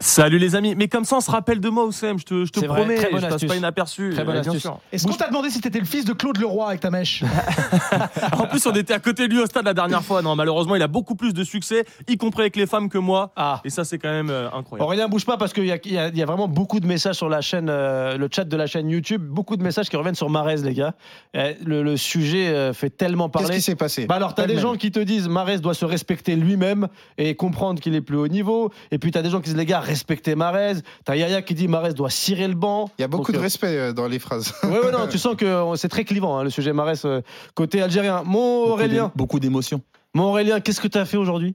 Salut 0.00 0.38
les 0.38 0.56
amis, 0.56 0.74
mais 0.74 0.88
comme 0.88 1.04
ça 1.04 1.16
on 1.18 1.20
se 1.20 1.30
rappelle 1.30 1.60
de 1.60 1.68
moi 1.68 1.84
Oussem, 1.84 2.18
je 2.18 2.24
te, 2.24 2.44
je 2.44 2.50
te 2.50 2.58
C'est 2.58 2.66
vrai, 2.66 2.80
promets, 2.80 2.96
très 2.96 3.10
bonne 3.10 3.20
je 3.20 3.24
passe 3.26 3.34
astuce. 3.34 3.48
pas 3.48 3.56
inaperçu. 3.56 4.10
Très 4.12 4.24
bonne 4.24 4.32
bien 4.32 4.40
astuce. 4.40 4.62
sûr. 4.62 4.78
Est-ce 4.90 5.06
qu'on 5.06 5.12
t'a 5.12 5.28
demandé 5.28 5.48
si 5.48 5.60
t'étais 5.60 5.78
le 5.78 5.84
fils 5.84 6.04
de 6.04 6.12
Claude 6.12 6.38
Leroy 6.38 6.66
avec 6.66 6.80
ta 6.80 6.90
mèche? 6.90 7.22
En 8.32 8.46
plus 8.46 8.66
on 8.66 8.72
était 8.72 8.94
à 8.94 8.98
côté 8.98 9.28
de 9.28 9.32
lui 9.34 9.40
au 9.40 9.46
stade 9.46 9.64
la 9.64 9.74
dernière 9.74 10.02
fois, 10.02 10.20
non 10.22 10.34
malheureusement 10.34 10.74
il 10.74 10.82
a 10.82 10.88
beaucoup 10.88 11.14
plus 11.14 11.32
de 11.34 11.44
succès, 11.44 11.84
y 12.08 12.16
compris 12.16 12.40
avec 12.42 12.56
les 12.56 12.66
femmes 12.66 12.88
que 12.88 12.98
moi, 12.98 13.32
Ah. 13.36 13.60
et 13.64 13.70
ça 13.70 13.84
c'est 13.84 13.98
quand 13.98 14.10
même 14.10 14.30
euh, 14.30 14.48
incroyable. 14.52 14.82
Aurélien, 14.84 15.08
bouge 15.08 15.24
pas 15.24 15.36
parce 15.36 15.52
qu'il 15.52 15.66
y, 15.66 15.72
a- 15.72 15.78
il 15.84 15.92
y 15.92 15.98
a- 15.98 16.08
il 16.08 16.16
y 16.16 16.22
a 16.22 16.26
vraiment 16.26 16.48
beaucoup 16.48 16.80
de 16.80 16.86
messages 16.86 17.14
sur 17.16 17.28
la 17.28 17.40
chaîne, 17.40 17.68
euh, 17.68 18.16
le 18.16 18.28
chat 18.32 18.44
de 18.44 18.56
la 18.56 18.66
chaîne 18.66 18.88
YouTube, 18.90 19.22
beaucoup 19.22 19.56
de 19.56 19.62
messages 19.62 19.88
qui 19.88 19.96
reviennent 19.96 20.16
sur 20.16 20.30
Marez, 20.30 20.56
les 20.56 20.74
gars. 20.74 20.94
Euh, 21.36 21.52
le, 21.64 21.82
le 21.84 21.96
sujet 21.96 22.48
euh, 22.48 22.72
fait 22.72 22.90
tellement 22.90 23.28
Qu'est-ce 23.28 23.42
parler. 23.44 23.56
qui 23.58 23.62
s'est 23.62 23.76
passé? 23.76 24.06
Bah 24.06 24.16
alors, 24.16 24.34
t'as 24.34 24.46
des 24.46 24.58
gens 24.58 24.74
qui 24.74 24.90
te 24.90 24.98
disent 25.00 25.28
Marez 25.28 25.58
doit 25.58 25.74
se 25.74 25.84
respecter 25.84 26.34
lui-même 26.34 26.88
et 27.18 27.36
comprendre 27.36 27.80
qu'il 27.80 27.94
est 27.94 28.00
plus 28.00 28.16
haut 28.16 28.28
niveau. 28.28 28.72
Et 28.90 28.98
puis 28.98 29.12
t'as 29.12 29.22
des 29.22 29.30
gens 29.30 29.38
qui 29.38 29.44
disent 29.50 29.56
les 29.56 29.66
gars, 29.66 29.80
respectez 29.92 30.34
Marez. 30.34 30.76
T'as 31.04 31.16
Yaya 31.16 31.42
qui 31.42 31.54
dit 31.54 31.68
Marez 31.68 31.92
doit 31.92 32.08
cirer 32.10 32.48
le 32.48 32.54
banc. 32.54 32.90
Il 32.98 33.02
y 33.02 33.04
a 33.04 33.08
beaucoup 33.08 33.30
Donc, 33.30 33.34
de 33.36 33.38
euh, 33.40 33.42
respect 33.42 33.76
euh, 33.78 33.92
dans 33.92 34.08
les 34.08 34.18
phrases. 34.18 34.54
Ouais, 34.64 34.90
non, 34.90 35.06
tu 35.06 35.18
sens 35.18 35.36
que 35.36 35.64
c'est 35.76 35.88
très 35.88 36.04
clivant 36.04 36.38
hein, 36.38 36.44
le 36.44 36.50
sujet 36.50 36.72
Marez 36.72 36.94
euh, 37.04 37.20
côté 37.54 37.82
algérien. 37.82 38.22
Mon 38.24 38.70
Aurélien, 38.70 39.12
Beaucoup 39.14 39.38
d'émotions. 39.38 39.82
mon 40.14 40.24
Aurélien, 40.24 40.60
qu'est-ce 40.60 40.80
que 40.80 40.88
t'as 40.88 41.04
fait 41.04 41.18
aujourd'hui? 41.18 41.54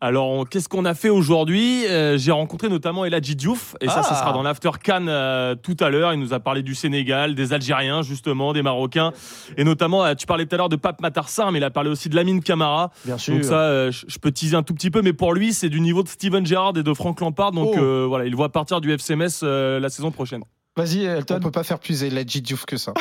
Alors 0.00 0.48
qu'est-ce 0.48 0.68
qu'on 0.68 0.84
a 0.84 0.94
fait 0.94 1.08
aujourd'hui 1.08 1.84
Euh, 1.86 2.16
J'ai 2.18 2.30
rencontré 2.30 2.68
notamment 2.68 3.04
Eladji 3.04 3.34
Diouf, 3.34 3.74
et 3.80 3.88
ça 3.88 3.94
Ah. 3.98 4.02
ça 4.04 4.14
sera 4.14 4.32
dans 4.32 4.42
l'after 4.44 4.70
Cannes 4.82 5.08
euh, 5.08 5.56
tout 5.56 5.76
à 5.80 5.90
l'heure, 5.90 6.12
il 6.14 6.20
nous 6.20 6.32
a 6.32 6.38
parlé 6.38 6.62
du 6.62 6.76
Sénégal, 6.76 7.34
des 7.34 7.52
Algériens 7.52 8.02
justement, 8.02 8.52
des 8.52 8.62
Marocains, 8.62 9.12
et 9.56 9.64
notamment 9.64 10.04
euh, 10.04 10.14
tu 10.14 10.24
parlais 10.26 10.46
tout 10.46 10.54
à 10.54 10.58
l'heure 10.58 10.68
de 10.68 10.76
Pape 10.76 11.00
Matarsar, 11.00 11.50
mais 11.50 11.58
il 11.58 11.64
a 11.64 11.70
parlé 11.70 11.90
aussi 11.90 12.08
de 12.08 12.14
Lamine 12.14 12.40
Camara. 12.42 12.90
Bien 13.04 13.18
sûr. 13.18 13.34
Donc 13.34 13.42
ça, 13.44 13.58
euh, 13.60 13.90
je 13.90 14.04
je 14.06 14.18
peux 14.20 14.30
teaser 14.30 14.54
un 14.56 14.62
tout 14.62 14.74
petit 14.74 14.90
peu, 14.90 15.02
mais 15.02 15.12
pour 15.12 15.32
lui, 15.34 15.52
c'est 15.52 15.68
du 15.68 15.80
niveau 15.80 16.02
de 16.04 16.08
Steven 16.08 16.46
Gerrard 16.46 16.76
et 16.76 16.82
de 16.84 16.94
Frank 16.94 17.20
Lampard. 17.20 17.50
Donc 17.52 17.70
Oh. 17.74 17.78
euh, 17.80 18.04
voilà, 18.08 18.24
il 18.26 18.36
voit 18.36 18.50
partir 18.50 18.80
du 18.80 18.92
FCMS 18.96 19.40
euh, 19.42 19.80
la 19.80 19.88
saison 19.88 20.10
prochaine. 20.12 20.42
Vas-y, 20.78 21.08
On 21.08 21.16
Elton. 21.16 21.40
peut 21.40 21.50
pas 21.50 21.64
faire 21.64 21.78
plus 21.80 22.02
Eladji 22.04 22.40
Diouf 22.40 22.64
que 22.64 22.76
ça. 22.76 22.94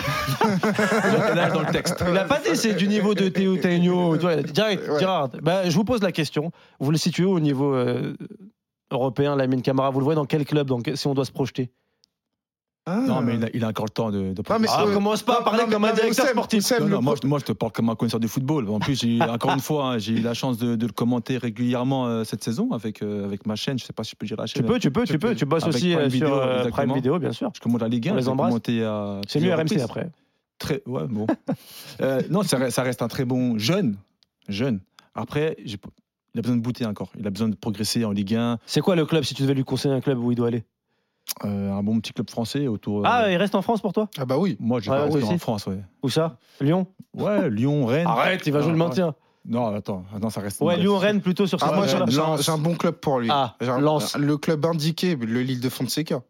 Là, 1.35 1.49
dans 1.51 1.61
le 1.61 1.71
texte. 1.71 2.03
Il 2.09 2.17
a 2.17 2.25
pas 2.25 2.39
dit 2.39 2.55
c'est 2.55 2.73
du 2.73 2.87
niveau 2.87 3.13
de 3.13 3.29
Théo 3.29 3.55
Direct, 3.57 4.53
Ouais. 4.89 4.99
Gérard. 4.99 5.29
Bah, 5.41 5.69
je 5.69 5.75
vous 5.75 5.83
pose 5.83 6.01
la 6.01 6.11
question. 6.11 6.51
Vous 6.79 6.91
le 6.91 6.97
situez 6.97 7.25
au 7.25 7.39
niveau 7.39 7.73
euh, 7.75 8.15
européen, 8.91 9.35
Lamine 9.35 9.61
Camara? 9.61 9.91
Vous 9.91 9.99
le 9.99 10.03
voyez 10.05 10.15
dans 10.15 10.25
quel 10.25 10.43
club? 10.45 10.67
Donc, 10.67 10.89
si 10.95 11.07
on 11.07 11.13
doit 11.13 11.25
se 11.25 11.31
projeter? 11.31 11.71
Non, 12.87 13.21
mais 13.21 13.35
il 13.35 13.43
a, 13.43 13.49
il 13.53 13.63
a 13.65 13.67
encore 13.67 13.85
le 13.85 13.89
temps 13.91 14.11
de. 14.11 14.33
de 14.33 14.43
Non, 14.49 14.59
mais 14.59 14.67
Ah, 14.71 14.83
c'est- 14.87 14.93
commence 14.93 15.21
pas 15.23 15.39
à 15.39 15.43
parler 15.43 15.63
non, 15.65 15.69
comme 15.71 15.83
un 15.85 15.93
directeur 15.93 16.25
Oussem, 16.25 16.33
sportif. 16.35 16.59
Oussem, 16.59 16.79
Non, 16.79 16.85
le 16.85 16.91
non, 16.95 17.01
moi, 17.01 17.15
je, 17.21 17.27
moi, 17.27 17.39
je 17.39 17.45
te 17.45 17.51
parle 17.51 17.71
comme 17.73 17.89
un 17.89 17.95
connaisseur 17.95 18.19
du 18.19 18.27
football. 18.27 18.69
En 18.69 18.79
plus, 18.79 19.03
encore 19.21 19.51
une 19.53 19.59
fois, 19.59 19.85
hein, 19.91 19.97
j'ai 19.97 20.13
eu 20.13 20.21
la 20.21 20.33
chance 20.33 20.57
de, 20.57 20.75
de 20.75 20.85
le 20.85 20.93
commenter 20.93 21.37
régulièrement 21.37 22.07
euh, 22.07 22.23
cette 22.23 22.43
saison 22.43 22.71
avec, 22.71 23.01
euh, 23.01 23.25
avec 23.25 23.45
ma 23.45 23.55
chaîne. 23.55 23.77
Je 23.77 23.85
sais 23.85 23.93
pas 23.93 24.03
si 24.03 24.11
je 24.11 24.15
peux 24.15 24.25
dire 24.25 24.37
la 24.37 24.45
Tu 24.45 24.53
chaîne. 24.59 24.65
peux, 24.65 24.79
tu 24.79 24.89
peux, 24.91 25.03
tu 25.05 25.19
peux. 25.19 25.35
Tu 25.35 25.45
bosses 25.45 25.65
aussi 25.67 25.91
Prime 25.93 25.99
euh, 25.99 26.07
Video, 26.07 26.27
sur 26.27 26.37
euh, 26.37 26.69
Prime. 26.69 26.93
Vidéo, 26.93 27.19
bien 27.19 27.31
sûr. 27.31 27.51
Je 27.55 27.59
commente 27.59 27.81
la 27.81 27.87
Ligue 27.89 28.07
1. 28.09 28.13
On 28.13 28.15
les 28.15 28.21
j'ai 28.21 28.27
embrasse. 28.29 28.49
commenté 28.49 28.83
à 28.83 29.19
C'est 29.27 29.39
mieux 29.41 29.53
RMC 29.53 29.81
après. 29.83 30.09
Très, 30.59 30.81
ouais, 30.85 31.07
bon. 31.07 31.27
Euh, 32.01 32.21
non, 32.29 32.43
ça, 32.43 32.57
reste- 32.57 32.75
ça 32.75 32.83
reste 32.83 33.01
un 33.01 33.07
très 33.07 33.25
bon 33.25 33.57
jeune. 33.57 33.97
Jeune. 34.49 34.79
Après, 35.15 35.55
il 35.65 35.77
a 36.37 36.41
besoin 36.41 36.55
de 36.57 36.61
bouter 36.61 36.85
encore. 36.85 37.11
Il 37.19 37.25
a 37.25 37.31
besoin 37.31 37.49
de 37.49 37.55
progresser 37.55 38.05
en 38.05 38.11
Ligue 38.11 38.35
1. 38.35 38.59
C'est 38.65 38.81
quoi 38.81 38.95
le 38.95 39.05
club 39.05 39.23
si 39.23 39.33
tu 39.33 39.41
devais 39.41 39.55
lui 39.55 39.63
conseiller 39.63 39.93
un 39.95 39.99
club 40.01 40.19
où 40.19 40.31
il 40.31 40.35
doit 40.35 40.47
aller? 40.47 40.63
Euh, 41.45 41.71
un 41.71 41.83
bon 41.83 41.99
petit 41.99 42.13
club 42.13 42.29
français 42.29 42.67
autour. 42.67 42.99
euh, 42.99 43.03
Ah, 43.05 43.29
il 43.31 43.35
reste 43.37 43.53
en 43.53 43.61
France 43.61 43.81
pour 43.81 43.93
toi? 43.93 44.09
Ah 44.17 44.25
bah 44.25 44.37
oui. 44.37 44.57
moi, 44.59 44.79
je 44.79 44.89
Ouais, 44.89 44.95
vais 44.97 45.03
moi 45.05 45.13
rester 45.15 45.23
en 45.29 45.31
aussi. 45.33 45.39
France, 45.39 45.65
ouais. 45.67 45.81
Où 46.01 46.09
ça? 46.09 46.37
Lyon? 46.61 46.87
Ouais, 47.15 47.49
Lyon, 47.49 47.85
Rennes. 47.85 48.07
Arrête, 48.07 48.41
il 48.47 48.53
va 48.53 48.61
jouer 48.61 48.71
le 48.71 48.75
Ah, 48.81 48.87
maintien. 48.87 49.15
Non, 49.45 49.67
attends, 49.67 50.03
attends, 50.15 50.29
ça 50.29 50.41
reste. 50.41 50.59
Ouais, 50.61 50.75
Lyon-Rennes 50.77 51.21
plutôt 51.21 51.45
sur 51.47 51.59
ce 51.59 51.65
Ah, 51.65 51.71
moi, 51.73 51.85
j'ai 51.87 51.97
j'ai 52.11 52.19
un, 52.19 52.35
j'ai 52.37 52.51
un 52.51 52.57
bon 52.57 52.75
club 52.75 52.95
pour 52.95 53.19
lui. 53.19 53.29
Ah, 53.31 53.55
J'ai 53.61 53.69
un- 53.69 53.79
Lens. 53.79 54.17
Le 54.17 54.37
club 54.37 54.65
indiqué, 54.65 55.15
le 55.15 55.41
Lille 55.41 55.61
de 55.61 55.69
Fonseca. 55.69 56.21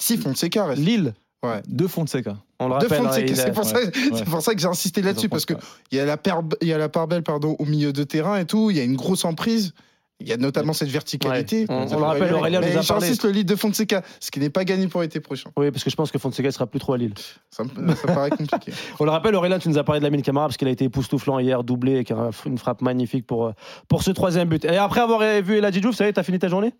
Si, 0.00 0.16
Fonseca 0.18 0.66
reste. 0.66 0.80
Lille, 0.82 1.14
Ouais. 1.42 1.60
De 1.68 1.86
Seca. 2.06 2.36
on 2.58 2.68
le 2.68 2.70
De 2.70 2.74
rappelle. 2.74 3.00
hein, 3.00 3.04
Fonseca, 3.10 3.34
c'est 3.34 3.52
pour, 3.52 3.64
ça- 3.64 3.76
ouais, 3.76 3.90
c'est 3.92 4.12
ouais. 4.12 4.24
pour 4.24 4.40
ça 4.40 4.54
que 4.54 4.60
j'ai 4.60 4.66
insisté 4.68 5.02
là-dessus, 5.02 5.28
parce 5.28 5.44
qu'il 5.44 5.56
Ouais. 5.56 5.62
y, 5.92 5.98
a 5.98 6.06
la 6.06 6.16
paire- 6.16 6.40
il 6.62 6.68
y 6.68 6.72
a 6.72 6.78
la 6.78 6.88
part 6.88 7.06
belle 7.06 7.22
pardon, 7.22 7.54
au 7.58 7.64
milieu 7.66 7.92
de 7.92 8.02
terrain 8.04 8.38
et 8.38 8.46
tout, 8.46 8.70
il 8.70 8.76
y 8.78 8.80
a 8.80 8.84
une 8.84 8.96
grosse 8.96 9.24
emprise. 9.26 9.74
Il 10.20 10.28
y 10.28 10.32
a 10.32 10.36
notamment 10.36 10.72
cette 10.72 10.88
verticalité. 10.88 11.62
Ouais. 11.62 11.66
On- 11.70 11.86
on 11.92 11.98
le 11.98 12.04
rappelle. 12.04 12.32
Aurélien 12.32 12.60
nous 12.60 12.66
a 12.66 12.82
parlé. 12.82 13.06
J'insiste 13.06 13.24
le 13.24 13.30
lead 13.30 13.48
de 13.48 13.56
Fonseca, 13.56 14.02
ce 14.20 14.30
qui 14.30 14.38
n'est 14.40 14.48
pas 14.48 14.64
gagné 14.64 14.86
pour 14.86 15.02
l'été 15.02 15.18
prochain. 15.20 15.50
Oui, 15.56 15.70
parce 15.70 15.82
que 15.82 15.90
je 15.90 15.96
pense 15.96 16.10
que 16.12 16.18
Fonseca 16.18 16.50
sera 16.52 16.66
plus 16.66 16.78
trop 16.78 16.92
à 16.92 16.98
Lille. 16.98 17.14
Ça, 17.50 17.64
me- 17.64 17.94
ça 17.94 18.06
paraît 18.06 18.30
compliqué. 18.30 18.72
On 19.00 19.04
le 19.04 19.10
rappelle, 19.10 19.34
Aurélien, 19.34 19.58
tu 19.58 19.68
nous 19.68 19.76
as 19.76 19.84
parlé 19.84 19.98
de 20.00 20.04
Lamine 20.04 20.22
Camara 20.22 20.46
parce 20.46 20.56
qu'il 20.56 20.68
a 20.68 20.70
été 20.70 20.84
époustouflant 20.84 21.40
hier, 21.40 21.64
doublé 21.64 21.94
avec 21.96 22.10
un- 22.12 22.30
une 22.46 22.58
frappe 22.58 22.80
magnifique 22.80 23.26
pour, 23.26 23.46
euh, 23.46 23.52
pour 23.88 24.02
ce 24.04 24.12
troisième 24.12 24.48
but. 24.48 24.64
Et 24.64 24.76
après 24.76 25.00
avoir 25.00 25.20
vu 25.42 25.56
Eladji 25.56 25.80
Diouf, 25.80 25.96
ça 25.96 26.06
y 26.06 26.08
est, 26.08 26.12
t'as 26.12 26.22
fini 26.22 26.38
ta 26.38 26.48
journée? 26.48 26.72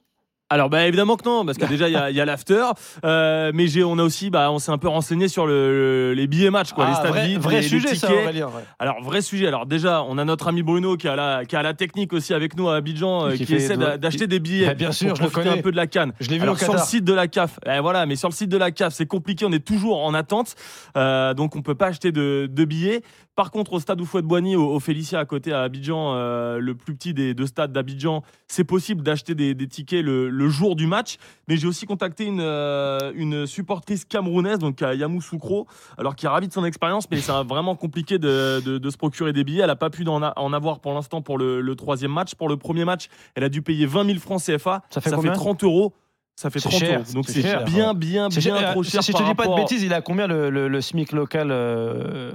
Alors 0.50 0.68
bah 0.68 0.86
évidemment 0.86 1.16
que 1.16 1.24
non, 1.24 1.44
parce 1.46 1.56
que 1.58 1.64
déjà 1.68 1.88
il 1.88 1.92
y 1.92 1.96
a, 1.96 2.10
il 2.10 2.16
y 2.16 2.20
a 2.20 2.24
l'after, 2.24 2.64
euh, 3.04 3.50
mais 3.54 3.66
j'ai, 3.66 3.82
on 3.82 3.98
a 3.98 4.02
aussi, 4.02 4.28
bah, 4.30 4.52
on 4.52 4.58
s'est 4.58 4.70
un 4.70 4.78
peu 4.78 4.88
renseigné 4.88 5.26
sur 5.26 5.46
le, 5.46 6.12
les 6.14 6.26
billets 6.26 6.50
match, 6.50 6.72
quoi, 6.72 6.84
les 6.84 6.92
Ah, 6.92 6.96
stades 6.96 7.10
vrai, 7.10 7.26
vides, 7.28 7.38
vrai 7.40 7.54
les, 7.56 7.60
les 7.62 7.68
sujet, 7.68 7.94
ça, 7.94 8.06
tickets. 8.08 8.24
Aurélien. 8.24 8.46
ouais. 8.48 8.62
Alors 8.78 9.02
vrai 9.02 9.22
sujet. 9.22 9.46
Alors 9.48 9.64
déjà, 9.66 10.02
on 10.02 10.18
a 10.18 10.24
notre 10.24 10.46
ami 10.48 10.62
Bruno 10.62 10.96
qui 10.98 11.08
a 11.08 11.16
la, 11.16 11.44
qui 11.46 11.56
a 11.56 11.62
la 11.62 11.72
technique 11.72 12.12
aussi 12.12 12.34
avec 12.34 12.56
nous 12.56 12.68
à 12.68 12.76
Abidjan, 12.76 13.28
euh, 13.28 13.36
Qui 13.36 13.54
essaie 13.54 13.76
d'acheter 13.98 14.26
des 14.26 14.38
billets. 14.38 14.66
Bah, 14.66 14.74
bien 14.74 14.92
sûr, 14.92 15.08
pour 15.08 15.16
je 15.16 15.22
le 15.22 15.28
profiter 15.30 15.48
connais. 15.48 15.60
un 15.60 15.62
peu 15.62 15.72
de 15.72 15.76
la 15.76 15.86
canne. 15.86 16.12
Je 16.20 16.28
l'ai 16.28 16.36
vu 16.36 16.42
Alors 16.42 16.54
au 16.56 16.58
sur 16.58 16.72
le 16.74 16.78
site 16.78 17.04
de 17.04 17.14
la 17.14 17.26
CAF, 17.26 17.58
eh, 17.66 17.80
voilà, 17.80 18.04
mais 18.06 18.14
sur 18.16 18.28
le 18.28 18.34
site 18.34 18.50
de 18.50 18.58
la 18.58 18.70
CAF, 18.70 18.92
c'est 18.92 19.06
compliqué, 19.06 19.46
on 19.46 19.52
est 19.52 19.64
toujours 19.64 20.04
en 20.04 20.12
attente, 20.12 20.54
euh, 20.96 21.32
donc 21.32 21.56
on 21.56 21.62
peut 21.62 21.74
pas 21.74 21.86
acheter 21.86 22.12
de, 22.12 22.48
de 22.50 22.64
billets. 22.66 23.02
Par 23.36 23.50
contre, 23.50 23.72
au 23.72 23.80
stade 23.80 24.00
Oufouette-Boigny, 24.00 24.54
au, 24.54 24.68
au 24.74 24.78
Félicia 24.78 25.18
à 25.18 25.24
côté 25.24 25.52
à 25.52 25.62
Abidjan, 25.62 26.14
euh, 26.14 26.58
le 26.60 26.74
plus 26.76 26.94
petit 26.94 27.12
des 27.14 27.34
deux 27.34 27.46
stades 27.46 27.72
d'Abidjan, 27.72 28.22
c'est 28.46 28.62
possible 28.62 29.02
d'acheter 29.02 29.34
des, 29.34 29.54
des 29.54 29.66
tickets 29.66 30.04
le, 30.04 30.30
le 30.30 30.48
jour 30.48 30.76
du 30.76 30.86
match. 30.86 31.16
Mais 31.48 31.56
j'ai 31.56 31.66
aussi 31.66 31.84
contacté 31.84 32.26
une, 32.26 32.38
euh, 32.40 33.10
une 33.16 33.46
supportrice 33.46 34.04
camerounaise, 34.04 34.58
donc 34.60 34.80
à 34.82 34.94
Yamoussoukro, 34.94 35.66
alors 35.98 36.14
qui 36.14 36.26
est 36.26 36.28
ravie 36.28 36.46
de 36.46 36.52
son 36.52 36.64
expérience, 36.64 37.10
mais 37.10 37.20
c'est 37.20 37.32
vraiment 37.44 37.74
compliqué 37.74 38.18
de, 38.20 38.60
de- 38.64 38.78
de 38.78 38.90
se 38.90 38.96
procurer 38.96 39.32
des 39.32 39.42
billets. 39.42 39.62
Elle 39.62 39.66
n'a 39.66 39.74
pas 39.76 39.90
pu 39.90 40.06
en, 40.06 40.22
a- 40.22 40.32
en 40.36 40.52
avoir 40.52 40.78
pour 40.78 40.92
l'instant 40.94 41.20
pour 41.20 41.36
le, 41.36 41.60
le 41.60 41.74
troisième 41.74 42.12
match. 42.12 42.36
Pour 42.36 42.48
le 42.48 42.56
premier 42.56 42.84
match, 42.84 43.08
elle 43.34 43.42
a 43.42 43.48
dû 43.48 43.62
payer 43.62 43.86
20 43.86 44.06
000 44.06 44.18
francs 44.20 44.42
CFA. 44.42 44.82
Ça 44.90 45.00
fait 45.00 45.10
combien? 45.16 45.32
30 45.32 45.64
euros. 45.64 45.92
Ça 46.36 46.50
fait 46.50 46.58
C'est 46.58 46.68
30 46.68 46.80
cher, 46.80 46.98
euros. 46.98 47.12
Donc 47.14 47.24
c'est 47.28 47.42
bien, 47.64 47.94
bien, 47.94 48.28
C'est 48.28 48.40
bien 48.40 48.58
cher, 48.58 48.70
trop 48.72 48.80
euh, 48.80 48.82
cher. 48.82 49.04
Si 49.04 49.12
je 49.12 49.16
te 49.16 49.22
dis 49.22 49.34
pas 49.36 49.46
de 49.46 49.54
bêtises, 49.54 49.84
il 49.84 49.94
a 49.94 50.00
combien 50.00 50.26
le, 50.26 50.50
le- 50.50 50.66
le 50.66 50.80
SMIC 50.80 51.12
local 51.12 51.50
euh, 51.52 52.32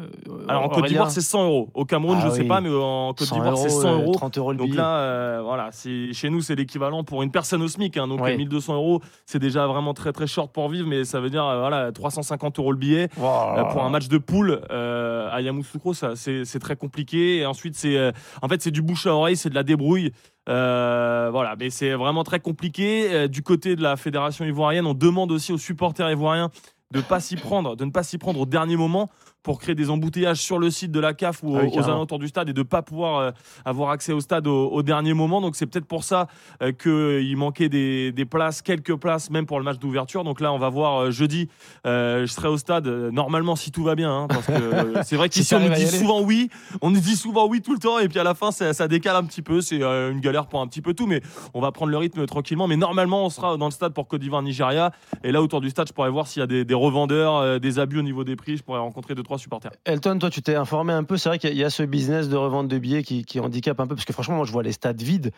Alors 0.47 0.63
en 0.63 0.69
Côte 0.69 0.85
d'Ivoire, 0.85 1.11
c'est 1.11 1.19
100 1.19 1.43
euros. 1.43 1.69
Au 1.73 1.83
Cameroun, 1.83 2.17
Ah 2.21 2.25
je 2.29 2.33
sais 2.33 2.41
oui. 2.43 2.47
pas, 2.47 2.61
mais 2.61 2.69
en 2.69 3.09
Côte 3.13 3.27
100 3.27 3.35
d'Ivoire, 3.35 3.57
c'est 3.57 3.67
euros, 3.67 3.81
100 3.81 3.87
euh, 3.89 4.01
euros. 4.01 4.11
30 4.13 4.37
euros 4.37 4.51
le 4.53 4.57
Donc 4.57 4.67
billet. 4.67 4.77
là, 4.77 4.99
euh, 4.99 5.41
voilà, 5.43 5.69
chez 5.73 6.29
nous, 6.29 6.39
c'est 6.39 6.55
l'équivalent 6.55 7.03
pour 7.03 7.23
une 7.23 7.31
personne 7.31 7.61
au 7.61 7.67
SMIC. 7.67 7.97
hein. 7.97 8.07
donc 8.07 8.21
Ouais. 8.21 8.35
euh, 8.35 8.37
1200 8.37 8.75
euros, 8.75 9.01
c'est 9.25 9.39
déjà 9.39 9.67
vraiment 9.67 9.93
très 9.93 10.13
très 10.13 10.27
short 10.27 10.53
pour 10.53 10.69
vivre, 10.69 10.87
mais 10.87 11.03
ça 11.03 11.19
veut 11.19 11.29
dire 11.29 11.43
euh, 11.45 11.59
voilà 11.59 11.91
350 11.91 12.57
euros 12.59 12.71
le 12.71 12.77
billet. 12.77 13.09
Euh, 13.19 13.63
pour 13.65 13.83
un 13.83 13.89
match 13.89 14.07
de 14.07 14.17
poule 14.17 14.61
euh, 14.71 15.27
à 15.29 15.41
Yamoussoukro, 15.41 15.93
c'est 15.93 16.59
très 16.61 16.77
compliqué. 16.77 17.39
Et 17.39 17.45
ensuite, 17.45 17.75
c'est 17.75 17.97
euh, 17.97 18.11
en 18.41 18.47
fait 18.47 18.61
c'est 18.61 18.71
du 18.71 18.81
bouche 18.81 19.07
à 19.07 19.13
oreille, 19.13 19.35
c'est 19.35 19.49
de 19.49 19.55
la 19.55 19.63
débrouille. 19.63 20.13
Euh, 20.49 21.29
voilà, 21.31 21.55
mais 21.57 21.69
c'est 21.69 21.93
vraiment 21.93 22.23
très 22.23 22.39
compliqué. 22.39 23.13
Euh, 23.13 23.27
du 23.27 23.43
côté 23.43 23.75
de 23.75 23.83
la 23.83 23.97
fédération 23.97 24.45
ivoirienne, 24.45 24.87
on 24.87 24.93
demande 24.93 25.31
aussi 25.31 25.51
aux 25.53 25.57
supporters 25.57 26.09
ivoiriens 26.09 26.49
de 26.91 27.01
pas 27.01 27.19
s'y 27.19 27.35
prendre, 27.35 27.75
de 27.75 27.85
ne 27.85 27.91
pas 27.91 28.01
s'y 28.01 28.17
prendre 28.17 28.39
au 28.39 28.45
dernier 28.47 28.75
moment 28.75 29.09
pour 29.41 29.59
créer 29.59 29.73
des 29.75 29.89
embouteillages 29.89 30.37
sur 30.41 30.59
le 30.59 30.69
site 30.69 30.91
de 30.91 30.99
la 30.99 31.13
CAF 31.13 31.43
ou 31.43 31.55
Ah 31.57 31.61
oui, 31.63 31.71
aux- 31.73 31.83
alentours 31.83 32.19
du 32.19 32.27
stade 32.27 32.49
et 32.49 32.53
de 32.53 32.61
pas 32.63 32.81
pouvoir 32.81 33.19
euh, 33.19 33.31
avoir 33.63 33.89
accès 33.91 34.11
au 34.11 34.19
stade 34.19 34.47
au, 34.47 34.67
au 34.69 34.83
dernier 34.83 35.13
moment. 35.13 35.39
Donc 35.39 35.55
c'est 35.55 35.65
peut-être 35.65 35.85
pour 35.87 36.03
ça 36.03 36.27
euh, 36.61 36.71
qu'il 36.73 37.37
manquait 37.37 37.69
des, 37.69 38.11
des 38.11 38.25
places, 38.25 38.61
quelques 38.61 38.95
places 38.95 39.29
même 39.29 39.45
pour 39.45 39.57
le 39.57 39.63
match 39.63 39.79
d'ouverture. 39.79 40.23
Donc 40.25 40.41
là, 40.41 40.51
on 40.51 40.57
va 40.59 40.69
voir 40.69 40.97
euh, 41.03 41.11
jeudi. 41.11 41.47
Euh, 41.87 42.25
je 42.25 42.31
serai 42.33 42.49
au 42.49 42.57
stade 42.57 42.85
normalement 42.87 43.55
si 43.55 43.71
tout 43.71 43.83
va 43.83 43.95
bien, 43.95 44.11
hein, 44.11 44.27
parce 44.27 44.45
que 44.45 44.53
c'est 45.03 45.15
vrai 45.15 45.29
Si 45.31 45.39
qu'ici 45.39 45.55
on 45.55 45.59
nous 45.61 45.69
dit 45.73 45.87
souvent 45.87 46.21
oui, 46.21 46.49
on 46.81 46.89
nous 46.89 46.99
dit 46.99 47.15
souvent 47.15 47.47
oui 47.47 47.61
tout 47.61 47.73
le 47.73 47.79
temps 47.79 47.97
et 47.99 48.09
puis 48.09 48.19
à 48.19 48.23
la 48.25 48.33
fin 48.33 48.51
ça, 48.51 48.73
ça 48.73 48.87
décale 48.89 49.15
un 49.15 49.23
petit 49.23 49.41
peu. 49.41 49.61
C'est 49.61 49.81
une 49.81 50.19
galère 50.19 50.47
pour 50.47 50.59
un 50.61 50.67
petit 50.67 50.81
peu 50.81 50.93
tout, 50.93 51.07
mais 51.07 51.21
on 51.53 51.61
va 51.61 51.71
prendre 51.71 51.91
le 51.91 51.97
rythme 51.97 52.25
tranquillement. 52.25 52.67
Mais 52.67 52.75
normalement, 52.77 53.25
on 53.25 53.29
sera 53.29 53.55
dans 53.57 53.65
le 53.65 53.71
stade 53.71 53.93
pour 53.93 54.07
Côte 54.07 54.19
d'Ivoire, 54.21 54.41
Nigeria. 54.41 54.91
Et 55.23 55.31
là 55.31 55.41
autour 55.41 55.61
du 55.61 55.69
stade, 55.69 55.87
je 55.87 55.93
pourrais 55.93 56.09
voir 56.09 56.27
s'il 56.27 56.41
y 56.41 56.43
a 56.43 56.47
des, 56.47 56.65
des 56.65 56.73
revendeurs, 56.73 57.59
des 57.59 57.79
abus 57.79 57.99
au 57.99 58.03
niveau 58.03 58.23
des 58.25 58.35
prix. 58.35 58.57
Je 58.57 58.63
pourrais 58.63 58.79
rencontrer 58.79 59.15
deux 59.15 59.23
trois 59.29 59.37
supporters. 59.37 59.71
Elton, 59.85 60.17
toi, 60.19 60.29
tu 60.31 60.41
t'es 60.41 60.55
informé 60.55 60.91
un 60.91 61.03
peu. 61.03 61.15
C'est 61.17 61.29
vrai 61.29 61.37
qu'il 61.39 61.55
y 61.55 61.63
a- 61.63 61.69
ce 61.69 61.83
business 61.83 62.27
de 62.29 62.35
revente 62.35 62.67
de 62.67 62.77
billets 62.79 63.03
qui, 63.03 63.23
qui 63.23 63.39
handicape 63.39 63.79
un 63.79 63.85
peu. 63.87 63.95
Parce 63.95 64.05
que 64.05 64.13
franchement, 64.13 64.35
moi, 64.37 64.45
je 64.45 64.51
vois 64.51 64.63
les 64.63 64.71
stades 64.71 65.01
vides. 65.01 65.31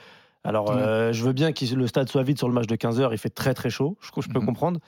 Alors, 0.44 0.72
euh, 0.72 1.12
je 1.12 1.24
veux 1.24 1.34
bien 1.34 1.52
que 1.52 1.66
le 1.76 1.88
stade 1.88 2.10
soit 2.10 2.24
vide 2.24 2.38
sur 2.38 2.48
le 2.48 2.54
match 2.54 2.68
de 2.68 2.76
15h. 2.76 3.10
Il 3.12 3.18
fait 3.18 3.30
très, 3.30 3.54
très 3.54 3.70
chaud. 3.70 3.98
Je, 4.02 4.10
je 4.22 4.30
peux 4.30 4.40
Mhm. 4.40 4.46
comprendre. 4.46 4.80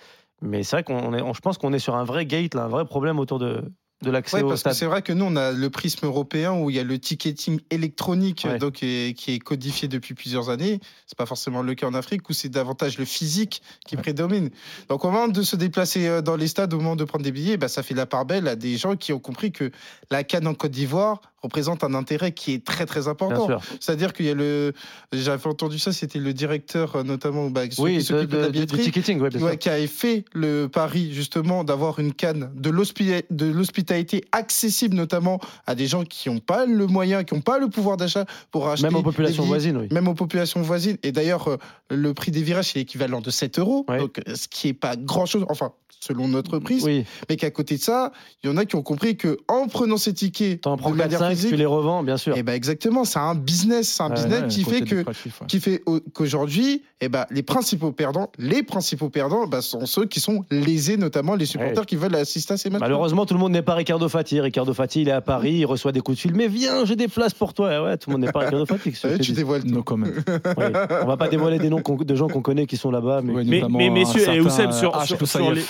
Mais 0.42 0.64
c'est 0.64 0.78
vrai 0.78 0.84
qu'on 0.84 1.14
est, 1.14 1.22
on- 1.22 1.34
je 1.34 1.42
pense 1.42 1.58
qu'on 1.58 1.74
est 1.74 1.80
sur 1.80 1.96
un 1.96 2.04
vrai 2.06 2.26
gate, 2.26 2.54
là, 2.56 2.64
un 2.64 2.68
vrai 2.70 2.86
problème 2.86 3.20
autour 3.20 3.40
de, 3.40 3.64
de 4.04 4.12
l'accès 4.12 4.38
Ouais, 4.38 4.44
au 4.44 4.50
parce 4.50 4.62
que 4.62 4.70
stade. 4.70 4.74
c'est 4.74 4.86
vrai 4.86 5.02
que 5.02 5.12
nous, 5.14 5.26
on 5.26 5.36
a 5.36 5.52
le 5.52 5.70
prisme 5.72 6.06
européen 6.06 6.54
où 6.54 6.70
il 6.70 6.76
y 6.76 6.80
a 6.80 6.84
le 6.84 7.00
ticketing 7.00 7.60
électronique 7.72 8.46
Ouais. 8.48 8.58
donc, 8.60 8.84
et- 8.84 9.14
qui 9.18 9.32
est 9.34 9.40
codifié 9.40 9.88
depuis 9.88 10.14
plusieurs 10.14 10.50
années. 10.50 10.80
C'est 11.08 11.18
pas 11.18 11.26
forcément 11.26 11.62
le 11.62 11.74
cas 11.76 11.88
en 11.88 11.94
Afrique 11.94 12.30
où 12.30 12.34
c'est 12.34 12.50
davantage 12.50 12.98
le 13.00 13.06
physique 13.06 13.62
qui 13.88 13.96
prédomine. 13.98 14.50
Donc, 14.90 15.04
au 15.06 15.10
moment 15.12 15.28
de 15.28 15.42
se 15.42 15.56
déplacer 15.56 16.08
euh, 16.08 16.22
dans 16.22 16.36
les 16.36 16.48
stades, 16.48 16.74
au 16.74 16.78
moment 16.78 16.96
de 16.96 17.04
prendre 17.04 17.24
des 17.24 17.32
billets, 17.32 17.58
bah, 17.58 17.68
ça 17.68 17.82
fait 17.84 17.96
la 17.96 18.06
part 18.06 18.26
belle 18.26 18.48
à 18.48 18.56
des 18.56 18.78
gens 18.78 18.96
qui 18.96 19.14
ont 19.14 19.20
compris 19.20 19.52
que 19.52 19.72
la 20.12 20.24
canne 20.24 20.46
en 20.48 20.54
Côte 20.54 20.72
d'Ivoire 20.72 21.22
représente 21.44 21.84
un 21.84 21.94
intérêt 21.94 22.32
qui 22.32 22.54
est 22.54 22.64
très 22.66 22.86
très 22.86 23.08
important. 23.08 23.48
C'est-à-dire 23.80 24.14
qu'il 24.14 24.26
y 24.26 24.30
a 24.30 24.34
le, 24.34 24.74
j'avais 25.12 25.46
entendu 25.48 25.78
ça, 25.78 25.92
c'était 25.92 26.20
le 26.20 26.34
directeur 26.34 26.96
euh, 26.96 27.04
notamment, 27.04 27.50
bah, 27.50 27.64
Oui, 27.78 27.92
qui 27.94 27.98
de- 27.98 28.04
s'occupe 28.04 28.30
de, 28.30 28.36
de- 28.38 28.42
la 28.42 28.46
du 28.48 28.52
billetterie, 28.54 28.82
ticketing, 28.84 29.20
ouais, 29.20 29.30
sûr. 29.32 29.42
ouais, 29.42 29.58
qui 29.58 29.70
avait 29.70 29.88
fait 29.88 30.24
le 30.34 30.68
pari 30.68 31.14
justement 31.14 31.64
d'avoir 31.64 32.00
une 32.00 32.14
canne 32.14 32.50
de 32.56 32.70
l'hospi- 32.70 33.24
de 33.30 33.46
l'hospitalité 33.46 34.24
accessible 34.32 34.96
notamment 34.96 35.40
à 35.68 35.76
des 35.76 35.86
gens 35.88 36.04
qui 36.06 36.30
n'ont 36.30 36.40
pas 36.40 36.66
le 36.66 36.88
moyen, 36.88 37.24
qui 37.24 37.34
n'ont 37.36 37.42
pas 37.42 37.60
le 37.60 37.68
pouvoir 37.68 37.98
d'achat 37.98 38.26
pour 38.52 38.68
acheter 38.70 38.88
Même 38.88 38.96
aux 38.96 39.04
populations 39.04 39.44
voisines, 39.44 39.78
oui. 39.78 39.88
Même 39.92 40.08
aux 40.08 40.14
populations 40.14 40.62
voisines. 40.62 40.98
Et 41.04 41.12
d'ailleurs, 41.12 41.48
euh, 41.50 41.58
le 41.90 42.14
prix 42.14 42.32
des 42.32 42.42
virages, 42.42 42.72
c'est 42.72 42.80
l'équivalent 42.80 43.20
de 43.22 43.30
7 43.30 43.60
euros, 43.60 43.86
Ouais. 43.90 44.00
donc 44.00 44.20
euh, 44.28 44.36
ce 44.36 44.48
qui 44.48 44.68
n'est 44.68 44.74
pas 44.74 44.96
grand-chose, 44.96 45.46
enfin, 45.50 45.74
selon 46.04 46.28
notre 46.28 46.60
prix. 46.60 46.82
Oui, 46.84 47.06
Mais 47.30 47.36
qu'à 47.38 47.52
côté 47.52 47.78
de 47.78 47.82
ça, 47.82 48.12
il 48.44 48.50
y 48.50 48.54
en 48.54 48.58
a 48.58 48.66
qui 48.66 48.76
ont 48.76 48.82
compris 48.82 49.16
que 49.18 49.38
en 49.48 49.68
prenant 49.68 49.98
ces 49.98 50.14
tickets 50.14 50.62
t'en 50.62 50.78
prends 50.78 50.92
de 50.92 50.96
manière 50.96 51.20
4-5, 51.22 51.30
physique, 51.32 51.50
tu 51.52 51.56
les 51.56 51.66
revends, 51.66 52.04
bien 52.04 52.18
sûr. 52.18 52.34
eh 52.38 52.44
ben 52.44 52.54
exactement, 52.54 53.06
c'est 53.06 53.20
un 53.20 53.36
business, 53.36 53.90
c'est 53.90 54.04
un 54.04 54.10
Ouais, 54.10 54.16
business 54.16 54.42
Ouais, 54.42 54.48
qui 54.50 54.64
fait 54.64 54.82
que 54.82 54.96
ouais. 54.96 55.04
qui 55.48 55.60
fait 55.60 55.82
au- 55.86 56.00
qu'aujourd'hui, 56.14 56.84
eh 57.02 57.10
ben, 57.10 57.26
les 57.32 57.44
principaux 57.44 57.92
perdants, 57.92 58.32
les 58.38 58.64
principaux 58.64 59.10
perdants, 59.10 59.48
bah, 59.48 59.62
sont 59.62 59.86
ceux 59.86 60.06
qui 60.06 60.20
sont 60.20 60.44
lésés, 60.52 60.98
notamment 60.98 61.36
les 61.36 61.46
supporters 61.46 61.86
qui 61.86 61.96
veulent 61.96 62.16
assister 62.16 62.54
à 62.54 62.58
ces 62.58 62.70
matchs. 62.70 62.82
Malheureusement, 62.82 63.26
tout 63.26 63.34
le 63.34 63.40
monde 63.40 63.52
n'est 63.52 63.62
pas 63.62 63.76
Ricardo 63.76 64.08
Fati. 64.10 64.40
Ricardo 64.42 64.74
Fati, 64.74 65.02
il 65.02 65.08
est 65.10 65.12
à 65.12 65.22
Paris, 65.22 65.54
il 65.60 65.66
reçoit 65.66 65.92
des 65.92 66.02
coups 66.02 66.18
de 66.18 66.22
fil. 66.22 66.34
Mais 66.36 66.48
viens, 66.48 66.86
j'ai 66.86 66.96
des 66.96 67.08
places 67.08 67.34
pour 67.34 67.54
toi. 67.54 67.70
Eh 67.74 67.80
ouais, 67.80 67.98
tout 67.98 68.10
le 68.10 68.16
monde 68.16 68.26
n'est 68.26 68.32
pas 68.32 68.40
Ricardo 68.42 68.66
Fati. 68.66 68.94
Ouais, 69.04 69.18
tu 69.18 69.32
dis 69.32 69.34
dévoiles 69.34 69.64
tout. 69.64 69.70
No 69.70 69.84
comment. 69.84 70.08
Oui. 70.58 70.66
On 71.04 71.06
va 71.08 71.18
pas 71.18 71.28
dévoiler 71.28 71.60
des 71.60 71.70
noms 71.70 71.82
de 71.82 72.16
gens 72.16 72.28
qu'on 72.28 72.42
connaît 72.42 72.66
qui 72.66 72.78
sont 72.78 72.92
là-bas. 72.92 73.22
Mais... 73.24 73.34
Ouais, 73.34 73.44
Mais- 73.46 73.64
mais 73.70 73.90
messieurs, 73.90 74.22
et 74.22 74.26
certain 74.26 74.40
Oussem, 74.42 74.72
sur- 74.72 75.02
sur- 75.06 75.28
sur 75.28 75.52
les- 75.52 75.62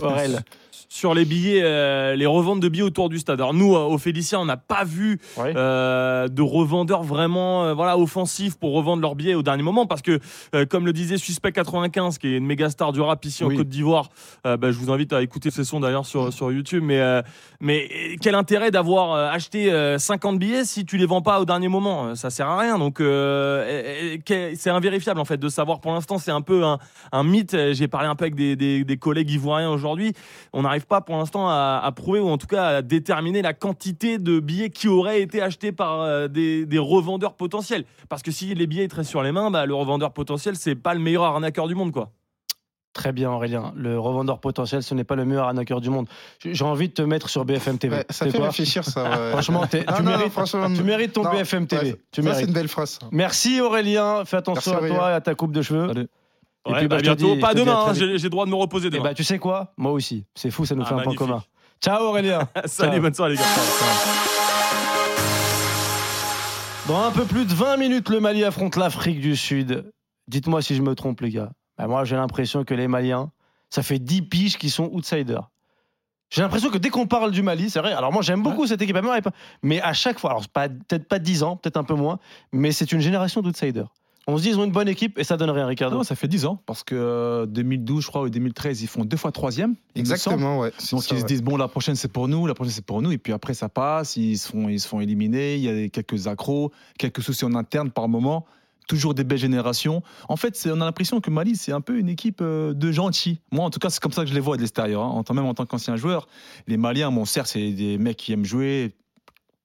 Aurel. 0.00 0.42
Sur 0.94 1.12
les 1.12 1.24
billets, 1.24 1.60
euh, 1.64 2.14
les 2.14 2.24
reventes 2.24 2.60
de 2.60 2.68
billets 2.68 2.84
autour 2.84 3.08
du 3.08 3.18
stade. 3.18 3.40
Alors 3.40 3.52
nous, 3.52 3.74
euh, 3.74 3.80
au 3.80 3.98
Félicia, 3.98 4.38
on 4.38 4.44
n'a 4.44 4.56
pas 4.56 4.84
vu 4.84 5.18
euh, 5.56 6.28
de 6.28 6.40
revendeurs 6.40 7.02
vraiment 7.02 7.74
voilà, 7.74 7.98
offensifs 7.98 8.56
pour 8.56 8.74
revendre 8.74 9.02
leurs 9.02 9.16
billets 9.16 9.34
au 9.34 9.42
dernier 9.42 9.64
moment. 9.64 9.86
Parce 9.86 10.02
que, 10.02 10.20
comme 10.66 10.86
le 10.86 10.92
disait 10.92 11.16
Suspect 11.18 11.50
95, 11.50 12.18
qui 12.18 12.28
est 12.28 12.36
une 12.36 12.46
méga 12.46 12.70
star 12.70 12.92
du 12.92 13.00
rap 13.00 13.24
ici 13.24 13.42
en. 13.42 13.48
Côte 13.56 13.68
d'Ivoire, 13.68 14.08
bah, 14.44 14.56
je 14.70 14.78
vous 14.78 14.92
invite 14.92 15.12
à 15.12 15.20
écouter 15.20 15.50
ses 15.50 15.64
sons 15.64 15.80
d'ailleurs 15.80 16.06
sur, 16.06 16.32
sur 16.32 16.52
YouTube. 16.52 16.84
Mais, 16.86 17.22
mais 17.60 17.88
quel 18.22 18.36
intérêt 18.36 18.70
d'avoir 18.70 19.14
acheté 19.32 19.72
euh, 19.72 19.98
50 19.98 20.38
billets 20.38 20.64
si 20.64 20.84
tu 20.86 20.96
les 20.96 21.06
vends 21.06 21.22
pas 21.22 21.40
au 21.40 21.44
dernier 21.44 21.66
moment? 21.68 22.14
Ça 22.14 22.30
sert 22.30 22.46
à 22.48 22.58
rien. 22.60 22.78
Donc 22.78 23.00
c'est 23.00 24.70
invérifiable 24.70 25.20
en 25.20 25.24
fait 25.24 25.38
de 25.38 25.48
savoir. 25.48 25.80
Pour 25.80 25.92
l'instant, 25.92 26.18
c'est 26.18 26.30
un 26.30 26.40
peu 26.40 26.64
un, 26.64 26.78
un 27.12 27.24
mythe. 27.24 27.56
J'ai 27.72 27.88
parlé 27.88 28.08
un 28.08 28.14
peu 28.14 28.24
avec 28.24 28.34
des, 28.34 28.56
des- 28.56 28.84
des 28.84 28.96
collègues 28.96 29.30
ivoiriens 29.30 29.70
aujourd'hui. 29.70 30.12
On 30.52 30.64
n'arrive 30.84 30.86
pas 30.86 31.00
pour 31.00 31.16
l'instant 31.16 31.48
à, 31.48 31.80
à 31.82 31.92
prouver 31.92 32.20
ou 32.20 32.28
en 32.28 32.38
tout 32.38 32.46
cas 32.46 32.64
à 32.76 32.82
déterminer 32.82 33.42
la 33.42 33.52
quantité 33.54 34.18
de 34.18 34.38
billets 34.40 34.70
qui 34.70 34.88
auraient 34.88 35.22
été 35.22 35.40
achetés 35.40 35.72
par 35.72 36.00
euh, 36.02 36.28
des, 36.28 36.66
des 36.66 36.78
revendeurs 36.78 37.34
potentiels. 37.34 37.84
Parce 38.08 38.22
que 38.22 38.30
si 38.30 38.54
les 38.54 38.66
billets 38.66 38.84
étaient 38.84 39.04
sur 39.04 39.22
les 39.22 39.32
mains, 39.32 39.50
bah, 39.50 39.66
le 39.66 39.74
revendeur 39.74 40.12
potentiel, 40.12 40.56
c'est 40.56 40.74
pas 40.74 40.94
le 40.94 41.00
meilleur 41.00 41.24
arnaqueur 41.24 41.68
du 41.68 41.74
monde. 41.74 41.92
quoi. 41.92 42.10
Très 42.92 43.10
bien, 43.12 43.30
Aurélien. 43.32 43.72
Le 43.74 43.98
revendeur 43.98 44.38
potentiel, 44.38 44.82
ce 44.82 44.94
n'est 44.94 45.02
pas 45.02 45.16
le 45.16 45.24
meilleur 45.24 45.46
arnaqueur 45.48 45.80
du 45.80 45.90
monde. 45.90 46.06
J'ai 46.44 46.64
envie 46.64 46.88
de 46.88 46.94
te 46.94 47.02
mettre 47.02 47.28
sur 47.28 47.44
BFM 47.44 47.76
TV. 47.78 47.96
Ouais, 47.96 48.06
ça 48.08 48.26
fait 48.26 48.36
quoi 48.38 48.46
réfléchir, 48.46 48.84
ça. 48.84 49.02
ouais. 49.10 49.30
Franchement, 49.32 49.62
Non, 49.62 49.66
tu, 49.96 50.02
non, 50.02 50.10
mérites, 50.10 50.32
franchement, 50.32 50.72
tu 50.72 50.82
mérites 50.84 51.12
ton 51.12 51.24
non. 51.24 51.32
BFM 51.32 51.66
TV. 51.66 51.92
Ouais, 51.92 51.96
tu 52.12 52.20
ça, 52.20 52.28
mérites. 52.28 52.40
c'est 52.40 52.46
une 52.46 52.52
belle 52.54 52.68
phrase. 52.68 53.00
Merci 53.10 53.60
Aurélien. 53.60 54.24
Fais 54.24 54.36
attention 54.36 54.70
Merci, 54.72 54.84
à 54.84 54.88
toi 54.88 54.96
Aurélien. 54.98 55.10
et 55.10 55.16
à 55.16 55.20
ta 55.20 55.34
coupe 55.34 55.50
de 55.52 55.62
cheveux. 55.62 55.90
Allez. 55.90 56.06
Et 56.66 56.70
Ouais, 56.72 56.78
puis, 56.78 56.88
bah, 56.88 56.96
bah, 56.96 57.02
bientôt. 57.02 57.34
dis- 57.34 57.40
pas 57.40 57.52
demain, 57.54 57.84
hein, 57.88 57.92
j'ai 57.94 58.16
j'ai 58.18 58.28
droit 58.30 58.46
de 58.46 58.50
me 58.50 58.56
reposer 58.56 58.86
Et 58.86 58.90
demain. 58.90 59.02
bah, 59.04 59.14
tu 59.14 59.22
sais 59.24 59.38
quoi? 59.38 59.72
Moi 59.76 59.92
aussi. 59.92 60.24
C'est 60.34 60.50
fou, 60.50 60.64
ça 60.64 60.74
nous 60.74 60.82
Ah, 60.82 60.86
fait 60.86 60.94
un 60.94 61.02
point 61.02 61.14
commun. 61.14 61.42
Ciao 61.82 62.02
Aurélien. 62.04 62.48
Salut, 62.64 62.92
Ciao. 62.92 63.02
bonne 63.02 63.14
soirée 63.14 63.32
les 63.32 63.36
gars. 63.36 63.44
Dans 66.88 67.02
un 67.02 67.10
peu 67.10 67.24
plus 67.24 67.46
de 67.46 67.52
20 67.54 67.76
minutes, 67.78 68.08
le 68.10 68.20
Mali 68.20 68.44
affronte 68.44 68.76
l'Afrique 68.76 69.20
du 69.20 69.36
Sud. 69.36 69.90
Dites-moi 70.28 70.60
si 70.62 70.74
je 70.74 70.82
me 70.82 70.94
trompe, 70.94 71.20
les 71.22 71.30
gars. 71.30 71.50
Bah, 71.78 71.86
moi, 71.86 72.04
j'ai 72.04 72.16
l'impression 72.16 72.64
que 72.64 72.74
les 72.74 72.88
Maliens, 72.88 73.30
ça 73.70 73.82
fait 73.82 73.98
10 73.98 74.22
piges 74.22 74.58
qu'ils 74.58 74.70
sont 74.70 74.88
outsiders. 74.92 75.50
J'ai 76.30 76.42
l'impression 76.42 76.70
que 76.70 76.78
dès 76.78 76.88
qu'on 76.90 77.06
parle 77.06 77.30
du 77.30 77.42
Mali, 77.42 77.70
c'est 77.70 77.78
vrai. 77.78 77.92
Alors 77.92 78.12
moi, 78.12 78.22
j'aime 78.22 78.42
beaucoup 78.42 78.66
cette 78.66 78.80
équipe, 78.82 78.96
mais 79.62 79.80
à 79.80 79.92
chaque 79.92 80.18
fois, 80.18 80.30
alors 80.30 80.44
peut-être 80.48 81.06
pas 81.08 81.18
10 81.18 81.42
ans, 81.42 81.56
peut-être 81.56 81.76
un 81.76 81.84
peu 81.84 81.94
moins, 81.94 82.18
mais 82.52 82.72
c'est 82.72 82.90
une 82.92 83.00
génération 83.00 83.40
d'outsiders. 83.40 83.92
On 84.26 84.38
se 84.38 84.42
dit, 84.42 84.48
ils 84.50 84.58
ont 84.58 84.64
une 84.64 84.72
bonne 84.72 84.88
équipe 84.88 85.18
et 85.18 85.24
ça 85.24 85.36
donne 85.36 85.50
rien, 85.50 85.66
Ricardo. 85.66 85.96
Non, 85.98 86.02
ça 86.02 86.14
fait 86.16 86.28
10 86.28 86.46
ans, 86.46 86.58
parce 86.64 86.82
que 86.82 86.94
euh, 86.94 87.46
2012, 87.46 88.02
je 88.02 88.08
crois, 88.08 88.22
ou 88.22 88.30
2013, 88.30 88.80
ils 88.82 88.86
font 88.86 89.04
deux 89.04 89.16
fois 89.18 89.32
troisième. 89.32 89.74
Exactement, 89.94 90.60
ouais. 90.60 90.72
c'est 90.78 90.92
Donc 90.96 91.04
ça, 91.04 91.14
ils 91.14 91.20
se 91.20 91.26
disent 91.26 91.42
bon 91.42 91.56
la 91.58 91.68
prochaine 91.68 91.94
c'est 91.94 92.10
pour 92.10 92.26
nous, 92.26 92.46
la 92.46 92.54
prochaine 92.54 92.72
c'est 92.72 92.84
pour 92.86 93.02
nous 93.02 93.12
et 93.12 93.18
puis 93.18 93.32
après 93.32 93.52
ça 93.54 93.68
passe, 93.68 94.16
ils 94.16 94.38
se 94.38 94.48
font 94.48 94.68
ils 94.68 94.80
se 94.80 94.88
font 94.88 95.00
éliminer, 95.00 95.56
il 95.56 95.60
y 95.62 95.68
a 95.68 95.74
des- 95.74 95.90
quelques 95.90 96.26
accros, 96.26 96.72
quelques 96.98 97.22
soucis 97.22 97.44
en 97.44 97.54
interne 97.54 97.90
par 97.90 98.08
moment, 98.08 98.46
toujours 98.88 99.12
des 99.14 99.24
belles 99.24 99.38
générations. 99.38 100.02
En 100.28 100.36
fait, 100.36 100.58
on 100.72 100.80
a 100.80 100.84
l'impression 100.84 101.20
que 101.20 101.30
Mali 101.30 101.54
c'est 101.56 101.72
un 101.72 101.80
peu 101.82 101.98
une 101.98 102.08
équipe 102.08 102.40
euh, 102.40 102.72
de 102.72 102.92
gentils. 102.92 103.40
Moi 103.52 103.64
en 103.64 103.70
tout 103.70 103.78
cas, 103.78 103.90
c'est 103.90 104.00
comme 104.00 104.12
ça 104.12 104.22
que 104.22 104.28
je 104.30 104.34
les 104.34 104.40
vois 104.40 104.56
de 104.56 104.62
l'extérieur 104.62 105.02
hein. 105.02 105.08
en 105.08 105.22
tant 105.22 105.34
même 105.34 105.44
en 105.46 105.54
tant 105.54 105.66
qu'ancien 105.66 105.96
joueur. 105.96 106.26
Les 106.66 106.76
Maliens, 106.78 107.12
bon 107.12 107.24
certes, 107.26 107.48
c'est 107.48 107.72
des 107.72 107.98
mecs 107.98 108.16
qui 108.16 108.32
aiment 108.32 108.44
jouer, 108.46 108.94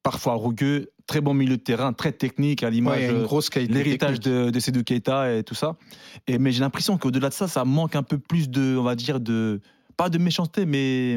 parfois 0.04 0.36
rugueux, 0.36 0.90
très 1.10 1.22
bon 1.22 1.34
milieu 1.34 1.58
de 1.58 1.62
terrain, 1.62 1.92
très 1.92 2.12
technique 2.12 2.62
à 2.64 2.68
Ouais, 2.68 2.72
l'image 2.74 3.00
il 3.00 3.02
y 3.02 3.06
a 3.08 3.10
une 3.12 3.26
euh, 3.26 3.74
l'héritage 3.74 4.20
de, 4.20 4.52
de 4.52 4.60
Seydou 4.60 4.84
Keita 4.84 5.36
et 5.36 5.44
tout 5.44 5.56
ça. 5.56 5.76
Et, 6.28 6.38
mais 6.38 6.52
j'ai 6.52 6.60
l'impression 6.62 6.98
qu'au-delà 7.00 7.30
de 7.30 7.34
ça, 7.34 7.48
ça 7.48 7.66
manque 7.66 7.96
un 7.96 8.04
peu 8.04 8.20
plus 8.20 8.48
de, 8.50 8.78
on 8.78 8.84
va 8.84 8.96
dire, 8.96 9.20
de, 9.20 9.60
pas 9.98 10.10
de 10.10 10.20
méchanceté, 10.20 10.66
mais 10.68 11.16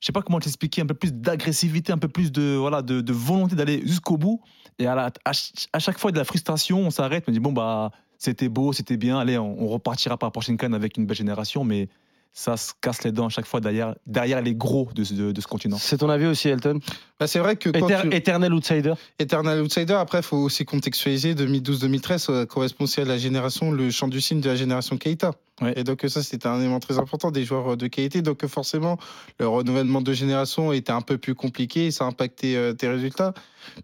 je 0.00 0.06
sais 0.06 0.12
pas 0.12 0.20
comment 0.22 0.40
t'expliquer, 0.40 0.82
un 0.82 0.86
peu 0.86 0.94
plus 0.94 1.12
d'agressivité, 1.12 1.92
un 1.92 1.98
peu 1.98 2.08
plus 2.08 2.32
de, 2.32 2.56
voilà, 2.56 2.82
de, 2.82 3.00
de 3.00 3.12
volonté 3.12 3.54
d'aller 3.54 3.80
jusqu'au 3.86 4.16
bout. 4.18 4.40
Et 4.80 4.86
à, 4.86 4.96
la- 4.96 5.12
à 5.24 5.32
ch- 5.32 5.68
à 5.72 5.78
chaque 5.78 5.98
fois, 5.98 6.10
de 6.10 6.18
la 6.18 6.24
frustration, 6.24 6.80
on 6.80 6.90
s'arrête, 6.90 7.24
on 7.28 7.32
dit, 7.32 7.38
bon, 7.40 7.52
bah, 7.52 7.92
c'était 8.18 8.48
beau, 8.48 8.72
c'était 8.72 8.96
bien, 8.96 9.18
allez, 9.20 9.38
on, 9.38 9.62
on 9.62 9.68
repartira 9.68 10.18
par 10.18 10.26
la 10.26 10.32
prochaine 10.32 10.56
canne 10.56 10.74
avec 10.74 10.96
une 10.96 11.06
belle 11.06 11.16
génération, 11.16 11.62
mais 11.62 11.88
ça 12.36 12.56
se 12.56 12.72
casse 12.80 13.04
les 13.04 13.12
dents 13.12 13.26
à 13.26 13.28
chaque 13.28 13.46
fois 13.46 13.60
derrière, 13.60 13.94
derrière 14.06 14.42
les 14.42 14.56
gros 14.56 14.88
de, 14.92 15.04
ce- 15.04 15.14
de, 15.14 15.30
de 15.30 15.40
ce 15.40 15.46
continent. 15.46 15.76
C'est 15.78 15.98
ton 15.98 16.08
avis 16.10 16.26
aussi, 16.26 16.48
Elton? 16.48 16.80
Bah, 17.20 17.28
c'est 17.28 17.38
vrai 17.38 17.54
que 17.54 17.68
Éter- 17.70 18.02
tu- 18.02 18.12
Éternel 18.14 18.52
outsider. 18.52 18.94
Eternal 19.20 19.60
Outsider, 19.62 19.92
après, 19.94 20.18
il 20.18 20.24
faut 20.24 20.38
aussi 20.38 20.64
contextualiser. 20.64 21.34
2012-2013 21.36 22.18
ça 22.18 22.44
correspond 22.46 22.84
aussi 22.84 23.00
à 23.00 23.04
la 23.04 23.18
génération, 23.18 23.70
le 23.70 23.88
chant 23.90 24.08
du 24.08 24.20
cygne 24.20 24.40
de 24.40 24.48
la 24.48 24.56
génération 24.56 24.96
Keita. 24.98 25.30
Ouais. 25.60 25.74
Et 25.76 25.84
donc, 25.84 26.04
ça, 26.08 26.24
c'était 26.24 26.48
un 26.48 26.58
élément 26.58 26.80
très 26.80 26.98
important 26.98 27.30
des 27.30 27.44
joueurs 27.44 27.76
de 27.76 27.86
qualité. 27.86 28.20
Donc, 28.20 28.44
forcément, 28.46 28.98
le 29.38 29.46
renouvellement 29.46 30.00
de 30.00 30.12
génération 30.12 30.72
était 30.72 30.90
un 30.90 31.02
peu 31.02 31.16
plus 31.18 31.36
compliqué 31.36 31.86
et 31.86 31.90
ça 31.92 32.04
a 32.04 32.08
impacté 32.08 32.56
euh, 32.56 32.72
tes 32.72 32.88
résultats. 32.88 33.32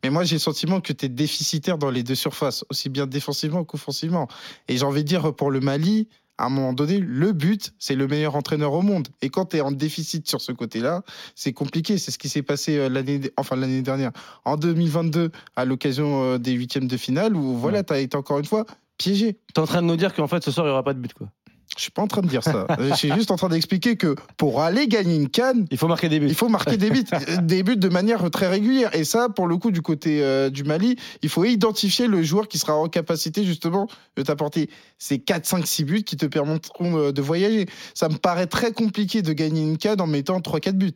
Mais 0.02 0.10
moi, 0.10 0.24
j'ai 0.24 0.34
le 0.34 0.40
sentiment 0.40 0.80
que 0.80 0.92
tu 0.92 1.06
es 1.06 1.08
déficitaire 1.08 1.78
dans 1.78 1.90
les 1.90 2.02
deux 2.02 2.16
surfaces, 2.16 2.64
aussi 2.68 2.88
bien 2.88 3.06
défensivement 3.06 3.62
qu'offensivement. 3.62 4.26
Et 4.66 4.76
j'ai 4.76 4.84
envie 4.84 5.04
de 5.04 5.08
dire, 5.08 5.32
pour 5.34 5.52
le 5.52 5.60
Mali, 5.60 6.08
à 6.40 6.46
un 6.46 6.48
moment 6.48 6.72
donné, 6.72 6.98
le 6.98 7.32
but, 7.32 7.74
c'est 7.78 7.94
le 7.94 8.08
meilleur 8.08 8.34
entraîneur 8.34 8.72
au 8.72 8.80
monde. 8.80 9.08
Et 9.20 9.28
quand 9.28 9.46
tu 9.46 9.58
es 9.58 9.60
en 9.60 9.72
déficit 9.72 10.26
sur 10.26 10.40
ce 10.40 10.52
côté-là, 10.52 11.02
c'est 11.34 11.52
compliqué. 11.52 11.98
C'est 11.98 12.10
ce 12.10 12.18
qui 12.18 12.30
s'est 12.30 12.42
passé 12.42 12.78
euh, 12.78 12.88
l'année, 12.88 13.20
enfin 13.36 13.56
l'année 13.56 13.82
dernière, 13.82 14.10
en 14.46 14.56
2022, 14.56 15.30
à 15.54 15.64
l'occasion 15.66 16.24
euh, 16.24 16.38
des 16.38 16.52
huitièmes 16.52 16.88
de 16.88 16.96
finale, 16.96 17.36
où 17.36 17.58
voilà, 17.58 17.84
tu 17.84 17.92
as 17.92 17.98
été 18.00 18.16
encore 18.16 18.38
une 18.38 18.46
fois 18.46 18.64
piégé. 18.96 19.38
T'es 19.54 19.60
en 19.60 19.66
train 19.66 19.82
de 19.82 19.86
nous 19.86 19.96
dire 19.96 20.14
qu'en 20.14 20.28
fait, 20.28 20.42
ce 20.42 20.50
soir, 20.50 20.64
il 20.64 20.70
n'y 20.70 20.72
aura 20.72 20.82
pas 20.82 20.94
de 20.94 20.98
but, 20.98 21.12
quoi. 21.12 21.28
Je 21.76 21.82
suis 21.84 21.90
pas 21.92 22.02
en 22.02 22.06
train 22.08 22.20
de 22.20 22.26
dire 22.26 22.42
ça. 22.42 22.66
Je 22.78 22.94
suis 22.94 23.12
juste 23.12 23.30
en 23.30 23.36
train 23.36 23.48
d'expliquer 23.48 23.96
que 23.96 24.14
pour 24.36 24.60
aller 24.60 24.86
gagner 24.88 25.14
une 25.16 25.28
canne, 25.30 25.66
Il 25.70 25.78
faut 25.78 25.86
marquer 25.88 26.08
des 26.08 26.18
buts. 26.20 26.26
il 26.28 26.34
faut 26.34 26.48
marquer 26.48 26.76
des 26.76 26.90
buts, 26.90 27.04
des 27.42 27.62
buts 27.62 27.76
de 27.76 27.88
manière 27.88 28.28
très 28.30 28.48
régulière. 28.48 28.94
Et 28.94 29.04
ça, 29.04 29.28
pour 29.28 29.46
le 29.46 29.56
coup, 29.56 29.70
du 29.70 29.80
côté 29.80 30.22
euh, 30.22 30.50
du 30.50 30.64
Mali, 30.64 30.96
il 31.22 31.28
faut 31.28 31.44
identifier 31.44 32.06
le 32.06 32.22
joueur 32.22 32.48
qui 32.48 32.58
sera 32.58 32.74
en 32.74 32.88
capacité 32.88 33.44
justement 33.44 33.88
de 34.16 34.22
t'apporter 34.22 34.68
ces 34.98 35.20
4, 35.20 35.46
5, 35.46 35.66
6 35.66 35.84
buts 35.84 36.02
qui 36.02 36.16
te 36.16 36.26
permettront 36.26 36.96
euh, 36.98 37.12
de 37.12 37.22
voyager. 37.22 37.66
Ça 37.94 38.08
me 38.08 38.16
paraît 38.16 38.46
très 38.48 38.72
compliqué 38.72 39.22
de 39.22 39.32
gagner 39.32 39.62
une 39.62 39.78
canne 39.78 40.00
en 40.00 40.06
mettant 40.06 40.40
3, 40.40 40.60
4 40.60 40.76
buts. 40.76 40.92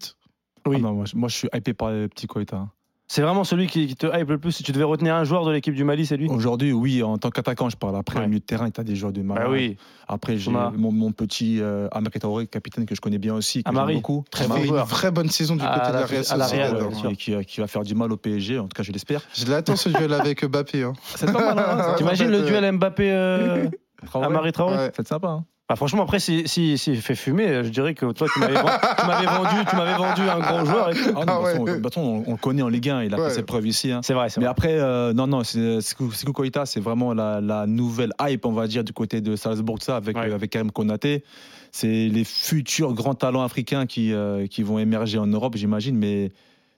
Oui. 0.67 0.77
Ah 0.79 0.83
non, 0.83 0.93
moi, 0.95 1.05
je- 1.07 1.17
moi, 1.17 1.29
je 1.29 1.37
suis 1.37 1.49
hypé 1.55 1.73
par 1.73 1.93
les 1.93 2.09
petits 2.09 2.27
Koita. 2.27 2.67
C'est 3.07 3.21
vraiment 3.21 3.45
celui 3.45 3.67
qui, 3.67 3.87
qui 3.87 3.97
te 3.97 4.07
hype 4.07 4.31
le 4.31 4.39
plus. 4.39 4.51
Si 4.51 4.63
tu 4.63 4.73
devais 4.73 4.85
retenir 4.85 5.15
un 5.15 5.25
joueur 5.25 5.45
de 5.45 5.51
l'équipe 5.53 5.75
du 5.75 5.85
Mali, 5.85 6.07
c'est 6.07 6.17
lui 6.17 6.27
Aujourd'hui, 6.29 6.73
oui, 6.73 7.03
en 7.03 7.19
tant 7.19 7.29
qu'attaquant, 7.31 7.69
je 7.69 7.77
parle. 7.77 7.97
Après, 7.97 8.19
Ouais. 8.19 8.25
au 8.25 8.29
milieu 8.29 8.41
de 8.41 8.45
terrain, 8.45 8.71
tu 8.71 8.81
as 8.81 8.85
des 8.85 8.97
joueurs 8.97 9.13
de 9.13 9.21
malade. 9.21 9.45
Bah 9.45 9.51
oui. 9.53 9.77
Après, 10.09 10.39
j'ai 10.39 10.51
mon, 10.51 10.91
mon 10.91 11.13
petit 11.13 11.61
euh, 11.61 11.87
Amari 11.93 12.19
Traoré, 12.19 12.47
capitaine 12.47 12.87
que 12.87 12.95
je 12.95 13.01
connais 13.03 13.19
bien 13.19 13.35
aussi, 13.35 13.61
Amari. 13.67 13.97
beaucoup. 13.97 14.25
Très 14.31 14.47
Amari. 14.47 14.69
une 14.69 14.75
vraie 14.77 15.11
bonne 15.11 15.29
saison 15.29 15.55
du 15.55 15.63
À 15.63 15.79
côté 15.79 15.89
de 15.89 15.93
la- 15.93 16.33
à 16.33 16.37
la. 16.39 16.47
Real, 16.47 16.95
sûr. 16.95 17.13
qui, 17.13 17.37
qui- 17.45 17.61
va 17.61 17.67
faire 17.67 17.83
du 17.83 17.95
mal 17.95 18.11
au 18.11 18.17
PSG, 18.17 18.59
en 18.59 18.63
tout 18.65 18.75
cas, 18.75 18.83
je 18.83 18.91
l'espère. 18.91 19.21
Je 19.35 19.47
l'attends 19.47 19.77
ce 19.77 19.91
duel 19.91 20.13
avec 20.15 20.43
Mbappé. 20.45 20.83
Hein. 20.85 20.95
C'est 21.15 21.31
pas 21.31 21.55
mal, 21.55 21.59
hein 21.59 21.95
T'imagines 21.99 22.31
le 22.31 22.43
duel 22.43 22.73
Mbappé 22.73 23.11
euh, 23.13 23.69
Traoré. 24.07 24.27
Amari 24.27 24.53
Traoré 24.53 24.77
Ouais. 24.77 24.93
C'est 24.97 25.07
sympa. 25.07 25.29
Hein 25.29 25.45
Ah, 25.69 25.77
franchement, 25.77 26.03
après, 26.03 26.21
s'il 26.21 26.47
si, 26.47 26.77
si, 26.77 26.95
fait 26.97 27.15
fumer, 27.15 27.65
je 27.65 27.71
dirais 27.71 27.95
que 27.95 28.13
toi, 28.13 28.27
tu 28.31 28.39
m'avais 28.39 28.53
vendu, 28.55 28.71
tu 29.01 29.07
m'avais 29.07 29.27
vendu, 29.27 29.65
tu 29.71 29.77
m'avais 29.77 29.95
vendu 29.95 30.21
un 30.29 30.39
grand 30.41 30.65
joueur. 30.67 30.91
et 30.91 30.95
tout. 30.95 31.01
Ah 31.17 31.25
non, 31.25 31.41
Ah 31.43 31.45
façon, 31.47 31.67
façon, 31.83 32.01
on, 32.01 32.25
on 32.27 32.33
le 32.33 32.37
connaît 32.37 32.61
en 32.61 32.69
Ligue 32.69 32.91
1, 32.91 33.05
il 33.05 33.15
a 33.15 33.19
Ouais. 33.19 33.29
fait 33.31 33.37
ses 33.37 33.43
preuves 33.45 33.67
ici. 33.67 33.91
hein. 33.91 34.01
C'est 34.03 34.13
vrai, 34.13 34.27
Mais 34.37 34.43
vrai. 34.43 34.51
après, 34.51 34.79
euh, 34.79 35.15
non, 35.15 35.27
non, 35.27 35.43
Sekou 35.43 36.11
Koïta, 36.35 36.67
c'est 36.67 36.81
vraiment 36.81 37.15
la, 37.15 37.41
la 37.41 37.67
nouvelle 37.67 38.13
hype, 38.21 38.45
on 38.45 38.53
va 38.53 38.67
dire, 38.67 38.85
du 38.85 38.93
côté 38.93 39.23
de 39.23 39.37
Salzbourg, 39.37 39.79
ça, 39.81 39.97
avec, 39.97 40.19
Ouais. 40.19 40.29
euh, 40.31 40.35
avec 40.35 40.51
Karim 40.51 40.71
Konaté. 40.71 41.25
C'est 41.73 42.09
les 42.09 42.25
futurs 42.25 42.93
grands 42.93 43.15
talents 43.15 43.43
africains 43.43 43.87
qui, 43.87 44.13
euh, 44.13 44.47
qui 44.47 44.63
vont 44.63 44.79
émerger 44.79 45.17
en 45.19 45.27
Europe, 45.27 45.57
j'imagine. 45.57 45.97
Mais 45.97 46.31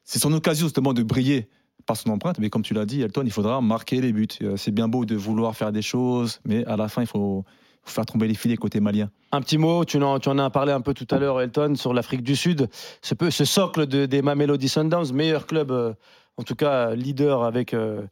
c'est 0.05 0.21
son 0.21 0.33
occasion, 0.33 0.67
justement, 0.67 0.93
de 0.95 1.03
briller 1.03 1.49
par 1.87 1.97
son 1.97 2.11
empreinte. 2.11 2.39
Mais 2.39 2.51
comme 2.51 2.63
tu 2.63 2.73
l'as 2.73 2.87
dit, 2.87 3.03
Elton, 3.03 3.23
il 3.25 3.33
faudra 3.33 3.61
marquer 3.61 4.01
les 4.01 4.13
buts. 4.13 4.29
Euh, 4.43 4.57
C'est 4.57 4.71
bien 4.71 4.87
beau 4.87 5.05
de 5.05 5.17
vouloir 5.17 5.57
faire 5.57 5.73
des 5.73 5.83
choses, 5.83 6.39
mais 6.45 6.65
à 6.67 6.77
la 6.77 6.87
fin, 6.89 7.03
il 7.03 7.09
faut 7.09 7.45
faire 7.91 8.07
tomber 8.07 8.27
les 8.29 8.35
filets 8.35 8.57
côté 8.57 8.81
malien. 8.81 9.11
Un 9.33 9.41
petit 9.41 9.59
mot, 9.59 9.85
tu 9.85 10.03
en, 10.03 10.19
tu 10.19 10.29
en 10.29 10.39
as 10.39 10.51
parlé 10.51 10.73
un 10.73 10.81
peu 10.81 10.95
tout 10.95 11.07
à 11.11 11.19
l'heure, 11.19 11.41
Elton, 11.41 11.75
sur 11.77 11.93
l'Afrique 11.95 12.23
du 12.23 12.37
Sud. 12.37 12.69
Ce, 13.03 13.15
peu, 13.15 13.31
ce 13.31 13.45
socle 13.45 13.87
de, 13.87 14.07
des 14.07 14.23
Mamelody 14.23 14.69
Sundowns, 14.69 15.13
meilleur 15.13 15.47
club, 15.47 15.71
euh, 15.71 15.93
en 16.37 16.43
tout 16.43 16.55
cas 16.55 16.95
leader 16.95 17.45
avec, 17.45 17.75
euh, 17.75 18.03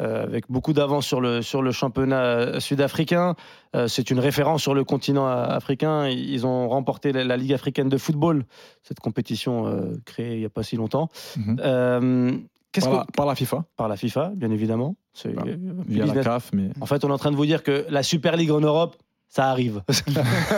euh, 0.00 0.22
avec 0.24 0.44
beaucoup 0.50 0.72
d'avance 0.72 1.06
sur 1.06 1.20
le, 1.20 1.42
sur 1.42 1.62
le 1.62 1.72
championnat 1.72 2.60
sud-africain. 2.60 3.34
Euh, 3.76 3.88
C'est 3.88 4.10
une 4.10 4.18
référence 4.20 4.62
sur 4.62 4.74
le 4.74 4.84
continent 4.84 5.26
africain. 5.26 6.08
Ils 6.08 6.46
ont 6.46 6.68
remporté 6.68 7.12
la, 7.12 7.24
la 7.24 7.36
Ligue 7.36 7.52
africaine 7.52 7.88
de 7.88 7.98
football, 7.98 8.44
cette 8.82 9.00
compétition 9.00 9.92
créée 10.04 10.34
il 10.34 10.40
n'y 10.40 10.46
a 10.46 10.50
pas 10.50 10.62
si 10.62 10.76
longtemps. 10.76 11.08
Mhm. 11.36 12.42
Qu'est-ce 12.72 12.86
Par, 12.88 12.92
que- 12.92 12.98
la, 13.00 13.06
par 13.14 13.26
la 13.26 13.34
FIFA, 13.34 13.64
par 13.76 13.88
la 13.88 13.96
FIFA, 13.96 14.32
bien 14.34 14.50
évidemment. 14.50 14.96
C'est 15.12 15.28
via 15.28 15.44
la 15.44 16.04
business. 16.06 16.24
CAF, 16.24 16.50
mais 16.54 16.70
En 16.80 16.86
fait, 16.86 17.04
on 17.04 17.08
est 17.10 17.12
en 17.12 17.18
train 17.18 17.30
de 17.30 17.36
vous 17.36 17.44
dire 17.44 17.62
que 17.62 17.84
la 17.90 18.02
Super 18.02 18.34
League 18.36 18.50
en 18.50 18.60
Europe, 18.60 18.96
ça 19.34 19.46
arrive. 19.48 19.80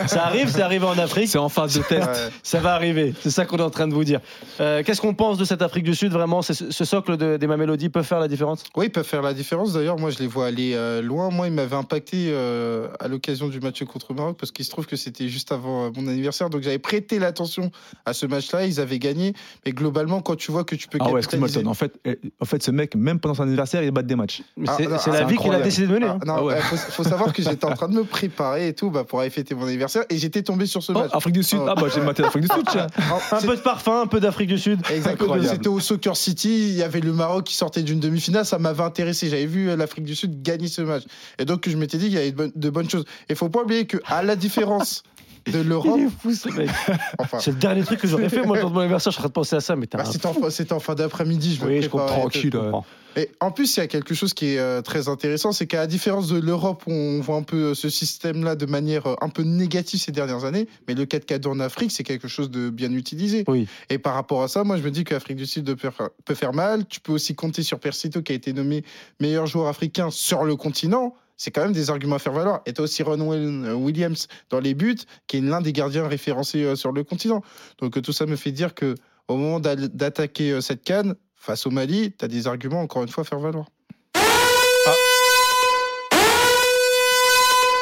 ça 0.07 0.25
arrive, 0.25 0.49
c'est 0.49 0.61
arrivé 0.61 0.85
en 0.85 0.97
Afrique. 0.97 1.29
c'est 1.29 1.37
en 1.37 1.47
phase 1.49 1.77
de 1.77 1.83
test. 1.83 2.09
Ça 2.43 2.59
va 2.59 2.73
arriver, 2.73 3.13
c'est 3.21 3.29
ça 3.29 3.45
qu'on 3.45 3.55
est 3.57 3.61
en 3.61 3.69
train 3.69 3.87
de 3.87 3.93
vous 3.93 4.03
dire. 4.03 4.19
Euh, 4.59 4.83
Qu'est-ce 4.83 4.99
qu'on 4.99 5.13
pense 5.13 5.37
de 5.37 5.45
cette 5.45 5.61
Afrique 5.61 5.85
du 5.85 5.95
Sud 5.95 6.11
Vraiment, 6.11 6.41
ce, 6.41 6.53
ce 6.53 6.85
socle 6.85 7.15
de, 7.15 7.37
des 7.37 7.47
Mamelody 7.47 7.87
peut 7.89 8.03
faire 8.03 8.19
la 8.19 8.27
différence? 8.27 8.63
Oui, 8.75 8.87
ils 8.87 8.91
peuvent 8.91 9.05
faire 9.05 9.21
la 9.21 9.33
différence. 9.33 9.71
D'ailleurs, 9.73 9.97
moi, 9.97 10.09
je 10.09 10.19
les 10.19 10.27
vois 10.27 10.47
aller 10.47 10.73
euh, 10.75 11.01
loin. 11.01 11.29
Moi, 11.29 11.47
ils 11.47 11.53
m'avaient 11.53 11.75
impacté 11.75 12.27
euh, 12.31 12.87
à 12.99 13.07
l'occasion 13.07 13.47
du 13.47 13.59
match 13.61 13.81
contre 13.85 14.07
le 14.09 14.15
Maroc 14.15 14.37
parce 14.37 14.51
qu'il 14.51 14.65
se 14.65 14.69
trouve 14.71 14.85
que 14.87 14.97
c'était 14.97 15.29
juste 15.29 15.53
avant 15.53 15.85
euh, 15.85 15.89
mon 15.95 16.07
anniversaire. 16.07 16.49
Donc, 16.49 16.61
j'avais 16.61 16.77
prêté 16.79 17.17
l'attention 17.17 17.71
à 18.05 18.11
ce 18.13 18.25
match-là. 18.25 18.65
Ils 18.65 18.81
avaient 18.81 18.99
gagné. 18.99 19.33
Mais 19.65 19.71
globalement, 19.71 20.19
quand 20.21 20.35
tu 20.35 20.51
vois 20.51 20.65
que 20.65 20.75
tu 20.75 20.89
peux 20.89 20.97
Ah 21.01 21.09
ouais. 21.11 21.21
En 21.65 21.73
fait, 21.73 21.93
eh, 22.03 22.19
en 22.41 22.45
fait, 22.45 22.61
ce 22.61 22.71
mec, 22.71 22.95
même 22.95 23.19
pendant 23.21 23.35
son 23.35 23.43
anniversaire, 23.43 23.83
il 23.83 23.91
bat 23.91 24.01
des 24.03 24.15
matchs. 24.15 24.41
Ah, 24.67 24.75
C'est 24.77 24.83
c'est 24.83 24.89
ah, 24.89 25.13
la 25.13 25.19
c'est 25.19 25.25
vie 25.25 25.37
qu'il 25.37 25.53
a 25.53 25.61
décidé 25.61 25.87
de 25.87 25.93
mener. 25.93 26.07
Ah, 26.09 26.13
hein. 26.15 26.25
non, 26.25 26.35
Ah 26.37 26.43
ouais. 26.43 26.53
euh, 26.55 26.61
faut, 26.61 26.75
faut 26.75 27.03
savoir 27.03 27.31
que 27.31 27.41
j'étais 27.41 27.65
en 27.65 27.73
train 27.73 27.87
de 27.87 27.93
me 27.93 28.03
préparer 28.15 28.64
et 28.67 28.73
tout 28.73 28.89
bah, 28.89 29.03
pour 29.03 29.19
aller 29.19 29.29
fêter 29.29 29.55
mon 29.55 29.65
anniversaire 29.65 30.03
et 30.09 30.17
j'étais 30.17 30.41
tombé 30.43 30.65
sur 30.65 30.83
ce 30.83 30.91
Oh, 30.91 30.99
match. 30.99 31.11
Afrique 31.13 31.33
du 31.33 31.43
Sud. 31.43 31.59
Oh. 31.61 31.67
Ah 31.69 31.75
bah 31.75 31.87
j'ai 31.93 32.01
maté 32.01 32.21
l'Afrique 32.21 32.43
du 32.43 32.49
Sud, 32.53 32.63
tiens. 32.69 32.87
Un 33.31 33.41
peu 33.41 33.55
de 33.55 33.61
parfum, 33.61 34.01
un 34.01 34.07
peu 34.07 34.19
d'Afrique 34.19 34.49
du 34.49 34.57
Sud. 34.57 34.81
Exactement. 34.89 35.35
C'était 35.43 35.67
au 35.67 35.79
Soccer 35.79 36.15
City. 36.15 36.69
Il 36.69 36.75
y 36.75 36.83
avait 36.83 36.99
le 37.01 37.13
Maroc 37.13 37.45
qui 37.45 37.55
sortait 37.55 37.83
d'une 37.83 37.99
demi-finale. 37.99 38.45
Ça 38.45 38.59
m'avait 38.59 38.83
intéressé. 38.83 39.29
J'avais 39.29 39.45
vu 39.45 39.69
euh, 39.69 39.75
l'Afrique 39.75 40.05
du 40.05 40.15
Sud 40.15 40.41
gagner 40.41 40.67
ce 40.67 40.81
match. 40.81 41.03
Et 41.39 41.45
donc, 41.45 41.67
je 41.67 41.75
m'étais 41.75 41.97
dit 41.97 42.05
qu'il 42.05 42.15
y 42.15 42.17
avait 42.17 42.31
de 42.31 42.35
bonnes, 42.35 42.51
de 42.55 42.69
bonnes 42.69 42.89
choses. 42.89 43.05
Et 43.29 43.35
faut 43.35 43.49
pas 43.49 43.61
oublier 43.61 43.85
que, 43.85 43.97
à 44.05 44.23
la 44.23 44.35
différence 44.35 45.03
de 45.51 45.61
l'Europe, 45.61 45.97
Il 45.97 46.05
est 46.05 46.09
fou 46.09 46.33
ce 46.33 46.49
mec. 46.49 46.69
enfin, 47.19 47.39
C'est 47.39 47.51
le 47.51 47.57
dernier 47.57 47.83
truc 47.83 47.99
que 47.99 48.07
j'aurais 48.07 48.29
fait 48.29 48.43
moi 48.45 48.59
dans 48.59 48.69
mon 48.69 48.79
anniversaire. 48.79 49.11
Je 49.11 49.17
serais 49.17 49.27
de 49.27 49.33
penser 49.33 49.55
à 49.55 49.61
ça, 49.61 49.75
mais 49.75 49.87
t'as 49.87 49.97
bah, 49.99 50.05
un 50.07 50.11
c'était 50.11 50.27
en, 50.27 50.49
c'était 50.49 50.73
en 50.73 50.79
fin 50.79 50.95
d'après-midi. 50.95 51.55
Je 51.55 51.65
me 51.65 51.69
Oui, 51.69 51.81
je 51.81 51.89
comprends. 51.89 52.07
tranquille, 52.07 52.49
je 52.53 52.57
ouais. 52.57 52.63
comprends. 52.65 52.85
Et 53.17 53.29
en 53.39 53.51
plus, 53.51 53.77
il 53.77 53.79
y 53.79 53.83
a 53.83 53.87
quelque 53.87 54.13
chose 54.13 54.33
qui 54.33 54.47
est 54.47 54.59
euh, 54.59 54.81
très 54.81 55.07
intéressant, 55.07 55.53
c'est 55.53 55.67
qu'à 55.67 55.77
la 55.77 55.87
différence 55.87 56.27
de 56.27 56.37
l'Europe, 56.37 56.83
où 56.85 56.91
on 56.91 57.21
voit 57.21 57.37
un 57.37 57.43
peu 57.43 57.67
euh, 57.67 57.73
ce 57.73 57.89
système-là 57.89 58.55
de 58.55 58.65
manière 58.65 59.07
euh, 59.07 59.15
un 59.21 59.29
peu 59.29 59.43
négative 59.43 60.01
ces 60.01 60.11
dernières 60.11 60.43
années, 60.43 60.67
mais 60.87 60.95
le 60.95 61.05
4-4 61.05 61.47
en 61.47 61.59
Afrique, 61.61 61.91
c'est 61.91 62.03
quelque 62.03 62.27
chose 62.27 62.51
de 62.51 62.69
bien 62.69 62.91
utilisé. 62.91 63.45
Oui. 63.47 63.67
Et 63.89 63.99
par 63.99 64.15
rapport 64.15 64.43
à 64.43 64.49
ça, 64.49 64.65
moi, 64.65 64.75
je 64.75 64.83
me 64.83 64.91
dis 64.91 65.05
que 65.05 65.13
l'Afrique 65.13 65.37
du 65.37 65.45
Sud 65.45 65.63
peut 65.65 65.75
faire, 65.77 66.09
peut 66.25 66.35
faire 66.35 66.51
mal. 66.51 66.85
Tu 66.87 66.99
peux 66.99 67.13
aussi 67.13 67.35
compter 67.35 67.63
sur 67.63 67.79
Persito, 67.79 68.21
qui 68.21 68.33
a 68.33 68.35
été 68.35 68.51
nommé 68.51 68.83
meilleur 69.21 69.47
joueur 69.47 69.67
africain 69.67 70.09
sur 70.11 70.43
le 70.43 70.57
continent. 70.57 71.15
C'est 71.37 71.51
quand 71.51 71.63
même 71.63 71.73
des 71.73 71.89
arguments 71.89 72.15
à 72.15 72.19
faire 72.19 72.33
valoir. 72.33 72.61
Et 72.65 72.73
tu 72.73 72.81
as 72.81 72.83
aussi 72.83 73.03
Ron 73.03 73.19
Will- 73.19 73.73
Williams 73.73 74.27
dans 74.49 74.59
les 74.59 74.73
buts, 74.73 74.95
qui 75.27 75.37
est 75.37 75.41
l'un 75.41 75.61
des 75.61 75.73
gardiens 75.73 76.07
référencés 76.07 76.63
euh, 76.63 76.75
sur 76.75 76.91
le 76.91 77.03
continent. 77.03 77.41
Donc 77.79 77.97
euh, 77.97 78.01
tout 78.01 78.13
ça 78.13 78.25
me 78.25 78.35
fait 78.35 78.51
dire 78.51 78.73
que 78.73 78.95
au 79.27 79.35
moment 79.37 79.59
d'attaquer 79.59 80.51
euh, 80.51 80.61
cette 80.61 80.83
canne, 80.83 81.15
face 81.35 81.67
au 81.67 81.71
Mali, 81.71 82.13
tu 82.17 82.25
as 82.25 82.27
des 82.27 82.47
arguments, 82.47 82.81
encore 82.81 83.03
une 83.03 83.09
fois, 83.09 83.21
à 83.21 83.25
faire 83.25 83.39
valoir. 83.39 83.67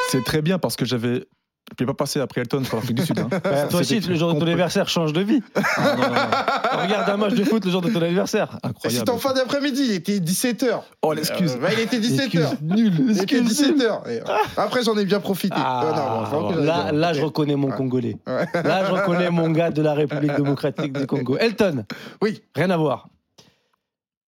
C'est 0.10 0.24
très 0.24 0.42
bien 0.42 0.60
parce 0.60 0.76
que 0.76 0.86
j'avais. 0.86 1.26
Je 1.70 1.74
ne 1.84 1.88
peux 1.88 1.94
pas 1.94 2.04
passer 2.04 2.20
après 2.20 2.42
Elton 2.42 2.62
pour 2.64 2.78
l'Afrique 2.78 2.98
du 2.98 3.06
Sud. 3.06 3.18
hein. 3.18 3.30
Bah, 3.44 3.68
toi 3.68 3.80
aussi, 3.80 4.00
le 4.02 4.16
jour 4.16 4.34
de 4.34 4.40
ton 4.40 4.46
anniversaire 4.46 4.90
change 4.90 5.14
de 5.14 5.22
vie. 5.22 5.42
Ah, 5.56 5.96
non, 5.96 6.04
non, 6.04 6.10
non. 6.10 6.84
Regarde 6.84 7.10
un 7.10 7.18
match 7.18 7.34
de 7.34 7.44
foot 7.46 7.64
le 7.66 7.72
jour 7.72 7.82
de 7.82 7.90
ton 7.90 8.02
anniversaire. 8.02 8.60
Incroyable. 8.64 9.00
C'était 9.00 9.10
en 9.12 9.18
fin 9.18 9.34
d'après-midi, 9.34 9.82
il 9.86 9.92
était 9.94 10.20
17h. 10.20 10.82
Oh, 11.02 11.14
l'excuse. 11.14 11.58
il 11.72 11.80
était 11.80 12.00
17h. 12.00 12.58
Nul. 12.62 12.94
Il 13.10 13.22
était 13.22 13.42
17h. 13.42 14.10
Et, 14.10 14.20
euh, 14.20 14.24
après, 14.58 14.84
j'en 14.84 14.96
ai 14.98 15.06
bien 15.06 15.20
profité. 15.20 15.56
Ah, 15.58 16.30
Euh, 16.34 16.64
là, 16.64 16.92
là, 16.92 17.14
je 17.14 17.22
reconnais 17.22 17.56
mon 17.56 17.70
Ouais. 17.70 17.78
Congolais. 17.78 18.18
Ouais. 18.28 18.46
Là, 18.64 18.86
je 18.86 18.92
reconnais 18.92 19.30
mon 19.32 19.50
gars 19.50 19.72
de 19.72 19.82
la 19.82 19.94
République 19.94 20.36
démocratique 20.36 20.94
du 20.94 21.08
Congo. 21.08 21.38
Elton. 21.38 21.86
Oui. 22.22 22.42
Rien 22.56 22.70
à 22.70 22.78
voir. 22.78 23.08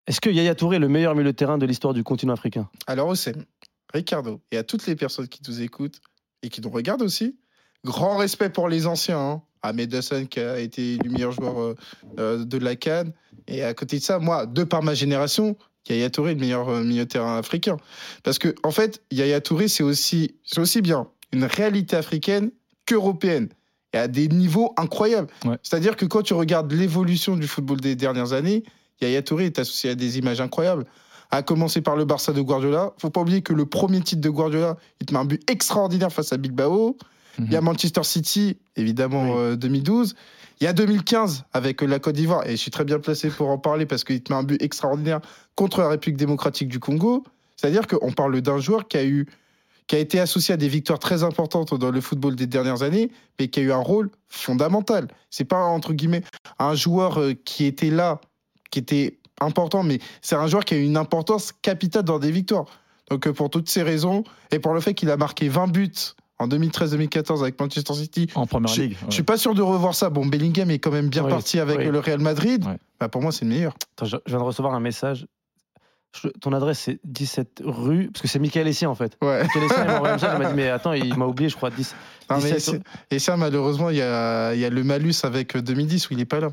Est-ce 0.07 0.21
que 0.21 0.31
Yaya 0.31 0.55
Touré 0.55 0.77
est 0.77 0.81
le 0.81 0.89
meilleur 0.89 1.15
milieu 1.15 1.33
de 1.33 1.37
terrain 1.37 1.59
de 1.59 1.67
l'histoire 1.67 1.95
du 1.95 2.05
continent 2.05 2.33
africain? 2.35 2.69
Alors, 2.87 3.09
Oussem, 3.09 3.45
Ricardo, 3.93 4.41
et 4.53 4.59
à 4.59 4.63
toutes 4.63 4.87
les 4.87 4.97
personnes 4.97 5.29
qui 5.29 5.41
nous 5.49 5.61
écoutent 5.63 5.99
et 6.45 6.49
qui 6.51 6.61
nous 6.61 6.71
regardent 6.71 7.03
aussi, 7.03 7.37
grand 7.85 8.17
respect 8.17 8.51
pour 8.51 8.69
les 8.69 8.87
anciens. 8.87 9.19
Hein. 9.19 9.43
Ahmed 9.63 9.95
Hassan 9.95 10.29
qui 10.29 10.41
a 10.41 10.59
été 10.59 10.99
le 11.03 11.11
meilleur 11.11 11.33
joueur 11.33 11.59
euh, 11.59 11.75
euh, 12.19 12.45
de 12.45 12.59
la 12.59 12.77
Cannes. 12.77 13.13
Et 13.49 13.65
à 13.65 13.73
côté 13.73 13.99
de 13.99 14.03
ça, 14.03 14.19
moi, 14.19 14.45
de 14.45 14.63
par 14.63 14.83
ma 14.83 14.95
génération, 14.95 15.57
Yaya 15.89 16.11
Touré 16.11 16.35
le 16.35 16.41
meilleur 16.41 16.69
euh, 16.69 16.85
milieu 16.85 17.05
de 17.05 17.09
terrain 17.09 17.39
africain. 17.39 17.79
Parce 18.23 18.39
que, 18.39 18.55
en 18.63 18.71
fait, 18.71 19.03
Yaya 19.11 19.41
Touré, 19.41 19.69
c'est 19.69 19.83
aussi, 19.83 20.35
c'est 20.45 20.61
aussi 20.61 20.83
bien 20.83 21.09
une 21.33 21.45
réalité 21.45 21.97
africaine 21.97 22.51
qu'européenne. 22.87 23.49
Et 23.95 23.99
à 23.99 24.09
des 24.09 24.29
niveaux 24.29 24.75
incroyables. 24.77 25.29
Ouais. 25.45 25.57
C'est-à-dire 25.63 25.97
que 25.97 26.05
quand 26.05 26.23
tu 26.23 26.35
regardes 26.35 26.71
l'évolution 26.73 27.37
du 27.37 27.47
football 27.47 27.81
des 27.81 27.97
dernières 27.97 28.33
années, 28.33 28.65
Yaya 29.01 29.23
Touré 29.23 29.47
est 29.47 29.59
associé 29.59 29.91
à 29.91 29.95
des 29.95 30.19
images 30.19 30.41
incroyables. 30.41 30.85
À 31.35 31.43
commencer 31.43 31.81
par 31.81 31.97
le 31.97 32.05
Barça 32.05 32.33
de 32.33 32.41
Guardiola. 32.41 32.93
Faut 32.99 33.11
pas 33.11 33.21
oublier 33.21 33.43
que 33.43 33.53
le 33.53 33.67
premier 33.67 34.01
titre 34.01 34.21
de 34.21 34.31
Guardiola, 34.31 34.77
il 35.01 35.07
te 35.07 35.13
met 35.13 35.19
un 35.19 35.25
but 35.25 35.43
extraordinaire 35.51 36.13
face 36.13 36.33
à 36.33 36.37
Bilbao. 36.37 36.97
Il 37.41 37.53
y 37.53 37.57
a 37.57 37.61
Manchester 37.61 38.05
City, 38.05 38.57
évidemment, 38.77 39.25
Oui. 39.25 39.39
euh, 39.39 39.57
2012. 39.57 40.15
Il 40.61 40.65
y 40.65 40.67
a 40.69 40.73
2015 40.73 41.45
avec 41.53 41.83
euh, 41.83 41.87
la 41.87 41.99
Côte 41.99 42.15
d'Ivoire, 42.15 42.47
et 42.47 42.53
je 42.53 42.57
suis 42.57 42.71
très 42.71 42.85
bien 42.85 43.01
placé 43.01 43.29
pour 43.31 43.49
en 43.49 43.59
parler 43.59 43.87
parce 43.87 44.05
qu'il 44.05 44.23
te 44.23 44.33
met 44.33 44.39
un 44.39 44.45
but 44.45 44.63
extraordinaire 44.63 45.21
contre 45.57 45.81
la 45.81 45.89
République 45.89 46.17
démocratique 46.17 46.69
du 46.69 46.79
Congo. 46.79 47.25
C'est-à-dire 47.57 47.89
qu'on 47.89 48.13
parle 48.13 48.41
d'un 48.41 48.59
joueur 48.59 48.87
qui 48.87 48.97
a 48.97 49.05
eu 49.05 49.27
qui 49.87 49.97
a 49.97 49.99
été 49.99 50.19
associé 50.21 50.55
à 50.55 50.57
des 50.57 50.69
victoires 50.69 50.99
très 50.99 51.25
importantes 51.25 51.75
dans 51.75 51.91
le 51.91 52.01
football 52.01 52.37
des 52.37 52.47
dernières 52.47 52.83
années, 52.83 53.11
mais 53.39 53.49
qui 53.49 53.61
a 53.61 53.63
eu 53.65 53.73
un 53.73 53.77
rôle 53.83 54.11
fondamental. 54.29 55.09
C'est 55.31 55.45
pas 55.45 55.63
entre 55.63 55.93
guillemets 55.93 56.23
un 56.59 56.75
joueur 56.75 57.21
euh, 57.21 57.35
qui 57.45 57.67
était 57.67 57.91
là, 57.91 58.21
qui 58.71 58.79
était 58.79 59.19
important, 59.41 59.83
mais 59.83 59.99
c'est 60.23 60.37
un 60.37 60.47
joueur 60.47 60.65
qui 60.65 60.75
a 60.75 60.79
une 60.79 60.97
importance 60.97 61.53
capitale 61.63 62.05
dans 62.05 62.19
des 62.19 62.31
victoires. 62.31 62.67
Donc 63.11 63.27
euh, 63.27 63.33
pour 63.33 63.51
toutes 63.51 63.69
ces 63.69 63.83
raisons, 63.83 64.25
et 64.51 64.59
pour 64.59 64.73
le 64.75 64.81
fait 64.81 64.95
qu'il 64.95 65.11
a 65.11 65.17
marqué 65.17 65.49
20 65.49 65.67
buts 65.69 65.91
en 66.39 66.49
2013-2014 66.49 67.41
avec 67.43 67.61
Manchester 67.61 67.95
City, 67.95 68.27
En 68.35 68.47
première 68.47 68.69
je, 68.73 68.83
ligue. 68.83 68.97
je 69.09 69.13
suis 69.15 69.23
pas 69.23 69.37
sûr 69.37 69.55
de 69.55 69.63
revoir 69.63 69.95
ça. 69.95 70.11
Bon, 70.11 70.27
Bellingham 70.27 70.71
est 70.71 70.79
quand 70.79 70.91
même 70.91 71.09
bien 71.09 71.23
Oui, 71.25 71.31
parti 71.31 71.61
avec 71.61 71.79
oui. 71.79 71.85
le 71.87 71.99
Real 72.01 72.21
Madrid. 72.21 72.65
Ouais. 72.65 72.77
Bah, 72.99 73.09
pour 73.09 73.23
moi, 73.23 73.31
c'est 73.31 73.45
le 73.45 73.51
meilleur. 73.51 73.75
Attends, 73.97 74.07
je 74.07 74.17
viens 74.27 74.39
de 74.39 74.43
recevoir 74.43 74.75
un 74.75 74.81
message. 74.81 75.27
Je- 76.21 76.29
ton 76.41 76.53
adresse, 76.53 76.79
c'est 76.81 76.99
17 77.05 77.63
rue. 77.65 78.09
Parce 78.13 78.23
que 78.23 78.29
c'est 78.29 78.39
Michael 78.39 78.67
Essien, 78.69 78.89
en 78.89 78.95
fait. 78.95 79.17
Ouais. 79.23 79.43
Michael 79.43 79.65
Essien, 79.65 79.83
il 79.83 79.87
m'a 79.87 79.95
envoyé 79.97 80.13
un 80.13 80.17
message. 80.17 80.33
Il 80.35 80.43
m'a 80.43 80.49
dit, 80.49 80.55
mais 80.55 80.69
attends, 80.71 80.93
il 80.93 81.17
m'a 81.17 81.27
oublié, 81.27 81.49
je 81.49 81.57
crois. 81.57 81.71
10. 81.71 81.95
Non, 82.31 82.37
mais 82.37 82.43
17 82.53 82.61
c'est- 82.61 82.83
et 83.15 83.19
ça, 83.19 83.37
malheureusement, 83.37 83.91
il 83.91 83.97
y 83.97 84.03
a, 84.03 84.55
il 84.55 84.61
y 84.61 84.65
a 84.65 84.71
le 84.71 84.83
malus 84.85 85.15
avec 85.25 85.57
euh, 85.57 85.63
2010 85.63 86.09
où 86.11 86.15
il 86.15 86.21
est 86.21 86.25
pas 86.25 86.41
là. 86.41 86.51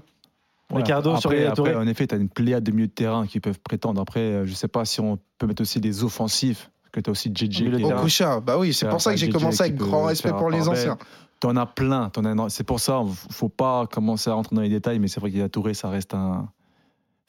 Voilà. 0.72 0.84
Ricardo 0.86 1.10
après, 1.12 1.22
sur 1.22 1.34
Yaya 1.34 1.52
après, 1.52 1.56
Touré. 1.72 1.76
en 1.76 1.88
effet, 1.88 2.08
tu 2.08 2.16
as 2.16 2.18
une 2.18 2.30
pléiade 2.30 2.64
de 2.64 2.72
milieux 2.72 2.88
de 2.88 2.92
terrain 2.92 3.28
qui 3.28 3.40
peuvent 3.40 3.60
prétendre. 3.60 4.02
Après, 4.02 4.20
euh, 4.22 4.46
je 4.46 4.54
sais 4.54 4.68
pas 4.68 4.86
si 4.86 5.00
on 5.00 5.20
peut 5.38 5.46
mettre 5.48 5.62
aussi 5.62 5.80
des 5.80 6.04
offensifs, 6.04 6.72
que 6.92 7.00
tu 7.00 7.10
as 7.10 7.12
aussi 7.12 7.32
JJ. 7.34 7.64
Okocha, 7.84 8.40
bah 8.40 8.58
oui, 8.58 8.74
c'est 8.74 8.88
pour 8.90 9.00
ça 9.02 9.12
que 9.12 9.18
j'ai 9.18 9.30
commencé 9.30 9.62
avec 9.62 9.76
grand 9.76 10.04
respect 10.06 10.32
pour 10.32 10.50
les 10.50 10.68
anciens. 10.68 10.98
T'en 11.40 11.56
as 11.56 11.66
plein. 11.66 12.10
t'en 12.10 12.24
as- 12.26 12.50
C'est 12.50 12.64
pour 12.64 12.80
ça, 12.80 13.02
faut 13.32 13.50
pas 13.50 13.88
commencer 13.88 14.30
à 14.30 14.34
rentrer 14.34 14.56
dans 14.56 14.62
les 14.62 14.70
détails, 14.70 15.00
mais 15.00 15.08
c'est 15.08 15.20
vrai 15.20 15.32
qu'il 15.32 15.40
y 15.40 15.44
a 15.44 15.50
Touré, 15.50 15.74
ça 15.74 15.90
reste 15.90 16.14
un. 16.14 16.50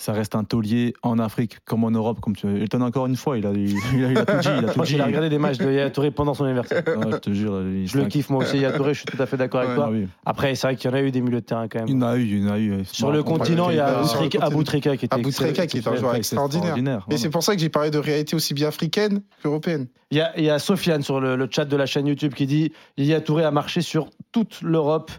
Ça 0.02 0.12
reste 0.12 0.34
un 0.34 0.42
taulier 0.42 0.94
en 1.02 1.20
Afrique 1.20 1.58
comme 1.64 1.84
en 1.84 1.90
Europe. 1.92 2.18
Comme 2.20 2.34
tu 2.34 2.48
Elton, 2.48 2.80
encore 2.80 3.06
une 3.06 3.14
fois, 3.14 3.38
il 3.38 3.46
a, 3.46 3.50
il 3.52 4.04
a, 4.04 4.08
il 4.10 4.18
a 4.18 4.24
tout 4.24 4.38
dit. 4.40 4.48
Il 4.58 4.64
a, 4.68 4.72
tout 4.72 4.82
dit. 4.82 4.92
il 4.94 5.00
a 5.00 5.04
regardé 5.06 5.28
des 5.28 5.38
matchs 5.38 5.58
de 5.58 5.66
Yaya 5.66 5.90
Touré 5.90 6.10
pendant 6.10 6.34
son 6.34 6.44
anniversaire. 6.44 6.82
Ouais, 6.86 7.06
je 7.12 7.16
te 7.18 7.30
jure. 7.32 7.60
il- 7.62 7.86
Je 7.86 7.98
le 7.98 8.06
kiffe 8.06 8.28
moi 8.28 8.42
aussi, 8.42 8.56
Yaya 8.56 8.72
Touré, 8.72 8.94
je 8.94 8.98
suis 8.98 9.06
tout 9.06 9.22
à 9.22 9.26
fait 9.26 9.36
d'accord 9.36 9.60
avec 9.60 9.70
Ouais, 9.70 9.76
toi. 9.76 9.86
Ah 9.88 9.92
oui. 9.92 10.08
Après, 10.26 10.54
c'est 10.56 10.66
vrai 10.66 10.74
qu'il 10.76 10.90
y 10.90 10.92
en 10.92 10.96
a 10.96 11.02
eu 11.02 11.12
des 11.12 11.20
milieux 11.20 11.40
de 11.40 11.46
terrain 11.46 11.68
quand 11.68 11.78
même. 11.78 11.88
Il 11.88 11.94
y 11.94 11.98
en 11.98 12.02
a 12.02 12.16
eu, 12.16 12.22
il 12.24 12.44
y 12.44 12.48
en 12.48 12.52
a 12.52 12.58
eu. 12.58 12.84
Sur 12.84 13.12
le 13.12 13.22
continent, 13.22 13.70
il 13.70 13.76
y 13.76 13.80
a 13.80 14.02
Sur 14.04 14.20
le 14.22 14.26
Trika- 14.28 14.38
continent. 14.40 14.46
Abou 14.46 14.62
Trika 14.64 14.96
qui 14.96 15.04
était 15.06 15.22
qui 15.68 15.78
est 15.78 15.86
un 15.88 15.94
joueur 15.94 16.16
extraordinaire. 16.16 16.64
extraordinaire. 16.76 17.06
Et 17.10 17.16
c'est 17.16 17.30
pour 17.30 17.44
ça 17.44 17.54
que 17.54 17.60
j'ai 17.60 17.68
parlé 17.68 17.90
de 17.92 17.98
réalité 17.98 18.34
aussi 18.34 18.54
bien 18.54 18.68
africaine 18.68 19.22
qu'européenne. 19.42 19.86
Il 20.10 20.18
y 20.18 20.20
a, 20.20 20.32
il 20.36 20.44
y 20.44 20.50
a 20.50 20.58
Sofiane 20.58 21.02
sur 21.02 21.20
le, 21.20 21.36
le 21.36 21.48
chat 21.50 21.64
de 21.64 21.76
la 21.76 21.86
chaîne 21.86 22.08
YouTube 22.08 22.34
qui 22.34 22.46
dit 22.46 22.72
Yaya 22.98 23.20
Touré 23.20 23.44
a 23.44 23.50
marché 23.52 23.80
sur 23.82 24.08
toute 24.32 24.62
l'Europe. 24.62 25.12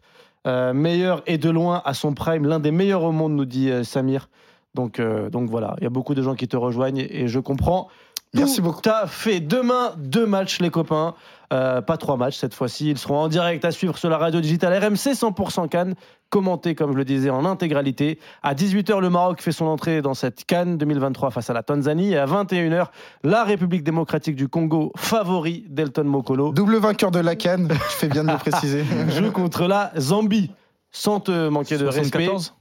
Euh, 0.46 0.74
meilleur 0.74 1.24
et 1.26 1.38
de 1.38 1.50
loin 1.50 1.82
à 1.86 1.94
son 1.94 2.14
prime, 2.14 2.46
l'un 2.46 2.60
des 2.60 2.72
meilleurs 2.72 3.04
au 3.04 3.14
monde, 3.14 3.32
nous 3.32 3.46
dit 3.46 3.70
euh, 3.72 3.86
Samir. 3.86 4.28
Donc, 4.76 5.00
euh, 5.00 5.30
donc 5.30 5.50
voilà, 5.50 5.76
il 5.80 5.84
y 5.84 5.88
a 5.88 5.90
beaucoup 5.90 6.16
de 6.16 6.22
gens 6.22 6.36
qui 6.36 6.48
te 6.48 6.58
rejoignent 6.58 7.06
et 7.10 7.28
je 7.28 7.40
comprends. 7.40 7.90
Merci 8.34 8.58
tout 8.58 8.64
beaucoup. 8.64 8.82
à 8.86 9.06
fait. 9.06 9.40
Demain, 9.40 9.94
deux 9.98 10.26
matchs, 10.26 10.60
les 10.60 10.72
copains. 10.72 11.14
Euh, 11.52 11.82
pas 11.82 11.98
trois 11.98 12.18
matchs 12.18 12.38
cette 12.38 12.56
fois-ci. 12.56 12.90
Ils 12.90 12.98
seront 12.98 13.18
en 13.20 13.28
direct 13.28 13.64
à 13.64 13.70
suivre 13.70 13.96
sur 13.96 14.10
la 14.10 14.18
radio 14.18 14.42
digitale 14.42 14.74
RMC 14.84 15.14
100% 15.14 15.70
Cannes. 15.70 15.94
Commenté, 16.32 16.74
comme 16.74 16.94
je 16.94 16.98
le 16.98 17.06
disais, 17.06 17.30
en 17.30 17.46
intégralité. 17.46 18.18
À 18.42 18.56
18h, 18.56 19.00
le 19.00 19.12
Maroc 19.12 19.40
fait 19.40 19.52
son 19.52 19.66
entrée 19.68 20.02
dans 20.02 20.16
cette 20.16 20.46
Cannes 20.46 20.80
2023 20.80 21.30
face 21.30 21.52
à 21.52 21.54
la 21.54 21.62
Tanzanie. 21.62 22.14
Et 22.14 22.18
à 22.18 22.26
21h, 22.26 22.88
la 23.24 23.44
République 23.44 23.84
démocratique 23.84 24.36
du 24.36 24.48
Congo, 24.48 24.92
favori 24.98 25.66
d'Elton 25.70 26.06
Mokolo, 26.06 26.54
Double 26.54 26.78
vainqueur 26.78 27.12
de 27.12 27.20
la 27.20 27.36
Cannes, 27.36 27.68
je 27.72 27.96
fais 27.96 28.08
bien 28.08 28.24
de 28.24 28.32
le 28.32 28.38
préciser. 28.38 28.84
joue 29.10 29.32
contre 29.32 29.68
la 29.68 29.92
Zambie. 30.00 30.50
Sans 30.92 31.20
te 31.20 31.50
manquer 31.50 31.78
de 31.78 31.86
respect. 31.86 32.26
74 32.26 32.56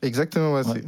Exactement, 0.00 0.54
ouais, 0.54 0.66
Ouais. 0.66 0.84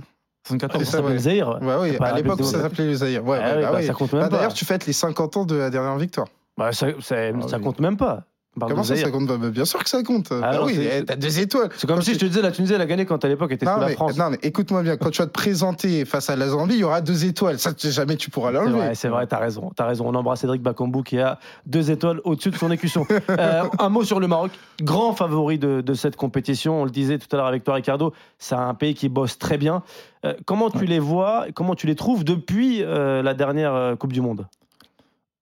C'est. 0.47 0.55
74 0.61 0.85
C'est 0.85 0.91
Ça 0.91 1.03
ouais. 1.03 1.13
le 1.13 1.19
Zaïre. 1.19 1.59
Ouais, 1.63 1.97
à 2.01 2.13
l'époque, 2.17 2.43
ça 2.45 2.61
s'appelait 2.63 2.87
le 2.87 2.95
Zaïre. 2.95 3.25
Ouais, 3.27 3.39
Ah 3.43 3.57
bah 3.57 3.73
bah, 3.73 3.83
ça 3.83 3.93
compte 3.93 4.13
même 4.13 4.23
Bah, 4.23 4.29
pas. 4.29 4.37
D'ailleurs, 4.37 4.55
tu 4.55 4.65
fêtes 4.65 4.87
les 4.87 4.93
50 4.93 5.37
ans 5.37 5.45
de 5.45 5.57
la 5.57 5.71
dernière 5.71 5.97
victoire. 5.97 6.29
Bah, 6.57 6.73
ça, 6.73 6.87
ça- 7.01 7.17
Ah 7.19 7.49
ça 7.49 7.57
oui. 7.59 7.63
compte 7.63 7.81
même 7.81 7.97
pas. 7.97 8.25
Comment 8.59 8.85
ça, 8.85 8.97
ça 8.97 9.11
compte 9.11 9.27
Bah, 9.27 9.37
Bien 9.51 9.67
sûr 9.67 9.85
que 9.85 9.91
ça 9.91 10.03
compte. 10.03 10.31
bah 10.31 10.53
non, 10.57 10.65
oui, 10.65 10.79
eh, 10.81 11.05
t'as 11.05 11.17
deux 11.17 11.41
étoiles. 11.41 11.69
C'est 11.77 11.87
comme 11.87 11.97
Quand 11.97 12.03
si 12.03 12.15
je 12.15 12.19
te 12.19 12.25
disais 12.25 12.41
la 12.41 12.51
Tunisie 12.51 12.73
elle 12.73 12.81
a 12.81 12.87
gagné 12.87 13.05
quand 13.05 13.23
à 13.23 13.29
l'époque 13.29 13.53
était 13.53 13.67
sous 13.67 13.79
la 13.79 13.89
France. 13.89 14.17
non, 14.17 14.31
mais 14.31 14.39
écoute-moi 14.43 14.83
bien, 14.83 14.97
quand 14.97 15.11
tu 15.11 15.19
vas 15.21 15.27
te 15.27 15.33
présenter 15.33 16.07
face 16.07 16.31
à 16.31 16.37
la 16.37 16.49
Zambie, 16.49 16.73
il 16.77 16.81
y 16.81 16.85
aura 16.85 17.03
deux 17.03 17.27
étoiles. 17.27 17.59
Ça, 17.59 17.73
jamais 17.77 18.17
tu 18.17 18.31
pourras 18.31 18.49
C'est 18.53 18.55
l'enlever. 18.55 18.73
vrai, 18.79 18.95
c'est 18.95 19.09
vrai, 19.09 19.27
t'as 19.27 19.41
raison, 19.41 19.71
t'as 19.77 19.85
raison. 19.85 20.07
On 20.09 20.15
embrasse 20.15 20.41
Cédric 20.41 20.63
Bakambu 20.63 21.03
qui 21.03 21.19
a 21.21 21.39
deux 21.67 21.91
étoiles 21.91 22.23
au-dessus 22.25 22.49
de 22.51 22.57
son 22.57 22.71
écusson. 22.71 23.05
Euh, 23.29 23.65
un 23.79 23.89
mot 23.91 24.05
sur 24.05 24.21
le 24.21 24.27
Maroc, 24.27 24.53
grand 24.81 25.13
favori 25.13 25.59
de, 25.59 25.83
de 25.83 25.93
cette 25.95 26.17
compétition. 26.17 26.81
On 26.81 26.85
le 26.87 26.91
disait 26.91 27.19
tout 27.19 27.27
à 27.33 27.37
l'heure 27.37 27.47
avec 27.47 27.63
toi, 27.63 27.75
Ricardo. 27.75 28.15
C'est 28.39 28.55
un 28.55 28.73
pays 28.73 28.95
qui 28.95 29.11
bosse 29.11 29.37
très 29.39 29.59
bien. 29.59 29.83
Euh, 30.27 30.35
comment 30.45 30.71
tu 30.71 30.85
les 30.85 30.99
vois, 30.99 31.47
comment 31.55 31.75
tu 31.75 31.87
les 31.87 31.95
trouves 31.95 32.25
depuis 32.25 32.83
euh, 32.83 33.23
la 33.23 33.35
dernière 33.35 33.75
euh, 33.75 33.97
Coupe 33.97 34.13
du 34.13 34.21
Monde? 34.21 34.47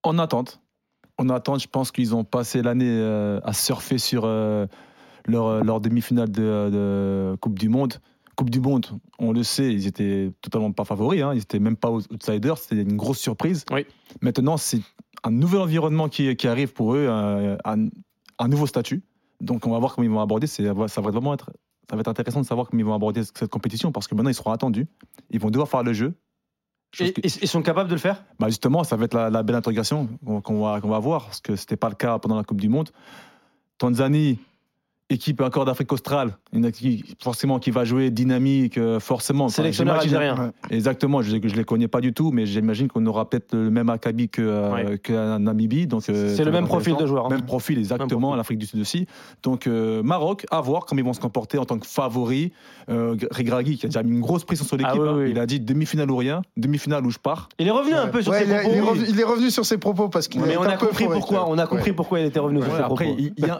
En 0.03 0.19
attente. 0.19 0.59
En 1.17 1.29
attente, 1.29 1.61
je 1.61 1.67
pense 1.67 1.91
qu'ils 1.91 2.13
ont 2.13 2.23
passé 2.23 2.61
l'année 2.61 2.85
euh, 2.89 3.39
à 3.43 3.53
surfer 3.53 3.97
sur 3.97 4.23
euh, 4.25 4.67
leur, 5.25 5.63
leur 5.63 5.79
demi-finale 5.81 6.29
de, 6.29 6.69
de 6.71 7.35
Coupe 7.41 7.57
du 7.57 7.69
Monde. 7.69 7.95
Coupe 8.35 8.49
du 8.49 8.59
Monde, 8.59 8.85
on 9.17 9.31
le 9.31 9.43
sait, 9.43 9.71
ils 9.71 9.87
étaient 9.87 10.31
totalement 10.41 10.73
pas 10.73 10.83
favoris, 10.83 11.21
hein, 11.21 11.31
ils 11.33 11.41
étaient 11.41 11.59
même 11.59 11.77
pas 11.77 11.89
outsiders, 11.89 12.57
c'était 12.57 12.81
une 12.81 12.97
grosse 12.97 13.19
surprise. 13.19 13.63
Oui. 13.71 13.85
Maintenant, 14.21 14.57
c'est 14.57 14.81
un 15.23 15.31
nouvel 15.31 15.61
environnement 15.61 16.09
qui, 16.09 16.35
qui 16.35 16.47
arrive 16.47 16.73
pour 16.73 16.95
eux, 16.95 17.07
un, 17.07 17.57
un- 17.63 17.87
un 18.37 18.47
nouveau 18.49 18.67
statut. 18.67 19.03
Donc, 19.39 19.65
on 19.65 19.71
va 19.71 19.79
voir 19.79 19.95
comment 19.95 20.05
ils 20.05 20.11
vont 20.11 20.19
aborder. 20.19 20.47
Ça 20.47 20.73
va 20.73 20.87
vraiment 21.01 21.33
être, 21.33 21.49
ça 21.89 21.95
va 21.95 22.01
être 22.01 22.07
intéressant 22.07 22.41
de 22.41 22.45
savoir 22.45 22.67
comment 22.67 22.79
ils 22.79 22.85
vont 22.85 22.93
aborder 22.95 23.23
cette 23.23 23.47
compétition 23.47 23.91
parce 23.91 24.07
que 24.07 24.15
maintenant, 24.15 24.29
ils 24.31 24.35
seront 24.35 24.51
attendus. 24.51 24.87
Ils 25.29 25.39
vont 25.39 25.49
devoir 25.49 25.67
faire 25.69 25.83
le 25.83 25.93
jeu. 25.93 26.13
Et 26.99 27.11
que- 27.13 27.21
Ils 27.23 27.47
sont 27.47 27.61
capables 27.61 27.89
de 27.89 27.95
le 27.95 27.99
faire? 27.99 28.23
Bah 28.39 28.47
justement, 28.47 28.83
ça 28.83 28.95
va 28.95 29.05
être 29.05 29.13
la, 29.13 29.29
la 29.29 29.43
belle 29.43 29.55
intégration 29.55 30.07
qu'on 30.43 30.61
va, 30.61 30.79
qu'on 30.81 30.89
va 30.89 30.99
voir, 30.99 31.25
parce 31.25 31.41
que 31.41 31.55
ce 31.55 31.63
n'était 31.63 31.75
pas 31.77 31.89
le 31.89 31.95
cas 31.95 32.17
pendant 32.19 32.37
la 32.37 32.43
Coupe 32.43 32.61
du 32.61 32.69
Monde. 32.69 32.89
Tanzanie, 33.77 34.39
équipe 35.11 35.39
encore 35.41 35.65
d'Afrique 35.65 35.91
australe, 35.93 36.35
une 36.51 36.65
équipe 36.65 37.05
forcément 37.21 37.59
qui 37.59 37.69
va 37.69 37.85
jouer 37.85 38.09
dynamique, 38.09 38.77
euh, 38.79 38.99
forcément. 38.99 39.45
Enfin, 39.45 39.57
Sélectionneur 39.57 40.01
j'imagine- 40.01 40.17
algérien. 40.31 40.51
Exactement, 40.71 41.21
je 41.21 41.35
ne 41.35 41.39
les 41.39 41.63
connais 41.63 41.87
pas 41.87 42.01
du 42.01 42.11
tout, 42.11 42.31
mais 42.31 42.47
j'imagine 42.47 42.87
qu'on 42.87 43.05
aura 43.05 43.29
peut-être 43.29 43.53
le 43.55 43.69
même 43.69 43.89
acabit 43.89 44.29
que, 44.29 44.41
euh, 44.41 44.73
Ouais. 44.73 44.97
que 44.97 45.13
la 45.13 45.37
Namibie. 45.37 45.85
donc, 45.85 46.01
euh, 46.09 46.29
C'est 46.29 46.37
ça 46.37 46.43
le 46.43 46.51
même 46.51 46.65
profil 46.65 46.95
de 46.95 47.05
joueur, 47.05 47.27
hein. 47.27 47.29
Même 47.29 47.43
profil, 47.43 47.77
exactement, 47.77 48.19
profil. 48.29 48.37
l'Afrique 48.37 48.57
du 48.57 48.65
Sud 48.65 48.79
aussi. 48.81 49.05
Donc, 49.43 49.67
euh, 49.67 50.01
Maroc, 50.01 50.45
à 50.49 50.59
voir 50.61 50.85
comment 50.85 50.99
ils 51.01 51.05
vont 51.05 51.13
se 51.13 51.19
comporter 51.19 51.59
en 51.59 51.65
tant 51.65 51.77
que 51.77 51.85
favori. 51.85 52.51
Euh, 52.89 53.15
Regragui, 53.31 53.77
qui 53.77 53.85
a 53.85 53.89
déjà 53.89 54.01
mis 54.03 54.11
une 54.11 54.21
grosse 54.21 54.43
pression 54.43 54.65
sur 54.65 54.77
l'équipe, 54.77 54.93
Ah 54.95 55.01
oui, 55.01 55.09
hein. 55.09 55.15
oui. 55.17 55.31
il 55.31 55.39
a 55.39 55.45
dit 55.45 55.59
demi-finale 55.59 56.09
ou 56.09 56.17
rien, 56.17 56.41
demi-finale 56.57 57.05
où 57.05 57.11
je 57.11 57.19
pars. 57.19 57.49
Il 57.59 57.67
est 57.67 57.71
revenu 57.71 57.93
un 57.93 58.07
peu 58.07 58.21
sur 58.23 58.31
Ouais, 58.31 58.39
ses 58.39 58.45
il, 58.45 58.51
est- 58.51 58.59
propos. 58.61 58.73
il 58.73 58.77
est 58.77 58.81
revenu, 58.81 59.05
il 59.09 59.19
est 59.19 59.23
revenu 59.23 59.51
sur 59.51 59.65
ses 59.65 59.77
propos 59.77 60.09
parce 60.09 60.27
qu'il 60.27 60.41
Mais 60.41 60.55
a 60.55 60.59
on 60.59 60.63
été 60.63 60.73
a 60.73 60.77
compris 60.77 61.05
pourquoi. 61.05 61.47
On 61.49 61.57
a 61.59 61.67
compris 61.67 61.93
pourquoi 61.93 62.19
il 62.21 62.25
était 62.25 62.39
revenu 62.39 62.61
sur 62.63 62.75
ses 62.75 62.81
propos. 62.83 63.03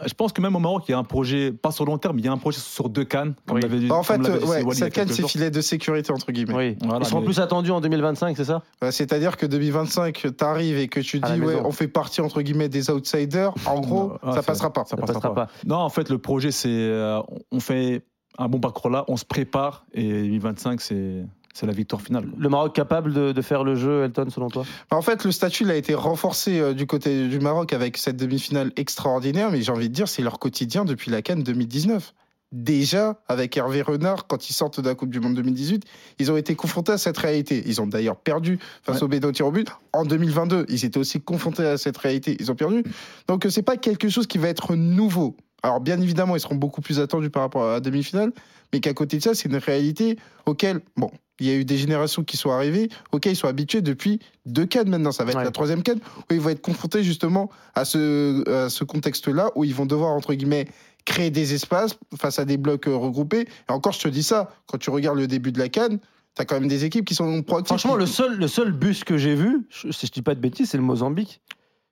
je 0.06 0.14
pense 0.14 0.32
que 0.32 0.40
même 0.40 0.56
au 0.56 0.60
Maroc, 0.60 0.84
il 0.88 0.92
y 0.92 0.94
a 0.94 0.98
un 0.98 1.04
projet, 1.04 1.35
pas 1.50 1.70
sur 1.70 1.84
long 1.84 1.98
terme, 1.98 2.16
mais 2.16 2.22
il 2.22 2.24
y 2.24 2.28
a 2.28 2.32
un 2.32 2.36
projet 2.38 2.58
sur 2.60 2.88
deux 2.88 3.04
cannes, 3.04 3.34
comme 3.46 3.56
Oui. 3.56 3.62
l'avait 3.62 3.78
dit. 3.78 3.86
Bah, 3.86 3.94
en 3.96 4.02
fait, 4.02 4.18
dit 4.18 4.28
ouais, 4.30 4.62
Wally 4.62 4.74
cette 4.78 4.92
canne, 4.92 5.08
c'est 5.08 5.26
filet 5.28 5.50
de 5.50 5.60
sécurité, 5.60 6.12
entre 6.12 6.32
guillemets. 6.32 6.54
Oui. 6.54 6.76
Voilà, 6.82 7.00
Ils 7.04 7.06
seront 7.08 7.20
mais- 7.20 7.26
plus 7.26 7.40
attendus 7.40 7.70
en 7.70 7.80
2025, 7.80 8.36
c'est 8.36 8.44
ça? 8.44 8.62
Ouais, 8.82 8.92
C'est-à-dire 8.92 9.36
que 9.36 9.46
2025, 9.46 10.26
t'arrives 10.36 10.78
et 10.78 10.88
que 10.88 11.00
tu 11.00 11.20
dis, 11.20 11.40
ouais, 11.40 11.56
on 11.64 11.72
fait 11.72 11.88
partie, 11.88 12.20
entre 12.20 12.42
guillemets, 12.42 12.68
des 12.68 12.90
outsiders. 12.90 13.52
En 13.66 13.80
gros, 13.80 14.12
Ah, 14.22 14.32
ça 14.32 14.42
passera 14.42 14.72
pas. 14.72 14.84
Ça 14.84 14.90
Ça 14.90 14.96
passera 14.96 15.14
passera 15.20 15.34
pas. 15.34 15.46
pas. 15.46 15.52
Non, 15.66 15.76
en 15.76 15.88
fait, 15.90 16.08
le 16.10 16.18
projet, 16.18 16.50
c'est 16.50 16.68
euh, 16.70 17.20
on 17.52 17.60
fait 17.60 18.04
un 18.38 18.48
bon 18.48 18.60
parcours 18.60 18.90
là, 18.90 19.04
on 19.08 19.16
se 19.16 19.24
prépare 19.24 19.86
et 19.94 20.02
2025, 20.06 20.80
c'est 20.82 21.24
c'est 21.56 21.66
la 21.66 21.72
victoire 21.72 22.02
finale. 22.02 22.28
Le 22.36 22.48
Maroc 22.48 22.74
capable 22.74 23.12
de, 23.12 23.32
de 23.32 23.42
faire 23.42 23.64
le 23.64 23.74
jeu, 23.76 24.04
Elton, 24.04 24.28
selon 24.30 24.48
toi? 24.48 24.64
En 24.90 25.00
fait, 25.02 25.24
le 25.24 25.32
statut 25.32 25.64
il 25.64 25.70
a 25.70 25.74
été 25.76 25.94
renforcé 25.94 26.60
euh, 26.60 26.74
du 26.74 26.86
côté 26.86 27.28
du 27.28 27.38
Maroc 27.40 27.72
avec 27.72 27.96
cette 27.96 28.16
demi-finale 28.16 28.72
extraordinaire, 28.76 29.50
mais 29.50 29.62
j'ai 29.62 29.72
envie 29.72 29.88
de 29.88 29.94
dire, 29.94 30.06
c'est 30.08 30.22
leur 30.22 30.38
quotidien 30.38 30.84
depuis 30.84 31.10
la 31.10 31.22
Cannes 31.22 31.42
2019. 31.42 32.12
Déjà, 32.52 33.20
avec 33.28 33.56
Hervé 33.56 33.82
Renard, 33.82 34.26
quand 34.28 34.48
ils 34.48 34.52
sortent 34.52 34.80
de 34.80 34.88
la 34.88 34.94
Coupe 34.94 35.10
du 35.10 35.18
Monde 35.18 35.34
2018, 35.34 35.82
ils 36.20 36.30
ont 36.30 36.36
été 36.36 36.54
confrontés 36.54 36.92
à 36.92 36.98
cette 36.98 37.18
réalité. 37.18 37.62
Ils 37.66 37.80
ont 37.80 37.86
d'ailleurs 37.88 38.16
perdu 38.16 38.60
face 38.82 38.98
Ouais. 38.98 39.02
au 39.02 39.08
Bénin 39.08 39.28
au 39.28 39.32
tir 39.32 39.46
au 39.46 39.50
but. 39.50 39.68
En 39.92 40.04
2022, 40.04 40.66
ils 40.68 40.84
étaient 40.84 40.98
aussi 40.98 41.20
confrontés 41.20 41.64
à 41.64 41.76
cette 41.76 41.96
réalité. 41.96 42.36
Ils 42.38 42.52
ont 42.52 42.54
perdu. 42.54 42.84
Donc, 43.26 43.46
euh, 43.46 43.50
c'est 43.50 43.62
pas 43.62 43.76
quelque 43.76 44.08
chose 44.08 44.26
qui 44.28 44.38
va 44.38 44.48
être 44.48 44.76
nouveau. 44.76 45.36
Alors, 45.62 45.80
bien 45.80 46.00
évidemment, 46.00 46.36
ils 46.36 46.40
seront 46.40 46.54
beaucoup 46.54 46.80
plus 46.80 47.00
attendus 47.00 47.30
par 47.30 47.42
rapport 47.42 47.64
à 47.64 47.72
la 47.72 47.80
demi-finale, 47.80 48.30
mais 48.72 48.80
qu'à 48.80 48.94
côté 48.94 49.18
de 49.18 49.22
ça, 49.22 49.34
c'est 49.34 49.48
une 49.48 49.56
réalité 49.56 50.18
auquel, 50.46 50.80
bon, 50.96 51.10
il 51.38 51.46
y 51.46 51.50
a 51.50 51.54
eu 51.54 51.64
des 51.64 51.76
générations 51.76 52.24
qui 52.24 52.36
sont 52.36 52.50
arrivées, 52.50 52.88
auxquelles 53.12 53.32
ils 53.34 53.36
sont 53.36 53.48
habitués 53.48 53.82
depuis 53.82 54.20
deux 54.46 54.64
cannes 54.66 54.88
maintenant. 54.88 55.12
Ça 55.12 55.24
va 55.24 55.30
être 55.32 55.38
Ouais. 55.38 55.44
la 55.44 55.50
troisième 55.50 55.82
canne 55.82 55.98
où 56.30 56.34
ils 56.34 56.40
vont 56.40 56.48
être 56.50 56.62
confrontés 56.62 57.02
justement 57.02 57.50
à 57.74 57.84
ce, 57.84 58.48
à 58.50 58.70
ce 58.70 58.84
contexte-là 58.84 59.50
où 59.54 59.64
ils 59.64 59.74
vont 59.74 59.84
devoir, 59.86 60.12
entre 60.12 60.32
guillemets, 60.34 60.66
créer 61.04 61.30
des 61.30 61.52
espaces 61.54 61.98
face 62.18 62.38
à 62.38 62.44
des 62.44 62.56
blocs 62.56 62.88
euh, 62.88 62.96
regroupés. 62.96 63.42
Et 63.68 63.72
encore, 63.72 63.92
je 63.92 64.00
te 64.00 64.08
dis 64.08 64.22
ça, 64.22 64.50
quand 64.66 64.78
tu 64.78 64.90
regardes 64.90 65.18
le 65.18 65.26
début 65.26 65.52
de 65.52 65.58
la 65.58 65.68
canne, 65.68 65.98
tu 66.34 66.42
as 66.42 66.44
quand 66.46 66.58
même 66.58 66.68
des 66.68 66.84
équipes 66.84 67.04
qui 67.04 67.14
sont 67.14 67.42
proactives. 67.42 67.68
Franchement, 67.78 67.96
le 67.96 68.06
seul, 68.06 68.36
le 68.38 68.48
seul 68.48 68.72
bus 68.72 69.04
que 69.04 69.16
j'ai 69.18 69.34
vu, 69.34 69.68
si 69.70 70.06
je 70.06 70.12
dis 70.12 70.22
pas 70.22 70.34
de 70.34 70.40
bêtises, 70.40 70.70
c'est 70.70 70.76
le 70.78 70.82
Mozambique. 70.82 71.40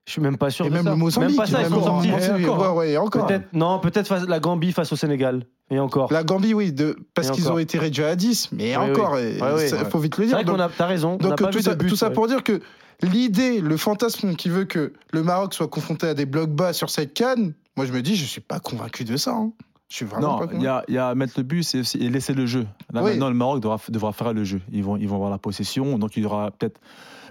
Je 0.07 0.11
suis 0.11 0.21
même 0.21 0.37
pas 0.37 0.49
sûr 0.51 0.65
Et 0.65 0.69
de 0.69 0.73
même 0.75 0.83
ça. 0.83 0.89
le 0.91 0.95
Mozambique, 0.97 1.29
Même 1.29 1.37
pas 1.37 1.45
ça, 1.47 1.61
ils 1.61 1.69
sont 1.69 1.81
sortis. 1.83 2.11
encore, 2.11 2.59
ouais, 2.75 2.77
ouais, 2.79 2.91
et 2.91 2.97
encore. 2.97 3.25
Peut-être, 3.25 3.53
non, 3.53 3.79
peut-être 3.79 4.07
face- 4.07 4.27
la 4.27 4.39
Gambie 4.39 4.71
face 4.71 4.91
au 4.91 4.95
Sénégal. 4.95 5.43
Et 5.71 5.79
encore. 5.79 6.13
La 6.13 6.23
Gambie, 6.23 6.53
oui, 6.53 6.71
de, 6.71 6.95
parce 7.15 7.31
qu'ils 7.31 7.51
ont 7.51 7.57
été 7.57 7.79
réduits 7.79 8.03
à 8.03 8.15
10, 8.15 8.49
mais 8.51 8.77
Oui, 8.77 8.91
encore, 8.91 9.13
oui. 9.13 9.33
il 9.37 9.41
Ouais, 9.43 9.53
ouais. 9.53 9.85
faut 9.89 9.97
vite 9.99 10.17
le 10.17 10.23
C'est 10.23 10.27
dire. 10.27 10.35
vrai 10.37 10.45
Donc- 10.45 10.57
qu'on 10.57 10.61
a, 10.61 10.69
t'as 10.69 10.85
raison. 10.85 11.13
on 11.13 11.17
Donc 11.17 11.39
pas 11.39 11.47
tout 11.49 11.57
vu 11.57 11.63
ça, 11.63 11.73
de 11.73 11.79
bus, 11.79 11.89
tout 11.89 11.95
ça 11.95 12.09
ouais. 12.09 12.13
pour 12.13 12.27
dire 12.27 12.43
que 12.43 12.61
l'idée, 13.01 13.61
le 13.61 13.75
fantasme 13.77 14.35
qui 14.35 14.49
veut 14.49 14.65
que 14.65 14.93
le 15.11 15.23
Maroc 15.23 15.53
soit 15.55 15.67
confronté 15.67 16.07
à 16.07 16.13
des 16.13 16.25
blocs 16.27 16.51
bas 16.51 16.71
sur 16.73 16.89
cette 16.91 17.13
canne, 17.15 17.53
moi 17.77 17.85
je 17.87 17.91
me 17.93 18.01
dis, 18.01 18.15
je 18.15 18.25
suis 18.25 18.41
pas 18.41 18.59
convaincu 18.59 19.03
de 19.05 19.17
ça. 19.17 19.31
hein. 19.31 19.51
Je 19.89 19.97
suis 19.97 20.05
vraiment 20.05 20.33
Non, 20.33 20.37
pas 20.39 20.43
il 20.45 20.47
convaincu. 20.49 20.65
y 20.65 20.67
a, 20.67 20.83
il 20.87 20.93
y 20.95 20.97
a 20.97 21.15
mettre 21.15 21.33
le 21.37 21.43
but 21.43 21.75
et, 21.75 22.09
laisser 22.09 22.33
le 22.33 22.45
jeu. 22.45 22.65
Là, 22.93 23.03
Oui. 23.03 23.11
maintenant, 23.11 23.29
le 23.29 23.35
Maroc 23.35 23.59
devra, 23.61 23.79
devra 23.89 24.13
faire 24.13 24.33
le 24.33 24.43
jeu. 24.43 24.61
Ils 24.71 24.83
vont, 24.83 24.97
ils 24.97 25.07
vont 25.07 25.15
avoir 25.15 25.29
la 25.31 25.37
possession, 25.37 25.97
donc 25.97 26.15
il 26.17 26.23
y 26.23 26.25
aura 26.25 26.51
peut-être 26.51 26.79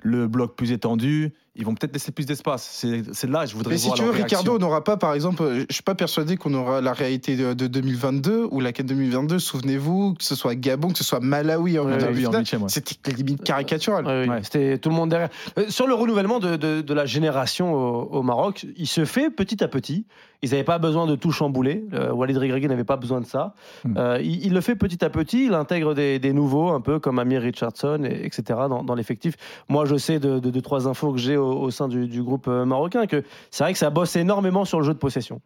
le 0.02 0.26
bloc 0.28 0.54
plus 0.56 0.72
étendu. 0.72 1.32
Ils 1.56 1.64
vont 1.64 1.74
peut-être 1.74 1.92
laisser 1.92 2.10
plus 2.10 2.26
d'espace. 2.26 2.84
C'est 3.12 3.30
là, 3.30 3.46
je 3.46 3.54
voudrais 3.54 3.74
Mais 3.74 3.78
si 3.78 3.88
tu 3.92 4.02
veux, 4.02 4.10
réaction. 4.10 4.38
Ricardo, 4.40 4.56
on 4.56 4.58
n'aura 4.58 4.82
pas, 4.82 4.96
par 4.96 5.14
exemple, 5.14 5.42
euh, 5.44 5.64
je 5.68 5.74
suis 5.74 5.84
pas 5.84 5.94
persuadé 5.94 6.36
qu'on 6.36 6.52
aura 6.54 6.80
la 6.80 6.92
réalité 6.92 7.36
de, 7.36 7.54
de 7.54 7.68
2022 7.68 8.48
ou 8.50 8.58
la 8.60 8.72
canne 8.72 8.86
2022. 8.86 9.38
Souvenez-vous, 9.38 10.14
que 10.14 10.24
ce 10.24 10.34
soit 10.34 10.56
Gabon, 10.56 10.88
que 10.90 10.98
ce 10.98 11.04
soit 11.04 11.20
Malawi 11.20 11.78
en 11.78 11.84
Ouais, 11.86 11.92
oui, 12.12 12.26
en 12.26 12.32
ouais. 12.32 12.42
c'était 12.68 13.12
limite 13.12 13.44
caricatural. 13.44 14.04
Ouais, 14.04 14.22
oui, 14.24 14.28
Ouais. 14.28 14.40
C'était 14.42 14.78
tout 14.78 14.88
le 14.88 14.96
monde 14.96 15.10
derrière. 15.10 15.28
Euh, 15.58 15.66
sur 15.68 15.86
le 15.86 15.94
renouvellement 15.94 16.40
de, 16.40 16.56
de- 16.56 16.80
de 16.80 16.94
la 16.94 17.06
génération 17.06 17.72
au, 17.72 18.02
au 18.18 18.22
Maroc, 18.22 18.66
il 18.76 18.88
se 18.88 19.04
fait 19.04 19.30
petit 19.30 19.62
à 19.62 19.68
petit. 19.68 20.06
Ils 20.44 20.50
n'avaient 20.50 20.62
pas 20.64 20.78
besoin 20.78 21.06
de 21.06 21.16
tout 21.16 21.32
chambouler. 21.32 21.84
Euh, 21.94 22.12
Walid 22.12 22.36
Regragui 22.36 22.68
n'avait 22.68 22.84
pas 22.84 22.96
besoin 22.96 23.20
de 23.20 23.26
ça. 23.26 23.54
Hmm. 23.84 23.94
Euh, 23.96 24.18
il, 24.22 24.46
il 24.46 24.52
le 24.52 24.60
fait 24.60 24.76
petit 24.76 25.04
à 25.04 25.10
petit. 25.10 25.46
Il 25.46 25.54
intègre 25.54 25.94
des, 25.94 26.18
des 26.18 26.32
nouveaux, 26.32 26.68
un 26.70 26.80
peu 26.80 26.98
comme 27.00 27.18
Amir 27.18 27.40
Richardson, 27.42 28.04
et- 28.04 28.26
etc., 28.26 28.42
dans, 28.68 28.84
dans 28.84 28.94
l'effectif. 28.94 29.34
Moi, 29.68 29.84
je 29.86 29.96
sais 29.96 30.18
de, 30.20 30.38
de, 30.38 30.50
de 30.50 30.60
trois 30.60 30.86
infos 30.86 31.12
que 31.12 31.18
j'ai 31.18 31.36
au, 31.36 31.52
au 31.60 31.70
sein 31.70 31.88
du, 31.88 32.06
du 32.06 32.22
groupe 32.22 32.46
euh, 32.48 32.64
marocain 32.64 33.06
que 33.06 33.24
c'est 33.50 33.64
vrai 33.64 33.72
que 33.72 33.78
ça 33.78 33.90
bosse 33.90 34.14
énormément 34.16 34.64
sur 34.64 34.78
le 34.78 34.84
jeu 34.86 34.92
de 34.94 34.98
possession. 34.98 35.40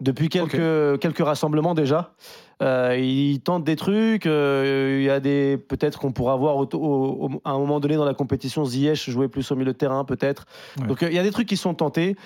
depuis 0.00 0.28
quelques, 0.30 0.98
quelques 1.00 1.24
rassemblements 1.24 1.74
déjà. 1.74 2.14
Euh, 2.62 2.96
ils 2.98 3.40
tentent 3.40 3.64
des 3.64 3.76
trucs. 3.76 4.26
euh, 4.26 4.98
Il 5.00 5.04
y 5.04 5.10
a 5.10 5.20
des 5.20 5.56
peut-être 5.58 5.98
qu'on 5.98 6.12
pourra 6.12 6.36
voir 6.36 6.56
au- 6.56 6.68
au- 6.74 7.26
au- 7.26 7.40
à 7.44 7.50
un 7.52 7.58
moment 7.58 7.80
donné 7.80 7.96
dans 7.96 8.04
la 8.06 8.14
compétition 8.14 8.64
Ziyech 8.64 9.08
jouer 9.10 9.28
plus 9.28 9.50
au 9.50 9.56
milieu 9.56 9.72
de 9.72 9.78
terrain 9.78 10.04
peut-être. 10.04 10.44
Ouais. 10.78 10.86
Donc 10.86 10.98
il 11.02 11.12
y 11.14 11.18
a 11.18 11.22
des 11.22 11.30
trucs 11.30 11.48
qui 11.48 11.56
sont 11.58 11.74
tentés. 11.74 12.16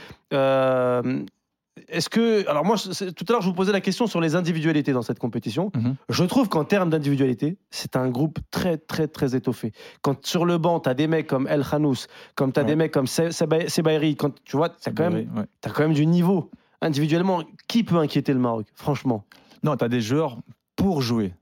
Est-ce 1.88 2.08
que 2.08 2.48
alors 2.48 2.64
moi 2.64 2.76
tout 2.76 3.24
à 3.28 3.32
l'heure 3.32 3.42
je 3.42 3.48
vous 3.48 3.54
posais 3.54 3.72
la 3.72 3.80
question 3.80 4.06
sur 4.06 4.20
les 4.20 4.36
individualités 4.36 4.92
dans 4.92 5.02
cette 5.02 5.18
compétition. 5.18 5.72
Mhm. 5.74 5.96
Je 6.08 6.24
trouve 6.24 6.48
qu'en 6.48 6.64
termes 6.64 6.88
d'individualité, 6.88 7.58
c'est 7.70 7.96
un 7.96 8.08
groupe 8.10 8.38
très, 8.52 8.78
très, 8.78 9.08
très 9.08 9.34
étoffé. 9.34 9.72
Quand 10.00 10.24
sur 10.24 10.44
le 10.44 10.56
banc, 10.58 10.78
tu 10.80 10.88
as 10.88 10.94
des 10.94 11.08
mecs 11.08 11.26
comme 11.26 11.48
El 11.48 11.64
Khanous, 11.68 12.06
comme 12.36 12.52
tu 12.52 12.60
as 12.60 12.62
Ouais. 12.62 12.68
des 12.68 12.76
mecs 12.76 12.92
comme 12.92 13.08
Se- 13.08 13.30
Seba- 13.32 13.68
Sebairi, 13.68 14.14
quand 14.14 14.32
tu 14.44 14.56
vois, 14.56 14.68
tu 14.68 14.88
as, 14.88 14.92
quand 14.92 15.10
même- 15.10 15.28
Ouais. 15.36 15.44
t'as 15.60 15.70
quand 15.70 15.82
même 15.82 15.94
du 15.94 16.06
niveau. 16.06 16.48
Individuellement, 16.80 17.42
qui 17.66 17.82
peut 17.82 17.96
inquiéter 17.98 18.32
le 18.32 18.38
Maroc 18.38 18.66
Franchement? 18.74 19.24
Non, 19.64 19.76
tu 19.76 19.84
as 19.84 19.88
des 19.88 20.00
joueurs 20.00 20.38
pour 20.76 21.02
jouer. 21.02 21.34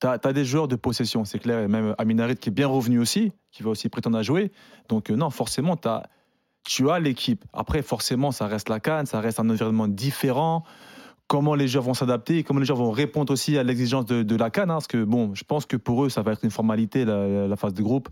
Tu 0.00 0.06
as, 0.06 0.18
des 0.32 0.44
joueurs 0.44 0.68
de 0.68 0.76
possession, 0.76 1.24
c'est 1.24 1.38
clair. 1.40 1.58
Et 1.60 1.68
même 1.68 1.94
Aminarit 1.98 2.36
qui 2.36 2.48
est 2.50 2.52
bien 2.52 2.68
revenu 2.68 2.98
aussi, 3.00 3.32
qui 3.50 3.62
va 3.62 3.70
aussi 3.70 3.88
prétendre 3.88 4.18
à 4.18 4.22
jouer. 4.22 4.52
Donc, 4.88 5.10
euh, 5.10 5.16
non, 5.16 5.30
forcément, 5.30 5.76
t'as- 5.76 6.04
tu 6.64 6.90
as 6.90 6.98
l'équipe. 6.98 7.44
Après, 7.52 7.82
forcément, 7.82 8.32
ça 8.32 8.46
reste 8.46 8.68
la 8.68 8.80
canne, 8.80 9.06
ça 9.06 9.20
reste 9.20 9.40
un 9.40 9.48
environnement 9.48 9.88
différent. 9.88 10.64
Comment 11.26 11.54
les 11.54 11.68
joueurs 11.68 11.84
vont 11.84 11.94
s'adapter, 11.94 12.42
comment 12.42 12.60
les 12.60 12.66
joueurs 12.66 12.78
vont 12.78 12.90
répondre 12.90 13.32
aussi 13.32 13.56
à 13.56 13.62
l'exigence 13.62 14.04
de, 14.06 14.36
la 14.36 14.50
canne. 14.50 14.70
hein, 14.70 14.74
parce 14.74 14.88
que, 14.88 15.04
bon, 15.04 15.34
je 15.34 15.44
pense 15.44 15.64
que 15.64 15.76
pour 15.76 16.04
eux, 16.04 16.08
ça 16.08 16.22
va 16.22 16.32
être 16.32 16.44
une 16.44 16.50
formalité, 16.50 17.04
la 17.04 17.56
phase 17.56 17.74
de 17.74 17.82
groupe. 17.82 18.08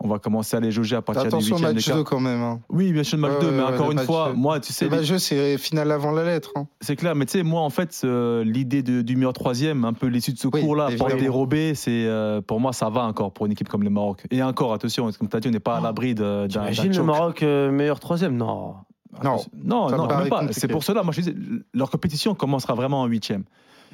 On 0.00 0.06
va 0.08 0.18
commencer 0.20 0.56
à 0.56 0.60
les 0.60 0.70
jauger 0.70 0.94
à 0.94 1.02
partir 1.02 1.24
Attention 1.26 1.56
du 1.56 1.64
au 1.64 1.66
8 1.68 1.74
match 1.74 1.88
2 1.88 2.04
quand 2.04 2.20
même. 2.20 2.40
hein. 2.40 2.60
Oui, 2.68 2.92
bien 2.92 3.02
sûr, 3.02 3.16
le 3.16 3.22
match 3.22 3.32
Ouais, 3.32 3.40
2, 3.40 3.50
mais 3.50 3.62
ouais, 3.64 3.74
encore 3.74 3.90
une 3.90 3.98
fois, 3.98 4.32
moi, 4.32 4.60
tu 4.60 4.72
sais, 4.72 4.84
Le 4.84 4.92
match 4.92 5.08
2, 5.08 5.18
c'est 5.18 5.58
finale 5.58 5.90
avant 5.90 6.12
la 6.12 6.22
lettre. 6.24 6.52
hein. 6.54 6.66
c'est 6.80 6.94
clair, 6.94 7.16
mais 7.16 7.26
tu 7.26 7.32
sais, 7.32 7.42
moi, 7.42 7.62
en 7.62 7.70
fait, 7.70 8.00
euh, 8.04 8.44
l'idée 8.44 8.82
de- 8.84 9.02
du 9.02 9.16
meilleur 9.16 9.32
troisième, 9.32 9.84
un 9.84 9.92
peu 9.94 10.06
l'issue 10.06 10.32
de 10.32 10.38
secours, 10.38 10.76
là, 10.76 10.86
évidemment. 10.88 11.08
porter 11.08 11.20
dérobé, 11.22 11.74
c'est, 11.74 12.04
euh, 12.06 12.40
pour 12.40 12.60
moi, 12.60 12.72
ça 12.72 12.88
va 12.90 13.02
encore 13.02 13.32
pour 13.32 13.46
une 13.46 13.52
équipe 13.52 13.68
comme 13.68 13.82
le 13.82 13.90
Maroc. 13.90 14.24
Et 14.30 14.40
encore, 14.42 14.72
attention, 14.72 15.10
comme 15.18 15.28
tu 15.28 15.36
as 15.36 15.40
dit, 15.40 15.48
on 15.48 15.50
n'est 15.50 15.58
pas 15.58 15.78
à 15.78 15.80
l'abri 15.80 16.14
de- 16.14 16.22
d'un. 16.22 16.46
d'un 16.46 16.62
Imagine 16.62 16.96
le. 16.96 17.02
Maroc 17.02 17.42
euh, 17.42 17.70
meilleur 17.72 17.98
troisième? 17.98 18.36
Non. 18.36 18.74
Non, 19.24 19.38
Non, 19.64 19.90
non, 19.90 20.06
même 20.06 20.28
pas. 20.28 20.44
C'est 20.52 20.68
pour 20.68 20.84
cela, 20.84 21.02
moi, 21.02 21.12
je 21.12 21.22
disais, 21.22 21.34
leur 21.74 21.90
compétition 21.90 22.34
commencera 22.36 22.74
vraiment 22.74 23.00
en 23.02 23.06
huitième. 23.06 23.42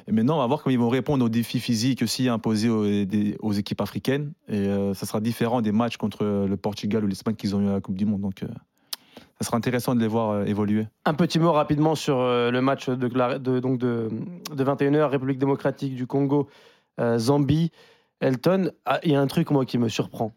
Et 0.07 0.11
maintenant, 0.11 0.35
on 0.35 0.39
va 0.39 0.47
voir 0.47 0.61
comment 0.61 0.73
ils 0.73 0.79
vont 0.79 0.89
répondre 0.89 1.25
aux 1.25 1.29
défis 1.29 1.59
physiques 1.59 2.03
aussi 2.03 2.29
imposés 2.29 2.69
aux, 2.69 3.51
équipes 3.53 3.81
africaines. 3.81 4.33
Et 4.47 4.57
euh, 4.57 4.93
ça 4.93 5.05
sera 5.05 5.19
différent 5.19 5.61
des 5.61 5.71
matchs 5.71 5.97
contre 5.97 6.23
le 6.23 6.57
Portugal 6.57 7.03
ou 7.03 7.07
l'Espagne 7.07 7.35
qu'ils 7.35 7.55
ont 7.55 7.61
eu 7.61 7.69
à 7.69 7.73
la 7.73 7.81
Coupe 7.81 7.95
du 7.95 8.05
Monde. 8.05 8.21
Donc, 8.21 8.43
euh, 8.43 8.47
ça 9.39 9.47
sera 9.47 9.57
intéressant 9.57 9.95
de 9.95 9.99
les 9.99 10.07
voir 10.07 10.29
euh, 10.31 10.45
évoluer. 10.45 10.87
Un 11.03 11.13
petit 11.13 11.39
mot 11.39 11.51
rapidement 11.51 11.95
sur 11.95 12.19
euh, 12.19 12.51
le 12.51 12.61
match 12.61 12.89
de, 12.89 13.59
donc 13.59 13.77
de, 13.77 14.09
de 14.53 14.63
21h, 14.63 15.05
République 15.05 15.39
démocratique 15.39 15.95
du 15.95 16.07
Congo, 16.07 16.47
euh, 16.99 17.17
Zambie, 17.17 17.71
Elton. 18.21 18.71
Ah, 18.85 18.99
Il 19.03 19.11
y 19.11 19.15
a 19.15 19.21
un 19.21 19.27
truc, 19.27 19.51
moi, 19.51 19.65
qui 19.65 19.77
me 19.77 19.89
surprend. 19.89 20.31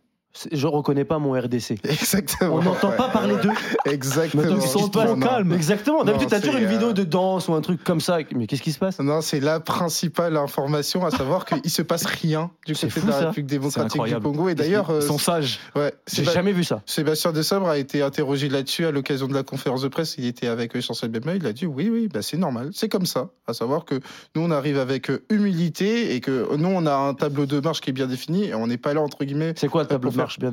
Je 0.52 0.66
reconnais 0.66 1.04
pas 1.04 1.18
mon 1.18 1.32
RDC. 1.32 1.78
Exactement. 1.84 2.54
On 2.56 2.62
n'entend 2.62 2.92
pas 2.92 3.06
Ouais, 3.06 3.12
parler 3.12 3.34
ouais. 3.34 3.40
d'eux. 3.42 3.50
Exactement. 3.90 4.42
Donc, 4.44 4.60
ils 4.62 4.68
sont 4.68 4.90
non. 4.94 5.18
calmes. 5.18 5.52
Exactement. 5.52 6.04
D'habitude, 6.04 6.28
t'as 6.28 6.40
toujours 6.40 6.60
une 6.60 6.66
vidéo 6.68 6.90
euh, 6.90 6.92
de 6.92 7.02
danse 7.02 7.48
ou 7.48 7.54
un 7.54 7.60
truc 7.60 7.82
comme 7.82 8.00
ça. 8.00 8.18
Mais 8.36 8.46
qu'est-ce 8.46 8.62
qui 8.62 8.70
se 8.72 8.78
passe? 8.78 8.98
Non, 9.00 9.20
c'est 9.20 9.40
la 9.40 9.58
principale 9.58 10.36
information, 10.36 11.04
à 11.04 11.10
savoir 11.10 11.44
qu'il 11.44 11.70
se 11.70 11.82
passe 11.82 12.04
rien 12.04 12.50
du 12.66 12.74
C'est 12.74 12.88
côté 12.88 13.00
fou, 13.00 13.06
de 13.06 13.10
la 13.12 13.18
ça. 13.18 13.26
République 13.30 13.50
C'est 13.50 13.56
démocratique 13.58 13.92
du 13.92 13.98
incroyable. 14.00 14.22
Congo. 14.24 14.48
Et 14.50 14.54
d'ailleurs, 14.54 14.86
ils 14.90 14.94
euh, 14.96 15.00
sont 15.00 15.18
sages. 15.18 15.58
ouais, 15.74 15.92
J'ai 16.12 16.22
Séba- 16.24 16.32
jamais 16.34 16.52
vu 16.52 16.62
ça. 16.62 16.82
Sébastien 16.86 17.32
Desabre 17.32 17.68
a 17.68 17.78
été 17.78 18.02
interrogé 18.02 18.48
là-dessus 18.48 18.84
à 18.86 18.90
l'occasion 18.92 19.26
de 19.26 19.34
la 19.34 19.42
conférence 19.42 19.82
de 19.82 19.88
presse. 19.88 20.14
Il 20.18 20.26
était 20.26 20.46
avec 20.48 20.78
Chancel 20.80 21.10
Bemba. 21.10 21.34
Il 21.34 21.46
a 21.46 21.52
dit 21.52 21.66
oui, 21.66 21.88
oui, 21.90 22.08
bah, 22.12 22.22
c'est 22.22 22.36
normal. 22.36 22.70
C'est 22.74 22.88
comme 22.88 23.06
ça. 23.06 23.30
À 23.48 23.54
savoir 23.54 23.84
que 23.86 23.96
nous, 24.36 24.42
on 24.42 24.50
arrive 24.50 24.78
avec 24.78 25.10
euh, 25.10 25.24
humilité 25.30 26.14
et 26.14 26.20
que 26.20 26.54
nous, 26.56 26.68
on 26.68 26.86
a 26.86 26.94
un 26.94 27.14
tableau 27.14 27.46
de 27.46 27.58
marche 27.60 27.80
qui 27.80 27.90
est 27.90 27.94
bien 27.94 28.06
défini 28.06 28.44
et 28.44 28.54
on 28.54 28.66
n'est 28.66 28.76
pas 28.78 28.94
là, 28.94 29.00
entre 29.00 29.24
guillemets. 29.24 29.54
C'est 29.56 29.68
quoi 29.68 29.82
le 29.82 29.88
tableau 29.88 30.10
marche 30.18 30.38
bien 30.38 30.50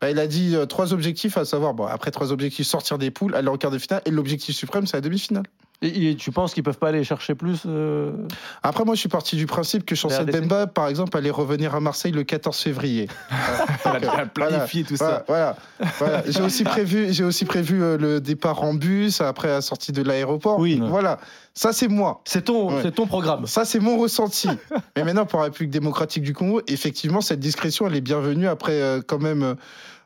Bah, 0.00 0.10
il 0.10 0.18
a 0.18 0.26
dit 0.26 0.54
euh, 0.54 0.66
trois 0.66 0.92
objectifs, 0.92 1.36
à 1.36 1.44
savoir, 1.44 1.74
bon, 1.74 1.86
après 1.86 2.10
trois 2.10 2.32
objectifs, 2.32 2.66
sortir 2.66 2.98
des 2.98 3.10
poules, 3.10 3.34
aller 3.34 3.48
en 3.48 3.56
quart 3.56 3.70
de 3.70 3.78
finale, 3.78 4.02
et 4.04 4.10
l'objectif 4.10 4.54
suprême, 4.54 4.86
c'est 4.86 4.96
la 4.96 5.00
demi-finale. 5.00 5.44
Et, 5.84 6.10
et 6.10 6.16
tu 6.16 6.32
penses 6.32 6.54
qu'ils 6.54 6.62
peuvent 6.62 6.78
pas 6.78 6.88
aller 6.88 7.04
chercher 7.04 7.34
plus 7.34 7.62
euh, 7.66 8.12
Après, 8.62 8.84
moi, 8.84 8.94
je 8.94 9.00
suis 9.00 9.08
parti 9.08 9.36
du 9.36 9.46
principe 9.46 9.84
que 9.84 9.94
Chancel 9.94 10.22
RDC. 10.22 10.40
Bemba, 10.40 10.66
par 10.66 10.88
exemple, 10.88 11.16
allait 11.16 11.30
revenir 11.30 11.74
à 11.74 11.80
Marseille 11.80 12.12
le 12.12 12.24
14 12.24 12.56
février. 12.58 13.08
Voilà. 13.82 13.98
Elle 14.14 14.20
a 14.20 14.26
planifié 14.26 14.84
tout 14.84 14.96
ça. 14.96 15.24
Voilà, 15.26 15.56
voilà, 15.78 15.92
voilà. 15.98 16.22
J'ai 16.26 16.42
aussi 16.42 16.64
prévu, 16.64 17.12
j'ai 17.12 17.24
aussi 17.24 17.44
prévu 17.44 17.82
euh, 17.82 17.96
le 17.98 18.20
départ 18.20 18.62
en 18.62 18.74
bus 18.74 19.20
après 19.20 19.48
la 19.48 19.60
sortie 19.60 19.92
de 19.92 20.02
l'aéroport. 20.02 20.58
Oui. 20.58 20.80
Voilà, 20.82 21.18
ça 21.54 21.72
c'est 21.72 21.88
moi. 21.88 22.20
C'est 22.24 22.44
ton, 22.46 22.64
Ouais. 22.64 22.80
c'est 22.82 22.92
ton 22.94 23.06
programme. 23.06 23.46
Ça, 23.46 23.64
c'est 23.64 23.80
mon 23.80 23.98
ressenti. 23.98 24.48
Mais 24.96 25.04
maintenant, 25.04 25.26
pour 25.26 25.40
la 25.40 25.46
République 25.46 25.70
démocratique 25.70 26.22
du 26.22 26.32
Congo, 26.32 26.60
effectivement, 26.66 27.20
cette 27.20 27.40
discrétion, 27.40 27.86
elle 27.86 27.96
est 27.96 28.00
bienvenue 28.00 28.48
après 28.48 28.80
euh, 28.80 29.00
quand 29.06 29.18
même 29.18 29.42
euh, 29.42 29.54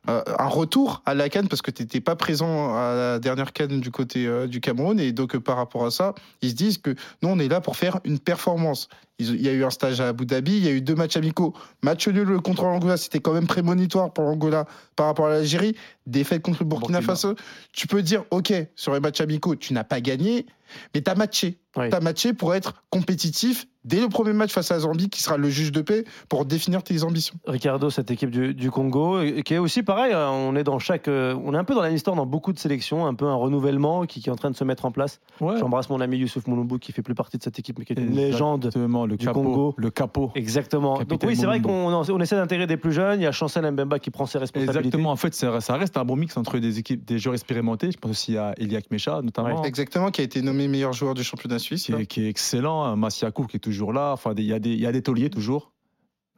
euh, 0.08 0.22
un 0.38 0.46
retour 0.46 1.02
à 1.04 1.14
la 1.14 1.28
Cannes 1.28 1.48
parce 1.48 1.60
que 1.60 1.70
tu 1.70 1.82
n'étais 1.82 2.00
pas 2.00 2.16
présent 2.16 2.74
à 2.74 2.94
la 2.94 3.18
dernière 3.18 3.52
Cannes 3.52 3.80
du 3.80 3.90
côté 3.90 4.26
euh, 4.26 4.46
du 4.46 4.60
Cameroun. 4.60 4.98
Et 4.98 5.12
donc, 5.12 5.34
euh, 5.34 5.40
par 5.40 5.56
rapport 5.56 5.84
à 5.84 5.90
ça, 5.90 6.14
ils 6.40 6.50
se 6.50 6.54
disent 6.54 6.78
que 6.78 6.94
nous, 7.22 7.28
on 7.28 7.38
est 7.38 7.48
là 7.48 7.60
pour 7.60 7.76
faire 7.76 8.00
une 8.04 8.18
performance. 8.18 8.88
Il 9.18 9.42
y 9.42 9.48
a 9.48 9.52
eu 9.52 9.64
un 9.64 9.70
stage 9.70 10.00
à 10.00 10.08
Abu 10.08 10.26
Dhabi, 10.26 10.56
il 10.56 10.64
y 10.64 10.68
a 10.68 10.70
eu 10.70 10.80
deux 10.80 10.94
matchs 10.94 11.16
amicaux. 11.16 11.52
Match 11.82 12.06
nul 12.06 12.40
contre 12.40 12.62
l'Angola, 12.64 12.96
c'était 12.96 13.18
quand 13.18 13.32
même 13.32 13.48
prémonitoire 13.48 14.12
pour 14.12 14.24
l'Angola 14.24 14.66
par 14.94 15.06
rapport 15.06 15.26
à 15.26 15.30
l'Algérie. 15.30 15.74
Défaite 16.06 16.40
contre 16.42 16.60
le 16.60 16.66
Burkina, 16.68 17.00
Burkina. 17.00 17.14
Faso. 17.14 17.34
Tu 17.72 17.88
peux 17.88 18.00
dire, 18.00 18.24
OK, 18.30 18.52
sur 18.76 18.94
les 18.94 19.00
matchs 19.00 19.20
amicaux, 19.20 19.56
tu 19.56 19.72
n'as 19.74 19.82
pas 19.82 20.00
gagné, 20.00 20.46
mais 20.94 21.02
tu 21.02 21.10
as 21.10 21.16
matché. 21.16 21.58
Oui. 21.76 21.90
Tu 21.90 21.94
as 21.94 22.00
matché 22.00 22.32
pour 22.32 22.54
être 22.54 22.74
compétitif 22.90 23.66
dès 23.84 24.00
le 24.00 24.08
premier 24.08 24.32
match 24.34 24.52
face 24.52 24.70
à 24.70 24.74
la 24.74 24.80
Zambie, 24.80 25.08
qui 25.08 25.22
sera 25.22 25.36
le 25.38 25.48
juge 25.48 25.72
de 25.72 25.80
paix, 25.80 26.04
pour 26.28 26.44
définir 26.44 26.82
tes 26.82 27.04
ambitions. 27.04 27.36
Ricardo, 27.46 27.88
cette 27.88 28.10
équipe 28.10 28.30
du, 28.30 28.52
du 28.52 28.70
Congo, 28.70 29.20
et- 29.22 29.42
qui 29.42 29.54
est 29.54 29.58
aussi 29.58 29.82
pareil. 29.82 30.12
hein, 30.12 30.28
On 30.30 30.56
est 30.56 30.64
dans 30.64 30.78
chaque, 30.78 31.08
euh, 31.08 31.34
on 31.44 31.54
est 31.54 31.56
un 31.56 31.64
peu 31.64 31.74
dans 31.74 31.80
la 31.80 31.90
histoire 31.90 32.14
dans 32.16 32.26
beaucoup 32.26 32.52
de 32.52 32.58
sélections, 32.58 33.06
un 33.06 33.14
peu 33.14 33.24
un 33.26 33.34
renouvellement 33.34 34.04
qui, 34.04 34.20
qui 34.20 34.28
est 34.28 34.32
en 34.32 34.36
train 34.36 34.50
de 34.50 34.56
se 34.56 34.64
mettre 34.64 34.84
en 34.84 34.90
place. 34.90 35.20
Ouais. 35.40 35.58
J'embrasse 35.58 35.88
mon 35.88 36.00
ami 36.00 36.18
Youssouf 36.18 36.46
Moulumbu 36.46 36.78
qui 36.80 36.92
fait 36.92 37.00
plus 37.02 37.14
partie 37.14 37.38
de 37.38 37.42
cette 37.42 37.58
équipe, 37.58 37.78
mais 37.78 37.84
qui 37.86 37.94
est 37.94 38.00
une 38.00 38.14
légende. 38.14 38.66
Exactement, 38.66 39.06
le 39.06 39.16
du 39.16 39.24
capot. 39.26 39.42
Congo. 39.42 39.74
Le 39.78 39.90
capot. 39.90 40.32
Exactement. 40.34 41.02
Donc 41.04 41.22
oui, 41.24 41.36
c'est 41.36 41.46
vrai 41.46 41.62
qu'on 41.62 41.92
on 41.94 42.20
essaie 42.20 42.36
d'intégrer 42.36 42.66
des 42.66 42.76
plus 42.76 42.92
jeunes. 42.92 43.20
Il 43.20 43.24
y 43.24 43.26
a 43.26 43.32
Chancel 43.32 43.70
Mbemba 43.70 43.98
qui 44.00 44.10
prend 44.10 44.26
ses 44.26 44.38
responsabilités. 44.38 44.78
Exactement. 44.80 45.10
En 45.12 45.16
fait, 45.16 45.34
ça 45.34 45.60
ça 45.60 45.76
reste 45.76 45.96
un 45.96 46.04
bon 46.04 46.16
mix 46.16 46.36
entre 46.36 46.58
des 46.58 46.78
équipes, 46.78 47.04
des 47.06 47.18
joueurs 47.18 47.34
expérimentés. 47.34 47.90
Je 47.92 47.96
pense 47.98 48.10
aussi 48.10 48.36
à 48.36 48.54
Eliak 48.58 48.90
Mecha, 48.90 49.22
notamment. 49.22 49.62
Exactement, 49.64 50.10
qui 50.10 50.20
a 50.20 50.24
été 50.24 50.42
nommé 50.42 50.68
meilleur 50.68 50.92
joueur 50.92 51.14
du 51.14 51.22
championnat 51.24 51.57
suisse. 51.58 51.84
qui 51.86 51.92
est, 51.92 52.06
qui 52.06 52.24
est 52.24 52.28
excellent. 52.28 52.96
Massiakou 52.96 53.46
qui 53.46 53.56
est 53.56 53.60
toujours 53.60 53.92
là. 53.92 54.12
Enfin, 54.12 54.32
il 54.36 54.44
y 54.44 54.52
a 54.52 54.58
des, 54.58 54.70
il 54.72 54.80
y 54.80 54.86
a 54.86 54.92
des 54.92 55.02
tauliers 55.02 55.30
toujours. 55.30 55.72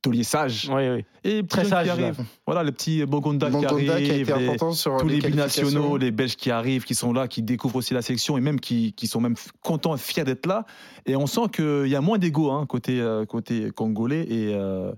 Tauliers 0.03 0.25
sages. 0.25 0.71
Oui, 0.73 0.89
oui. 0.89 1.05
Et 1.25 1.47
Très 1.47 1.61
très 1.61 1.68
sage, 1.71 1.85
qui 1.85 1.91
arrivent. 1.91 2.25
Voilà, 2.47 2.62
les 2.62 2.73
petits 2.73 3.05
Bogonda 3.05 3.51
qui 3.51 3.66
arrivent. 3.66 3.85
qui 3.87 4.11
a 4.11 4.14
été 4.14 4.25
les- 4.25 4.45
important 4.47 4.73
sur 4.73 4.97
tous 4.97 5.07
les 5.09 5.18
binationaux, 5.21 5.99
les 5.99 6.11
Belges 6.11 6.37
qui 6.37 6.51
arrivent, 6.51 6.85
qui 6.85 6.95
sont 6.95 7.12
là, 7.12 7.29
qui 7.29 7.43
découvrent 7.43 7.77
aussi 7.77 7.93
la 7.93 8.01
sélection 8.01 8.39
et 8.39 8.41
même 8.41 8.61
qui, 8.61 8.95
qui 8.95 9.07
sont 9.07 9.21
même 9.21 9.35
contents 9.62 9.95
et 9.95 9.99
fiers 9.99 10.25
d'être 10.25 10.47
là. 10.47 10.64
Et 11.05 11.16
on 11.16 11.27
sent 11.27 11.49
qu'il 11.53 11.89
y 11.89 11.95
a 11.97 12.01
moins 12.01 12.16
d'ego 12.16 12.51
hein, 12.51 12.64
côté, 12.66 12.99
euh, 12.99 13.27
côté 13.27 13.71
congolais. 13.73 14.23
Et 14.23 14.55
euh, 14.55 14.91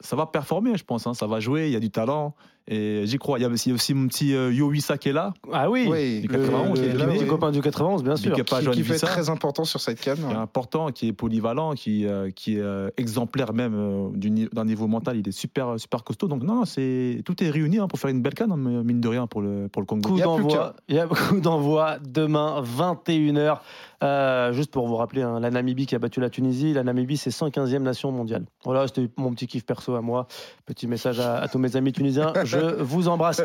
ça 0.00 0.16
va 0.16 0.24
performer, 0.24 0.78
je 0.78 0.84
pense. 0.84 1.06
hein. 1.06 1.12
Ça 1.12 1.26
va 1.26 1.38
jouer, 1.40 1.66
il 1.66 1.72
y 1.72 1.76
a 1.76 1.80
du 1.80 1.90
talent. 1.90 2.34
Et 2.66 3.02
j'y 3.04 3.18
crois. 3.18 3.38
Il 3.38 3.42
y 3.42 3.44
a 3.44 3.48
aussi, 3.48 3.92
mon 3.94 4.08
petit 4.08 4.34
euh, 4.34 4.50
Yo 4.52 4.68
Wissa 4.70 4.96
qui 4.96 5.10
est 5.10 5.12
là. 5.12 5.34
Ah 5.52 5.68
oui, 5.68 5.86
Oui, 5.88 6.20
Du 6.22 6.28
le, 6.28 6.38
91, 6.38 6.80
le- 6.80 6.84
qui 6.86 6.90
est 6.90 6.98
le 7.06 7.12
petit 7.12 7.26
copain 7.26 7.50
du 7.50 7.60
91, 7.60 8.02
bien 8.02 8.16
sûr. 8.16 8.34
Qui, 8.34 8.42
qui 8.42 8.82
Wissa. 8.82 9.06
très 9.06 9.28
important 9.28 9.64
sur 9.64 9.80
cette 9.80 10.00
canne. 10.00 10.16
qui 10.16 10.32
est 10.32 10.36
important, 10.36 10.90
qui 10.90 11.08
est 11.08 11.12
polyvalent, 11.12 11.74
qui, 11.74 12.06
euh, 12.06 12.30
qui 12.30 12.56
est 12.56 12.60
euh, 12.62 12.88
exemplaire 12.96 13.52
même 13.52 13.74
euh, 13.74 14.48
d'un 14.52 14.64
niveau 14.64 14.86
mental. 14.86 15.18
Il 15.18 15.28
est 15.28 15.32
super, 15.32 15.78
super 15.78 16.04
costaud. 16.04 16.26
Donc, 16.26 16.42
non, 16.42 16.64
c'est, 16.64 17.20
tout 17.26 17.42
est 17.44 17.50
réuni 17.50 17.78
hein, 17.78 17.86
pour 17.86 17.98
faire 17.98 18.10
une 18.10 18.22
belle 18.22 18.34
canne, 18.34 18.52
hein, 18.52 18.56
mine 18.56 19.00
de 19.00 19.08
rien, 19.08 19.26
pour 19.26 19.42
le, 19.42 19.68
pour 19.68 19.82
le 19.82 19.86
Congo. 19.86 20.08
Coup 20.08 20.14
Il 20.16 20.20
y 20.20 20.22
a 20.22 20.26
plus 20.26 20.42
d'envoi, 20.42 20.76
il 20.88 20.94
y 20.96 20.98
a 20.98 21.06
coup 21.28 21.40
d'envoi 21.40 21.98
demain 22.02 22.62
21h. 22.62 23.58
Euh, 24.02 24.52
juste 24.52 24.70
pour 24.70 24.86
vous 24.86 24.96
rappeler, 24.96 25.22
hein, 25.22 25.40
la 25.40 25.50
Namibie 25.50 25.86
qui 25.86 25.94
a 25.94 25.98
battu 25.98 26.20
la 26.20 26.28
Tunisie. 26.28 26.72
La 26.74 26.82
Namibie, 26.82 27.16
c'est 27.16 27.30
115e 27.30 27.78
nation 27.78 28.10
mondiale. 28.12 28.44
Voilà, 28.64 28.86
c'était 28.86 29.08
mon 29.16 29.32
petit 29.32 29.46
kiff 29.46 29.64
perso 29.64 29.94
à 29.94 30.02
moi. 30.02 30.26
Petit 30.66 30.86
message 30.86 31.20
à, 31.20 31.36
à 31.38 31.48
tous 31.48 31.58
mes 31.58 31.76
amis 31.76 31.92
tunisiens. 31.92 32.32
Je 32.44 32.53
vous 32.80 33.08
embrasse. 33.08 33.42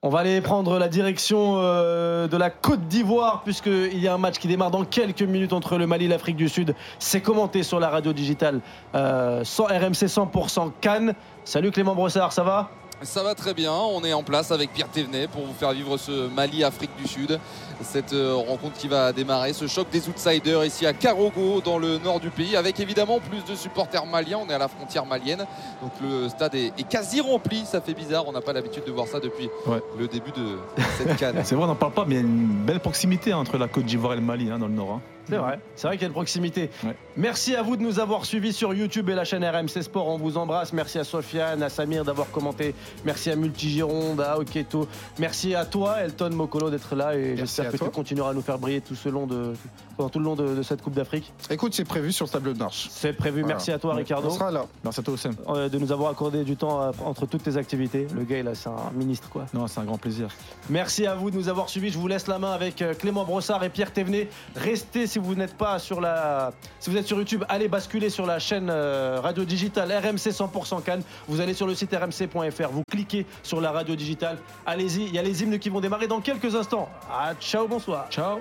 On 0.00 0.08
va 0.08 0.20
aller 0.20 0.40
prendre 0.40 0.78
la 0.78 0.88
direction 0.88 1.56
euh, 1.58 2.26
de 2.26 2.36
la 2.36 2.50
Côte 2.50 2.86
d'Ivoire, 2.88 3.42
puisqu'il 3.44 3.98
y 3.98 4.08
a 4.08 4.14
un 4.14 4.18
match 4.18 4.38
qui 4.38 4.48
démarre 4.48 4.70
dans 4.70 4.84
quelques 4.84 5.22
minutes 5.22 5.52
entre 5.52 5.76
le 5.76 5.86
Mali 5.86 6.06
et 6.06 6.08
l'Afrique 6.08 6.36
du 6.36 6.48
Sud. 6.48 6.74
C'est 6.98 7.20
commenté 7.20 7.62
sur 7.62 7.78
la 7.78 7.90
radio 7.90 8.12
digitale 8.12 8.60
euh, 8.94 9.44
sans 9.44 9.64
RMC 9.64 10.06
100% 10.06 10.72
Cannes. 10.80 11.14
Salut 11.44 11.70
Clément 11.70 11.94
Brossard, 11.94 12.32
ça 12.32 12.42
va? 12.42 12.70
Ça 13.04 13.22
va 13.24 13.34
très 13.34 13.52
bien, 13.52 13.72
on 13.72 14.04
est 14.04 14.12
en 14.12 14.22
place 14.22 14.52
avec 14.52 14.72
Pierre 14.72 14.88
Thévenet 14.88 15.26
pour 15.26 15.44
vous 15.44 15.52
faire 15.54 15.72
vivre 15.72 15.96
ce 15.96 16.28
Mali-Afrique 16.28 16.90
du 16.96 17.08
Sud. 17.08 17.38
Cette 17.80 18.12
euh, 18.12 18.34
rencontre 18.34 18.74
qui 18.78 18.86
va 18.86 19.12
démarrer, 19.12 19.52
ce 19.52 19.66
choc 19.66 19.88
des 19.90 20.08
outsiders 20.08 20.64
ici 20.64 20.86
à 20.86 20.92
Karogo 20.92 21.60
dans 21.64 21.78
le 21.78 21.98
nord 21.98 22.20
du 22.20 22.30
pays 22.30 22.54
avec 22.56 22.78
évidemment 22.78 23.18
plus 23.18 23.44
de 23.44 23.56
supporters 23.56 24.06
maliens, 24.06 24.38
on 24.46 24.48
est 24.48 24.54
à 24.54 24.58
la 24.58 24.68
frontière 24.68 25.04
malienne. 25.04 25.44
Donc 25.82 25.90
le 26.00 26.28
stade 26.28 26.54
est, 26.54 26.66
est 26.78 26.88
quasi 26.88 27.20
rempli, 27.20 27.64
ça 27.66 27.80
fait 27.80 27.94
bizarre, 27.94 28.28
on 28.28 28.32
n'a 28.32 28.40
pas 28.40 28.52
l'habitude 28.52 28.84
de 28.86 28.92
voir 28.92 29.08
ça 29.08 29.18
depuis 29.18 29.48
Ouais. 29.66 29.82
le 29.98 30.06
début 30.06 30.30
de 30.30 30.58
cette 30.96 31.16
canne. 31.16 31.40
C'est 31.44 31.56
vrai, 31.56 31.64
on 31.64 31.68
n'en 31.68 31.74
parle 31.74 31.92
pas, 31.92 32.04
mais 32.06 32.14
il 32.14 32.18
y 32.18 32.20
a 32.20 32.24
une 32.26 32.46
belle 32.64 32.80
proximité 32.80 33.32
entre 33.34 33.58
la 33.58 33.66
Côte 33.66 33.84
d'Ivoire 33.84 34.12
et 34.12 34.16
le 34.16 34.22
Mali 34.22 34.48
hein, 34.50 34.58
dans 34.60 34.68
le 34.68 34.74
nord. 34.74 34.92
hein. 34.92 35.00
C'est 35.28 35.36
vrai, 35.36 35.60
c'est 35.76 35.86
vrai 35.86 35.96
qu'il 35.96 36.02
y 36.02 36.06
a 36.06 36.08
une 36.08 36.12
proximité. 36.14 36.70
Ouais. 36.84 36.96
Merci 37.16 37.54
à 37.54 37.62
vous 37.62 37.76
de 37.76 37.82
nous 37.82 37.98
avoir 38.00 38.24
suivis 38.24 38.52
sur 38.52 38.74
YouTube 38.74 39.08
et 39.10 39.14
la 39.14 39.24
chaîne 39.24 39.44
RMC 39.44 39.82
Sport. 39.82 40.08
On 40.08 40.16
vous 40.18 40.36
embrasse. 40.36 40.72
Merci 40.72 40.98
à 40.98 41.04
Sofiane, 41.04 41.62
à 41.62 41.68
Samir 41.68 42.04
d'avoir 42.04 42.30
commenté. 42.30 42.74
Merci 43.04 43.30
à 43.30 43.36
Multigironde, 43.36 44.20
à 44.20 44.38
Oketo. 44.38 44.88
Merci 45.18 45.54
à 45.54 45.64
toi, 45.64 46.00
Elton 46.00 46.30
Mokolo, 46.30 46.70
d'être 46.70 46.94
là. 46.96 47.14
Et 47.16 47.36
j'espère 47.36 47.70
que 47.70 47.76
toi. 47.76 47.88
tu 47.88 47.94
continueras 47.94 48.30
à 48.30 48.34
nous 48.34 48.42
faire 48.42 48.58
briller 48.58 48.80
tout, 48.80 48.94
ce 48.94 49.08
long 49.08 49.26
de, 49.26 49.52
pendant 49.96 50.08
tout 50.08 50.18
le 50.18 50.24
long 50.24 50.34
de, 50.36 50.54
de 50.56 50.62
cette 50.62 50.82
Coupe 50.82 50.94
d'Afrique. 50.94 51.32
Écoute, 51.50 51.74
c'est 51.74 51.84
prévu 51.84 52.12
sur 52.12 52.26
le 52.26 52.30
tableau 52.30 52.52
de 52.52 52.58
marche. 52.58 52.88
C'est 52.90 53.12
prévu. 53.12 53.40
Voilà. 53.42 53.54
Merci 53.54 53.70
à 53.72 53.78
toi, 53.78 53.94
Ricardo. 53.94 54.28
On 54.28 54.30
sera 54.34 54.50
là. 54.50 54.64
Merci 54.82 55.00
à 55.00 55.02
toi, 55.02 55.14
Oussem. 55.14 55.34
euh, 55.48 55.68
De 55.68 55.78
nous 55.78 55.92
avoir 55.92 56.10
accordé 56.10 56.44
du 56.44 56.56
temps 56.56 56.82
euh, 56.82 56.90
entre 57.04 57.26
toutes 57.26 57.42
tes 57.44 57.56
activités. 57.56 58.06
Le 58.14 58.24
gars, 58.24 58.42
là, 58.42 58.54
c'est 58.54 58.68
un 58.68 58.90
ministre, 58.94 59.28
quoi. 59.28 59.46
Non, 59.54 59.66
c'est 59.66 59.80
un 59.80 59.84
grand 59.84 59.98
plaisir. 59.98 60.28
Merci 60.70 61.06
à 61.06 61.14
vous 61.14 61.30
de 61.30 61.36
nous 61.36 61.48
avoir 61.48 61.68
suivis. 61.68 61.90
Je 61.90 61.98
vous 61.98 62.08
laisse 62.08 62.26
la 62.26 62.38
main 62.38 62.52
avec 62.52 62.82
euh, 62.82 62.94
Clément 62.94 63.24
Brossard 63.24 63.62
et 63.64 63.68
Pierre 63.70 63.92
Thévenet. 63.92 64.28
Restez 64.56 65.06
si 65.06 65.18
vous 65.22 65.34
n'êtes 65.34 65.56
pas 65.56 65.78
sur 65.78 66.00
la, 66.00 66.52
si 66.80 66.90
vous 66.90 66.96
êtes 66.96 67.06
sur 67.06 67.18
YouTube, 67.18 67.44
allez 67.48 67.68
basculer 67.68 68.10
sur 68.10 68.26
la 68.26 68.38
chaîne 68.38 68.68
euh, 68.70 69.20
radio 69.22 69.44
digitale 69.44 69.92
RMC 69.92 70.30
100% 70.30 70.82
Cannes. 70.82 71.02
Vous 71.28 71.40
allez 71.40 71.54
sur 71.54 71.66
le 71.66 71.74
site 71.74 71.94
rmc.fr, 71.94 72.68
vous 72.70 72.82
cliquez 72.90 73.26
sur 73.42 73.60
la 73.60 73.72
radio 73.72 73.94
digitale. 73.96 74.38
Allez-y, 74.66 75.04
il 75.04 75.14
y 75.14 75.18
a 75.18 75.22
les 75.22 75.42
hymnes 75.42 75.58
qui 75.58 75.68
vont 75.68 75.80
démarrer 75.80 76.06
dans 76.06 76.20
quelques 76.20 76.54
instants. 76.54 76.88
Ah, 77.10 77.34
ciao, 77.40 77.66
bonsoir. 77.66 78.06
Ciao. 78.10 78.38